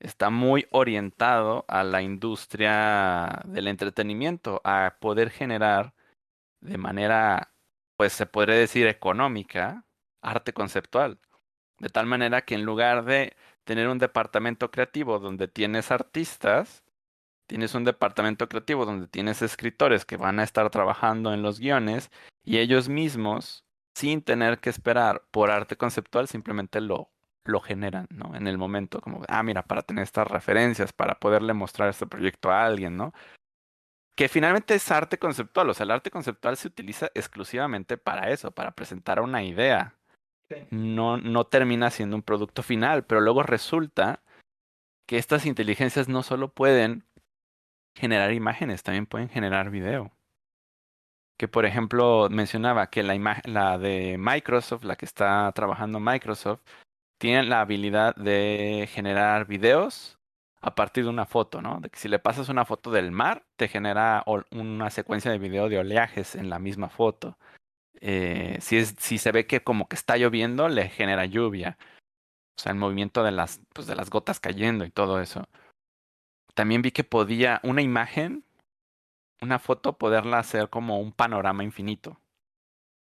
está 0.00 0.30
muy 0.30 0.66
orientado 0.70 1.64
a 1.68 1.84
la 1.84 2.02
industria 2.02 3.42
del 3.44 3.68
entretenimiento, 3.68 4.60
a 4.64 4.96
poder 5.00 5.30
generar 5.30 5.94
de 6.60 6.78
manera, 6.78 7.52
pues 7.96 8.12
se 8.12 8.26
podría 8.26 8.56
decir 8.56 8.86
económica, 8.86 9.84
arte 10.22 10.52
conceptual. 10.52 11.18
De 11.78 11.88
tal 11.88 12.06
manera 12.06 12.42
que 12.42 12.54
en 12.54 12.64
lugar 12.64 13.04
de 13.04 13.36
tener 13.64 13.88
un 13.88 13.98
departamento 13.98 14.70
creativo 14.70 15.18
donde 15.18 15.48
tienes 15.48 15.90
artistas, 15.90 16.84
tienes 17.46 17.74
un 17.74 17.84
departamento 17.84 18.48
creativo 18.48 18.84
donde 18.84 19.08
tienes 19.08 19.42
escritores 19.42 20.04
que 20.04 20.16
van 20.16 20.40
a 20.40 20.44
estar 20.44 20.70
trabajando 20.70 21.32
en 21.34 21.42
los 21.42 21.60
guiones 21.60 22.10
y 22.44 22.58
ellos 22.58 22.88
mismos, 22.88 23.64
sin 23.98 24.22
tener 24.22 24.60
que 24.60 24.70
esperar 24.70 25.24
por 25.32 25.50
arte 25.50 25.76
conceptual, 25.76 26.28
simplemente 26.28 26.80
lo 26.80 27.10
lo 27.48 27.60
generan, 27.60 28.06
¿no? 28.10 28.36
En 28.36 28.46
el 28.46 28.58
momento, 28.58 29.00
como, 29.00 29.22
ah, 29.26 29.42
mira, 29.42 29.62
para 29.62 29.82
tener 29.82 30.04
estas 30.04 30.28
referencias, 30.28 30.92
para 30.92 31.18
poderle 31.18 31.54
mostrar 31.54 31.88
este 31.88 32.06
proyecto 32.06 32.50
a 32.50 32.64
alguien, 32.64 32.96
¿no? 32.96 33.14
Que 34.14 34.28
finalmente 34.28 34.74
es 34.74 34.90
arte 34.90 35.18
conceptual, 35.18 35.70
o 35.70 35.74
sea, 35.74 35.84
el 35.84 35.90
arte 35.90 36.10
conceptual 36.10 36.58
se 36.58 36.68
utiliza 36.68 37.10
exclusivamente 37.14 37.96
para 37.96 38.30
eso, 38.30 38.50
para 38.50 38.72
presentar 38.72 39.20
una 39.20 39.42
idea. 39.42 39.94
No, 40.70 41.16
no 41.16 41.46
termina 41.46 41.90
siendo 41.90 42.16
un 42.16 42.22
producto 42.22 42.62
final, 42.62 43.04
pero 43.04 43.22
luego 43.22 43.42
resulta 43.42 44.22
que 45.06 45.16
estas 45.16 45.46
inteligencias 45.46 46.08
no 46.08 46.22
solo 46.22 46.52
pueden 46.52 47.04
generar 47.96 48.32
imágenes, 48.32 48.82
también 48.82 49.06
pueden 49.06 49.30
generar 49.30 49.70
video. 49.70 50.12
Que 51.38 51.48
por 51.48 51.64
ejemplo 51.64 52.28
mencionaba 52.30 52.90
que 52.90 53.02
la, 53.02 53.78
de 53.78 54.16
Microsoft, 54.18 54.84
la 54.84 54.96
que 54.96 55.06
está 55.06 55.50
trabajando 55.52 56.00
Microsoft, 56.00 56.60
tienen 57.18 57.48
la 57.48 57.60
habilidad 57.60 58.14
de 58.16 58.88
generar 58.92 59.46
videos 59.46 60.18
a 60.60 60.74
partir 60.74 61.04
de 61.04 61.10
una 61.10 61.26
foto, 61.26 61.62
¿no? 61.62 61.80
De 61.80 61.90
que 61.90 61.98
si 61.98 62.08
le 62.08 62.18
pasas 62.18 62.48
una 62.48 62.64
foto 62.64 62.90
del 62.90 63.12
mar, 63.12 63.46
te 63.56 63.68
genera 63.68 64.24
una 64.50 64.90
secuencia 64.90 65.30
de 65.30 65.38
video 65.38 65.68
de 65.68 65.78
oleajes 65.78 66.34
en 66.34 66.50
la 66.50 66.58
misma 66.58 66.88
foto. 66.88 67.38
Eh, 68.00 68.58
si, 68.60 68.76
es, 68.76 68.94
si 68.98 69.18
se 69.18 69.32
ve 69.32 69.46
que 69.46 69.62
como 69.62 69.88
que 69.88 69.96
está 69.96 70.16
lloviendo, 70.16 70.68
le 70.68 70.88
genera 70.88 71.26
lluvia. 71.26 71.78
O 72.58 72.60
sea, 72.60 72.72
el 72.72 72.78
movimiento 72.78 73.22
de 73.22 73.32
las, 73.32 73.60
pues 73.72 73.86
de 73.86 73.94
las 73.94 74.10
gotas 74.10 74.40
cayendo 74.40 74.84
y 74.84 74.90
todo 74.90 75.20
eso. 75.20 75.48
También 76.54 76.82
vi 76.82 76.90
que 76.90 77.04
podía 77.04 77.60
una 77.62 77.82
imagen, 77.82 78.44
una 79.40 79.58
foto, 79.58 79.98
poderla 79.98 80.38
hacer 80.38 80.70
como 80.70 81.00
un 81.00 81.12
panorama 81.12 81.64
infinito. 81.64 82.20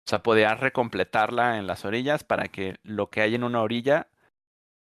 O 0.06 0.10
sea, 0.10 0.22
podía 0.22 0.54
recompletarla 0.54 1.58
en 1.58 1.66
las 1.66 1.84
orillas 1.84 2.24
para 2.24 2.48
que 2.48 2.78
lo 2.82 3.10
que 3.10 3.20
hay 3.20 3.34
en 3.34 3.44
una 3.44 3.62
orilla 3.62 4.08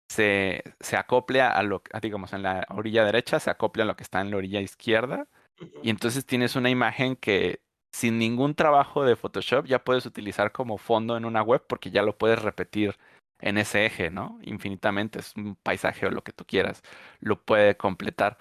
se, 0.10 0.64
se 0.80 0.98
acople 0.98 1.42
a 1.42 1.62
lo 1.64 1.84
que, 1.84 2.00
digamos, 2.00 2.34
en 2.34 2.44
la 2.44 2.66
orilla 2.70 3.06
derecha 3.06 3.40
se 3.40 3.50
acople 3.50 3.84
a 3.84 3.86
lo 3.86 3.96
que 3.96 4.04
está 4.04 4.22
en 4.22 4.32
la 4.32 4.38
orilla 4.38 4.62
izquierda. 4.62 5.28
Y 5.84 5.90
entonces 5.90 6.26
tienes 6.26 6.56
una 6.56 6.70
imagen 6.70 7.16
que 7.16 7.62
sin 7.92 8.18
ningún 8.18 8.56
trabajo 8.56 9.04
de 9.04 9.16
Photoshop 9.16 9.66
ya 9.66 9.84
puedes 9.84 10.06
utilizar 10.06 10.52
como 10.52 10.78
fondo 10.78 11.18
en 11.18 11.26
una 11.26 11.42
web 11.42 11.64
porque 11.68 11.92
ya 11.92 12.02
lo 12.02 12.18
puedes 12.18 12.42
repetir 12.42 12.98
en 13.40 13.58
ese 13.58 13.86
eje, 13.86 14.10
¿no? 14.10 14.40
Infinitamente, 14.44 15.20
es 15.20 15.34
un 15.36 15.56
paisaje 15.56 16.06
o 16.06 16.12
lo 16.12 16.24
que 16.24 16.34
tú 16.34 16.46
quieras, 16.46 16.82
lo 17.20 17.42
puede 17.42 17.78
completar. 17.78 18.38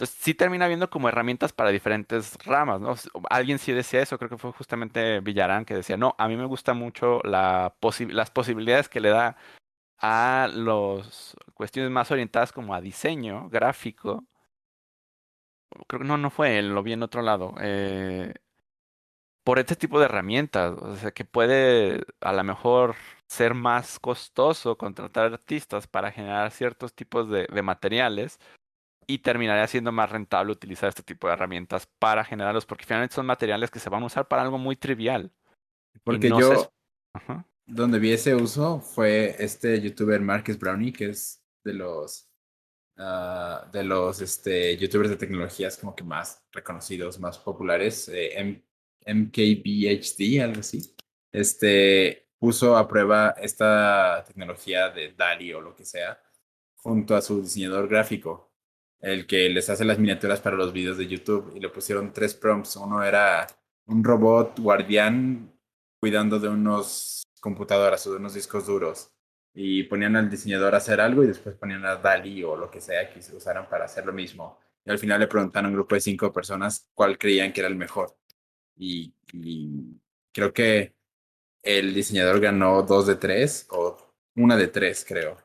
Entonces 0.00 0.16
sí 0.18 0.32
termina 0.32 0.66
viendo 0.66 0.88
como 0.88 1.10
herramientas 1.10 1.52
para 1.52 1.68
diferentes 1.68 2.38
ramas, 2.46 2.80
¿no? 2.80 2.94
Alguien 3.28 3.58
sí 3.58 3.72
decía 3.72 4.00
eso, 4.00 4.16
creo 4.16 4.30
que 4.30 4.38
fue 4.38 4.50
justamente 4.52 5.20
Villarán 5.20 5.66
que 5.66 5.74
decía, 5.74 5.98
no, 5.98 6.14
a 6.16 6.26
mí 6.26 6.38
me 6.38 6.46
gusta 6.46 6.72
mucho 6.72 7.20
la 7.22 7.74
las 8.08 8.30
posibilidades 8.30 8.88
que 8.88 9.00
le 9.00 9.10
da 9.10 9.36
a 9.98 10.48
las 10.54 11.36
cuestiones 11.54 11.90
más 11.90 12.10
orientadas 12.10 12.52
como 12.52 12.74
a 12.74 12.80
diseño 12.80 13.50
gráfico. 13.50 14.24
Creo 15.86 16.00
que 16.00 16.06
no, 16.06 16.16
no 16.16 16.30
fue 16.30 16.58
él, 16.58 16.70
lo 16.74 16.82
vi 16.82 16.94
en 16.94 17.02
otro 17.02 17.20
lado. 17.20 17.54
Eh, 17.60 18.32
por 19.44 19.58
este 19.58 19.76
tipo 19.76 19.98
de 19.98 20.06
herramientas, 20.06 20.78
o 20.80 20.96
sea, 20.96 21.10
que 21.12 21.24
puede 21.26 22.04
a 22.20 22.32
lo 22.32 22.44
mejor 22.44 22.96
ser 23.26 23.52
más 23.54 23.98
costoso 23.98 24.78
contratar 24.78 25.32
artistas 25.32 25.86
para 25.86 26.10
generar 26.10 26.50
ciertos 26.52 26.94
tipos 26.94 27.28
de, 27.28 27.46
de 27.52 27.62
materiales 27.62 28.38
y 29.10 29.18
terminaría 29.18 29.66
siendo 29.66 29.90
más 29.90 30.08
rentable 30.08 30.52
utilizar 30.52 30.88
este 30.88 31.02
tipo 31.02 31.26
de 31.26 31.32
herramientas 31.32 31.88
para 31.98 32.24
generarlos, 32.24 32.64
porque 32.64 32.84
finalmente 32.84 33.16
son 33.16 33.26
materiales 33.26 33.68
que 33.68 33.80
se 33.80 33.90
van 33.90 34.04
a 34.04 34.06
usar 34.06 34.28
para 34.28 34.42
algo 34.42 34.56
muy 34.56 34.76
trivial. 34.76 35.32
Porque 36.04 36.28
yo, 36.28 36.72
donde 37.66 37.98
vi 37.98 38.12
ese 38.12 38.36
uso 38.36 38.80
fue 38.80 39.34
este 39.38 39.80
youtuber 39.80 40.20
Marcus 40.20 40.56
Brownie, 40.56 40.92
que 40.92 41.10
es 41.10 41.42
de 41.64 41.74
los, 41.74 42.30
uh, 42.98 43.68
de 43.72 43.82
los 43.82 44.20
este, 44.20 44.76
youtubers 44.76 45.10
de 45.10 45.16
tecnologías 45.16 45.76
como 45.76 45.96
que 45.96 46.04
más 46.04 46.46
reconocidos, 46.52 47.18
más 47.18 47.36
populares, 47.36 48.08
eh, 48.14 48.62
MKBHD, 49.06 50.40
algo 50.40 50.60
así. 50.60 50.94
Este 51.32 52.28
puso 52.38 52.76
a 52.76 52.86
prueba 52.86 53.34
esta 53.42 54.22
tecnología 54.24 54.88
de 54.90 55.12
DALI 55.14 55.54
o 55.54 55.60
lo 55.60 55.74
que 55.74 55.84
sea 55.84 56.22
junto 56.76 57.16
a 57.16 57.20
su 57.20 57.42
diseñador 57.42 57.88
gráfico 57.88 58.49
el 59.00 59.26
que 59.26 59.48
les 59.48 59.70
hace 59.70 59.84
las 59.84 59.98
miniaturas 59.98 60.40
para 60.40 60.56
los 60.56 60.72
videos 60.72 60.98
de 60.98 61.06
YouTube 61.06 61.52
y 61.54 61.60
le 61.60 61.68
pusieron 61.68 62.12
tres 62.12 62.34
prompts. 62.34 62.76
Uno 62.76 63.02
era 63.02 63.46
un 63.86 64.04
robot 64.04 64.58
guardián 64.60 65.52
cuidando 65.98 66.38
de 66.38 66.48
unos 66.48 67.22
computadoras 67.40 68.06
o 68.06 68.12
de 68.12 68.18
unos 68.18 68.34
discos 68.34 68.66
duros 68.66 69.10
y 69.54 69.84
ponían 69.84 70.16
al 70.16 70.30
diseñador 70.30 70.74
a 70.74 70.78
hacer 70.78 71.00
algo 71.00 71.24
y 71.24 71.28
después 71.28 71.56
ponían 71.56 71.84
a 71.84 71.96
Dali 71.96 72.42
o 72.44 72.56
lo 72.56 72.70
que 72.70 72.80
sea 72.80 73.12
que 73.12 73.22
se 73.22 73.34
usaran 73.34 73.68
para 73.68 73.86
hacer 73.86 74.06
lo 74.06 74.12
mismo. 74.12 74.58
Y 74.84 74.90
al 74.90 74.98
final 74.98 75.20
le 75.20 75.26
preguntaron 75.26 75.66
a 75.66 75.68
un 75.68 75.74
grupo 75.74 75.94
de 75.94 76.00
cinco 76.00 76.32
personas 76.32 76.88
cuál 76.94 77.18
creían 77.18 77.52
que 77.52 77.60
era 77.60 77.68
el 77.68 77.76
mejor. 77.76 78.16
Y, 78.76 79.14
y 79.32 80.00
creo 80.32 80.52
que 80.52 80.94
el 81.62 81.92
diseñador 81.94 82.40
ganó 82.40 82.82
dos 82.82 83.06
de 83.06 83.16
tres 83.16 83.66
o 83.70 83.96
una 84.36 84.56
de 84.56 84.68
tres, 84.68 85.04
creo. 85.06 85.36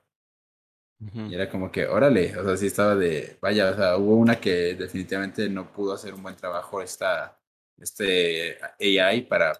Y 0.99 1.35
era 1.35 1.49
como 1.49 1.71
que, 1.71 1.87
órale, 1.87 2.35
o 2.37 2.43
sea, 2.43 2.57
sí 2.57 2.67
estaba 2.67 2.95
de, 2.95 3.37
vaya, 3.41 3.69
o 3.69 3.75
sea, 3.75 3.97
hubo 3.97 4.15
una 4.15 4.39
que 4.39 4.75
definitivamente 4.75 5.49
no 5.49 5.71
pudo 5.71 5.93
hacer 5.93 6.13
un 6.13 6.23
buen 6.23 6.35
trabajo 6.35 6.81
esta, 6.81 7.37
este 7.77 8.57
AI 8.79 9.23
para 9.23 9.53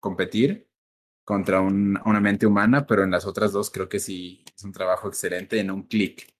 competir 0.00 0.68
contra 1.24 1.60
un, 1.60 2.00
una 2.04 2.20
mente 2.20 2.46
humana, 2.46 2.86
pero 2.86 3.02
en 3.02 3.10
las 3.10 3.26
otras 3.26 3.52
dos 3.52 3.70
creo 3.70 3.88
que 3.88 3.98
sí 3.98 4.44
es 4.56 4.64
un 4.64 4.72
trabajo 4.72 5.08
excelente 5.08 5.58
en 5.58 5.70
un 5.70 5.82
clic. 5.82 6.32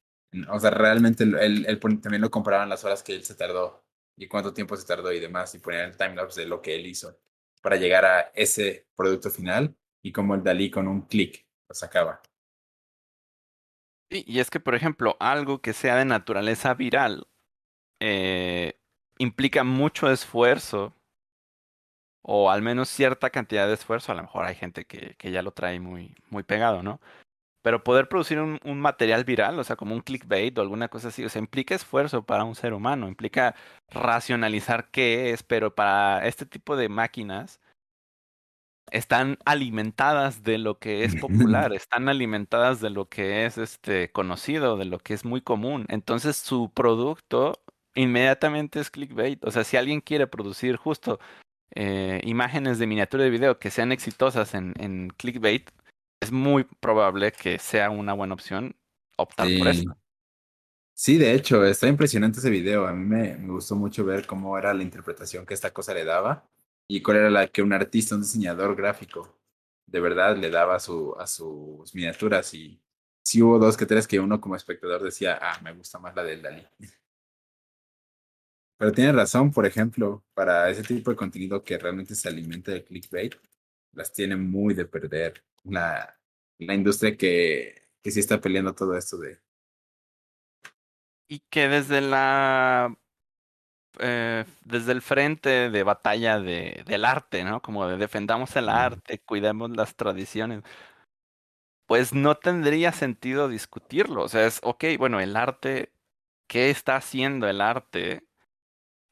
O 0.48 0.60
sea, 0.60 0.70
realmente 0.70 1.24
él, 1.24 1.66
él, 1.66 1.80
también 1.80 2.22
lo 2.22 2.30
comparaban 2.30 2.68
las 2.68 2.84
horas 2.84 3.02
que 3.02 3.14
él 3.14 3.24
se 3.24 3.34
tardó 3.34 3.84
y 4.16 4.28
cuánto 4.28 4.54
tiempo 4.54 4.76
se 4.76 4.86
tardó 4.86 5.12
y 5.12 5.20
demás, 5.20 5.54
y 5.54 5.58
ponían 5.58 5.90
el 5.90 5.96
timelapse 5.96 6.42
de 6.42 6.46
lo 6.46 6.62
que 6.62 6.76
él 6.76 6.86
hizo 6.86 7.18
para 7.62 7.76
llegar 7.76 8.04
a 8.04 8.20
ese 8.34 8.86
producto 8.94 9.28
final 9.28 9.76
y 10.02 10.12
como 10.12 10.34
el 10.36 10.42
Dalí 10.42 10.70
con 10.70 10.86
un 10.86 11.02
clic 11.02 11.46
lo 11.68 11.74
sacaba. 11.74 12.22
Y 14.10 14.38
es 14.40 14.50
que, 14.50 14.60
por 14.60 14.74
ejemplo, 14.74 15.16
algo 15.20 15.60
que 15.60 15.72
sea 15.72 15.96
de 15.96 16.04
naturaleza 16.04 16.74
viral 16.74 17.26
eh, 18.00 18.78
implica 19.18 19.64
mucho 19.64 20.10
esfuerzo, 20.10 20.94
o 22.22 22.50
al 22.50 22.62
menos 22.62 22.88
cierta 22.88 23.30
cantidad 23.30 23.66
de 23.66 23.74
esfuerzo. 23.74 24.12
A 24.12 24.14
lo 24.16 24.22
mejor 24.22 24.44
hay 24.46 24.54
gente 24.54 24.84
que, 24.86 25.14
que 25.16 25.30
ya 25.30 25.42
lo 25.42 25.52
trae 25.52 25.80
muy, 25.80 26.14
muy 26.30 26.42
pegado, 26.42 26.82
¿no? 26.82 27.00
Pero 27.62 27.84
poder 27.84 28.08
producir 28.08 28.40
un, 28.40 28.60
un, 28.64 28.80
material 28.80 29.24
viral, 29.24 29.58
o 29.58 29.64
sea, 29.64 29.76
como 29.76 29.94
un 29.94 30.02
clickbait 30.02 30.56
o 30.58 30.62
alguna 30.62 30.88
cosa 30.88 31.08
así, 31.08 31.24
o 31.24 31.28
sea, 31.28 31.40
implica 31.40 31.74
esfuerzo 31.74 32.24
para 32.24 32.44
un 32.44 32.54
ser 32.54 32.74
humano, 32.74 33.08
implica 33.08 33.56
racionalizar 33.90 34.90
qué 34.90 35.32
es, 35.32 35.42
pero 35.42 35.74
para 35.74 36.26
este 36.26 36.46
tipo 36.46 36.76
de 36.76 36.88
máquinas 36.88 37.60
están 38.90 39.38
alimentadas 39.44 40.42
de 40.42 40.58
lo 40.58 40.78
que 40.78 41.04
es 41.04 41.16
popular, 41.16 41.72
están 41.74 42.08
alimentadas 42.08 42.80
de 42.80 42.90
lo 42.90 43.08
que 43.08 43.46
es 43.46 43.58
este 43.58 44.10
conocido, 44.10 44.76
de 44.76 44.84
lo 44.84 44.98
que 44.98 45.14
es 45.14 45.24
muy 45.24 45.40
común. 45.40 45.86
Entonces 45.88 46.36
su 46.36 46.70
producto 46.72 47.60
inmediatamente 47.94 48.80
es 48.80 48.90
clickbait. 48.90 49.44
O 49.44 49.50
sea, 49.50 49.64
si 49.64 49.76
alguien 49.76 50.00
quiere 50.00 50.26
producir 50.26 50.76
justo 50.76 51.18
eh, 51.74 52.20
imágenes 52.24 52.78
de 52.78 52.86
miniatura 52.86 53.24
de 53.24 53.30
video 53.30 53.58
que 53.58 53.70
sean 53.70 53.92
exitosas 53.92 54.54
en, 54.54 54.74
en 54.78 55.08
clickbait, 55.16 55.70
es 56.20 56.32
muy 56.32 56.64
probable 56.64 57.32
que 57.32 57.58
sea 57.58 57.90
una 57.90 58.12
buena 58.12 58.34
opción 58.34 58.76
optar 59.16 59.48
por 59.58 59.68
eso. 59.68 59.96
Sí, 60.94 61.18
de 61.18 61.34
hecho, 61.34 61.62
está 61.64 61.88
impresionante 61.88 62.38
ese 62.38 62.48
video. 62.48 62.86
A 62.86 62.92
mí 62.92 63.04
me, 63.04 63.36
me, 63.36 63.52
gustó 63.52 63.76
mucho 63.76 64.04
ver 64.04 64.26
cómo 64.26 64.56
era 64.56 64.72
la 64.72 64.82
interpretación 64.82 65.44
que 65.44 65.52
esta 65.52 65.72
cosa 65.72 65.92
le 65.92 66.04
daba 66.04 66.48
y 66.88 67.02
cuál 67.02 67.18
era 67.18 67.30
la 67.30 67.48
que 67.48 67.62
un 67.62 67.72
artista, 67.72 68.14
un 68.14 68.22
diseñador 68.22 68.76
gráfico, 68.76 69.38
de 69.86 70.00
verdad 70.00 70.36
le 70.36 70.50
daba 70.50 70.78
su, 70.78 71.14
a 71.18 71.26
sus 71.26 71.94
miniaturas. 71.94 72.52
Y 72.54 72.80
sí 73.24 73.42
hubo 73.42 73.58
dos 73.58 73.76
que 73.76 73.86
tres 73.86 74.06
que 74.06 74.20
uno 74.20 74.40
como 74.40 74.56
espectador 74.56 75.02
decía, 75.02 75.38
ah, 75.40 75.60
me 75.62 75.72
gusta 75.72 75.98
más 75.98 76.14
la 76.14 76.22
del 76.22 76.42
Dalí. 76.42 76.66
Pero 78.78 78.92
tiene 78.92 79.12
razón, 79.12 79.50
por 79.50 79.64
ejemplo, 79.64 80.22
para 80.34 80.68
ese 80.68 80.82
tipo 80.82 81.10
de 81.10 81.16
contenido 81.16 81.64
que 81.64 81.78
realmente 81.78 82.14
se 82.14 82.28
alimenta 82.28 82.72
del 82.72 82.84
clickbait, 82.84 83.34
las 83.92 84.12
tiene 84.12 84.36
muy 84.36 84.74
de 84.74 84.84
perder 84.84 85.42
la, 85.64 86.18
la 86.58 86.74
industria 86.74 87.16
que, 87.16 87.88
que 88.02 88.10
sí 88.10 88.20
está 88.20 88.38
peleando 88.40 88.74
todo 88.74 88.96
esto 88.96 89.16
de... 89.16 89.40
Y 91.28 91.40
que 91.50 91.68
desde 91.68 92.02
la 92.02 92.94
eh, 93.98 94.44
desde 94.64 94.92
el 94.92 95.02
frente 95.02 95.70
de 95.70 95.82
batalla 95.82 96.38
de, 96.38 96.82
del 96.86 97.04
arte, 97.04 97.44
¿no? 97.44 97.60
Como 97.62 97.86
de 97.86 97.96
defendamos 97.96 98.54
el 98.56 98.68
arte, 98.68 99.18
cuidemos 99.18 99.70
las 99.70 99.94
tradiciones. 99.94 100.62
Pues 101.86 102.12
no 102.12 102.34
tendría 102.36 102.92
sentido 102.92 103.48
discutirlo. 103.48 104.22
O 104.22 104.28
sea, 104.28 104.46
es, 104.46 104.60
ok, 104.62 104.84
bueno, 104.98 105.20
el 105.20 105.36
arte, 105.36 105.92
¿qué 106.48 106.70
está 106.70 106.96
haciendo 106.96 107.48
el 107.48 107.60
arte 107.60 108.24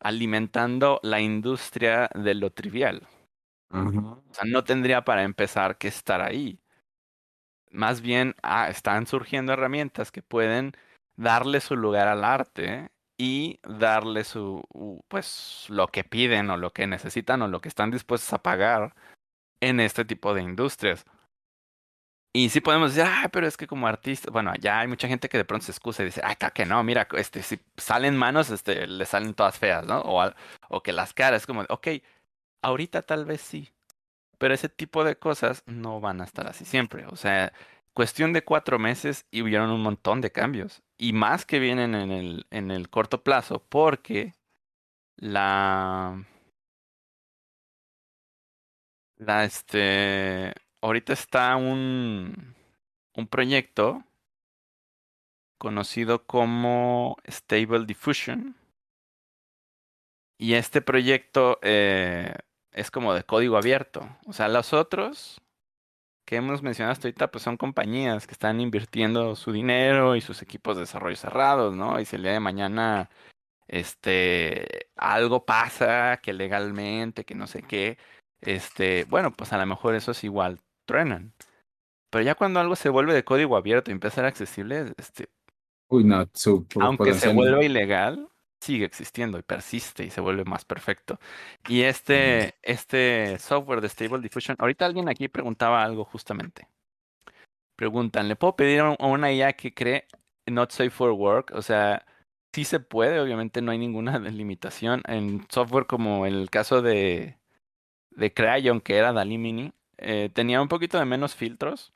alimentando 0.01 1.01
la 1.03 1.21
industria 1.21 2.11
de 2.15 2.35
lo 2.35 2.51
trivial? 2.51 3.07
O 3.71 4.33
sea, 4.33 4.45
no 4.47 4.63
tendría 4.65 5.05
para 5.05 5.25
empezar 5.25 5.79
que 5.79 5.89
estar 5.89 6.21
ahí. 6.21 6.61
Más 7.71 8.01
bien, 8.01 8.37
ah, 8.43 8.69
están 8.69 9.07
surgiendo 9.07 9.53
herramientas 9.53 10.13
que 10.13 10.23
pueden 10.23 10.73
darle 11.17 11.61
su 11.61 11.77
lugar 11.77 12.07
al 12.09 12.25
arte 12.25 12.91
y 13.17 13.61
darle 13.63 14.25
su, 14.25 14.63
pues, 15.09 15.67
lo 15.69 15.89
que 15.89 16.05
piden 16.05 16.51
o 16.51 16.57
lo 16.57 16.73
que 16.73 16.87
necesitan 16.87 17.43
o 17.43 17.49
lo 17.49 17.61
que 17.61 17.69
están 17.69 17.91
dispuestos 17.91 18.33
a 18.33 18.43
pagar 18.43 18.95
en 19.61 19.81
este 19.81 20.05
tipo 20.05 20.35
de 20.35 20.43
industrias. 20.43 21.05
Y 22.37 22.49
sí 22.49 22.61
podemos 22.61 22.95
decir, 22.95 23.09
ah, 23.09 23.29
pero 23.33 23.47
es 23.47 23.57
que 23.57 23.69
como 23.69 23.87
artista, 23.87 24.29
bueno, 24.33 24.53
ya 24.61 24.81
hay 24.81 24.89
mucha 24.89 25.07
gente 25.07 25.29
que 25.29 25.39
de 25.39 25.45
pronto 25.45 25.67
se 25.67 25.73
excusa 25.73 26.03
y 26.03 26.07
dice, 26.07 26.21
ah, 26.25 26.35
que 26.35 26.67
no, 26.67 26.83
mira, 26.83 27.07
este, 27.17 27.43
si 27.43 27.61
salen 27.77 28.17
manos, 28.17 28.51
este, 28.51 28.89
le 28.89 29.07
salen 29.07 29.35
todas 29.35 29.59
feas, 29.59 29.87
¿no? 29.87 30.01
O, 30.01 30.33
o 30.69 30.83
que 30.83 30.93
las 30.93 31.15
caras, 31.15 31.47
como, 31.47 31.63
ok, 31.69 31.89
ahorita 32.63 33.03
tal 33.03 33.25
vez 33.25 33.41
sí, 33.41 33.73
pero 34.39 34.55
ese 34.55 34.69
tipo 34.69 35.05
de 35.05 35.17
cosas 35.17 35.63
no 35.67 36.01
van 36.01 36.21
a 36.21 36.25
estar 36.25 36.47
así 36.49 36.65
siempre. 36.65 37.07
O 37.07 37.17
sea, 37.17 37.53
cuestión 37.95 38.33
de 38.33 38.45
cuatro 38.45 38.79
meses 38.79 39.27
y 39.31 39.43
hubieron 39.43 39.71
un 39.71 39.83
montón 39.83 40.21
de 40.21 40.33
cambios. 40.33 40.83
Y 40.99 41.13
más 41.13 41.47
que 41.47 41.59
vienen 41.61 41.95
en 41.95 42.11
el, 42.11 42.47
en 42.51 42.71
el 42.71 42.91
corto 42.91 43.23
plazo, 43.23 43.65
porque 43.69 44.35
la. 45.17 46.25
La 49.17 49.45
este. 49.45 50.53
Ahorita 50.83 51.13
está 51.13 51.57
un. 51.57 52.55
un 53.17 53.27
proyecto 53.29 54.05
conocido 55.59 56.27
como 56.27 57.17
Stable 57.27 57.87
Diffusion. 57.87 58.57
Y 60.37 60.55
este 60.55 60.83
proyecto 60.83 61.59
eh, 61.63 62.35
es 62.73 62.91
como 62.91 63.15
de 63.15 63.25
código 63.25 63.57
abierto. 63.57 64.09
O 64.27 64.33
sea, 64.33 64.49
los 64.49 64.73
otros 64.73 65.41
que 66.25 66.37
hemos 66.37 66.63
mencionado 66.63 66.93
hasta 66.93 67.09
ahorita, 67.09 67.31
pues 67.31 67.45
son 67.45 67.57
compañías 67.57 68.27
que 68.27 68.33
están 68.33 68.61
invirtiendo 68.61 69.37
su 69.37 69.53
dinero 69.53 70.17
y 70.17 70.21
sus 70.21 70.43
equipos 70.43 70.77
de 70.77 70.83
desarrollo 70.83 71.17
cerrados, 71.17 71.77
¿no? 71.77 72.01
Y 72.01 72.05
si 72.05 72.17
el 72.17 72.23
día 72.23 72.33
de 72.33 72.41
mañana 72.41 73.11
este 73.67 74.89
algo 74.97 75.45
pasa 75.45 76.21
que 76.23 76.33
legalmente, 76.33 77.25
que 77.25 77.35
no 77.35 77.47
sé 77.47 77.63
qué, 77.63 77.99
este, 78.41 79.05
bueno, 79.05 79.33
pues 79.33 79.53
a 79.53 79.59
lo 79.59 79.67
mejor 79.67 79.95
eso 79.95 80.13
es 80.13 80.25
igual 80.25 80.61
truenan. 80.87 81.33
Pero 82.11 82.25
ya 82.25 82.35
cuando 82.35 82.61
algo 82.61 82.77
se 82.77 82.91
vuelve 82.91 83.15
de 83.15 83.25
código 83.25 83.57
abierto 83.57 83.91
y 83.91 83.93
empieza 83.93 84.15
a 84.15 84.17
ser 84.17 84.25
accesible, 84.27 84.93
este 84.97 85.29
Uy, 85.89 86.05
no, 86.05 86.27
aunque 86.81 87.15
se 87.15 87.33
vuelva 87.33 87.63
ilegal, 87.63 88.29
sigue 88.65 88.85
existiendo 88.87 89.39
y 89.39 89.43
persiste 89.43 90.05
y 90.05 90.11
se 90.11 90.21
vuelve 90.21 90.45
más 90.45 90.65
perfecto. 90.65 91.21
Y 91.69 91.83
este, 91.83 92.55
este 92.63 93.39
software 93.39 93.81
de 93.81 93.89
Stable 93.89 94.21
Diffusion, 94.21 94.57
ahorita 94.59 94.87
alguien 94.87 95.09
aquí 95.09 95.29
preguntaba 95.29 95.83
algo 95.83 96.05
justamente. 96.05 96.69
Preguntan, 97.77 98.29
¿le 98.29 98.37
puedo 98.37 98.57
pedir 98.57 98.81
a 98.81 98.97
una 99.01 99.33
IA 99.33 99.53
que 99.55 99.75
cree 99.75 100.07
not 100.47 100.71
safe 100.71 100.91
for 100.91 101.11
work? 101.13 101.53
O 101.55 101.63
sea, 101.63 102.07
sí 102.53 102.65
se 102.65 102.81
puede, 102.81 103.21
obviamente 103.21 103.61
no 103.63 103.73
hay 103.73 103.79
ninguna 103.79 104.19
limitación. 104.31 105.03
En 105.07 105.47
software 105.51 105.87
como 105.87 106.27
el 106.27 106.51
caso 106.51 106.83
de, 106.83 107.39
de 108.11 108.33
Crayon, 108.33 108.81
que 108.81 108.97
era 108.97 109.13
Dali 109.13 109.39
Mini, 109.39 109.73
eh, 109.99 110.31
tenía 110.33 110.63
un 110.63 110.69
poquito 110.69 110.99
de 110.99 111.05
menos 111.05 111.35
filtros, 111.35 111.93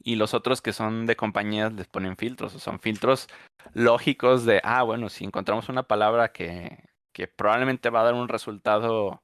y 0.00 0.16
los 0.16 0.34
otros 0.34 0.62
que 0.62 0.72
son 0.72 1.06
de 1.06 1.16
compañías 1.16 1.72
les 1.72 1.86
ponen 1.88 2.16
filtros, 2.16 2.54
o 2.54 2.58
son 2.58 2.80
filtros 2.80 3.28
lógicos 3.74 4.44
de, 4.44 4.60
ah, 4.64 4.82
bueno, 4.82 5.08
si 5.08 5.24
encontramos 5.24 5.68
una 5.68 5.82
palabra 5.84 6.32
que, 6.32 6.84
que 7.12 7.28
probablemente 7.28 7.90
va 7.90 8.00
a 8.00 8.04
dar 8.04 8.14
un 8.14 8.28
resultado 8.28 9.22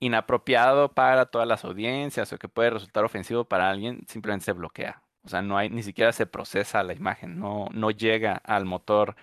inapropiado 0.00 0.92
para 0.92 1.26
todas 1.26 1.48
las 1.48 1.64
audiencias 1.64 2.32
o 2.32 2.38
que 2.38 2.48
puede 2.48 2.70
resultar 2.70 3.04
ofensivo 3.04 3.44
para 3.44 3.70
alguien, 3.70 4.04
simplemente 4.08 4.44
se 4.44 4.52
bloquea. 4.52 5.02
O 5.24 5.28
sea, 5.28 5.42
no 5.42 5.58
hay, 5.58 5.70
ni 5.70 5.82
siquiera 5.82 6.12
se 6.12 6.26
procesa 6.26 6.82
la 6.82 6.92
imagen, 6.92 7.38
no, 7.38 7.68
no 7.72 7.90
llega 7.90 8.36
al 8.44 8.64
motor 8.64 9.16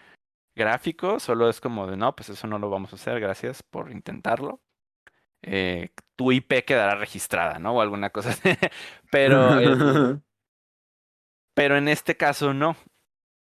gráfico, 0.55 1.19
solo 1.19 1.49
es 1.49 1.61
como 1.61 1.87
de, 1.87 1.97
no, 1.97 2.15
pues 2.15 2.29
eso 2.29 2.47
no 2.47 2.59
lo 2.59 2.69
vamos 2.69 2.93
a 2.93 2.95
hacer, 2.97 3.19
gracias 3.19 3.63
por 3.63 3.91
intentarlo. 3.91 4.61
Eh, 5.41 5.89
tu 6.15 6.31
IP 6.31 6.65
quedará 6.65 6.95
registrada, 6.95 7.59
¿no? 7.59 7.73
O 7.73 7.81
alguna 7.81 8.09
cosa 8.09 8.29
así. 8.31 8.49
Pero 9.11 10.21
Pero 11.53 11.77
en 11.77 11.87
este 11.87 12.17
caso 12.17 12.53
no. 12.53 12.75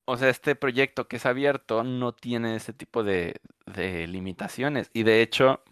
O 0.09 0.17
sea, 0.17 0.29
este 0.29 0.55
proyecto 0.55 1.09
que 1.09 1.17
es 1.17 1.27
abierto 1.27 1.83
no 1.83 2.13
tiene 2.15 2.57
ese 2.57 2.73
tipo 2.73 3.03
de, 3.03 3.41
limitaciones. 4.09 4.91
Y 4.93 5.03
de 5.03 5.21
hecho, 5.21 5.63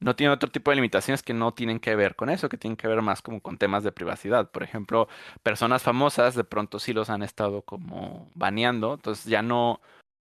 no 0.00 0.16
tiene 0.16 0.32
otro 0.32 0.50
tipo 0.50 0.70
de 0.70 0.76
limitaciones 0.76 1.22
que 1.22 1.34
no 1.34 1.54
tienen 1.54 1.80
que 1.80 1.96
ver 1.96 2.16
con 2.16 2.30
eso, 2.30 2.48
que 2.48 2.58
tienen 2.58 2.76
que 2.76 2.88
ver 2.88 3.02
más 3.02 3.22
como 3.22 3.40
con 3.40 3.58
temas 3.58 3.84
de 3.84 3.92
privacidad. 3.92 4.50
Por 4.50 4.62
ejemplo, 4.62 5.08
personas 5.42 5.82
famosas 5.82 6.34
de 6.36 6.44
pronto 6.44 6.78
sí 6.78 6.92
los 6.92 7.10
han 7.10 7.22
estado 7.22 7.62
como 7.62 8.30
baneando, 8.34 8.94
entonces 8.94 9.26
ya 9.26 9.42
no, 9.42 9.80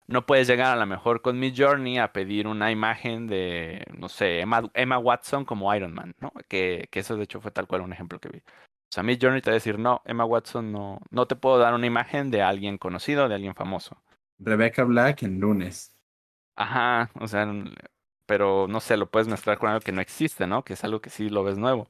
no 0.06 0.26
puedes 0.26 0.46
llegar 0.48 0.72
a 0.72 0.80
lo 0.80 0.86
mejor 0.86 1.22
con 1.22 1.38
mi 1.40 1.54
Journey 1.56 1.98
a 1.98 2.12
pedir 2.12 2.46
una 2.46 2.70
imagen 2.70 3.26
de, 3.26 3.84
no 3.98 4.08
sé, 4.08 4.40
Emma, 4.40 4.70
Emma 4.74 4.98
Watson 4.98 5.44
como 5.44 5.74
Iron 5.74 5.94
Man, 5.94 6.14
¿no? 6.20 6.32
Que, 6.48 6.88
que 6.92 7.00
eso 7.00 7.16
de 7.16 7.24
hecho 7.24 7.40
fue 7.40 7.50
tal 7.50 7.66
cual 7.66 7.82
un 7.82 7.92
ejemplo 7.92 8.20
que 8.20 8.28
vi. 8.28 8.42
O 8.92 8.94
sea, 8.94 9.02
Miss 9.02 9.16
Journey 9.18 9.40
te 9.40 9.48
va 9.48 9.54
a 9.54 9.54
decir, 9.54 9.78
no, 9.78 10.02
Emma 10.04 10.26
Watson, 10.26 10.70
no, 10.70 11.00
no 11.08 11.26
te 11.26 11.34
puedo 11.34 11.56
dar 11.56 11.72
una 11.72 11.86
imagen 11.86 12.30
de 12.30 12.42
alguien 12.42 12.76
conocido, 12.76 13.26
de 13.26 13.36
alguien 13.36 13.54
famoso. 13.54 13.96
Rebecca 14.38 14.84
Black 14.84 15.22
en 15.22 15.40
lunes. 15.40 15.96
Ajá, 16.56 17.10
o 17.18 17.26
sea, 17.26 17.50
pero 18.26 18.66
no 18.68 18.80
sé, 18.80 18.98
lo 18.98 19.10
puedes 19.10 19.28
mezclar 19.28 19.56
con 19.56 19.70
algo 19.70 19.80
que 19.80 19.92
no 19.92 20.02
existe, 20.02 20.46
¿no? 20.46 20.62
Que 20.62 20.74
es 20.74 20.84
algo 20.84 21.00
que 21.00 21.08
sí 21.08 21.30
lo 21.30 21.42
ves 21.42 21.56
nuevo. 21.56 21.88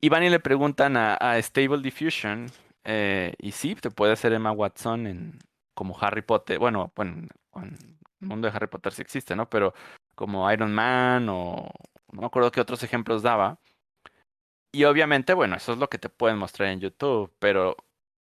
Y 0.00 0.08
van 0.08 0.22
y 0.22 0.30
le 0.30 0.38
preguntan 0.38 0.96
a, 0.96 1.36
Stable 1.42 1.82
Diffusion, 1.82 2.46
eh, 2.84 3.34
y 3.40 3.50
sí, 3.50 3.74
te 3.74 3.90
puede 3.90 4.12
hacer 4.12 4.32
Emma 4.32 4.52
Watson 4.52 5.08
en 5.08 5.38
como 5.74 5.98
Harry 6.00 6.22
Potter, 6.22 6.60
bueno, 6.60 6.92
bueno, 6.94 7.26
en 7.56 7.98
el 8.20 8.28
mundo 8.28 8.48
de 8.48 8.56
Harry 8.56 8.68
Potter 8.68 8.92
sí 8.92 9.02
existe, 9.02 9.34
¿no? 9.34 9.48
Pero 9.48 9.74
como 10.14 10.48
Iron 10.52 10.72
Man 10.72 11.28
o 11.28 11.72
no 12.12 12.20
me 12.20 12.26
acuerdo 12.26 12.52
qué 12.52 12.60
otros 12.60 12.84
ejemplos 12.84 13.22
daba. 13.22 13.58
Y 14.74 14.84
obviamente, 14.86 15.34
bueno, 15.34 15.54
eso 15.54 15.72
es 15.72 15.78
lo 15.78 15.88
que 15.88 15.98
te 15.98 16.08
pueden 16.08 16.36
mostrar 16.36 16.68
en 16.70 16.80
YouTube, 16.80 17.32
pero 17.38 17.76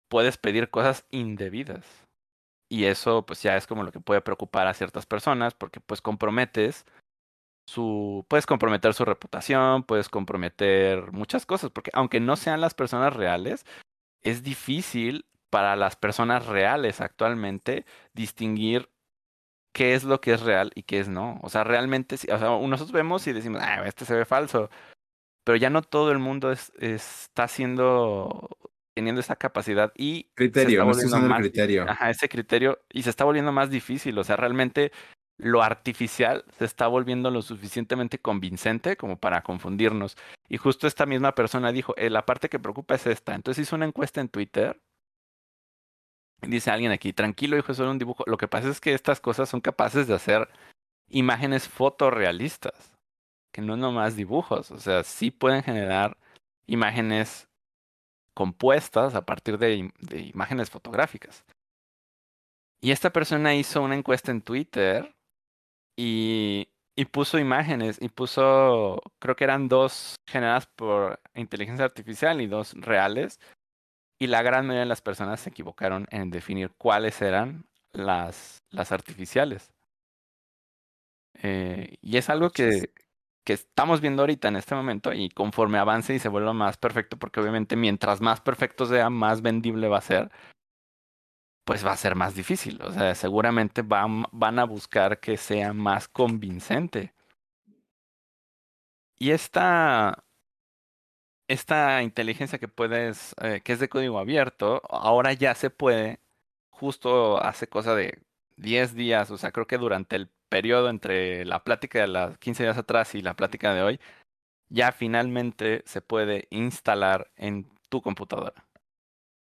puedes 0.09 0.39
pedir 0.39 0.71
cosas 0.71 1.05
indebidas. 1.11 1.85
Y 2.71 2.85
eso 2.85 3.27
pues 3.27 3.43
ya 3.43 3.57
es 3.57 3.67
como 3.67 3.83
lo 3.83 3.91
que 3.91 3.99
puede 3.99 4.21
preocupar 4.21 4.69
a 4.69 4.75
ciertas 4.75 5.07
personas 5.07 5.55
porque 5.55 5.81
pues 5.81 6.01
comprometes 6.01 6.85
su 7.69 8.25
puedes 8.29 8.47
comprometer 8.47 8.95
su 8.95 9.05
reputación, 9.05 9.83
puedes 9.83 10.09
comprometer 10.09 11.11
muchas 11.13 11.47
cosas, 11.47 11.71
porque 11.71 11.91
aunque 11.95 12.21
no 12.21 12.37
sean 12.37 12.61
las 12.61 12.75
personas 12.75 13.15
reales, 13.15 13.67
es 14.23 14.45
difícil 14.45 15.27
para 15.51 15.75
las 15.75 15.97
personas 15.97 16.47
reales 16.47 17.01
actualmente 17.01 17.87
distinguir 18.15 18.89
qué 19.75 19.95
es 19.95 20.05
lo 20.05 20.21
que 20.21 20.33
es 20.35 20.43
real 20.43 20.71
y 20.77 20.85
qué 20.85 21.01
es 21.01 21.09
no. 21.09 21.41
O 21.43 21.49
sea, 21.49 21.65
realmente, 21.65 22.15
o 22.15 22.19
sea, 22.39 22.39
nosotros 22.39 22.93
vemos 22.93 23.27
y 23.27 23.33
decimos, 23.33 23.61
ah, 23.63 23.83
este 23.87 24.05
se 24.05 24.15
ve 24.15 24.25
falso 24.25 24.71
pero 25.47 25.57
ya 25.57 25.71
no 25.71 25.81
todo 25.81 26.11
el 26.11 26.19
mundo 26.19 26.51
es, 26.51 26.73
está 26.81 27.45
haciendo 27.45 28.49
teniendo 28.97 29.21
esa 29.21 29.37
capacidad 29.37 29.93
y 29.95 30.25
criterio, 30.35 30.93
se 30.93 31.05
está 31.05 31.19
volviendo 31.19 31.29
más, 31.29 31.41
criterio. 31.41 31.89
Ajá, 31.89 32.11
ese 32.11 32.29
criterio 32.29 32.81
y 32.91 33.03
se 33.03 33.11
está 33.11 33.25
volviendo 33.25 33.53
más 33.53 33.71
difícil, 33.71 34.19
o 34.19 34.25
sea, 34.25 34.35
realmente 34.35 34.91
lo 35.39 35.63
artificial 35.63 36.45
se 36.59 36.65
está 36.65 36.89
volviendo 36.89 37.31
lo 37.31 37.43
suficientemente 37.43 38.19
convincente 38.19 38.97
como 38.97 39.21
para 39.21 39.43
confundirnos. 39.43 40.17
Y 40.49 40.57
justo 40.57 40.89
esta 40.89 41.07
misma 41.07 41.37
persona 41.37 41.71
dijo, 41.71 41.95
eh, 41.97 42.11
la 42.11 42.27
parte 42.27 42.49
que 42.49 42.59
preocupa 42.59 42.97
es 42.97 43.07
esta. 43.07 43.35
Entonces 43.35 43.63
hizo 43.63 43.77
una 43.77 43.85
encuesta 43.85 44.21
en 44.21 44.31
Twitter. 44.31 44.81
Dice 46.41 46.71
alguien 46.71 46.91
aquí, 46.91 47.13
tranquilo, 47.13 47.59
hijo, 47.59 47.71
es 47.71 47.77
solo 47.77 47.91
un 47.91 47.99
dibujo. 47.99 48.25
Lo 48.27 48.39
que 48.39 48.49
pasa 48.49 48.71
es 48.71 48.81
que 48.81 48.95
estas 48.95 49.21
cosas 49.21 49.49
son 49.51 49.61
capaces 49.61 50.09
de 50.09 50.15
hacer 50.15 50.49
imágenes 51.09 51.69
fotorrealistas 51.69 52.96
que 53.57 53.63
no 53.63 53.77
nomás 53.77 54.17
dibujos, 54.17 54.71
o 54.71 54.79
sea, 54.79 55.03
sí 55.03 55.31
pueden 55.31 55.63
generar 55.63 56.19
imágenes 56.67 57.49
compuestas 58.35 59.15
a 59.15 59.25
partir 59.25 59.57
de, 59.59 59.91
imágenes 60.35 60.69
fotográficas. 60.71 61.45
Y 62.83 62.91
esta 62.91 63.11
persona 63.13 63.55
hizo 63.55 63.83
una 63.83 63.97
encuesta 63.97 64.31
en 64.31 64.43
Twitter 64.43 65.17
y 65.97 66.69
y 66.97 67.05
puso 67.05 67.39
imágenes 67.39 67.99
y 68.01 68.09
puso, 68.09 69.03
creo 69.19 69.37
que 69.37 69.45
eran 69.45 69.69
dos 69.69 70.17
generadas 70.27 70.67
por 70.67 71.21
inteligencia 71.35 71.85
artificial 71.85 72.41
y 72.41 72.47
dos 72.47 72.73
reales. 72.73 73.39
Y 74.19 74.29
la 74.29 74.43
gran 74.43 74.67
mayoría 74.67 74.81
de 74.81 74.87
las 74.87 75.03
personas 75.03 75.41
se 75.41 75.51
equivocaron 75.51 76.07
en 76.11 76.31
definir 76.31 76.71
cuáles 76.79 77.21
eran 77.21 77.67
las, 77.93 78.63
las 78.71 78.93
artificiales. 78.93 79.71
Eh, 81.43 81.99
y 82.01 82.17
es 82.17 82.31
algo 82.31 82.49
que, 82.49 82.91
que 83.47 83.53
estamos 83.53 84.01
viendo 84.01 84.23
ahorita 84.23 84.49
en 84.49 84.57
este 84.57 84.75
momento 84.75 85.13
y 85.13 85.31
conforme 85.31 85.79
avance 85.79 86.13
y 86.13 86.19
se 86.19 86.29
vuelva 86.29 86.53
más 86.53 86.77
perfecto, 86.79 87.17
porque 87.17 87.41
obviamente 87.41 87.77
mientras 87.77 88.21
más 88.21 88.41
perfecto 88.41 88.87
sea, 88.87 89.09
más 89.09 89.41
vendible 89.41 89.89
va 89.89 89.99
a 89.99 90.01
ser, 90.01 90.33
pues 91.65 91.87
va 91.87 91.93
a 91.93 91.97
ser 91.97 92.17
más 92.17 92.35
difícil. 92.35 92.83
O 92.83 92.93
sea, 92.93 93.15
seguramente 93.15 93.83
van, 93.83 94.25
van 94.33 94.59
a 94.59 94.65
buscar 94.65 95.21
que 95.21 95.37
sea 95.37 95.73
más 95.73 96.09
convincente. 96.09 97.15
Y 99.19 99.31
esta, 99.31 100.25
esta 101.49 102.03
inteligencia 102.03 102.59
que 102.59 102.69
puedes, 102.69 103.35
eh, 103.41 103.61
que 103.65 103.73
es 103.75 103.81
de 103.81 103.89
código 103.89 104.19
abierto, 104.19 104.83
ahora 104.91 105.33
ya 105.35 105.55
se 105.55 105.71
puede, 105.71 106.21
justo 106.71 107.43
hace 107.43 107.69
cosa 107.69 107.95
de 107.95 108.23
10 108.57 108.95
días, 108.95 109.31
o 109.31 109.39
sea, 109.39 109.53
creo 109.53 109.67
que 109.67 109.79
durante 109.79 110.17
el 110.17 110.31
periodo 110.49 110.89
entre 110.91 111.45
la 111.45 111.65
plática 111.65 112.01
de 112.01 112.09
las 112.09 112.39
15 112.39 112.65
días 112.65 112.79
atrás 112.79 113.15
y 113.15 113.23
la 113.23 113.35
plática 113.35 113.75
de 113.75 113.83
hoy, 113.83 114.01
ya 114.69 114.93
finalmente 114.93 115.83
se 115.87 116.01
puede 116.01 116.49
instalar 116.51 117.31
en 117.37 117.69
tu 117.89 118.03
computadora. 118.03 118.67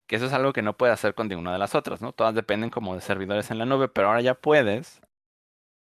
Que 0.07 0.15
eso 0.15 0.25
es 0.25 0.33
algo 0.33 0.53
que 0.53 0.61
no 0.61 0.77
puedes 0.77 0.93
hacer 0.93 1.13
con 1.13 1.27
ninguna 1.27 1.53
de 1.53 1.59
las 1.59 1.75
otras, 1.75 2.01
¿no? 2.01 2.13
Todas 2.13 2.33
dependen 2.35 2.69
como 2.69 2.95
de 2.95 3.01
servidores 3.01 3.51
en 3.51 3.59
la 3.59 3.65
nube, 3.65 3.89
pero 3.89 4.07
ahora 4.07 4.21
ya 4.21 4.33
puedes 4.33 5.01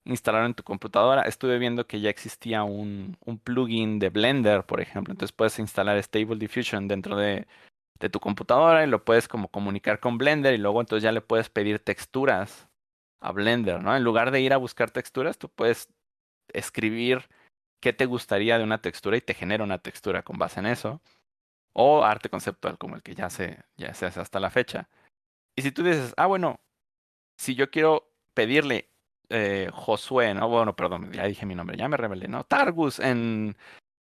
instalar 0.05 0.45
en 0.45 0.53
tu 0.53 0.63
computadora. 0.63 1.23
Estuve 1.23 1.59
viendo 1.59 1.87
que 1.87 2.01
ya 2.01 2.09
existía 2.09 2.63
un, 2.63 3.17
plugin 3.43 3.99
de 3.99 4.09
Blender, 4.09 4.65
por 4.65 4.81
ejemplo. 4.81 5.13
Entonces 5.13 5.33
puedes 5.33 5.59
instalar 5.59 5.97
Stable 6.03 6.37
Diffusion 6.37 6.87
dentro 6.87 7.15
de, 7.17 7.47
de 7.99 8.09
tu 8.09 8.19
computadora 8.19 8.83
y 8.83 8.87
lo 8.87 9.03
puedes 9.05 9.27
como 9.27 9.49
comunicar 9.49 9.99
con 9.99 10.17
Blender 10.17 10.53
y 10.53 10.57
luego 10.57 10.81
entonces 10.81 11.03
ya 11.03 11.11
le 11.11 11.21
puedes 11.21 11.49
pedir 11.49 11.79
texturas 11.79 12.67
a 13.19 13.31
Blender, 13.31 13.81
¿no? 13.81 13.95
En 13.95 14.03
lugar 14.03 14.31
de 14.31 14.41
ir 14.41 14.53
a 14.53 14.57
buscar 14.57 14.91
texturas, 14.91 15.37
tú 15.37 15.49
puedes 15.49 15.89
escribir 16.53 17.27
qué 17.79 17.93
te 17.93 18.05
gustaría 18.05 18.57
de 18.57 18.63
una 18.63 18.81
textura 18.81 19.17
y 19.17 19.21
te 19.21 19.33
genera 19.33 19.63
una 19.63 19.79
textura 19.79 20.23
con 20.23 20.37
base 20.37 20.59
en 20.59 20.67
eso 20.67 21.01
o 21.73 22.03
arte 22.03 22.29
conceptual 22.29 22.77
como 22.77 22.95
el 22.95 23.03
que 23.03 23.15
ya 23.15 23.29
se, 23.29 23.63
ya 23.77 23.93
se 23.93 24.07
hace 24.07 24.19
hasta 24.19 24.39
la 24.39 24.49
fecha. 24.49 24.89
Y 25.55 25.61
si 25.61 25.71
tú 25.71 25.83
dices, 25.83 26.13
ah, 26.17 26.27
bueno, 26.27 26.59
si 27.37 27.55
yo 27.55 27.69
quiero 27.71 28.11
pedirle 28.33 28.89
eh, 29.29 29.69
Josué, 29.73 30.33
¿no? 30.33 30.49
Bueno, 30.49 30.75
perdón, 30.75 31.11
ya 31.11 31.25
dije 31.25 31.45
mi 31.45 31.55
nombre, 31.55 31.77
ya 31.77 31.87
me 31.87 31.97
rebelé, 31.97 32.27
¿no? 32.27 32.43
Targus 32.45 32.99
en... 32.99 33.57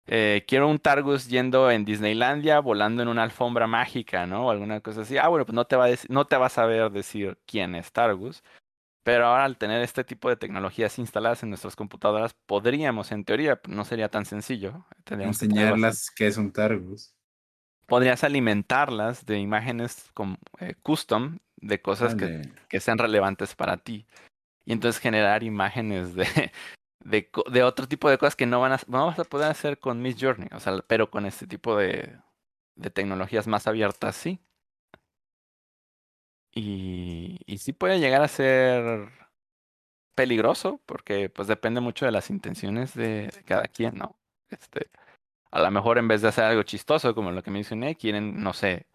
Eh, 0.07 0.45
quiero 0.47 0.69
un 0.69 0.79
Targus 0.79 1.27
yendo 1.27 1.71
en 1.71 1.83
Disneylandia, 1.83 2.59
volando 2.59 3.01
en 3.01 3.09
una 3.09 3.23
alfombra 3.23 3.67
mágica, 3.67 4.27
¿no? 4.27 4.47
O 4.47 4.51
alguna 4.51 4.81
cosa 4.81 5.01
así. 5.01 5.17
Ah, 5.17 5.27
bueno, 5.29 5.45
pues 5.45 5.55
no 5.55 5.65
te 5.65 5.75
va 5.75 5.87
a, 5.87 5.89
no 6.09 6.25
te 6.25 6.37
va 6.37 6.45
a 6.45 6.49
saber 6.49 6.91
decir 6.91 7.39
quién 7.45 7.75
es 7.75 7.91
Targus. 7.91 8.43
Pero 9.05 9.27
ahora 9.27 9.45
al 9.45 9.57
tener 9.57 9.81
este 9.81 10.03
tipo 10.03 10.27
de 10.27 10.35
tecnologías 10.35 10.99
instaladas 10.99 11.43
en 11.43 11.49
nuestras 11.49 11.77
computadoras, 11.77 12.35
podríamos, 12.45 13.13
en 13.13 13.23
teoría, 13.23 13.61
no 13.69 13.85
sería 13.85 14.09
tan 14.09 14.25
sencillo. 14.25 14.85
Enseñarlas 15.05 16.09
qué 16.09 16.27
es 16.27 16.37
un 16.37 16.51
Targus 16.51 17.15
podrías 17.85 18.23
alimentarlas 18.23 19.25
de 19.25 19.39
imágenes 19.39 20.09
con, 20.13 20.37
eh, 20.59 20.75
custom 20.81 21.37
de 21.57 21.81
cosas 21.81 22.15
que, 22.15 22.41
que, 22.67 22.79
sean 22.79 22.97
relevantes 22.97 23.55
para 23.55 23.77
ti. 23.77 24.05
Y 24.65 24.73
entonces 24.73 25.01
generar 25.01 25.43
imágenes 25.43 26.15
de, 26.15 26.25
de, 27.03 27.29
de, 27.51 27.63
otro 27.63 27.87
tipo 27.87 28.09
de 28.09 28.17
cosas 28.17 28.35
que 28.35 28.45
no, 28.45 28.59
van 28.59 28.73
a, 28.73 28.79
no 28.87 29.05
vas 29.07 29.19
a 29.19 29.23
poder 29.23 29.49
hacer 29.49 29.79
con 29.79 30.01
Miss 30.01 30.17
Journey, 30.19 30.49
o 30.51 30.59
sea, 30.59 30.77
pero 30.87 31.09
con 31.09 31.25
este 31.25 31.47
tipo 31.47 31.77
de, 31.77 32.17
de 32.75 32.89
tecnologías 32.89 33.47
más 33.47 33.67
abiertas, 33.67 34.15
sí. 34.15 34.39
Y, 36.55 37.37
sí 37.57 37.73
puede 37.73 37.99
llegar 37.99 38.21
a 38.21 38.27
ser 38.27 39.09
peligroso, 40.15 40.81
porque 40.85 41.29
pues 41.29 41.47
depende 41.47 41.81
mucho 41.81 42.05
de 42.05 42.11
las 42.11 42.29
intenciones 42.29 42.93
de, 42.95 43.31
cada 43.45 43.67
quien, 43.67 43.95
¿no? 43.95 44.17
Este, 44.49 44.89
a 45.51 45.61
lo 45.61 45.71
mejor 45.71 45.97
en 45.97 46.07
vez 46.07 46.21
de 46.21 46.29
hacer 46.29 46.45
algo 46.45 46.63
chistoso, 46.63 47.13
como 47.13 47.31
lo 47.31 47.43
que 47.43 47.51
mencioné, 47.51 47.95
quieren, 47.95 48.41
no 48.41 48.53
sé, 48.53 48.87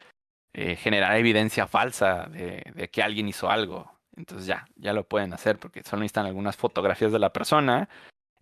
eh, 0.55 0.77
generar 0.77 1.17
evidencia 1.17 1.67
falsa 1.67 2.27
de, 2.27 2.89
que 2.93 3.03
alguien 3.03 3.29
hizo 3.29 3.51
algo. 3.51 4.01
Entonces 4.17 4.47
ya, 4.47 4.67
ya 4.77 4.93
lo 4.93 5.07
pueden 5.07 5.33
hacer 5.35 5.59
porque 5.59 5.83
solo 5.83 6.01
necesitan 6.01 6.27
algunas 6.27 6.57
fotografías 6.57 7.13
de 7.13 7.19
la 7.19 7.33
persona 7.33 7.89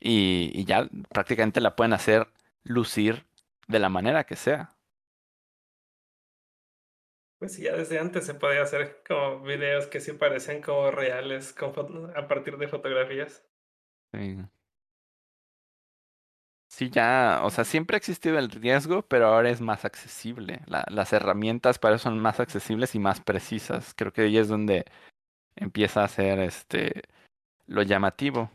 y 0.00 0.64
ya 0.64 0.88
prácticamente 1.10 1.60
la 1.60 1.76
pueden 1.76 1.92
hacer 1.92 2.28
lucir 2.62 3.26
de 3.66 3.78
la 3.80 3.88
manera 3.88 4.24
que 4.24 4.36
sea. 4.36 4.77
Pues 7.38 7.54
sí, 7.54 7.62
ya 7.62 7.76
desde 7.76 7.98
antes 8.00 8.26
se 8.26 8.34
podía 8.34 8.62
hacer 8.62 9.02
como 9.06 9.42
videos 9.42 9.86
que 9.86 10.00
sí 10.00 10.12
parecen 10.12 10.60
como 10.60 10.90
reales 10.90 11.54
a 12.16 12.26
partir 12.28 12.58
de 12.58 12.66
fotografías. 12.68 13.44
Sí. 14.12 14.48
Sí, 16.70 16.90
ya, 16.90 17.40
o 17.44 17.50
sea, 17.50 17.64
siempre 17.64 17.96
ha 17.96 17.98
existido 17.98 18.38
el 18.38 18.50
riesgo, 18.50 19.02
pero 19.02 19.26
ahora 19.26 19.50
es 19.50 19.60
más 19.60 19.84
accesible. 19.84 20.60
La, 20.66 20.84
las 20.90 21.12
herramientas 21.12 21.78
para 21.78 21.96
eso 21.96 22.04
son 22.04 22.18
más 22.20 22.40
accesibles 22.40 22.94
y 22.94 22.98
más 22.98 23.20
precisas. 23.20 23.94
Creo 23.94 24.12
que 24.12 24.22
ahí 24.22 24.36
es 24.36 24.48
donde 24.48 24.84
empieza 25.56 26.04
a 26.04 26.08
ser 26.08 26.40
este 26.40 27.02
lo 27.66 27.82
llamativo. 27.82 28.50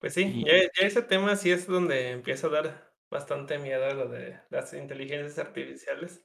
Pues 0.00 0.14
sí, 0.14 0.22
y... 0.34 0.44
ya, 0.46 0.52
ya, 0.62 0.86
ese 0.86 1.02
tema 1.02 1.36
sí 1.36 1.50
es 1.50 1.66
donde 1.66 2.10
empieza 2.10 2.46
a 2.46 2.50
dar 2.50 2.89
bastante 3.10 3.58
miedo 3.58 3.92
lo 3.94 4.08
de 4.08 4.40
las 4.50 4.72
inteligencias 4.72 5.38
artificiales. 5.38 6.24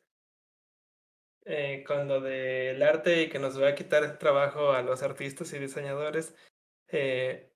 Eh, 1.47 1.83
con 1.85 2.07
lo 2.07 2.21
del 2.21 2.81
arte 2.81 3.21
y 3.21 3.29
que 3.29 3.37
nos 3.37 3.61
va 3.61 3.69
a 3.69 3.75
quitar 3.75 4.17
trabajo 4.17 4.71
a 4.71 4.81
los 4.81 5.03
artistas 5.03 5.53
y 5.53 5.59
diseñadores. 5.59 6.35
Eh, 6.89 7.53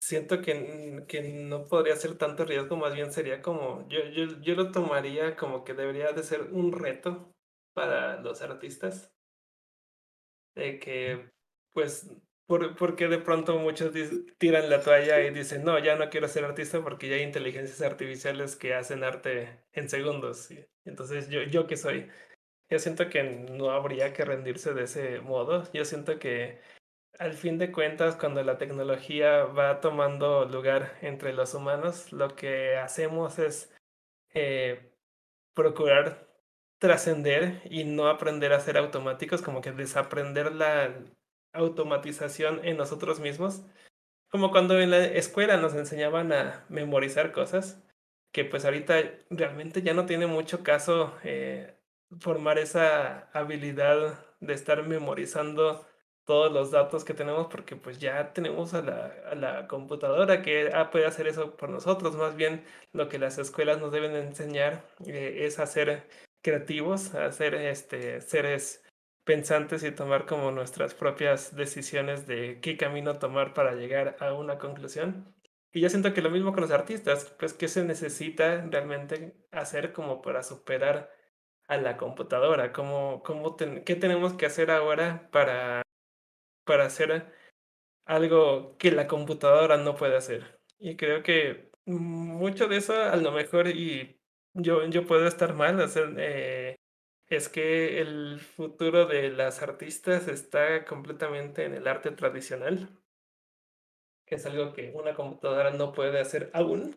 siento 0.00 0.40
que, 0.42 1.04
que 1.08 1.22
no 1.22 1.66
podría 1.66 1.96
ser 1.96 2.18
tanto 2.18 2.44
riesgo, 2.44 2.76
más 2.76 2.94
bien 2.94 3.12
sería 3.12 3.42
como, 3.42 3.88
yo, 3.88 4.00
yo, 4.10 4.40
yo 4.40 4.54
lo 4.54 4.70
tomaría 4.72 5.36
como 5.36 5.64
que 5.64 5.74
debería 5.74 6.12
de 6.12 6.22
ser 6.22 6.42
un 6.52 6.72
reto 6.72 7.32
para 7.74 8.20
los 8.20 8.42
artistas. 8.42 9.12
De 10.54 10.78
que, 10.78 11.30
pues, 11.72 12.08
por, 12.50 12.74
porque 12.74 13.06
de 13.06 13.18
pronto 13.18 13.60
muchos 13.60 13.92
tiran 14.38 14.68
la 14.68 14.80
toalla 14.80 15.20
y 15.20 15.30
dicen, 15.30 15.62
no, 15.62 15.78
ya 15.78 15.94
no 15.94 16.10
quiero 16.10 16.26
ser 16.26 16.44
artista 16.44 16.82
porque 16.82 17.08
ya 17.08 17.14
hay 17.14 17.22
inteligencias 17.22 17.80
artificiales 17.80 18.56
que 18.56 18.74
hacen 18.74 19.04
arte 19.04 19.60
en 19.72 19.88
segundos. 19.88 20.48
Entonces, 20.84 21.28
yo, 21.28 21.42
yo 21.44 21.68
que 21.68 21.76
soy, 21.76 22.10
yo 22.68 22.80
siento 22.80 23.08
que 23.08 23.22
no 23.22 23.70
habría 23.70 24.12
que 24.12 24.24
rendirse 24.24 24.74
de 24.74 24.82
ese 24.82 25.20
modo. 25.20 25.62
Yo 25.72 25.84
siento 25.84 26.18
que 26.18 26.58
al 27.20 27.34
fin 27.34 27.56
de 27.56 27.70
cuentas, 27.70 28.16
cuando 28.16 28.42
la 28.42 28.58
tecnología 28.58 29.44
va 29.44 29.80
tomando 29.80 30.44
lugar 30.44 30.98
entre 31.02 31.32
los 31.32 31.54
humanos, 31.54 32.12
lo 32.12 32.34
que 32.34 32.76
hacemos 32.76 33.38
es 33.38 33.72
eh, 34.34 34.92
procurar 35.54 36.26
trascender 36.80 37.62
y 37.70 37.84
no 37.84 38.08
aprender 38.08 38.52
a 38.52 38.58
ser 38.58 38.76
automáticos, 38.76 39.40
como 39.40 39.60
que 39.60 39.70
desaprender 39.70 40.52
la 40.52 40.92
automatización 41.52 42.60
en 42.64 42.76
nosotros 42.76 43.20
mismos. 43.20 43.62
Como 44.30 44.50
cuando 44.50 44.80
en 44.80 44.90
la 44.90 45.04
escuela 45.04 45.56
nos 45.56 45.74
enseñaban 45.74 46.32
a 46.32 46.64
memorizar 46.68 47.32
cosas, 47.32 47.82
que 48.32 48.44
pues 48.44 48.64
ahorita 48.64 48.94
realmente 49.30 49.82
ya 49.82 49.94
no 49.94 50.06
tiene 50.06 50.26
mucho 50.26 50.62
caso 50.62 51.14
eh, 51.24 51.74
formar 52.20 52.58
esa 52.58 53.30
habilidad 53.32 54.24
de 54.40 54.54
estar 54.54 54.86
memorizando 54.86 55.86
todos 56.24 56.52
los 56.52 56.70
datos 56.70 57.04
que 57.04 57.14
tenemos 57.14 57.48
porque 57.48 57.74
pues 57.74 57.98
ya 57.98 58.32
tenemos 58.32 58.72
a 58.74 58.82
la, 58.82 59.12
a 59.30 59.34
la 59.34 59.66
computadora 59.66 60.42
que 60.42 60.70
ah, 60.72 60.90
puede 60.90 61.06
hacer 61.06 61.26
eso 61.26 61.56
por 61.56 61.70
nosotros. 61.70 62.14
Más 62.14 62.36
bien 62.36 62.64
lo 62.92 63.08
que 63.08 63.18
las 63.18 63.38
escuelas 63.38 63.80
nos 63.80 63.92
deben 63.92 64.14
enseñar 64.14 64.84
eh, 65.06 65.38
es 65.40 65.58
a 65.58 65.66
ser 65.66 66.08
creativos, 66.42 67.14
a 67.14 67.32
ser 67.32 67.54
este, 67.54 68.20
seres 68.20 68.84
pensantes 69.30 69.84
y 69.84 69.92
tomar 69.92 70.26
como 70.26 70.50
nuestras 70.50 70.92
propias 70.94 71.54
decisiones 71.54 72.26
de 72.26 72.58
qué 72.60 72.76
camino 72.76 73.20
tomar 73.20 73.54
para 73.54 73.76
llegar 73.76 74.16
a 74.18 74.32
una 74.32 74.58
conclusión. 74.58 75.32
Y 75.72 75.80
yo 75.80 75.88
siento 75.88 76.12
que 76.12 76.20
lo 76.20 76.30
mismo 76.30 76.52
con 76.52 76.62
los 76.62 76.72
artistas, 76.72 77.32
pues 77.38 77.54
qué 77.54 77.68
se 77.68 77.84
necesita 77.84 78.66
realmente 78.68 79.36
hacer 79.52 79.92
como 79.92 80.20
para 80.20 80.42
superar 80.42 81.12
a 81.68 81.76
la 81.76 81.96
computadora, 81.96 82.72
¿Cómo, 82.72 83.22
cómo 83.22 83.56
qué 83.56 83.94
tenemos 83.94 84.32
que 84.32 84.46
hacer 84.46 84.72
ahora 84.72 85.28
para 85.30 85.82
para 86.64 86.86
hacer 86.86 87.32
algo 88.04 88.76
que 88.78 88.90
la 88.90 89.06
computadora 89.06 89.76
no 89.76 89.94
puede 89.94 90.16
hacer. 90.16 90.60
Y 90.80 90.96
creo 90.96 91.22
que 91.22 91.70
mucho 91.86 92.66
de 92.66 92.78
eso, 92.78 92.94
a 92.94 93.16
lo 93.16 93.30
mejor, 93.30 93.68
y 93.68 94.20
yo, 94.54 94.84
yo 94.88 95.06
puedo 95.06 95.28
estar 95.28 95.54
mal, 95.54 95.80
hacer, 95.80 96.16
eh, 96.18 96.79
es 97.30 97.48
que 97.48 98.00
el 98.00 98.40
futuro 98.40 99.06
de 99.06 99.30
las 99.30 99.62
artistas 99.62 100.26
está 100.26 100.84
completamente 100.84 101.64
en 101.64 101.74
el 101.74 101.86
arte 101.86 102.10
tradicional. 102.10 102.88
que 104.26 104.36
es 104.36 104.46
algo 104.46 104.72
que 104.72 104.92
una 104.94 105.14
computadora 105.14 105.70
no 105.72 105.92
puede 105.92 106.20
hacer 106.20 106.50
aún. 106.54 106.96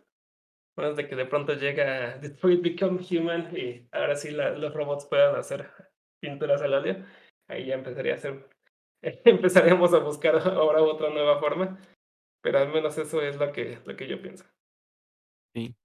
Bueno, 0.76 0.94
de 0.94 1.08
que 1.08 1.16
de 1.16 1.26
pronto 1.26 1.54
llega 1.54 2.18
Detroit 2.18 2.62
Become 2.62 3.00
Human 3.10 3.56
y 3.56 3.88
ahora 3.92 4.16
sí 4.16 4.32
los 4.32 4.74
robots 4.74 5.06
puedan 5.06 5.36
hacer 5.36 5.72
pinturas 6.20 6.62
al 6.62 6.74
óleo, 6.74 7.06
ahí 7.48 7.66
ya 7.68 7.76
empezaría 7.76 8.16
a 8.16 8.18
ser, 8.18 8.50
empezaríamos 9.02 9.94
a 9.94 10.00
buscar 10.00 10.36
ahora 10.36 10.82
otra 10.82 11.10
nueva 11.10 11.40
forma, 11.40 11.80
pero 12.42 12.60
al 12.60 12.70
menos 12.70 12.98
eso 12.98 13.22
es 13.22 13.38
lo 13.38 13.52
que, 13.52 13.80
lo 13.86 13.96
que 13.96 14.08
yo 14.08 14.22
pienso. 14.22 14.46
Sí. 15.56 15.76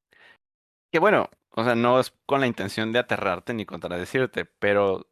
Que 0.90 0.98
bueno, 0.98 1.28
o 1.58 1.64
sea, 1.64 1.74
no 1.74 1.98
es 1.98 2.14
con 2.24 2.40
la 2.40 2.46
intención 2.46 2.92
de 2.92 3.00
aterrarte 3.00 3.52
ni 3.52 3.66
contradecirte, 3.66 4.44
pero 4.44 5.08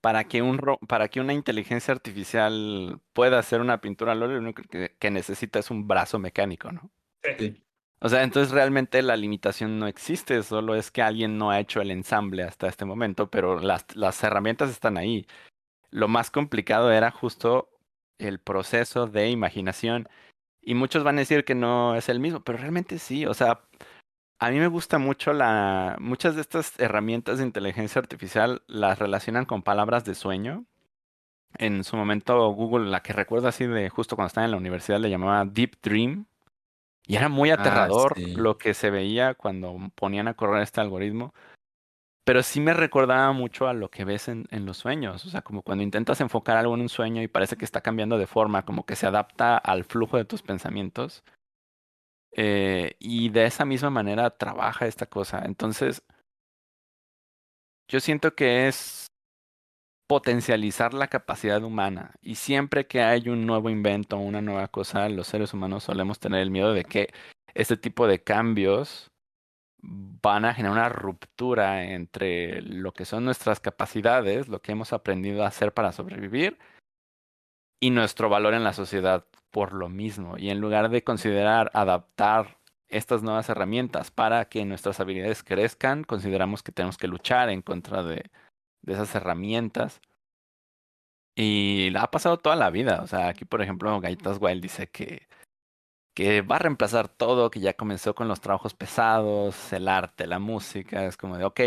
para 0.00 0.24
que, 0.24 0.42
un, 0.42 0.60
para 0.88 1.06
que 1.06 1.20
una 1.20 1.34
inteligencia 1.34 1.94
artificial 1.94 3.00
pueda 3.12 3.38
hacer 3.38 3.60
una 3.60 3.80
pintura 3.80 4.10
al 4.10 4.24
óleo, 4.24 4.38
lo 4.38 4.42
único 4.42 4.64
que, 4.64 4.96
que 4.98 5.10
necesita 5.12 5.60
es 5.60 5.70
un 5.70 5.86
brazo 5.86 6.18
mecánico, 6.18 6.72
¿no? 6.72 6.90
Sí. 7.38 7.62
O 8.00 8.08
sea, 8.08 8.24
entonces 8.24 8.52
realmente 8.52 9.00
la 9.02 9.16
limitación 9.16 9.78
no 9.78 9.86
existe, 9.86 10.42
solo 10.42 10.74
es 10.74 10.90
que 10.90 11.00
alguien 11.00 11.38
no 11.38 11.52
ha 11.52 11.60
hecho 11.60 11.80
el 11.80 11.92
ensamble 11.92 12.42
hasta 12.42 12.66
este 12.66 12.84
momento, 12.84 13.30
pero 13.30 13.60
las, 13.60 13.86
las 13.94 14.24
herramientas 14.24 14.68
están 14.68 14.96
ahí. 14.96 15.28
Lo 15.90 16.08
más 16.08 16.32
complicado 16.32 16.90
era 16.90 17.12
justo 17.12 17.70
el 18.18 18.40
proceso 18.40 19.06
de 19.06 19.30
imaginación. 19.30 20.08
Y 20.60 20.74
muchos 20.74 21.04
van 21.04 21.18
a 21.18 21.20
decir 21.20 21.44
que 21.44 21.54
no 21.54 21.94
es 21.94 22.08
el 22.08 22.18
mismo, 22.18 22.40
pero 22.42 22.58
realmente 22.58 22.98
sí. 22.98 23.26
O 23.26 23.34
sea, 23.34 23.60
a 24.44 24.50
mí 24.50 24.58
me 24.58 24.66
gusta 24.66 24.98
mucho 24.98 25.32
la... 25.32 25.96
Muchas 26.00 26.34
de 26.34 26.40
estas 26.40 26.78
herramientas 26.80 27.38
de 27.38 27.44
inteligencia 27.44 28.00
artificial 28.00 28.62
las 28.66 28.98
relacionan 28.98 29.44
con 29.44 29.62
palabras 29.62 30.04
de 30.04 30.16
sueño. 30.16 30.64
En 31.58 31.84
su 31.84 31.96
momento 31.96 32.48
Google, 32.50 32.90
la 32.90 33.02
que 33.02 33.12
recuerdo 33.12 33.46
así 33.46 33.66
de 33.66 33.88
justo 33.88 34.16
cuando 34.16 34.28
estaba 34.28 34.44
en 34.44 34.50
la 34.50 34.56
universidad, 34.56 34.98
le 34.98 35.10
llamaba 35.10 35.44
Deep 35.44 35.76
Dream 35.80 36.26
y 37.06 37.14
era 37.14 37.28
muy 37.28 37.50
Ah, 37.50 37.54
aterrador 37.54 38.14
sí. 38.16 38.34
lo 38.34 38.58
que 38.58 38.74
se 38.74 38.90
veía 38.90 39.34
cuando 39.34 39.76
ponían 39.94 40.26
a 40.26 40.34
correr 40.34 40.62
este 40.62 40.80
algoritmo. 40.80 41.32
Pero 42.24 42.42
sí 42.42 42.60
me 42.60 42.74
recordaba 42.74 43.30
mucho 43.32 43.68
a 43.68 43.74
lo 43.74 43.90
que 43.90 44.04
ves 44.04 44.26
en, 44.28 44.46
en 44.50 44.66
los 44.66 44.76
sueños. 44.78 45.24
O 45.24 45.30
sea, 45.30 45.42
como 45.42 45.62
cuando 45.62 45.84
intentas 45.84 46.20
enfocar 46.20 46.56
algo 46.56 46.74
en 46.74 46.80
un 46.80 46.88
sueño 46.88 47.22
y 47.22 47.28
parece 47.28 47.56
que 47.56 47.64
está 47.64 47.80
cambiando 47.80 48.18
de 48.18 48.26
forma, 48.26 48.64
como 48.64 48.86
que 48.86 48.96
se 48.96 49.06
adapta 49.06 49.56
al 49.56 49.84
flujo 49.84 50.16
de 50.16 50.24
tus 50.24 50.42
pensamientos. 50.42 51.22
Eh, 52.34 52.96
y 52.98 53.28
de 53.28 53.44
esa 53.46 53.64
misma 53.64 53.90
manera 53.90 54.30
trabaja 54.30 54.86
esta 54.86 55.06
cosa. 55.06 55.42
Entonces, 55.44 56.02
yo 57.88 58.00
siento 58.00 58.34
que 58.34 58.68
es 58.68 59.06
potencializar 60.08 60.94
la 60.94 61.08
capacidad 61.08 61.62
humana. 61.62 62.14
Y 62.20 62.34
siempre 62.36 62.86
que 62.86 63.02
hay 63.02 63.28
un 63.28 63.46
nuevo 63.46 63.70
invento, 63.70 64.18
una 64.18 64.42
nueva 64.42 64.68
cosa, 64.68 65.08
los 65.08 65.26
seres 65.26 65.54
humanos 65.54 65.84
solemos 65.84 66.20
tener 66.20 66.40
el 66.40 66.50
miedo 66.50 66.72
de 66.72 66.84
que 66.84 67.12
este 67.54 67.76
tipo 67.76 68.06
de 68.06 68.22
cambios 68.22 69.10
van 69.82 70.44
a 70.44 70.54
generar 70.54 70.76
una 70.76 70.88
ruptura 70.88 71.84
entre 71.84 72.62
lo 72.62 72.92
que 72.92 73.04
son 73.04 73.24
nuestras 73.24 73.60
capacidades, 73.60 74.48
lo 74.48 74.62
que 74.62 74.72
hemos 74.72 74.92
aprendido 74.92 75.44
a 75.44 75.48
hacer 75.48 75.72
para 75.74 75.92
sobrevivir, 75.92 76.58
y 77.80 77.90
nuestro 77.90 78.28
valor 78.28 78.54
en 78.54 78.64
la 78.64 78.72
sociedad 78.72 79.26
por 79.52 79.74
lo 79.74 79.88
mismo. 79.88 80.36
Y 80.38 80.50
en 80.50 80.60
lugar 80.60 80.88
de 80.90 81.04
considerar 81.04 81.70
adaptar 81.74 82.58
estas 82.88 83.22
nuevas 83.22 83.48
herramientas 83.48 84.10
para 84.10 84.46
que 84.46 84.64
nuestras 84.64 85.00
habilidades 85.00 85.44
crezcan, 85.44 86.04
consideramos 86.04 86.62
que 86.62 86.72
tenemos 86.72 86.98
que 86.98 87.08
luchar 87.08 87.48
en 87.50 87.62
contra 87.62 88.02
de, 88.02 88.30
de 88.82 88.92
esas 88.94 89.14
herramientas. 89.14 90.00
Y 91.34 91.90
la 91.90 92.02
ha 92.02 92.10
pasado 92.10 92.38
toda 92.38 92.56
la 92.56 92.70
vida. 92.70 93.00
O 93.02 93.06
sea, 93.06 93.28
aquí, 93.28 93.44
por 93.44 93.62
ejemplo, 93.62 93.98
Gaitas 94.00 94.38
Wild 94.40 94.62
dice 94.62 94.88
que, 94.88 95.28
que 96.14 96.42
va 96.42 96.56
a 96.56 96.58
reemplazar 96.60 97.08
todo, 97.08 97.50
que 97.50 97.60
ya 97.60 97.74
comenzó 97.74 98.14
con 98.14 98.28
los 98.28 98.40
trabajos 98.40 98.74
pesados, 98.74 99.72
el 99.72 99.88
arte, 99.88 100.26
la 100.26 100.38
música. 100.38 101.06
Es 101.06 101.16
como 101.16 101.38
de, 101.38 101.44
ok, 101.44 101.60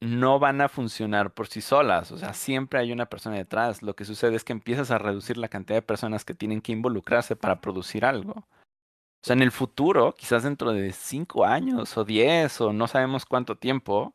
no 0.00 0.38
van 0.38 0.60
a 0.60 0.68
funcionar 0.68 1.32
por 1.32 1.46
sí 1.48 1.60
solas. 1.60 2.12
O 2.12 2.18
sea, 2.18 2.34
siempre 2.34 2.78
hay 2.78 2.92
una 2.92 3.06
persona 3.06 3.36
detrás. 3.36 3.82
Lo 3.82 3.96
que 3.96 4.04
sucede 4.04 4.36
es 4.36 4.44
que 4.44 4.52
empiezas 4.52 4.90
a 4.90 4.98
reducir 4.98 5.36
la 5.36 5.48
cantidad 5.48 5.78
de 5.78 5.82
personas 5.82 6.24
que 6.24 6.34
tienen 6.34 6.60
que 6.60 6.72
involucrarse 6.72 7.36
para 7.36 7.60
producir 7.60 8.04
algo. 8.04 8.32
O 8.32 9.26
sea, 9.26 9.34
en 9.34 9.42
el 9.42 9.52
futuro, 9.52 10.14
quizás 10.14 10.42
dentro 10.44 10.72
de 10.72 10.92
cinco 10.92 11.44
años 11.44 11.96
o 11.96 12.04
diez 12.04 12.60
o 12.60 12.72
no 12.72 12.86
sabemos 12.86 13.24
cuánto 13.26 13.56
tiempo, 13.56 14.14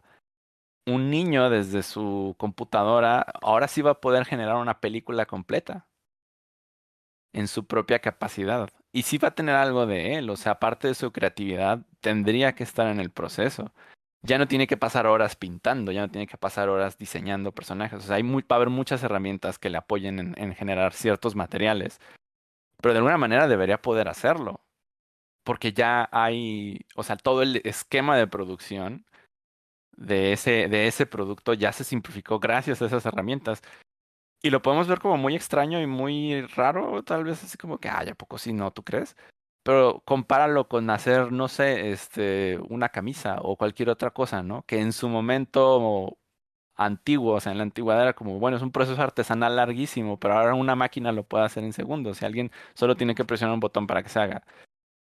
un 0.87 1.09
niño 1.09 1.49
desde 1.49 1.83
su 1.83 2.35
computadora 2.37 3.21
ahora 3.41 3.67
sí 3.67 3.81
va 3.81 3.91
a 3.91 4.01
poder 4.01 4.25
generar 4.25 4.55
una 4.57 4.79
película 4.79 5.25
completa 5.25 5.87
en 7.33 7.47
su 7.47 7.65
propia 7.65 7.99
capacidad. 7.99 8.69
Y 8.93 9.03
sí 9.03 9.17
va 9.17 9.29
a 9.29 9.35
tener 9.35 9.55
algo 9.55 9.85
de 9.85 10.15
él, 10.15 10.29
o 10.29 10.35
sea, 10.35 10.53
aparte 10.53 10.87
de 10.87 10.95
su 10.95 11.11
creatividad, 11.11 11.85
tendría 12.01 12.55
que 12.55 12.63
estar 12.63 12.87
en 12.87 12.99
el 12.99 13.11
proceso. 13.11 13.71
Ya 14.23 14.37
no 14.37 14.47
tiene 14.47 14.67
que 14.67 14.77
pasar 14.77 15.07
horas 15.07 15.35
pintando, 15.35 15.91
ya 15.91 16.01
no 16.01 16.11
tiene 16.11 16.27
que 16.27 16.37
pasar 16.37 16.69
horas 16.69 16.97
diseñando 16.97 17.51
personajes. 17.51 17.99
O 17.99 18.01
sea, 18.01 18.17
hay 18.17 18.23
muy, 18.23 18.43
va 18.43 18.55
a 18.55 18.57
haber 18.57 18.69
muchas 18.69 19.01
herramientas 19.03 19.57
que 19.57 19.69
le 19.69 19.77
apoyen 19.77 20.19
en, 20.19 20.33
en 20.37 20.53
generar 20.53 20.93
ciertos 20.93 21.35
materiales. 21.35 21.99
Pero 22.81 22.93
de 22.93 22.99
alguna 22.99 23.17
manera 23.17 23.47
debería 23.47 23.81
poder 23.81 24.07
hacerlo. 24.07 24.61
Porque 25.43 25.73
ya 25.73 26.07
hay, 26.11 26.85
o 26.95 27.03
sea, 27.03 27.17
todo 27.17 27.41
el 27.41 27.61
esquema 27.65 28.17
de 28.17 28.27
producción 28.27 29.05
de 29.97 30.33
ese, 30.33 30.67
de 30.67 30.87
ese 30.87 31.05
producto 31.05 31.53
ya 31.53 31.71
se 31.71 31.83
simplificó 31.83 32.39
gracias 32.39 32.81
a 32.81 32.85
esas 32.85 33.05
herramientas. 33.05 33.61
Y 34.43 34.49
lo 34.49 34.61
podemos 34.61 34.87
ver 34.87 34.99
como 34.99 35.17
muy 35.17 35.35
extraño 35.35 35.81
y 35.81 35.87
muy 35.87 36.41
raro, 36.47 37.03
tal 37.03 37.23
vez 37.23 37.43
así 37.43 37.57
como 37.57 37.77
que, 37.79 37.89
ay, 37.89 38.09
¿a 38.09 38.15
poco 38.15 38.37
sí 38.37 38.53
no? 38.53 38.71
¿Tú 38.71 38.83
crees? 38.83 39.15
Pero 39.63 40.01
compáralo 40.05 40.67
con 40.67 40.89
hacer, 40.89 41.31
no 41.31 41.47
sé, 41.47 41.91
este, 41.91 42.59
una 42.69 42.89
camisa 42.89 43.37
o 43.41 43.57
cualquier 43.57 43.89
otra 43.89 44.11
cosa, 44.11 44.41
¿no? 44.43 44.63
Que 44.65 44.79
en 44.79 44.91
su 44.93 45.07
momento 45.09 46.17
antiguo, 46.75 47.35
o 47.35 47.39
sea, 47.39 47.51
en 47.51 47.59
la 47.59 47.63
antigüedad 47.63 48.01
era 48.01 48.13
como, 48.13 48.39
bueno, 48.39 48.57
es 48.57 48.63
un 48.63 48.71
proceso 48.71 49.01
artesanal 49.01 49.55
larguísimo, 49.55 50.19
pero 50.19 50.35
ahora 50.37 50.55
una 50.55 50.75
máquina 50.75 51.11
lo 51.11 51.23
puede 51.23 51.45
hacer 51.45 51.63
en 51.63 51.73
segundos. 51.73 52.17
Si 52.17 52.25
alguien 52.25 52.51
solo 52.73 52.95
tiene 52.95 53.15
que 53.15 53.25
presionar 53.25 53.53
un 53.53 53.59
botón 53.59 53.87
para 53.87 54.03
que 54.03 54.09
se 54.09 54.19
haga. 54.19 54.43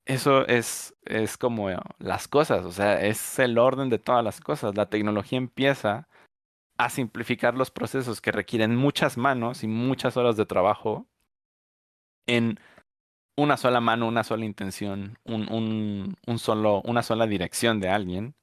Eso 0.05 0.47
es, 0.47 0.95
es 1.05 1.37
como 1.37 1.69
las 1.99 2.27
cosas, 2.27 2.65
o 2.65 2.71
sea, 2.71 3.01
es 3.01 3.39
el 3.39 3.57
orden 3.57 3.89
de 3.89 3.99
todas 3.99 4.23
las 4.23 4.41
cosas. 4.41 4.75
La 4.75 4.89
tecnología 4.89 5.37
empieza 5.37 6.07
a 6.77 6.89
simplificar 6.89 7.55
los 7.55 7.71
procesos 7.71 8.21
que 8.21 8.31
requieren 8.31 8.75
muchas 8.75 9.17
manos 9.17 9.63
y 9.63 9.67
muchas 9.67 10.17
horas 10.17 10.37
de 10.37 10.45
trabajo 10.45 11.07
en 12.27 12.59
una 13.35 13.57
sola 13.57 13.81
mano, 13.81 14.07
una 14.07 14.23
sola 14.23 14.45
intención, 14.45 15.17
un, 15.23 16.15
un, 16.25 16.39
solo, 16.39 16.81
una 16.85 17.03
sola 17.03 17.27
dirección 17.27 17.79
de 17.79 17.89
alguien. 17.89 18.35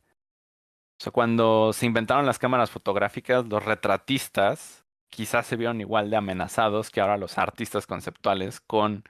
O 1.01 1.05
sea, 1.05 1.13
cuando 1.13 1.73
se 1.73 1.87
inventaron 1.87 2.27
las 2.27 2.39
cámaras 2.39 2.71
fotográficas, 2.71 3.47
los 3.47 3.65
retratistas 3.65 4.85
quizás 5.09 5.47
se 5.47 5.57
vieron 5.57 5.81
igual 5.81 6.11
de 6.11 6.17
amenazados 6.17 6.91
que 6.91 7.01
ahora 7.01 7.17
los 7.17 7.39
artistas 7.39 7.87
conceptuales 7.87 8.61
con 8.61 9.05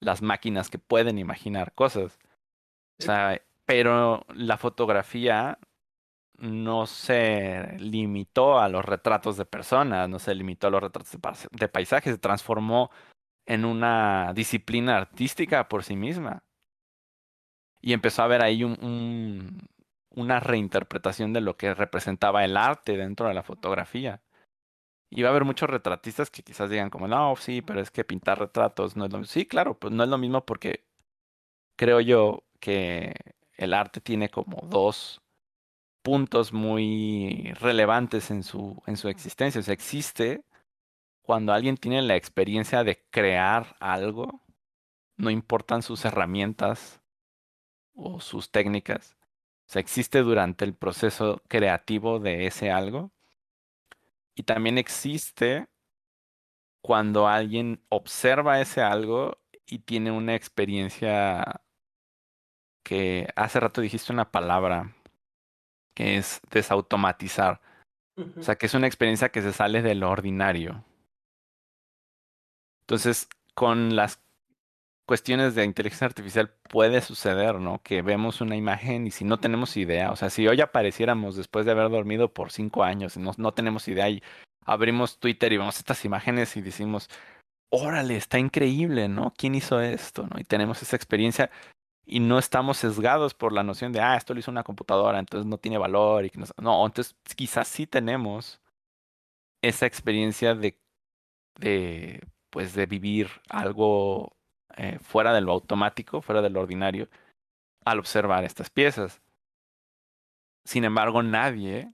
las 0.00 0.22
máquinas 0.22 0.70
que 0.70 0.78
pueden 0.78 1.18
imaginar 1.18 1.72
cosas. 1.74 2.18
O 2.98 3.02
sea, 3.02 3.40
pero 3.64 4.26
la 4.34 4.58
fotografía 4.58 5.58
no 6.38 6.86
se 6.86 7.76
limitó 7.78 8.58
a 8.58 8.68
los 8.68 8.84
retratos 8.84 9.36
de 9.36 9.44
personas, 9.44 10.08
no 10.08 10.18
se 10.18 10.34
limitó 10.34 10.66
a 10.66 10.70
los 10.70 10.82
retratos 10.82 11.16
de 11.50 11.68
paisajes, 11.68 12.14
se 12.14 12.18
transformó 12.18 12.90
en 13.50 13.64
una 13.64 14.32
disciplina 14.32 14.96
artística 14.96 15.68
por 15.68 15.82
sí 15.82 15.96
misma. 15.96 16.44
Y 17.80 17.94
empezó 17.94 18.22
a 18.22 18.26
haber 18.26 18.42
ahí 18.42 18.62
un, 18.62 19.66
una 20.10 20.38
reinterpretación 20.38 21.32
de 21.32 21.40
lo 21.40 21.56
que 21.56 21.74
representaba 21.74 22.44
el 22.44 22.56
arte 22.56 22.96
dentro 22.96 23.26
de 23.26 23.34
la 23.34 23.42
fotografía. 23.42 24.22
Y 25.10 25.22
va 25.22 25.30
a 25.30 25.32
haber 25.32 25.44
muchos 25.44 25.68
retratistas 25.68 26.30
que 26.30 26.44
quizás 26.44 26.70
digan 26.70 26.90
como, 26.90 27.08
no, 27.08 27.34
sí, 27.34 27.60
pero 27.60 27.80
es 27.80 27.90
que 27.90 28.04
pintar 28.04 28.38
retratos 28.38 28.96
no 28.96 29.06
es 29.06 29.12
lo 29.12 29.18
mismo. 29.18 29.32
Sí, 29.32 29.46
claro, 29.46 29.76
pues 29.76 29.92
no 29.92 30.04
es 30.04 30.08
lo 30.08 30.18
mismo 30.18 30.46
porque 30.46 30.84
creo 31.76 32.00
yo 32.00 32.44
que 32.60 33.14
el 33.56 33.74
arte 33.74 34.00
tiene 34.00 34.28
como 34.28 34.58
dos 34.68 35.22
puntos 36.04 36.52
muy 36.52 37.52
relevantes 37.58 38.30
en 38.30 38.44
su, 38.44 38.80
en 38.86 38.96
su 38.96 39.08
existencia. 39.08 39.60
O 39.60 39.64
sea, 39.64 39.74
existe 39.74 40.44
cuando 41.22 41.52
alguien 41.52 41.76
tiene 41.76 42.02
la 42.02 42.16
experiencia 42.16 42.84
de 42.84 43.04
crear 43.10 43.76
algo, 43.80 44.42
no 45.16 45.30
importan 45.30 45.82
sus 45.82 46.04
herramientas 46.04 47.00
o 47.94 48.20
sus 48.20 48.50
técnicas. 48.50 49.16
O 49.68 49.72
sea, 49.72 49.80
existe 49.80 50.20
durante 50.20 50.64
el 50.64 50.74
proceso 50.74 51.42
creativo 51.48 52.18
de 52.18 52.46
ese 52.46 52.70
algo. 52.70 53.12
Y 54.34 54.42
también 54.44 54.78
existe 54.78 55.68
cuando 56.82 57.28
alguien 57.28 57.84
observa 57.88 58.60
ese 58.60 58.80
algo 58.82 59.38
y 59.66 59.80
tiene 59.80 60.10
una 60.10 60.34
experiencia 60.34 61.62
que 62.82 63.28
hace 63.36 63.60
rato 63.60 63.80
dijiste 63.80 64.12
una 64.12 64.32
palabra 64.32 64.96
que 65.94 66.16
es 66.16 66.40
desautomatizar. 66.50 67.60
O 68.36 68.42
sea, 68.42 68.56
que 68.56 68.66
es 68.66 68.74
una 68.74 68.86
experiencia 68.86 69.30
que 69.30 69.42
se 69.42 69.52
sale 69.52 69.82
de 69.82 69.94
lo 69.94 70.10
ordinario. 70.10 70.84
Entonces, 72.90 73.28
con 73.54 73.94
las 73.94 74.20
cuestiones 75.06 75.54
de 75.54 75.64
inteligencia 75.64 76.08
artificial 76.08 76.52
puede 76.68 77.00
suceder, 77.02 77.60
¿no? 77.60 77.80
Que 77.84 78.02
vemos 78.02 78.40
una 78.40 78.56
imagen 78.56 79.06
y 79.06 79.12
si 79.12 79.24
no 79.24 79.38
tenemos 79.38 79.76
idea, 79.76 80.10
o 80.10 80.16
sea, 80.16 80.28
si 80.28 80.48
hoy 80.48 80.60
apareciéramos 80.60 81.36
después 81.36 81.64
de 81.64 81.70
haber 81.70 81.88
dormido 81.88 82.34
por 82.34 82.50
cinco 82.50 82.82
años 82.82 83.16
y 83.16 83.20
no, 83.20 83.30
no 83.36 83.54
tenemos 83.54 83.86
idea 83.86 84.08
y 84.08 84.24
abrimos 84.66 85.20
Twitter 85.20 85.52
y 85.52 85.58
vemos 85.58 85.78
estas 85.78 86.04
imágenes 86.04 86.56
y 86.56 86.62
decimos, 86.62 87.08
órale, 87.70 88.16
está 88.16 88.40
increíble, 88.40 89.08
¿no? 89.08 89.34
¿Quién 89.36 89.54
hizo 89.54 89.80
esto? 89.80 90.26
¿no? 90.26 90.40
Y 90.40 90.42
tenemos 90.42 90.82
esa 90.82 90.96
experiencia 90.96 91.48
y 92.04 92.18
no 92.18 92.40
estamos 92.40 92.78
sesgados 92.78 93.34
por 93.34 93.52
la 93.52 93.62
noción 93.62 93.92
de, 93.92 94.00
ah, 94.00 94.16
esto 94.16 94.34
lo 94.34 94.40
hizo 94.40 94.50
una 94.50 94.64
computadora, 94.64 95.20
entonces 95.20 95.46
no 95.46 95.58
tiene 95.58 95.78
valor. 95.78 96.24
Y 96.24 96.30
que 96.30 96.40
no, 96.40 96.46
no, 96.60 96.84
entonces 96.86 97.14
quizás 97.36 97.68
sí 97.68 97.86
tenemos 97.86 98.60
esa 99.62 99.86
experiencia 99.86 100.56
de, 100.56 100.76
de, 101.60 102.20
pues, 102.50 102.74
de 102.74 102.86
vivir 102.86 103.28
algo 103.48 104.36
eh, 104.76 104.98
fuera 105.00 105.32
de 105.32 105.40
lo 105.40 105.52
automático, 105.52 106.22
fuera 106.22 106.42
de 106.42 106.50
lo 106.50 106.60
ordinario, 106.60 107.08
al 107.84 107.98
observar 107.98 108.44
estas 108.44 108.70
piezas. 108.70 109.20
Sin 110.64 110.84
embargo, 110.84 111.22
nadie 111.22 111.92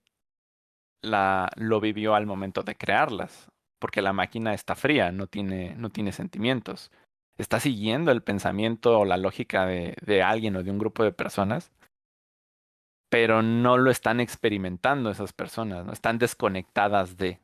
la, 1.03 1.51
lo 1.57 1.81
vivió 1.81 2.15
al 2.15 2.27
momento 2.27 2.63
de 2.63 2.77
crearlas, 2.77 3.51
porque 3.79 4.03
la 4.03 4.13
máquina 4.13 4.55
está 4.55 4.75
fría, 4.75 5.13
no 5.13 5.27
tiene, 5.27 5.75
no 5.77 5.91
tiene 5.91 6.13
sentimientos. 6.13 6.91
Está 7.39 7.61
siguiendo 7.61 8.11
el 8.13 8.23
pensamiento 8.23 9.01
o 9.01 9.05
la 9.05 9.17
lógica 9.19 9.67
de, 9.67 9.95
de 10.03 10.23
alguien 10.23 10.57
o 10.57 10.63
de 10.63 10.71
un 10.71 10.79
grupo 10.79 11.05
de 11.05 11.13
personas, 11.13 11.71
pero 13.09 13.43
no 13.43 13.79
lo 13.79 13.91
están 13.91 14.21
experimentando 14.21 15.11
esas 15.11 15.33
personas, 15.33 15.87
no 15.87 15.93
están 15.93 16.19
desconectadas 16.19 17.17
de. 17.17 17.41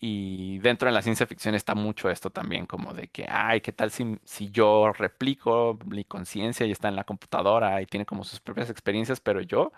Y 0.00 0.58
dentro 0.58 0.86
de 0.86 0.92
la 0.92 1.02
ciencia 1.02 1.26
ficción 1.26 1.54
está 1.54 1.74
mucho 1.74 2.10
esto 2.10 2.30
también, 2.30 2.66
como 2.66 2.92
de 2.94 3.08
que, 3.08 3.26
ay, 3.28 3.60
¿qué 3.60 3.72
tal 3.72 3.90
si, 3.90 4.18
si 4.24 4.50
yo 4.50 4.92
replico 4.92 5.78
mi 5.86 6.04
conciencia 6.04 6.66
y 6.66 6.72
está 6.72 6.88
en 6.88 6.96
la 6.96 7.04
computadora 7.04 7.80
y 7.80 7.86
tiene 7.86 8.04
como 8.06 8.24
sus 8.24 8.40
propias 8.40 8.70
experiencias, 8.70 9.20
pero 9.20 9.40
yo 9.40 9.72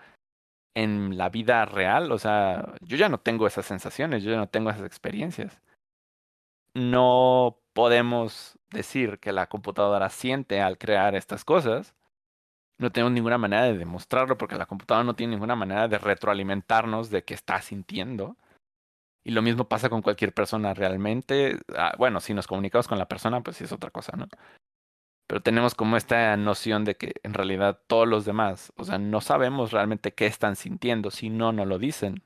en 0.77 1.17
la 1.17 1.29
vida 1.29 1.65
real, 1.65 2.11
o 2.11 2.19
sea, 2.19 2.75
yo 2.81 2.97
ya 2.97 3.09
no 3.09 3.19
tengo 3.19 3.47
esas 3.47 3.65
sensaciones, 3.65 4.23
yo 4.23 4.31
ya 4.31 4.37
no 4.37 4.47
tengo 4.49 4.69
esas 4.69 4.85
experiencias. 4.85 5.59
No 6.75 7.57
podemos 7.73 8.59
decir 8.69 9.19
que 9.19 9.31
la 9.31 9.47
computadora 9.47 10.09
siente 10.09 10.61
al 10.61 10.77
crear 10.77 11.15
estas 11.15 11.43
cosas. 11.43 11.95
No 12.77 12.91
tenemos 12.91 13.13
ninguna 13.13 13.39
manera 13.39 13.63
de 13.63 13.77
demostrarlo 13.77 14.37
porque 14.37 14.55
la 14.55 14.67
computadora 14.67 15.03
no 15.03 15.15
tiene 15.15 15.31
ninguna 15.31 15.55
manera 15.55 15.87
de 15.87 15.97
retroalimentarnos 15.97 17.09
de 17.09 17.23
que 17.23 17.33
está 17.33 17.61
sintiendo. 17.61 18.37
Y 19.27 19.31
lo 19.31 19.41
mismo 19.41 19.67
pasa 19.67 19.89
con 19.89 20.01
cualquier 20.01 20.33
persona 20.33 20.73
realmente. 20.73 21.59
Ah, 21.75 21.93
bueno, 21.97 22.21
si 22.21 22.33
nos 22.33 22.47
comunicamos 22.47 22.87
con 22.87 22.97
la 22.97 23.09
persona, 23.09 23.41
pues 23.43 23.57
sí 23.57 23.65
es 23.65 23.73
otra 23.73 23.91
cosa, 23.91 24.15
¿no? 24.15 24.27
pero 25.27 25.41
tenemos 25.41 25.75
como 25.75 25.97
esta 25.97 26.35
noción 26.37 26.85
de 26.85 26.95
que 26.95 27.15
en 27.23 27.33
realidad 27.33 27.81
todos 27.87 28.07
los 28.07 28.23
demás, 28.23 28.71
o 28.77 28.85
sea, 28.85 28.97
no 28.97 29.19
sabemos 29.19 29.73
realmente 29.73 30.13
qué 30.13 30.25
están 30.25 30.55
sintiendo, 30.55 31.11
si 31.11 31.29
no, 31.29 31.51
no 31.51 31.65
lo 31.65 31.77
dicen. 31.77 32.23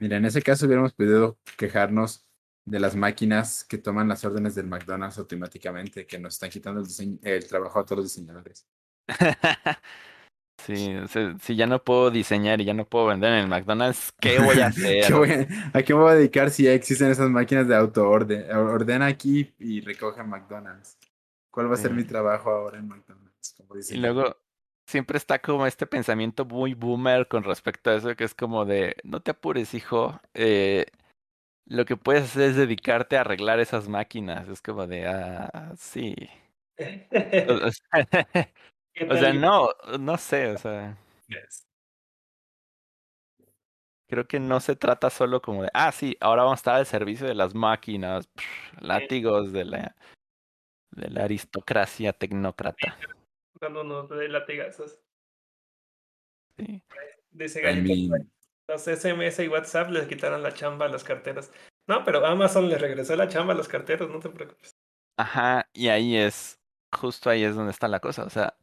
Mira, 0.00 0.16
en 0.16 0.24
ese 0.24 0.40
caso 0.40 0.64
hubiéramos 0.64 0.94
podido 0.94 1.38
quejarnos 1.58 2.26
de 2.64 2.80
las 2.80 2.96
máquinas 2.96 3.64
que 3.64 3.76
toman 3.76 4.08
las 4.08 4.24
órdenes 4.24 4.54
del 4.54 4.66
McDonald's 4.66 5.18
automáticamente, 5.18 6.06
que 6.06 6.18
nos 6.18 6.34
están 6.34 6.48
quitando 6.48 6.80
el, 6.80 7.18
el 7.22 7.46
trabajo 7.46 7.78
a 7.78 7.84
todos 7.84 7.98
los 7.98 8.06
diseñadores. 8.06 8.66
sí, 10.66 10.96
si 11.40 11.56
ya 11.56 11.66
no 11.66 11.82
puedo 11.82 12.10
diseñar 12.10 12.60
y 12.60 12.64
ya 12.64 12.74
no 12.74 12.84
puedo 12.84 13.06
vender 13.06 13.32
en 13.32 13.38
el 13.40 13.48
McDonald's, 13.48 14.12
¿qué 14.20 14.38
voy 14.38 14.60
a 14.60 14.66
hacer? 14.66 15.04
a, 15.72 15.82
qué 15.82 15.94
me 15.94 16.00
voy 16.00 16.10
a 16.10 16.14
dedicar 16.14 16.50
si 16.50 16.64
ya 16.64 16.72
existen 16.72 17.10
esas 17.10 17.30
máquinas 17.30 17.68
de 17.68 17.76
auto-orden? 17.76 18.50
Ordena 18.52 19.06
aquí 19.06 19.52
y 19.58 19.80
recoge 19.80 20.22
McDonald's. 20.22 20.98
¿Cuál 21.50 21.70
va 21.70 21.74
a 21.74 21.78
ser 21.78 21.92
mi 21.92 22.04
trabajo 22.04 22.50
ahora 22.50 22.78
en 22.78 22.88
McDonald's? 22.88 23.30
y 23.90 23.96
luego 23.96 24.36
siempre 24.86 25.16
está 25.16 25.40
como 25.40 25.66
este 25.66 25.86
pensamiento 25.86 26.44
muy 26.44 26.74
boomer 26.74 27.28
con 27.28 27.44
respecto 27.44 27.90
a 27.90 27.96
eso, 27.96 28.14
que 28.16 28.24
es 28.24 28.34
como 28.34 28.64
de, 28.64 28.96
no 29.04 29.20
te 29.20 29.30
apures, 29.30 29.74
hijo. 29.74 30.20
Eh, 30.34 30.86
lo 31.66 31.84
que 31.84 31.96
puedes 31.96 32.24
hacer 32.24 32.50
es 32.50 32.56
dedicarte 32.56 33.16
a 33.16 33.22
arreglar 33.22 33.60
esas 33.60 33.88
máquinas. 33.88 34.48
Es 34.48 34.60
como 34.60 34.86
de, 34.86 35.06
ah, 35.06 35.72
sí. 35.78 36.16
o, 39.08 39.16
sea, 39.16 39.32
no, 39.32 39.68
no 39.98 40.16
sé, 40.16 40.52
o 40.52 40.58
sea. 40.58 40.96
Creo 44.08 44.26
que 44.26 44.40
no 44.40 44.58
se 44.58 44.74
trata 44.74 45.08
solo 45.08 45.40
como 45.40 45.62
de, 45.62 45.70
ah, 45.72 45.92
sí, 45.92 46.16
ahora 46.20 46.42
vamos 46.42 46.58
a 46.58 46.60
estar 46.60 46.74
al 46.76 46.86
servicio 46.86 47.26
de 47.26 47.34
las 47.34 47.54
máquinas, 47.54 48.28
látigos 48.80 49.52
de 49.52 49.64
la 49.64 49.96
de 50.92 51.08
la 51.10 51.24
aristocracia 51.24 52.12
tecnócrata. 52.12 52.98
Dándonos 53.60 54.08
de 54.08 54.28
latigazos. 54.28 54.98
Sí. 56.56 56.82
Dice 57.30 57.62
los 58.68 58.82
SMS 58.82 59.40
y 59.40 59.48
WhatsApp 59.48 59.90
les 59.90 60.06
quitaron 60.06 60.42
la 60.42 60.54
chamba 60.54 60.86
a 60.86 60.88
las 60.88 61.02
carteras. 61.02 61.52
No, 61.88 62.04
pero 62.04 62.24
Amazon 62.24 62.68
les 62.68 62.80
regresó 62.80 63.16
la 63.16 63.28
chamba 63.28 63.52
a 63.52 63.56
los 63.56 63.66
carteros, 63.66 64.08
no 64.08 64.20
te 64.20 64.28
preocupes. 64.28 64.76
Ajá, 65.16 65.68
y 65.72 65.88
ahí 65.88 66.16
es, 66.16 66.60
justo 66.92 67.30
ahí 67.30 67.42
es 67.42 67.56
donde 67.56 67.72
está 67.72 67.88
la 67.88 67.98
cosa. 67.98 68.24
O 68.24 68.30
sea, 68.30 68.56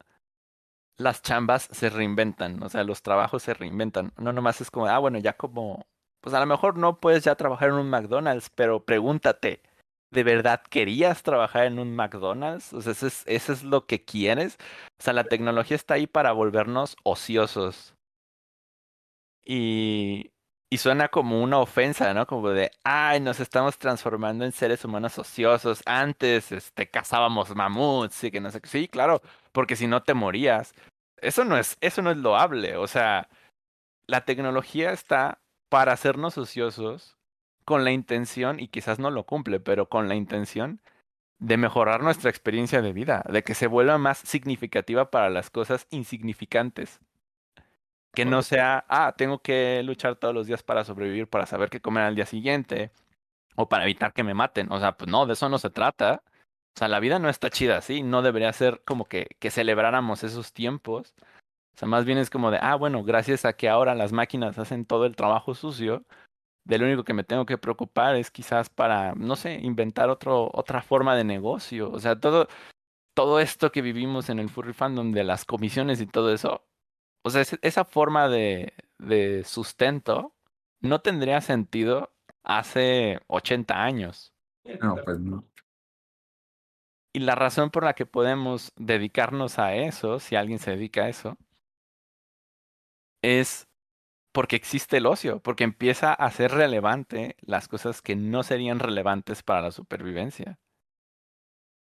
las 0.97 1.21
chambas 1.21 1.69
se 1.71 1.89
reinventan, 1.89 2.61
o 2.63 2.69
sea, 2.69 2.83
los 2.83 3.01
trabajos 3.01 3.43
se 3.43 3.53
reinventan. 3.53 4.13
No 4.17 4.33
nomás 4.33 4.61
es 4.61 4.71
como, 4.71 4.87
ah, 4.87 4.99
bueno, 4.99 5.19
ya 5.19 5.33
como, 5.33 5.85
pues 6.21 6.33
a 6.35 6.39
lo 6.39 6.45
mejor 6.45 6.77
no 6.77 6.99
puedes 6.99 7.23
ya 7.23 7.35
trabajar 7.35 7.69
en 7.69 7.75
un 7.75 7.89
McDonald's, 7.89 8.49
pero 8.55 8.83
pregúntate, 8.83 9.61
¿De 10.11 10.23
verdad 10.23 10.61
querías 10.69 11.21
trabajar 11.23 11.65
en 11.65 11.79
un 11.79 11.95
McDonald's? 11.95 12.71
O 12.73 12.81
sea, 12.81 12.93
¿eso 12.93 13.07
es, 13.07 13.23
¿eso 13.27 13.51
es 13.51 13.63
lo 13.63 13.85
que 13.87 14.05
quieres? 14.05 14.57
O 14.99 15.03
sea, 15.03 15.13
la 15.13 15.25
tecnología 15.25 15.75
está 15.75 15.95
ahí 15.95 16.07
para 16.07 16.31
volvernos 16.31 16.95
ociosos. 17.03 17.93
Y, 19.45 20.31
y 20.69 20.77
suena 20.77 21.07
como 21.09 21.41
una 21.41 21.59
ofensa, 21.59 22.13
¿no? 22.13 22.27
Como 22.27 22.49
de, 22.49 22.71
ay, 22.83 23.19
nos 23.21 23.39
estamos 23.39 23.77
transformando 23.77 24.45
en 24.45 24.51
seres 24.51 24.83
humanos 24.85 25.17
ociosos. 25.17 25.81
Antes, 25.85 26.51
este, 26.51 26.89
cazábamos 26.89 27.55
mamuts 27.55 28.23
y 28.25 28.31
que 28.31 28.41
no 28.41 28.51
sé 28.51 28.61
qué. 28.61 28.69
Sí, 28.69 28.87
claro, 28.87 29.21
porque 29.53 29.75
si 29.75 29.87
no 29.87 30.03
te 30.03 30.13
morías. 30.13 30.73
Eso 31.17 31.45
no 31.45 31.57
es, 31.57 31.77
eso 31.81 32.01
no 32.01 32.11
es 32.11 32.17
loable. 32.17 32.77
O 32.77 32.87
sea, 32.87 33.29
la 34.07 34.25
tecnología 34.25 34.91
está 34.91 35.39
para 35.69 35.93
hacernos 35.93 36.37
ociosos 36.37 37.17
con 37.65 37.83
la 37.83 37.91
intención, 37.91 38.61
y 38.61 38.69
quizás 38.69 38.97
no 38.97 39.11
lo 39.11 39.25
cumple, 39.25 39.59
pero 39.59 39.89
con 39.89 40.07
la 40.07 40.15
intención 40.15 40.81
de 41.39 41.57
mejorar 41.57 42.01
nuestra 42.01 42.29
experiencia 42.29 42.81
de 42.81 42.93
vida, 42.93 43.23
de 43.29 43.43
que 43.43 43.55
se 43.55 43.67
vuelva 43.67 43.97
más 43.97 44.19
significativa 44.19 45.11
para 45.11 45.29
las 45.29 45.49
cosas 45.49 45.87
insignificantes. 45.91 47.01
Que 48.17 48.25
no 48.25 48.41
sea, 48.41 48.83
ah, 48.89 49.13
tengo 49.15 49.43
que 49.43 49.83
luchar 49.83 50.15
todos 50.15 50.33
los 50.33 50.47
días 50.47 50.63
para 50.63 50.83
sobrevivir, 50.83 51.27
para 51.27 51.45
saber 51.45 51.69
qué 51.69 51.79
comer 51.79 52.01
al 52.03 52.15
día 52.15 52.25
siguiente, 52.25 52.91
o 53.55 53.69
para 53.69 53.83
evitar 53.83 54.11
que 54.11 54.23
me 54.23 54.33
maten. 54.33 54.71
O 54.71 54.79
sea, 54.79 54.97
pues 54.97 55.07
no, 55.07 55.27
de 55.27 55.33
eso 55.33 55.49
no 55.49 55.59
se 55.59 55.69
trata. 55.69 56.23
O 56.25 56.79
sea, 56.79 56.87
la 56.87 56.99
vida 56.99 57.19
no 57.19 57.29
está 57.29 57.51
chida 57.51 57.77
así, 57.77 58.01
no 58.01 58.23
debería 58.23 58.51
ser 58.53 58.81
como 58.85 59.05
que, 59.05 59.27
que 59.37 59.51
celebráramos 59.51 60.23
esos 60.23 60.51
tiempos. 60.51 61.13
O 61.75 61.77
sea, 61.77 61.87
más 61.87 62.05
bien 62.05 62.17
es 62.17 62.31
como 62.31 62.49
de, 62.49 62.57
ah, 62.59 62.73
bueno, 62.73 63.03
gracias 63.03 63.45
a 63.45 63.53
que 63.53 63.69
ahora 63.69 63.93
las 63.93 64.13
máquinas 64.13 64.57
hacen 64.57 64.85
todo 64.85 65.05
el 65.05 65.15
trabajo 65.15 65.53
sucio, 65.53 66.03
de 66.65 66.79
lo 66.79 66.87
único 66.87 67.03
que 67.03 67.13
me 67.13 67.23
tengo 67.23 67.45
que 67.45 67.59
preocupar 67.59 68.15
es 68.15 68.31
quizás 68.31 68.71
para, 68.71 69.13
no 69.13 69.35
sé, 69.35 69.59
inventar 69.61 70.09
otro, 70.09 70.49
otra 70.55 70.81
forma 70.81 71.15
de 71.15 71.23
negocio. 71.23 71.91
O 71.91 71.99
sea, 71.99 72.19
todo, 72.19 72.47
todo 73.13 73.39
esto 73.39 73.71
que 73.71 73.83
vivimos 73.83 74.29
en 74.31 74.39
el 74.39 74.49
furry 74.49 74.73
fandom 74.73 75.11
de 75.11 75.23
las 75.23 75.45
comisiones 75.45 76.01
y 76.01 76.07
todo 76.07 76.33
eso, 76.33 76.63
o 77.23 77.29
sea, 77.29 77.43
esa 77.61 77.85
forma 77.85 78.29
de, 78.29 78.73
de 78.97 79.43
sustento 79.43 80.35
no 80.79 81.01
tendría 81.01 81.41
sentido 81.41 82.13
hace 82.43 83.19
80 83.27 83.83
años. 83.83 84.33
No, 84.81 84.95
pues 85.03 85.19
no. 85.19 85.45
Y 87.13 87.19
la 87.19 87.35
razón 87.35 87.71
por 87.71 87.83
la 87.83 87.93
que 87.93 88.05
podemos 88.05 88.71
dedicarnos 88.75 89.59
a 89.59 89.75
eso, 89.75 90.19
si 90.19 90.35
alguien 90.35 90.59
se 90.59 90.71
dedica 90.71 91.05
a 91.05 91.09
eso, 91.09 91.37
es 93.21 93.67
porque 94.31 94.55
existe 94.55 94.97
el 94.97 95.07
ocio, 95.07 95.41
porque 95.41 95.63
empieza 95.63 96.13
a 96.13 96.29
ser 96.31 96.51
relevante 96.51 97.35
las 97.41 97.67
cosas 97.67 98.01
que 98.01 98.15
no 98.15 98.43
serían 98.43 98.79
relevantes 98.79 99.43
para 99.43 99.61
la 99.63 99.71
supervivencia. 99.71 100.59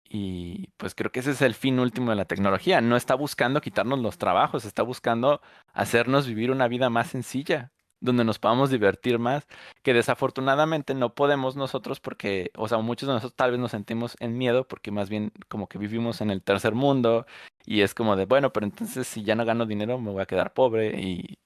Y 0.08 0.68
pues 0.76 0.94
creo 0.94 1.10
que 1.10 1.20
ese 1.20 1.32
es 1.32 1.42
el 1.42 1.54
fin 1.54 1.78
último 1.78 2.10
de 2.10 2.16
la 2.16 2.26
tecnología. 2.26 2.80
No 2.80 2.96
está 2.96 3.14
buscando 3.14 3.60
quitarnos 3.60 3.98
los 3.98 4.18
trabajos, 4.18 4.64
está 4.64 4.82
buscando 4.82 5.40
hacernos 5.72 6.26
vivir 6.26 6.50
una 6.50 6.68
vida 6.68 6.90
más 6.90 7.08
sencilla, 7.08 7.72
donde 8.00 8.24
nos 8.24 8.38
podamos 8.38 8.70
divertir 8.70 9.18
más, 9.18 9.46
que 9.82 9.94
desafortunadamente 9.94 10.94
no 10.94 11.14
podemos 11.14 11.56
nosotros 11.56 12.00
porque, 12.00 12.50
o 12.56 12.68
sea, 12.68 12.78
muchos 12.78 13.06
de 13.06 13.14
nosotros 13.14 13.34
tal 13.34 13.52
vez 13.52 13.60
nos 13.60 13.70
sentimos 13.70 14.16
en 14.20 14.36
miedo 14.36 14.68
porque 14.68 14.90
más 14.90 15.08
bien 15.08 15.32
como 15.48 15.68
que 15.68 15.78
vivimos 15.78 16.20
en 16.20 16.30
el 16.30 16.42
tercer 16.42 16.74
mundo 16.74 17.26
y 17.64 17.80
es 17.80 17.94
como 17.94 18.14
de, 18.16 18.26
bueno, 18.26 18.52
pero 18.52 18.66
entonces 18.66 19.06
si 19.06 19.22
ya 19.22 19.34
no 19.34 19.46
gano 19.46 19.64
dinero 19.64 19.98
me 19.98 20.10
voy 20.10 20.22
a 20.22 20.26
quedar 20.26 20.52
pobre 20.52 21.00
y, 21.00 21.38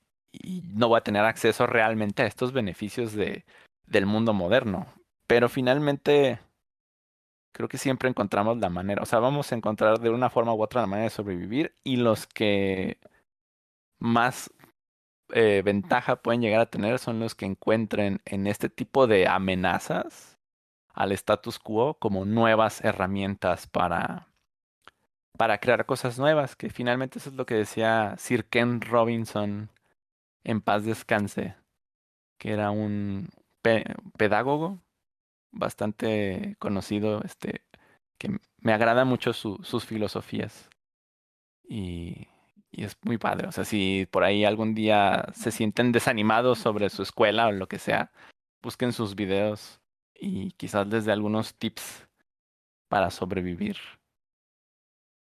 no 0.74 0.88
voy 0.88 0.98
a 0.98 1.02
tener 1.02 1.24
acceso 1.24 1.66
realmente 1.66 2.22
a 2.22 2.26
estos 2.26 2.52
beneficios 2.52 3.12
de, 3.12 3.44
del 3.86 4.06
mundo 4.06 4.34
moderno. 4.34 4.86
Pero 5.26 5.48
finalmente, 5.48 6.38
creo 7.52 7.68
que 7.68 7.78
siempre 7.78 8.08
encontramos 8.08 8.58
la 8.58 8.70
manera, 8.70 9.02
o 9.02 9.06
sea, 9.06 9.18
vamos 9.18 9.52
a 9.52 9.56
encontrar 9.56 10.00
de 10.00 10.10
una 10.10 10.30
forma 10.30 10.54
u 10.54 10.62
otra 10.62 10.80
la 10.80 10.86
manera 10.86 11.04
de 11.04 11.10
sobrevivir 11.10 11.74
y 11.84 11.96
los 11.96 12.26
que 12.26 12.98
más 13.98 14.50
eh, 15.30 15.62
ventaja 15.64 16.16
pueden 16.16 16.40
llegar 16.40 16.60
a 16.60 16.70
tener 16.70 16.98
son 16.98 17.20
los 17.20 17.34
que 17.34 17.46
encuentren 17.46 18.20
en 18.24 18.46
este 18.46 18.68
tipo 18.68 19.06
de 19.06 19.28
amenazas 19.28 20.38
al 20.94 21.12
status 21.12 21.58
quo 21.58 21.94
como 21.98 22.24
nuevas 22.24 22.82
herramientas 22.84 23.66
para, 23.66 24.28
para 25.36 25.58
crear 25.58 25.86
cosas 25.86 26.18
nuevas, 26.18 26.56
que 26.56 26.70
finalmente 26.70 27.18
eso 27.18 27.30
es 27.30 27.36
lo 27.36 27.46
que 27.46 27.54
decía 27.54 28.14
Sir 28.18 28.46
Ken 28.46 28.80
Robinson 28.80 29.70
en 30.44 30.60
paz 30.60 30.84
descanse, 30.84 31.56
que 32.38 32.52
era 32.52 32.70
un 32.70 33.28
pedagogo 34.16 34.80
bastante 35.50 36.56
conocido, 36.58 37.22
este, 37.24 37.62
que 38.18 38.38
me 38.58 38.72
agrada 38.72 39.04
mucho 39.04 39.32
su, 39.32 39.58
sus 39.62 39.84
filosofías. 39.84 40.68
Y, 41.62 42.28
y 42.70 42.84
es 42.84 42.96
muy 43.02 43.18
padre. 43.18 43.48
O 43.48 43.52
sea, 43.52 43.64
si 43.64 44.06
por 44.10 44.24
ahí 44.24 44.44
algún 44.44 44.74
día 44.74 45.26
se 45.34 45.50
sienten 45.50 45.92
desanimados 45.92 46.58
sobre 46.58 46.88
su 46.90 47.02
escuela 47.02 47.48
o 47.48 47.52
lo 47.52 47.68
que 47.68 47.78
sea, 47.78 48.12
busquen 48.62 48.92
sus 48.92 49.14
videos 49.14 49.80
y 50.14 50.50
quizás 50.52 50.86
les 50.88 51.04
dé 51.04 51.12
algunos 51.12 51.54
tips 51.54 52.08
para 52.88 53.10
sobrevivir. 53.10 53.76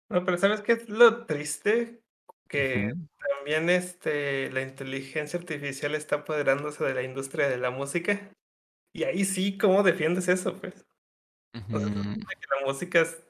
No, 0.08 0.24
pero 0.24 0.38
¿sabes 0.38 0.60
qué 0.60 0.72
es 0.72 0.88
lo 0.88 1.26
triste? 1.26 2.02
Que 2.48 2.94
también 3.36 3.68
este, 3.70 4.50
la 4.52 4.62
inteligencia 4.62 5.38
artificial 5.38 5.94
está 5.96 6.16
apoderándose 6.16 6.84
de 6.84 6.94
la 6.94 7.02
industria 7.02 7.48
de 7.48 7.58
la 7.58 7.70
música. 7.70 8.30
Y 8.96 9.04
ahí 9.04 9.26
sí, 9.26 9.58
¿cómo 9.58 9.82
defiendes 9.82 10.26
eso, 10.26 10.58
pues? 10.58 10.86
O 11.70 11.78
sea, 11.78 11.88
que 11.90 12.46
la 12.58 12.66
música 12.66 13.02
es... 13.02 13.22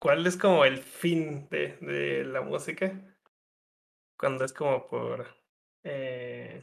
¿Cuál 0.00 0.26
es 0.26 0.38
como 0.38 0.64
el 0.64 0.78
fin 0.78 1.46
de, 1.50 1.76
de 1.82 2.24
la 2.24 2.40
música? 2.40 2.90
Cuando 4.18 4.46
es 4.46 4.54
como 4.54 4.86
por... 4.88 5.26
Eh, 5.84 6.62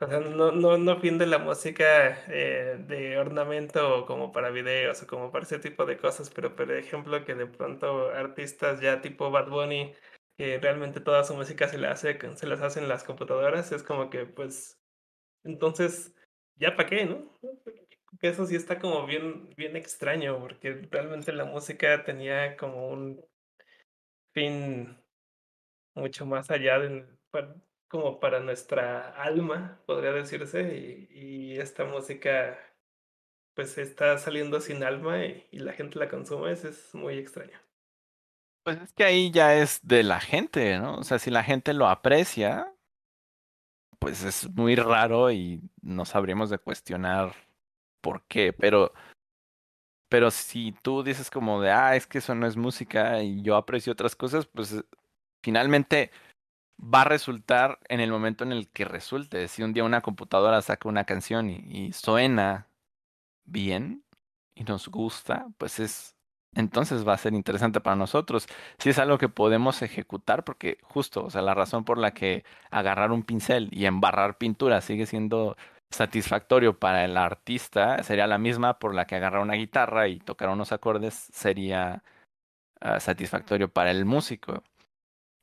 o 0.00 0.08
sea, 0.08 0.18
no, 0.18 0.50
no, 0.50 0.76
no 0.76 0.98
fin 0.98 1.16
de 1.16 1.26
la 1.26 1.38
música 1.38 2.24
eh, 2.26 2.84
de 2.84 3.16
ornamento 3.16 4.06
como 4.06 4.32
para 4.32 4.50
videos 4.50 5.00
o 5.04 5.06
como 5.06 5.30
para 5.30 5.44
ese 5.44 5.60
tipo 5.60 5.86
de 5.86 5.96
cosas, 5.96 6.30
pero 6.30 6.56
por 6.56 6.72
ejemplo 6.72 7.24
que 7.24 7.36
de 7.36 7.46
pronto 7.46 8.10
artistas 8.10 8.80
ya 8.80 9.02
tipo 9.02 9.30
Bad 9.30 9.50
Bunny, 9.50 9.94
que 10.36 10.58
realmente 10.58 10.98
toda 10.98 11.22
su 11.22 11.36
música 11.36 11.68
se 11.68 11.78
la 11.78 11.92
hace, 11.92 12.18
se 12.36 12.46
las 12.48 12.60
hacen 12.60 12.88
las 12.88 13.04
computadoras, 13.04 13.70
es 13.70 13.84
como 13.84 14.10
que 14.10 14.26
pues 14.26 14.80
entonces, 15.44 16.14
¿ya 16.56 16.76
para 16.76 16.88
qué, 16.88 17.04
no? 17.04 17.38
Eso 18.20 18.46
sí 18.46 18.56
está 18.56 18.78
como 18.78 19.06
bien, 19.06 19.50
bien 19.56 19.76
extraño, 19.76 20.38
porque 20.38 20.86
realmente 20.90 21.32
la 21.32 21.44
música 21.44 22.04
tenía 22.04 22.56
como 22.56 22.88
un 22.88 23.24
fin 24.32 24.98
mucho 25.94 26.26
más 26.26 26.50
allá 26.50 26.78
de, 26.78 27.06
como 27.88 28.20
para 28.20 28.40
nuestra 28.40 29.10
alma, 29.22 29.80
podría 29.86 30.12
decirse, 30.12 31.08
y, 31.10 31.58
esta 31.58 31.84
música 31.84 32.58
pues 33.54 33.78
está 33.78 34.18
saliendo 34.18 34.60
sin 34.60 34.82
alma 34.82 35.24
y, 35.24 35.58
la 35.58 35.72
gente 35.72 35.98
la 35.98 36.08
consume, 36.08 36.52
eso 36.52 36.68
es 36.68 36.94
muy 36.94 37.18
extraño. 37.18 37.58
Pues 38.64 38.80
es 38.80 38.92
que 38.92 39.04
ahí 39.04 39.30
ya 39.30 39.54
es 39.56 39.78
de 39.86 40.02
la 40.02 40.20
gente, 40.20 40.78
¿no? 40.78 40.96
O 40.96 41.04
sea, 41.04 41.18
si 41.18 41.30
la 41.30 41.44
gente 41.44 41.74
lo 41.74 41.86
aprecia, 41.86 42.73
pues 44.04 44.22
es 44.22 44.50
muy 44.54 44.76
raro 44.76 45.32
y 45.32 45.62
no 45.80 46.04
sabríamos 46.04 46.50
de 46.50 46.58
cuestionar 46.58 47.34
por 48.02 48.22
qué, 48.26 48.52
pero 48.52 48.92
pero 50.10 50.30
si 50.30 50.72
tú 50.82 51.02
dices 51.02 51.30
como 51.30 51.62
de, 51.62 51.70
ah, 51.70 51.96
es 51.96 52.06
que 52.06 52.18
eso 52.18 52.34
no 52.34 52.46
es 52.46 52.54
música 52.54 53.22
y 53.22 53.40
yo 53.40 53.56
aprecio 53.56 53.94
otras 53.94 54.14
cosas, 54.14 54.46
pues 54.46 54.84
finalmente 55.42 56.10
va 56.78 57.00
a 57.02 57.04
resultar 57.06 57.78
en 57.88 58.00
el 58.00 58.10
momento 58.10 58.44
en 58.44 58.52
el 58.52 58.68
que 58.68 58.84
resulte. 58.84 59.48
Si 59.48 59.62
un 59.62 59.72
día 59.72 59.84
una 59.84 60.02
computadora 60.02 60.60
saca 60.60 60.86
una 60.86 61.04
canción 61.04 61.48
y, 61.48 61.92
suena 61.94 62.68
bien 63.46 64.04
y 64.54 64.64
nos 64.64 64.88
gusta, 64.88 65.48
pues 65.56 65.80
es 65.80 66.13
entonces 66.54 67.06
va 67.06 67.14
a 67.14 67.18
ser 67.18 67.34
interesante 67.34 67.80
para 67.80 67.96
nosotros. 67.96 68.46
Si 68.78 68.90
es 68.90 68.98
algo 68.98 69.18
que 69.18 69.28
podemos 69.28 69.82
ejecutar, 69.82 70.44
porque 70.44 70.78
justo, 70.82 71.24
o 71.24 71.30
sea, 71.30 71.42
la 71.42 71.54
razón 71.54 71.84
por 71.84 71.98
la 71.98 72.12
que 72.12 72.44
agarrar 72.70 73.12
un 73.12 73.22
pincel 73.22 73.68
y 73.72 73.86
embarrar 73.86 74.38
pintura 74.38 74.80
sigue 74.80 75.06
siendo 75.06 75.56
satisfactorio 75.90 76.78
para 76.78 77.04
el 77.04 77.16
artista, 77.16 78.02
sería 78.02 78.26
la 78.26 78.38
misma 78.38 78.78
por 78.78 78.94
la 78.94 79.06
que 79.06 79.16
agarrar 79.16 79.42
una 79.42 79.54
guitarra 79.54 80.08
y 80.08 80.18
tocar 80.18 80.48
unos 80.50 80.72
acordes 80.72 81.14
sería 81.14 82.02
ah, 82.80 83.00
satisfactorio 83.00 83.68
para 83.68 83.90
el 83.90 84.04
músico 84.04 84.62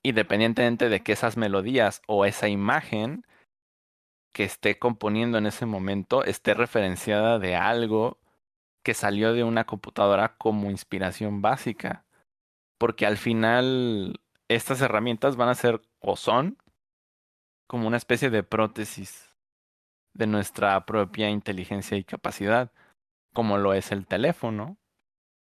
independientemente 0.04 0.90
de 0.90 1.02
que 1.02 1.14
esas 1.14 1.38
melodías 1.38 2.02
o 2.08 2.26
esa 2.26 2.48
imagen 2.48 3.26
que 4.34 4.44
esté 4.44 4.80
componiendo 4.80 5.38
en 5.38 5.46
ese 5.46 5.66
momento 5.66 6.24
esté 6.24 6.54
referenciada 6.54 7.38
de 7.38 7.56
algo 7.56 8.18
que 8.84 8.94
salió 8.94 9.34
de 9.34 9.44
una 9.44 9.66
computadora 9.66 10.36
como 10.38 10.70
inspiración 10.72 11.41
básica. 11.41 12.06
Porque 12.78 13.06
al 13.06 13.18
final 13.18 14.20
estas 14.48 14.82
herramientas 14.82 15.36
van 15.36 15.49
a 15.49 15.56
ser 15.56 15.82
o 15.99 16.16
son 16.16 16.58
como 17.68 17.88
una 17.88 17.98
especie 17.98 18.30
de 18.30 18.44
prótesis 18.44 19.30
de 20.14 20.28
nuestra 20.28 20.86
propia 20.86 21.30
inteligencia 21.30 21.98
y 21.98 22.03
capacidad, 22.03 22.72
como 23.34 23.58
lo 23.58 23.74
es 23.74 23.91
el 23.91 24.08
teléfono. 24.08 24.78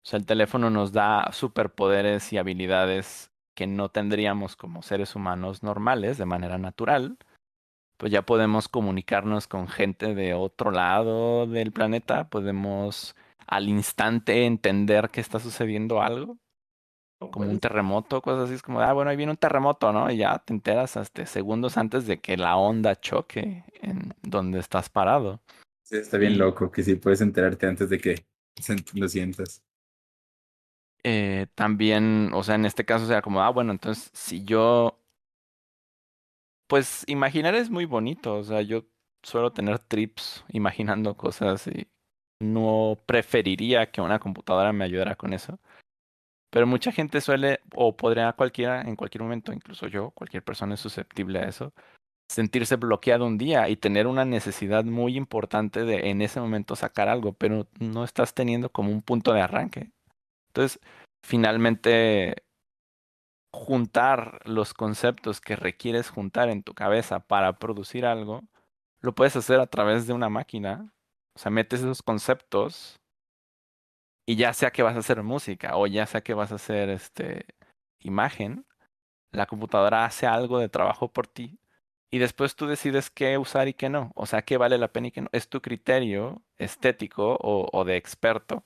O 0.05 0.09
sea, 0.09 0.19
el 0.19 0.27
teléfono 0.27 0.71
nos 0.71 0.93
da 0.93 1.31
superpoderes 1.33 2.33
y 2.33 2.39
habilidades 2.39 3.33
que 3.55 3.67
no 3.67 3.89
tendríamos 3.91 4.57
como 4.57 4.83
seres 4.83 5.17
humanos 5.17 5.63
normales 5.63 6.19
de 6.19 6.27
manera 6.27 6.57
natural, 6.57 7.19
pues 7.97 8.13
ya 8.13 8.23
podemos 8.23 8.69
comunicarnos 8.69 9.47
con 9.47 9.69
gente 9.69 10.15
de 10.15 10.33
otro 10.33 10.71
lado 10.71 11.47
del 11.47 11.73
planeta, 11.73 12.31
podemos 12.31 13.15
al 13.51 13.69
instante 13.69 14.47
entender 14.47 15.11
que 15.11 15.21
está 15.21 15.41
sucediendo 15.41 16.01
algo, 16.01 16.39
como 17.19 17.51
un 17.51 17.59
terremoto, 17.59 18.23
cosas 18.23 18.45
así, 18.45 18.55
es 18.55 18.63
como, 18.63 18.81
ah, 18.81 18.93
bueno, 18.93 19.11
ahí 19.11 19.17
viene 19.17 19.33
un 19.33 19.37
terremoto, 19.37 19.93
¿no? 19.93 20.11
Y 20.11 20.19
ya 20.19 20.39
te 20.39 20.55
enteras 20.55 20.97
hasta 20.97 21.27
segundos 21.27 21.77
antes 21.77 22.07
de 22.07 22.21
que 22.21 22.37
la 22.37 22.57
onda 22.57 22.97
choque 22.97 23.65
en 23.83 24.15
donde 24.23 24.61
estás 24.61 24.89
parado. 24.89 25.43
Sí, 25.83 25.97
está 25.97 26.17
bien 26.17 26.39
loco 26.39 26.71
que 26.71 26.85
sí 26.85 26.95
puedes 26.95 27.21
enterarte 27.21 27.67
antes 27.67 27.91
de 27.91 27.99
que 27.99 28.25
lo 28.95 29.09
sientas 29.09 29.63
eh, 31.03 31.47
también, 31.55 32.31
o 32.35 32.43
sea, 32.43 32.55
en 32.57 32.67
este 32.67 32.85
caso 32.85 33.07
sea 33.07 33.23
como, 33.23 33.43
ah, 33.43 33.51
bueno, 33.51 33.73
entonces 33.73 34.11
si 34.13 34.45
yo, 34.45 34.99
pues 36.69 37.05
imaginar 37.09 37.55
es 37.55 37.71
muy 37.71 37.85
bonito, 37.85 38.37
o 38.37 38.45
sea, 38.45 38.63
yo 38.63 38.85
suelo 39.23 39.53
tener 39.53 39.79
trips 39.79 40.45
imaginando 40.51 41.17
cosas 41.17 41.67
y 41.67 41.89
no 42.41 42.99
preferiría 43.07 43.91
que 43.91 44.01
una 44.01 44.19
computadora 44.19 44.73
me 44.73 44.85
ayudara 44.85 45.17
con 45.17 45.33
eso. 45.33 45.59
Pero 46.51 46.67
mucha 46.67 46.93
gente 46.93 47.21
suele, 47.21 47.61
o 47.75 47.97
podría 47.97 48.33
cualquiera, 48.33 48.83
en 48.83 48.97
cualquier 48.97 49.23
momento, 49.23 49.53
incluso 49.53 49.87
yo, 49.87 50.11
cualquier 50.11 50.43
persona 50.43 50.75
es 50.75 50.81
susceptible 50.81 51.39
a 51.39 51.49
eso, 51.49 51.73
sentirse 52.31 52.77
bloqueado 52.77 53.27
un 53.27 53.39
día 53.39 53.69
y 53.69 53.77
tener 53.77 54.07
una 54.07 54.25
necesidad 54.25 54.85
muy 54.85 55.17
importante 55.17 55.85
de 55.85 56.11
en 56.11 56.23
ese 56.23 56.41
momento 56.41 56.77
sacar 56.77 57.09
algo, 57.09 57.33
pero 57.35 57.67
no 57.81 58.05
estás 58.05 58.35
teniendo 58.35 58.71
como 58.71 58.91
un 58.91 59.03
punto 59.03 59.33
de 59.33 59.41
arranque. 59.43 59.91
Entonces, 60.49 60.81
finalmente, 61.25 62.43
juntar 63.53 64.41
los 64.45 64.75
conceptos 64.75 65.41
que 65.41 65.57
requieres 65.57 66.11
juntar 66.11 66.49
en 66.49 66.63
tu 66.63 66.75
cabeza 66.75 67.21
para 67.21 67.59
producir 67.59 68.07
algo, 68.07 68.43
lo 69.01 69.15
puedes 69.15 69.37
hacer 69.37 69.61
a 69.61 69.67
través 69.67 70.07
de 70.07 70.13
una 70.13 70.29
máquina. 70.29 70.93
O 71.35 71.39
sea, 71.39 71.51
metes 71.51 71.81
esos 71.81 72.03
conceptos 72.03 73.01
y 74.27 74.37
ya 74.37 74.53
sea 74.53 74.71
que 74.71 74.83
vas 74.83 74.97
a 74.97 75.01
hacer 75.01 75.23
música 75.23 75.77
o 75.77 75.87
ya 75.87 76.07
sea 76.07 76.21
que 76.21 76.35
vas 76.35 76.53
a 76.53 76.57
hacer 76.57 76.89
este 76.91 77.47
imagen, 78.01 78.67
la 79.33 79.47
computadora 79.47 80.05
hace 80.05 80.27
algo 80.27 80.59
de 80.59 80.69
trabajo 80.69 81.13
por 81.13 81.27
ti 81.27 81.59
y 82.11 82.19
después 82.19 82.57
tú 82.57 82.67
decides 82.67 83.11
qué 83.11 83.39
usar 83.39 83.69
y 83.69 83.75
qué 83.75 83.89
no. 83.89 84.13
O 84.17 84.27
sea, 84.27 84.43
qué 84.43 84.57
vale 84.57 84.79
la 84.79 84.93
pena 84.93 85.09
y 85.09 85.11
qué 85.13 85.21
no. 85.23 85.29
Es 85.33 85.49
tu 85.49 85.61
criterio 85.63 86.43
estético 86.59 87.37
o, 87.41 87.69
o 87.73 87.85
de 87.85 87.97
experto 87.97 88.65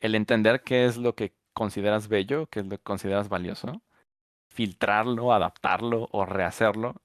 el 0.00 0.14
entender 0.14 0.62
qué 0.62 0.84
es 0.84 0.98
lo 0.98 1.14
que 1.14 1.34
consideras 1.54 2.08
bello, 2.08 2.46
qué 2.48 2.60
es 2.60 2.66
lo 2.66 2.76
que 2.76 2.82
consideras 2.82 3.30
valioso, 3.30 3.80
filtrarlo, 4.48 5.32
adaptarlo 5.32 6.08
o 6.12 6.26
rehacerlo, 6.26 6.96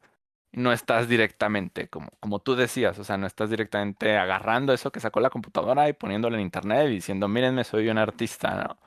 no 0.52 0.72
estás 0.72 1.08
directamente, 1.08 1.90
como, 1.90 2.10
como 2.20 2.40
tú 2.40 2.56
decías, 2.56 2.98
o 3.00 3.04
sea, 3.04 3.18
no 3.18 3.28
estás 3.28 3.50
directamente 3.50 4.18
agarrando 4.18 4.74
eso 4.74 4.92
que 4.92 5.00
sacó 5.00 5.20
la 5.20 5.30
computadora 5.30 5.88
y 5.90 5.94
poniéndolo 5.94 6.36
en 6.36 6.42
internet 6.42 6.88
y 6.88 6.96
diciendo, 6.96 7.28
mírenme, 7.28 7.64
soy 7.64 7.90
un 7.90 7.98
artista, 7.98 8.56
¿no? 8.64 8.78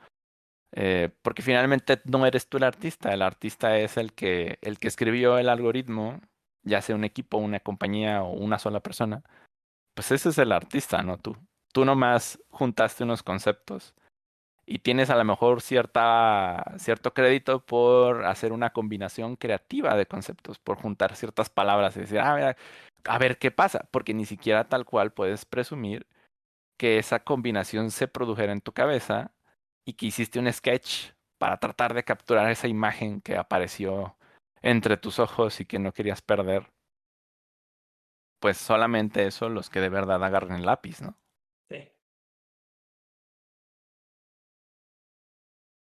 Eh, 0.74 1.10
porque 1.22 1.42
finalmente 1.42 2.00
no 2.04 2.24
eres 2.26 2.48
tú 2.48 2.56
el 2.56 2.64
artista, 2.64 3.12
el 3.12 3.22
artista 3.22 3.76
es 3.78 3.96
el 3.98 4.14
que, 4.14 4.58
el 4.62 4.78
que 4.78 4.88
escribió 4.88 5.38
el 5.38 5.48
algoritmo, 5.48 6.20
ya 6.62 6.80
sea 6.80 6.96
un 6.96 7.04
equipo, 7.04 7.38
una 7.38 7.60
compañía 7.60 8.22
o 8.22 8.32
una 8.32 8.58
sola 8.58 8.80
persona, 8.80 9.22
pues 9.94 10.10
ese 10.12 10.30
es 10.30 10.38
el 10.38 10.52
artista, 10.52 11.02
no 11.02 11.18
tú. 11.18 11.36
tú 11.72 11.84
nomás 11.84 12.38
juntaste 12.50 13.04
unos 13.04 13.22
conceptos 13.22 13.94
y 14.66 14.78
tienes 14.80 15.10
a 15.10 15.16
lo 15.16 15.24
mejor 15.24 15.60
cierta, 15.60 16.74
cierto 16.78 17.14
crédito 17.14 17.64
por 17.64 18.24
hacer 18.26 18.52
una 18.52 18.70
combinación 18.70 19.36
creativa 19.36 19.96
de 19.96 20.06
conceptos, 20.06 20.58
por 20.58 20.78
juntar 20.78 21.16
ciertas 21.16 21.50
palabras 21.50 21.96
y 21.96 22.00
decir, 22.00 22.20
ah, 22.20 22.56
a 23.04 23.18
ver 23.18 23.38
qué 23.38 23.50
pasa, 23.50 23.88
porque 23.90 24.14
ni 24.14 24.24
siquiera 24.26 24.68
tal 24.68 24.84
cual 24.84 25.12
puedes 25.12 25.44
presumir 25.44 26.06
que 26.78 26.98
esa 26.98 27.20
combinación 27.24 27.90
se 27.90 28.08
produjera 28.08 28.52
en 28.52 28.60
tu 28.60 28.72
cabeza 28.72 29.32
y 29.84 29.94
que 29.94 30.06
hiciste 30.06 30.38
un 30.38 30.52
sketch 30.52 31.12
para 31.38 31.58
tratar 31.58 31.94
de 31.94 32.04
capturar 32.04 32.50
esa 32.50 32.68
imagen 32.68 33.20
que 33.20 33.36
apareció 33.36 34.16
entre 34.62 34.96
tus 34.96 35.18
ojos 35.18 35.60
y 35.60 35.66
que 35.66 35.78
no 35.78 35.92
querías 35.92 36.22
perder. 36.22 36.72
Pues 38.40 38.58
solamente 38.58 39.26
eso 39.26 39.48
los 39.48 39.70
que 39.70 39.80
de 39.80 39.88
verdad 39.88 40.22
agarren 40.24 40.56
el 40.56 40.66
lápiz, 40.66 41.00
¿no? 41.00 41.16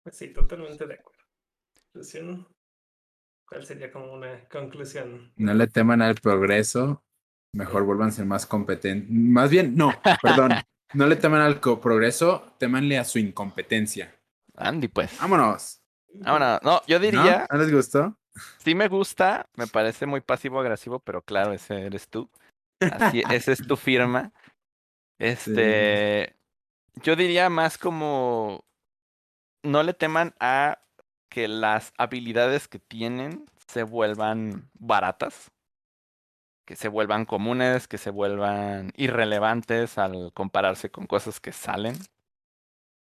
Pues 0.03 0.17
sí, 0.17 0.33
totalmente 0.33 0.87
de 0.87 0.95
acuerdo. 0.95 1.23
Conclusión. 1.93 2.49
¿Cuál 3.49 3.67
sería 3.67 3.91
como 3.91 4.13
una 4.13 4.49
conclusión? 4.49 5.33
No 5.37 5.55
le 5.55 5.67
teman 5.67 6.03
al 6.03 6.15
progreso, 6.15 7.03
mejor 7.53 7.85
vuelvan 7.85 8.09
a 8.09 8.13
ser 8.13 8.25
más 8.25 8.47
competentes. 8.47 9.11
Más 9.11 9.51
bien, 9.51 9.75
no, 9.75 9.93
perdón. 10.23 10.53
No 10.95 11.07
le 11.07 11.17
teman 11.17 11.41
al 11.41 11.61
progreso, 11.61 12.55
temanle 12.59 12.99
a 12.99 13.05
su 13.05 13.19
incompetencia. 13.19 14.15
Andy, 14.57 14.89
pues. 14.89 15.19
Vámonos. 15.19 15.81
Vámonos. 16.15 16.61
No, 16.63 16.83
yo 16.87 16.99
diría, 16.99 17.47
¿No 17.51 17.59
les 17.59 17.73
gustó? 17.73 18.17
sí 18.59 18.75
me 18.75 18.89
gusta, 18.89 19.49
me 19.57 19.67
parece 19.67 20.07
muy 20.07 20.21
pasivo-agresivo, 20.21 21.01
pero 21.01 21.23
claro, 21.23 21.53
ese 21.53 21.83
eres 21.83 22.09
tú. 22.09 22.31
Así, 22.81 23.23
esa 23.31 23.53
es 23.53 23.67
tu 23.67 23.77
firma. 23.77 24.33
Este, 25.19 26.35
yo 27.03 27.15
diría 27.15 27.51
más 27.51 27.79
como 27.79 28.65
no 29.63 29.83
le 29.83 29.95
teman 29.95 30.35
a 30.41 30.79
que 31.29 31.49
las 31.49 31.93
habilidades 31.97 32.69
que 32.69 32.79
tienen 32.79 33.47
se 33.69 33.83
vuelvan 33.85 34.69
baratas, 34.75 35.51
que 36.67 36.77
se 36.77 36.89
vuelvan 36.89 37.25
comunes, 37.25 37.89
que 37.89 37.99
se 37.99 38.11
vuelvan 38.11 38.93
irrelevantes 38.97 39.99
al 39.99 40.33
compararse 40.33 40.91
con 40.91 41.07
cosas 41.07 41.41
que 41.41 41.53
salen, 41.53 41.97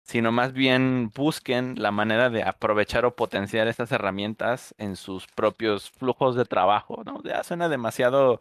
sino 0.03 0.31
más 0.31 0.53
bien 0.53 1.11
busquen 1.15 1.76
la 1.77 1.91
manera 1.91 2.30
de 2.30 2.43
aprovechar 2.43 3.05
o 3.05 3.15
potenciar 3.15 3.67
estas 3.67 3.91
herramientas 3.91 4.73
en 4.77 4.95
sus 4.95 5.27
propios 5.27 5.91
flujos 5.91 6.35
de 6.35 6.45
trabajo, 6.45 7.03
¿no? 7.05 7.21
Ya 7.23 7.43
suena 7.43 7.69
demasiado 7.69 8.39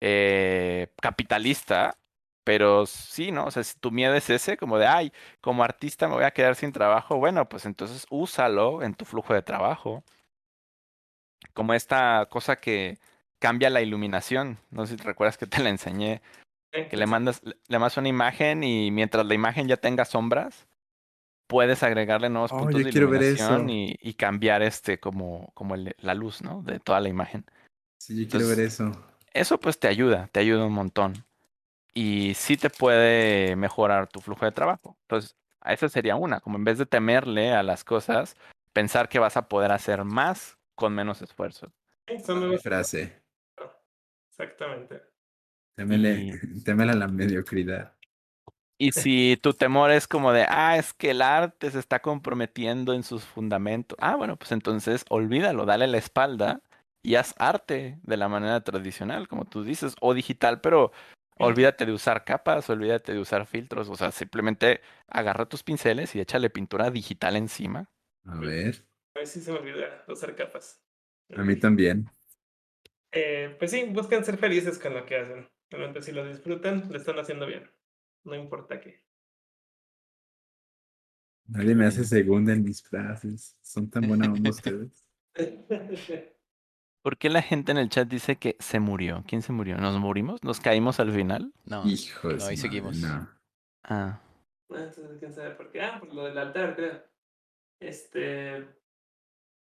eh, 0.00 0.88
capitalista, 1.00 1.98
pero 2.44 2.86
sí, 2.86 3.30
¿no? 3.32 3.44
O 3.46 3.50
sea, 3.50 3.62
si 3.64 3.78
tu 3.78 3.90
miedo 3.90 4.14
es 4.14 4.30
ese, 4.30 4.56
como 4.56 4.78
de, 4.78 4.86
ay, 4.86 5.12
como 5.40 5.62
artista 5.64 6.08
me 6.08 6.14
voy 6.14 6.24
a 6.24 6.30
quedar 6.32 6.56
sin 6.56 6.72
trabajo, 6.72 7.16
bueno, 7.16 7.48
pues 7.48 7.66
entonces 7.66 8.06
úsalo 8.10 8.82
en 8.82 8.94
tu 8.94 9.04
flujo 9.04 9.34
de 9.34 9.42
trabajo. 9.42 10.04
Como 11.54 11.74
esta 11.74 12.26
cosa 12.30 12.56
que 12.56 12.98
cambia 13.38 13.70
la 13.70 13.80
iluminación. 13.82 14.58
No 14.70 14.86
sé 14.86 14.92
si 14.92 14.96
te 14.98 15.04
recuerdas 15.04 15.38
que 15.38 15.46
te 15.46 15.62
la 15.62 15.70
enseñé, 15.70 16.22
que 16.70 16.96
le 16.96 17.06
mandas, 17.06 17.42
le 17.44 17.78
mandas 17.78 17.96
una 17.96 18.08
imagen 18.08 18.62
y 18.62 18.90
mientras 18.90 19.26
la 19.26 19.34
imagen 19.34 19.66
ya 19.68 19.76
tenga 19.76 20.04
sombras, 20.04 20.66
puedes 21.46 21.82
agregarle 21.82 22.28
nuevos 22.28 22.52
Oh, 22.52 22.58
puntos 22.58 22.82
de 22.84 22.90
iluminación 22.90 23.70
y, 23.70 23.96
y 24.00 24.14
cambiar 24.14 24.62
este 24.62 25.00
como, 25.00 25.50
como 25.54 25.74
el- 25.74 25.96
la 25.98 26.14
luz, 26.14 26.42
¿no? 26.42 26.62
De 26.62 26.78
toda 26.78 27.00
la 27.00 27.08
imagen. 27.08 27.44
Sí, 27.98 28.24
yo 28.24 28.30
quiero 28.30 28.46
ver 28.48 28.60
eso. 28.60 28.92
Eso 29.32 29.58
pues 29.58 29.78
te 29.78 29.88
ayuda, 29.88 30.28
te 30.32 30.40
ayuda 30.40 30.64
un 30.66 30.72
montón. 30.72 31.24
Y 31.94 32.34
sí 32.34 32.56
te 32.56 32.70
puede 32.70 33.56
mejorar 33.56 34.08
tu 34.08 34.20
flujo 34.20 34.44
de 34.44 34.52
trabajo. 34.52 34.96
Entonces, 35.02 35.36
a 35.60 35.72
esa 35.72 35.88
sería 35.88 36.16
una, 36.16 36.40
como 36.40 36.56
en 36.56 36.64
vez 36.64 36.78
de 36.78 36.86
temerle 36.86 37.52
a 37.52 37.62
las 37.62 37.84
cosas, 37.84 38.36
pensar 38.72 39.08
que 39.08 39.18
vas 39.18 39.36
a 39.36 39.48
poder 39.48 39.72
hacer 39.72 40.04
más 40.04 40.58
con 40.74 40.94
menos 40.94 41.20
esfuerzo. 41.22 41.72
Mi 42.08 42.16
nuevas- 42.34 42.62
frase. 42.62 43.20
Exactamente. 44.30 45.02
Témele, 45.76 46.38
témele 46.64 46.92
a 46.92 46.96
la 46.96 47.08
mediocridad. 47.08 47.94
Y 48.78 48.92
si 48.92 49.36
tu 49.42 49.52
temor 49.52 49.90
es 49.90 50.08
como 50.08 50.32
de, 50.32 50.46
ah, 50.48 50.78
es 50.78 50.94
que 50.94 51.10
el 51.10 51.20
arte 51.20 51.70
se 51.70 51.78
está 51.78 52.00
comprometiendo 52.00 52.94
en 52.94 53.02
sus 53.02 53.24
fundamentos. 53.24 53.98
Ah, 54.00 54.16
bueno, 54.16 54.36
pues 54.36 54.52
entonces 54.52 55.04
olvídalo, 55.10 55.66
dale 55.66 55.86
la 55.86 55.98
espalda 55.98 56.62
y 57.02 57.16
haz 57.16 57.34
arte 57.38 57.98
de 58.02 58.16
la 58.16 58.28
manera 58.28 58.62
tradicional, 58.62 59.28
como 59.28 59.44
tú 59.44 59.64
dices, 59.64 59.94
o 60.00 60.14
digital, 60.14 60.62
pero 60.62 60.92
olvídate 61.46 61.86
de 61.86 61.92
usar 61.92 62.24
capas, 62.24 62.68
olvídate 62.70 63.12
de 63.12 63.18
usar 63.20 63.46
filtros, 63.46 63.88
o 63.88 63.96
sea, 63.96 64.10
simplemente 64.10 64.80
agarra 65.08 65.46
tus 65.48 65.62
pinceles 65.62 66.14
y 66.14 66.20
échale 66.20 66.50
pintura 66.50 66.90
digital 66.90 67.36
encima. 67.36 67.90
A 68.24 68.36
ver, 68.38 68.86
A 69.14 69.20
ver 69.20 69.26
si 69.26 69.40
se 69.40 69.52
me 69.52 69.58
olvida 69.58 70.04
usar 70.08 70.34
capas. 70.36 70.82
a 71.34 71.42
mí 71.42 71.56
también. 71.56 72.10
Eh, 73.12 73.56
pues 73.58 73.70
sí, 73.72 73.84
buscan 73.84 74.24
ser 74.24 74.36
felices 74.38 74.78
con 74.78 74.94
lo 74.94 75.04
que 75.04 75.16
hacen. 75.16 75.48
Realmente 75.70 76.02
si 76.02 76.12
lo 76.12 76.24
disfrutan, 76.26 76.88
lo 76.90 76.96
están 76.96 77.18
haciendo 77.18 77.46
bien. 77.46 77.70
No 78.24 78.34
importa 78.34 78.80
qué. 78.80 79.02
Nadie 81.46 81.74
me 81.74 81.86
hace 81.86 82.04
segunda 82.04 82.52
en 82.52 82.62
mis 82.62 82.82
frases. 82.82 83.56
Son 83.60 83.90
tan 83.90 84.06
buenas 84.06 84.28
onda 84.28 84.50
ustedes. 84.50 85.04
¿Por 87.02 87.16
qué 87.16 87.30
la 87.30 87.42
gente 87.42 87.72
en 87.72 87.78
el 87.78 87.88
chat 87.88 88.08
dice 88.08 88.36
que 88.36 88.56
se 88.58 88.78
murió? 88.78 89.24
¿Quién 89.26 89.42
se 89.42 89.52
murió? 89.52 89.76
¿Nos 89.78 89.98
morimos? 89.98 90.42
¿Nos 90.44 90.60
caímos 90.60 91.00
al 91.00 91.12
final? 91.12 91.52
No, 91.64 91.86
Hijo 91.86 92.28
de 92.28 92.36
no, 92.36 92.44
ahí 92.44 92.56
madre, 92.56 92.56
seguimos. 92.56 92.96
no. 92.98 93.28
Ah, 93.84 94.20
Entonces, 94.68 95.18
quién 95.18 95.32
sabe 95.32 95.50
por 95.52 95.70
qué. 95.72 95.80
Ah, 95.82 95.98
por 95.98 96.12
lo 96.12 96.24
del 96.24 96.36
altar, 96.38 96.76
creo. 96.76 97.02
Este. 97.80 98.66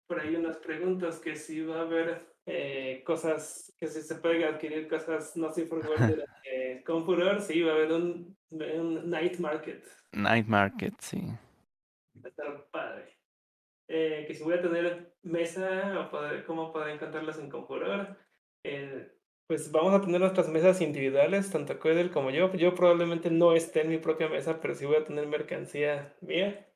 Por 0.07 0.19
ahí 0.22 0.35
unas 0.35 0.57
preguntas 0.57 1.19
que 1.19 1.35
si 1.35 1.61
va 1.61 1.80
a 1.80 1.81
haber 1.81 2.26
eh, 2.45 3.03
cosas, 3.05 3.73
que 3.77 3.88
si 3.88 4.01
se 4.01 4.15
pueden 4.15 4.45
adquirir 4.45 4.88
cosas 4.88 5.35
no 5.35 5.51
sin 5.51 5.68
furor 5.68 5.95
que- 6.43 6.81
con 6.85 7.05
furor, 7.05 7.41
sí, 7.41 7.61
va 7.61 7.73
a 7.73 7.76
haber 7.76 7.91
un, 7.91 8.38
un 8.51 9.09
night 9.09 9.38
market. 9.38 9.85
Night 10.14 10.47
Market, 10.47 10.93
sí. 11.01 11.22
Va 12.15 12.23
a 12.23 12.27
estar 12.30 12.65
padre. 12.72 13.16
Eh, 13.88 14.26
que 14.27 14.34
si 14.34 14.43
voy 14.43 14.55
a 14.55 14.61
tener 14.61 15.15
mesa 15.23 16.09
o 16.11 16.45
cómo 16.45 16.73
poder 16.73 16.95
encontrarlas 16.95 17.39
en 17.39 17.49
Confuror. 17.49 18.18
Eh, 18.64 19.14
pues 19.47 19.72
vamos 19.72 19.93
a 19.93 20.01
tener 20.01 20.19
nuestras 20.19 20.49
mesas 20.49 20.81
individuales, 20.81 21.49
tanto 21.49 21.80
Coidel 21.80 22.11
como 22.11 22.31
yo. 22.31 22.53
Yo 22.53 22.76
probablemente 22.76 23.31
no 23.31 23.53
esté 23.53 23.81
en 23.81 23.89
mi 23.89 23.97
propia 23.97 24.27
mesa, 24.27 24.59
pero 24.59 24.76
sí 24.76 24.85
voy 24.85 24.97
a 24.97 25.05
tener 25.05 25.26
mercancía 25.27 26.14
mía. 26.19 26.68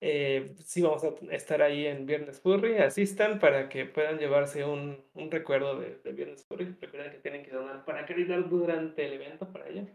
Eh, 0.00 0.54
sí 0.58 0.82
vamos 0.82 1.02
a 1.02 1.14
estar 1.34 1.60
ahí 1.62 1.86
en 1.86 2.06
Viernes 2.06 2.40
Furry. 2.40 2.76
Asistan 2.76 3.40
para 3.40 3.68
que 3.68 3.84
puedan 3.86 4.18
llevarse 4.18 4.64
un, 4.64 5.04
un 5.14 5.30
recuerdo 5.30 5.80
de, 5.80 5.96
de 5.96 6.12
Viernes 6.12 6.46
Furry. 6.46 6.76
Recuerden 6.80 7.10
que 7.10 7.18
tienen 7.18 7.42
que 7.42 7.50
donar 7.50 7.84
para 7.84 8.06
caridad 8.06 8.38
durante 8.44 9.06
el 9.06 9.14
evento 9.14 9.52
para 9.52 9.68
ello. 9.68 9.86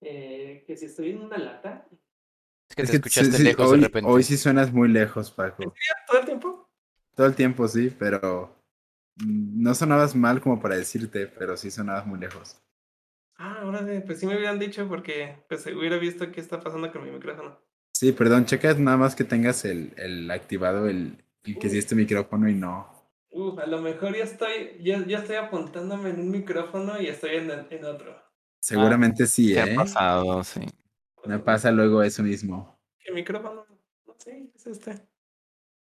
Eh, 0.00 0.64
que 0.66 0.76
si 0.76 0.86
estoy 0.86 1.10
en 1.10 1.22
una 1.22 1.36
lata, 1.36 1.88
Es 2.68 2.76
que 2.76 2.82
Es 2.82 2.90
te 2.90 2.92
que 2.92 2.96
escuchaste 3.08 3.32
sí, 3.32 3.38
sí, 3.38 3.42
lejos 3.44 3.66
hoy, 3.68 3.80
de 3.80 3.86
repente. 3.86 4.10
hoy 4.10 4.22
sí 4.22 4.36
suenas 4.36 4.72
muy 4.72 4.88
lejos, 4.88 5.30
Paco. 5.30 5.74
todo 6.06 6.18
el 6.20 6.26
tiempo. 6.26 6.68
Todo 7.16 7.26
el 7.26 7.34
tiempo 7.34 7.66
sí, 7.66 7.90
pero 7.98 8.54
no 9.26 9.74
sonabas 9.74 10.14
mal 10.14 10.40
como 10.40 10.60
para 10.60 10.76
decirte, 10.76 11.26
pero 11.26 11.56
sí 11.56 11.70
sonabas 11.70 12.06
muy 12.06 12.18
lejos. 12.20 12.56
Ah, 13.38 13.60
ahora 13.62 13.78
sí, 13.86 14.00
pues 14.04 14.20
sí 14.20 14.26
me 14.26 14.36
hubieran 14.36 14.58
dicho 14.58 14.86
porque 14.88 15.42
pues 15.48 15.64
hubiera 15.66 15.96
visto 15.96 16.30
qué 16.32 16.40
está 16.40 16.60
pasando 16.60 16.92
con 16.92 17.02
mi 17.04 17.10
micrófono. 17.10 17.58
Sí, 17.92 18.12
perdón, 18.12 18.44
checa 18.46 18.74
nada 18.74 18.96
más 18.96 19.16
que 19.16 19.24
tengas 19.24 19.64
el, 19.64 19.92
el 19.96 20.30
activado, 20.30 20.86
el, 20.88 21.24
el 21.44 21.58
que 21.58 21.68
sí 21.70 21.78
este 21.78 21.94
micrófono 21.96 22.48
y 22.48 22.54
no. 22.54 22.86
Uf, 23.30 23.58
a 23.60 23.66
lo 23.66 23.80
mejor 23.80 24.16
ya 24.16 24.24
estoy, 24.24 24.78
ya, 24.82 25.06
ya 25.06 25.18
estoy 25.18 25.36
apuntándome 25.36 26.10
en 26.10 26.20
un 26.20 26.30
micrófono 26.32 27.00
y 27.00 27.06
estoy 27.06 27.36
en, 27.36 27.50
en 27.70 27.84
otro. 27.84 28.20
Seguramente 28.60 29.26
sí, 29.26 29.54
¿Qué 29.54 29.60
ha 29.60 29.64
¿eh? 29.64 29.74
pasado? 29.74 30.42
Sí. 30.44 30.60
Me 31.26 31.38
pasa 31.38 31.70
luego 31.70 32.02
eso 32.02 32.22
mismo. 32.22 32.78
¿Qué 32.98 33.12
micrófono? 33.12 33.66
No 34.06 34.14
sé, 34.18 34.50
¿qué 34.52 34.58
es 34.58 34.66
este? 34.66 35.06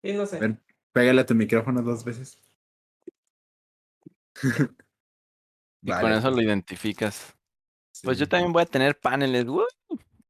Y 0.02 0.12
no 0.12 0.26
sé. 0.26 0.36
A 0.36 0.40
ver, 0.40 0.58
pégale 0.92 1.20
a 1.20 1.26
tu 1.26 1.34
micrófono 1.34 1.82
dos 1.82 2.04
veces. 2.04 2.38
Y 5.82 5.90
con 5.90 6.12
eso 6.12 6.30
lo 6.30 6.40
identificas. 6.40 7.36
Pues 8.02 8.18
yo 8.18 8.26
también 8.26 8.52
voy 8.52 8.62
a 8.62 8.66
tener 8.66 8.98
paneles. 8.98 9.46
¡uh! 9.46 9.64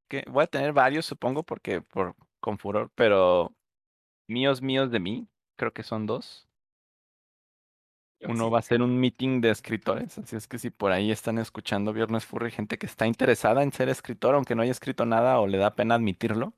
que 0.08 0.24
voy 0.28 0.44
a 0.44 0.48
tener 0.48 0.72
varios, 0.72 1.06
supongo, 1.06 1.42
porque 1.42 1.80
por 1.80 2.14
con 2.40 2.58
furor, 2.58 2.90
pero 2.94 3.54
míos, 4.28 4.60
míos 4.60 4.90
de 4.90 5.00
mí, 5.00 5.28
creo 5.56 5.72
que 5.72 5.82
son 5.82 6.06
dos. 6.06 6.46
Uno 8.28 8.50
va 8.50 8.58
a 8.58 8.62
ser 8.62 8.82
un 8.82 8.98
meeting 8.98 9.40
de 9.40 9.50
escritores, 9.50 10.18
así 10.18 10.36
es 10.36 10.48
que 10.48 10.58
si 10.58 10.70
por 10.70 10.92
ahí 10.92 11.10
están 11.10 11.38
escuchando 11.38 11.92
Viernes 11.92 12.24
Furry, 12.24 12.50
gente 12.50 12.78
que 12.78 12.86
está 12.86 13.06
interesada 13.06 13.62
en 13.62 13.72
ser 13.72 13.88
escritor, 13.88 14.34
aunque 14.34 14.54
no 14.54 14.62
haya 14.62 14.72
escrito 14.72 15.06
nada 15.06 15.40
o 15.40 15.46
le 15.46 15.58
da 15.58 15.74
pena 15.74 15.94
admitirlo, 15.96 16.54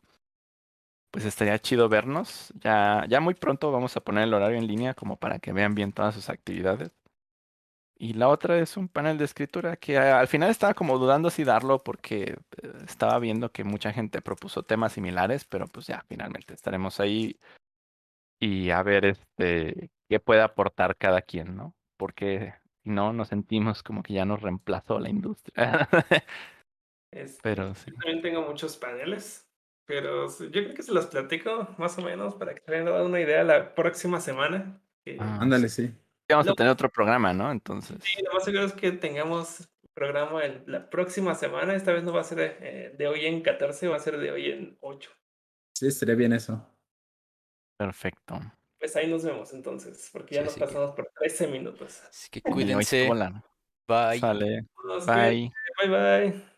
pues 1.11 1.25
estaría 1.25 1.59
chido 1.59 1.89
vernos. 1.89 2.53
Ya, 2.61 3.05
ya 3.09 3.21
muy 3.21 3.35
pronto 3.35 3.73
vamos 3.73 3.97
a 3.97 4.01
poner 4.01 4.25
el 4.25 4.35
horario 4.35 4.59
en 4.59 4.67
línea 4.67 4.95
como 4.95 5.17
para 5.17 5.39
que 5.39 5.53
vean 5.53 5.75
bien 5.75 5.93
todas 5.93 6.15
sus 6.15 6.29
actividades. 6.29 6.91
Y 7.99 8.13
la 8.13 8.29
otra 8.29 8.59
es 8.59 8.77
un 8.77 8.89
panel 8.89 9.17
de 9.17 9.25
escritura 9.25 9.77
que 9.77 9.97
al 9.97 10.29
final 10.29 10.51
estaba 10.51 10.75
como 10.75 10.99
dudando 10.99 11.31
si 11.31 11.45
darlo 11.45 11.83
porque 11.83 12.37
eh, 12.63 12.73
estaba 12.87 13.19
viendo 13.19 13.51
que 13.53 13.65
mucha 13.65 13.93
gente 13.93 14.21
propuso 14.21 14.63
temas 14.65 14.93
similares, 14.93 15.47
pero 15.47 15.67
pues 15.67 15.87
ya 15.87 16.05
finalmente 16.07 16.53
estaremos 16.53 17.01
ahí 17.01 17.39
y 18.41 18.71
a 18.71 18.83
ver 18.83 19.05
este 19.05 19.91
qué 20.09 20.21
puede 20.21 20.43
aportar 20.43 20.97
cada 20.97 21.23
quien, 21.23 21.57
¿no? 21.57 21.75
Porque 21.99 22.55
si 22.85 22.91
no 22.91 23.13
nos 23.13 23.29
sentimos 23.29 23.83
como 23.83 24.03
que 24.03 24.15
ya 24.15 24.25
nos 24.25 24.41
reemplazó 24.43 24.99
la 25.01 25.09
industria. 25.11 25.89
Este, 27.13 27.41
Pero 27.43 27.75
sí. 27.75 27.91
Yo 27.93 27.97
también 27.99 28.21
tengo 28.21 28.43
muchos 28.43 28.77
paneles, 28.77 29.49
pero 29.87 30.27
yo 30.39 30.51
creo 30.51 30.75
que 30.75 30.83
se 30.83 30.93
los 30.93 31.07
platico 31.07 31.69
más 31.79 31.97
o 31.99 32.03
menos 32.03 32.35
para 32.35 32.55
que 32.55 32.71
den 32.71 32.89
una 32.89 33.21
idea 33.21 33.43
la 33.45 33.75
próxima 33.75 34.21
semana. 34.21 34.83
Ah, 35.21 35.39
Ándale, 35.41 35.69
sí. 35.69 35.95
Vamos 36.29 36.47
a 36.47 36.51
Lo- 36.51 36.57
tener 36.57 36.73
otro 36.73 36.91
programa, 36.91 37.33
¿no? 37.33 37.51
Entonces. 37.53 38.03
sí, 38.03 38.21
lo 38.23 38.33
más 38.35 38.45
seguro 38.45 38.65
es 38.65 38.73
que 38.73 38.93
tengamos 38.93 39.69
programa 39.95 40.45
el- 40.45 40.65
la 40.67 40.91
próxima 40.91 41.35
semana. 41.37 41.75
Esta 41.75 41.93
vez 41.93 42.03
no 42.03 42.13
va 42.13 42.21
a 42.21 42.25
ser 42.25 42.59
eh, 42.61 42.95
de 42.99 43.07
hoy 43.09 43.25
en 43.25 43.41
14, 43.41 43.89
va 43.89 43.97
a 43.97 44.01
ser 44.01 44.19
de 44.19 44.31
hoy 44.33 44.51
en 44.51 44.77
8. 44.81 45.11
Sí, 45.75 45.87
estaría 45.87 46.17
bien 46.17 46.33
eso. 46.35 46.69
Perfecto. 47.77 48.41
Pues 48.79 48.95
ahí 48.97 49.09
nos 49.11 49.25
vemos 49.25 49.53
entonces, 49.53 50.11
porque 50.13 50.35
ya 50.37 50.41
Sí, 50.43 50.45
nos 50.47 50.55
sí 50.55 50.61
que- 50.61 50.67
pasamos 50.67 50.93
por 50.95 51.11
13 51.19 51.47
minutos. 51.47 52.03
Así 52.09 52.29
que 52.31 52.43
cuídense. 52.87 53.09
Bye. 53.89 54.19
Sale. 54.21 54.63
Bye. 54.85 55.01
vemos. 55.01 55.53
Bye 55.81 55.89
bye. 55.89 56.56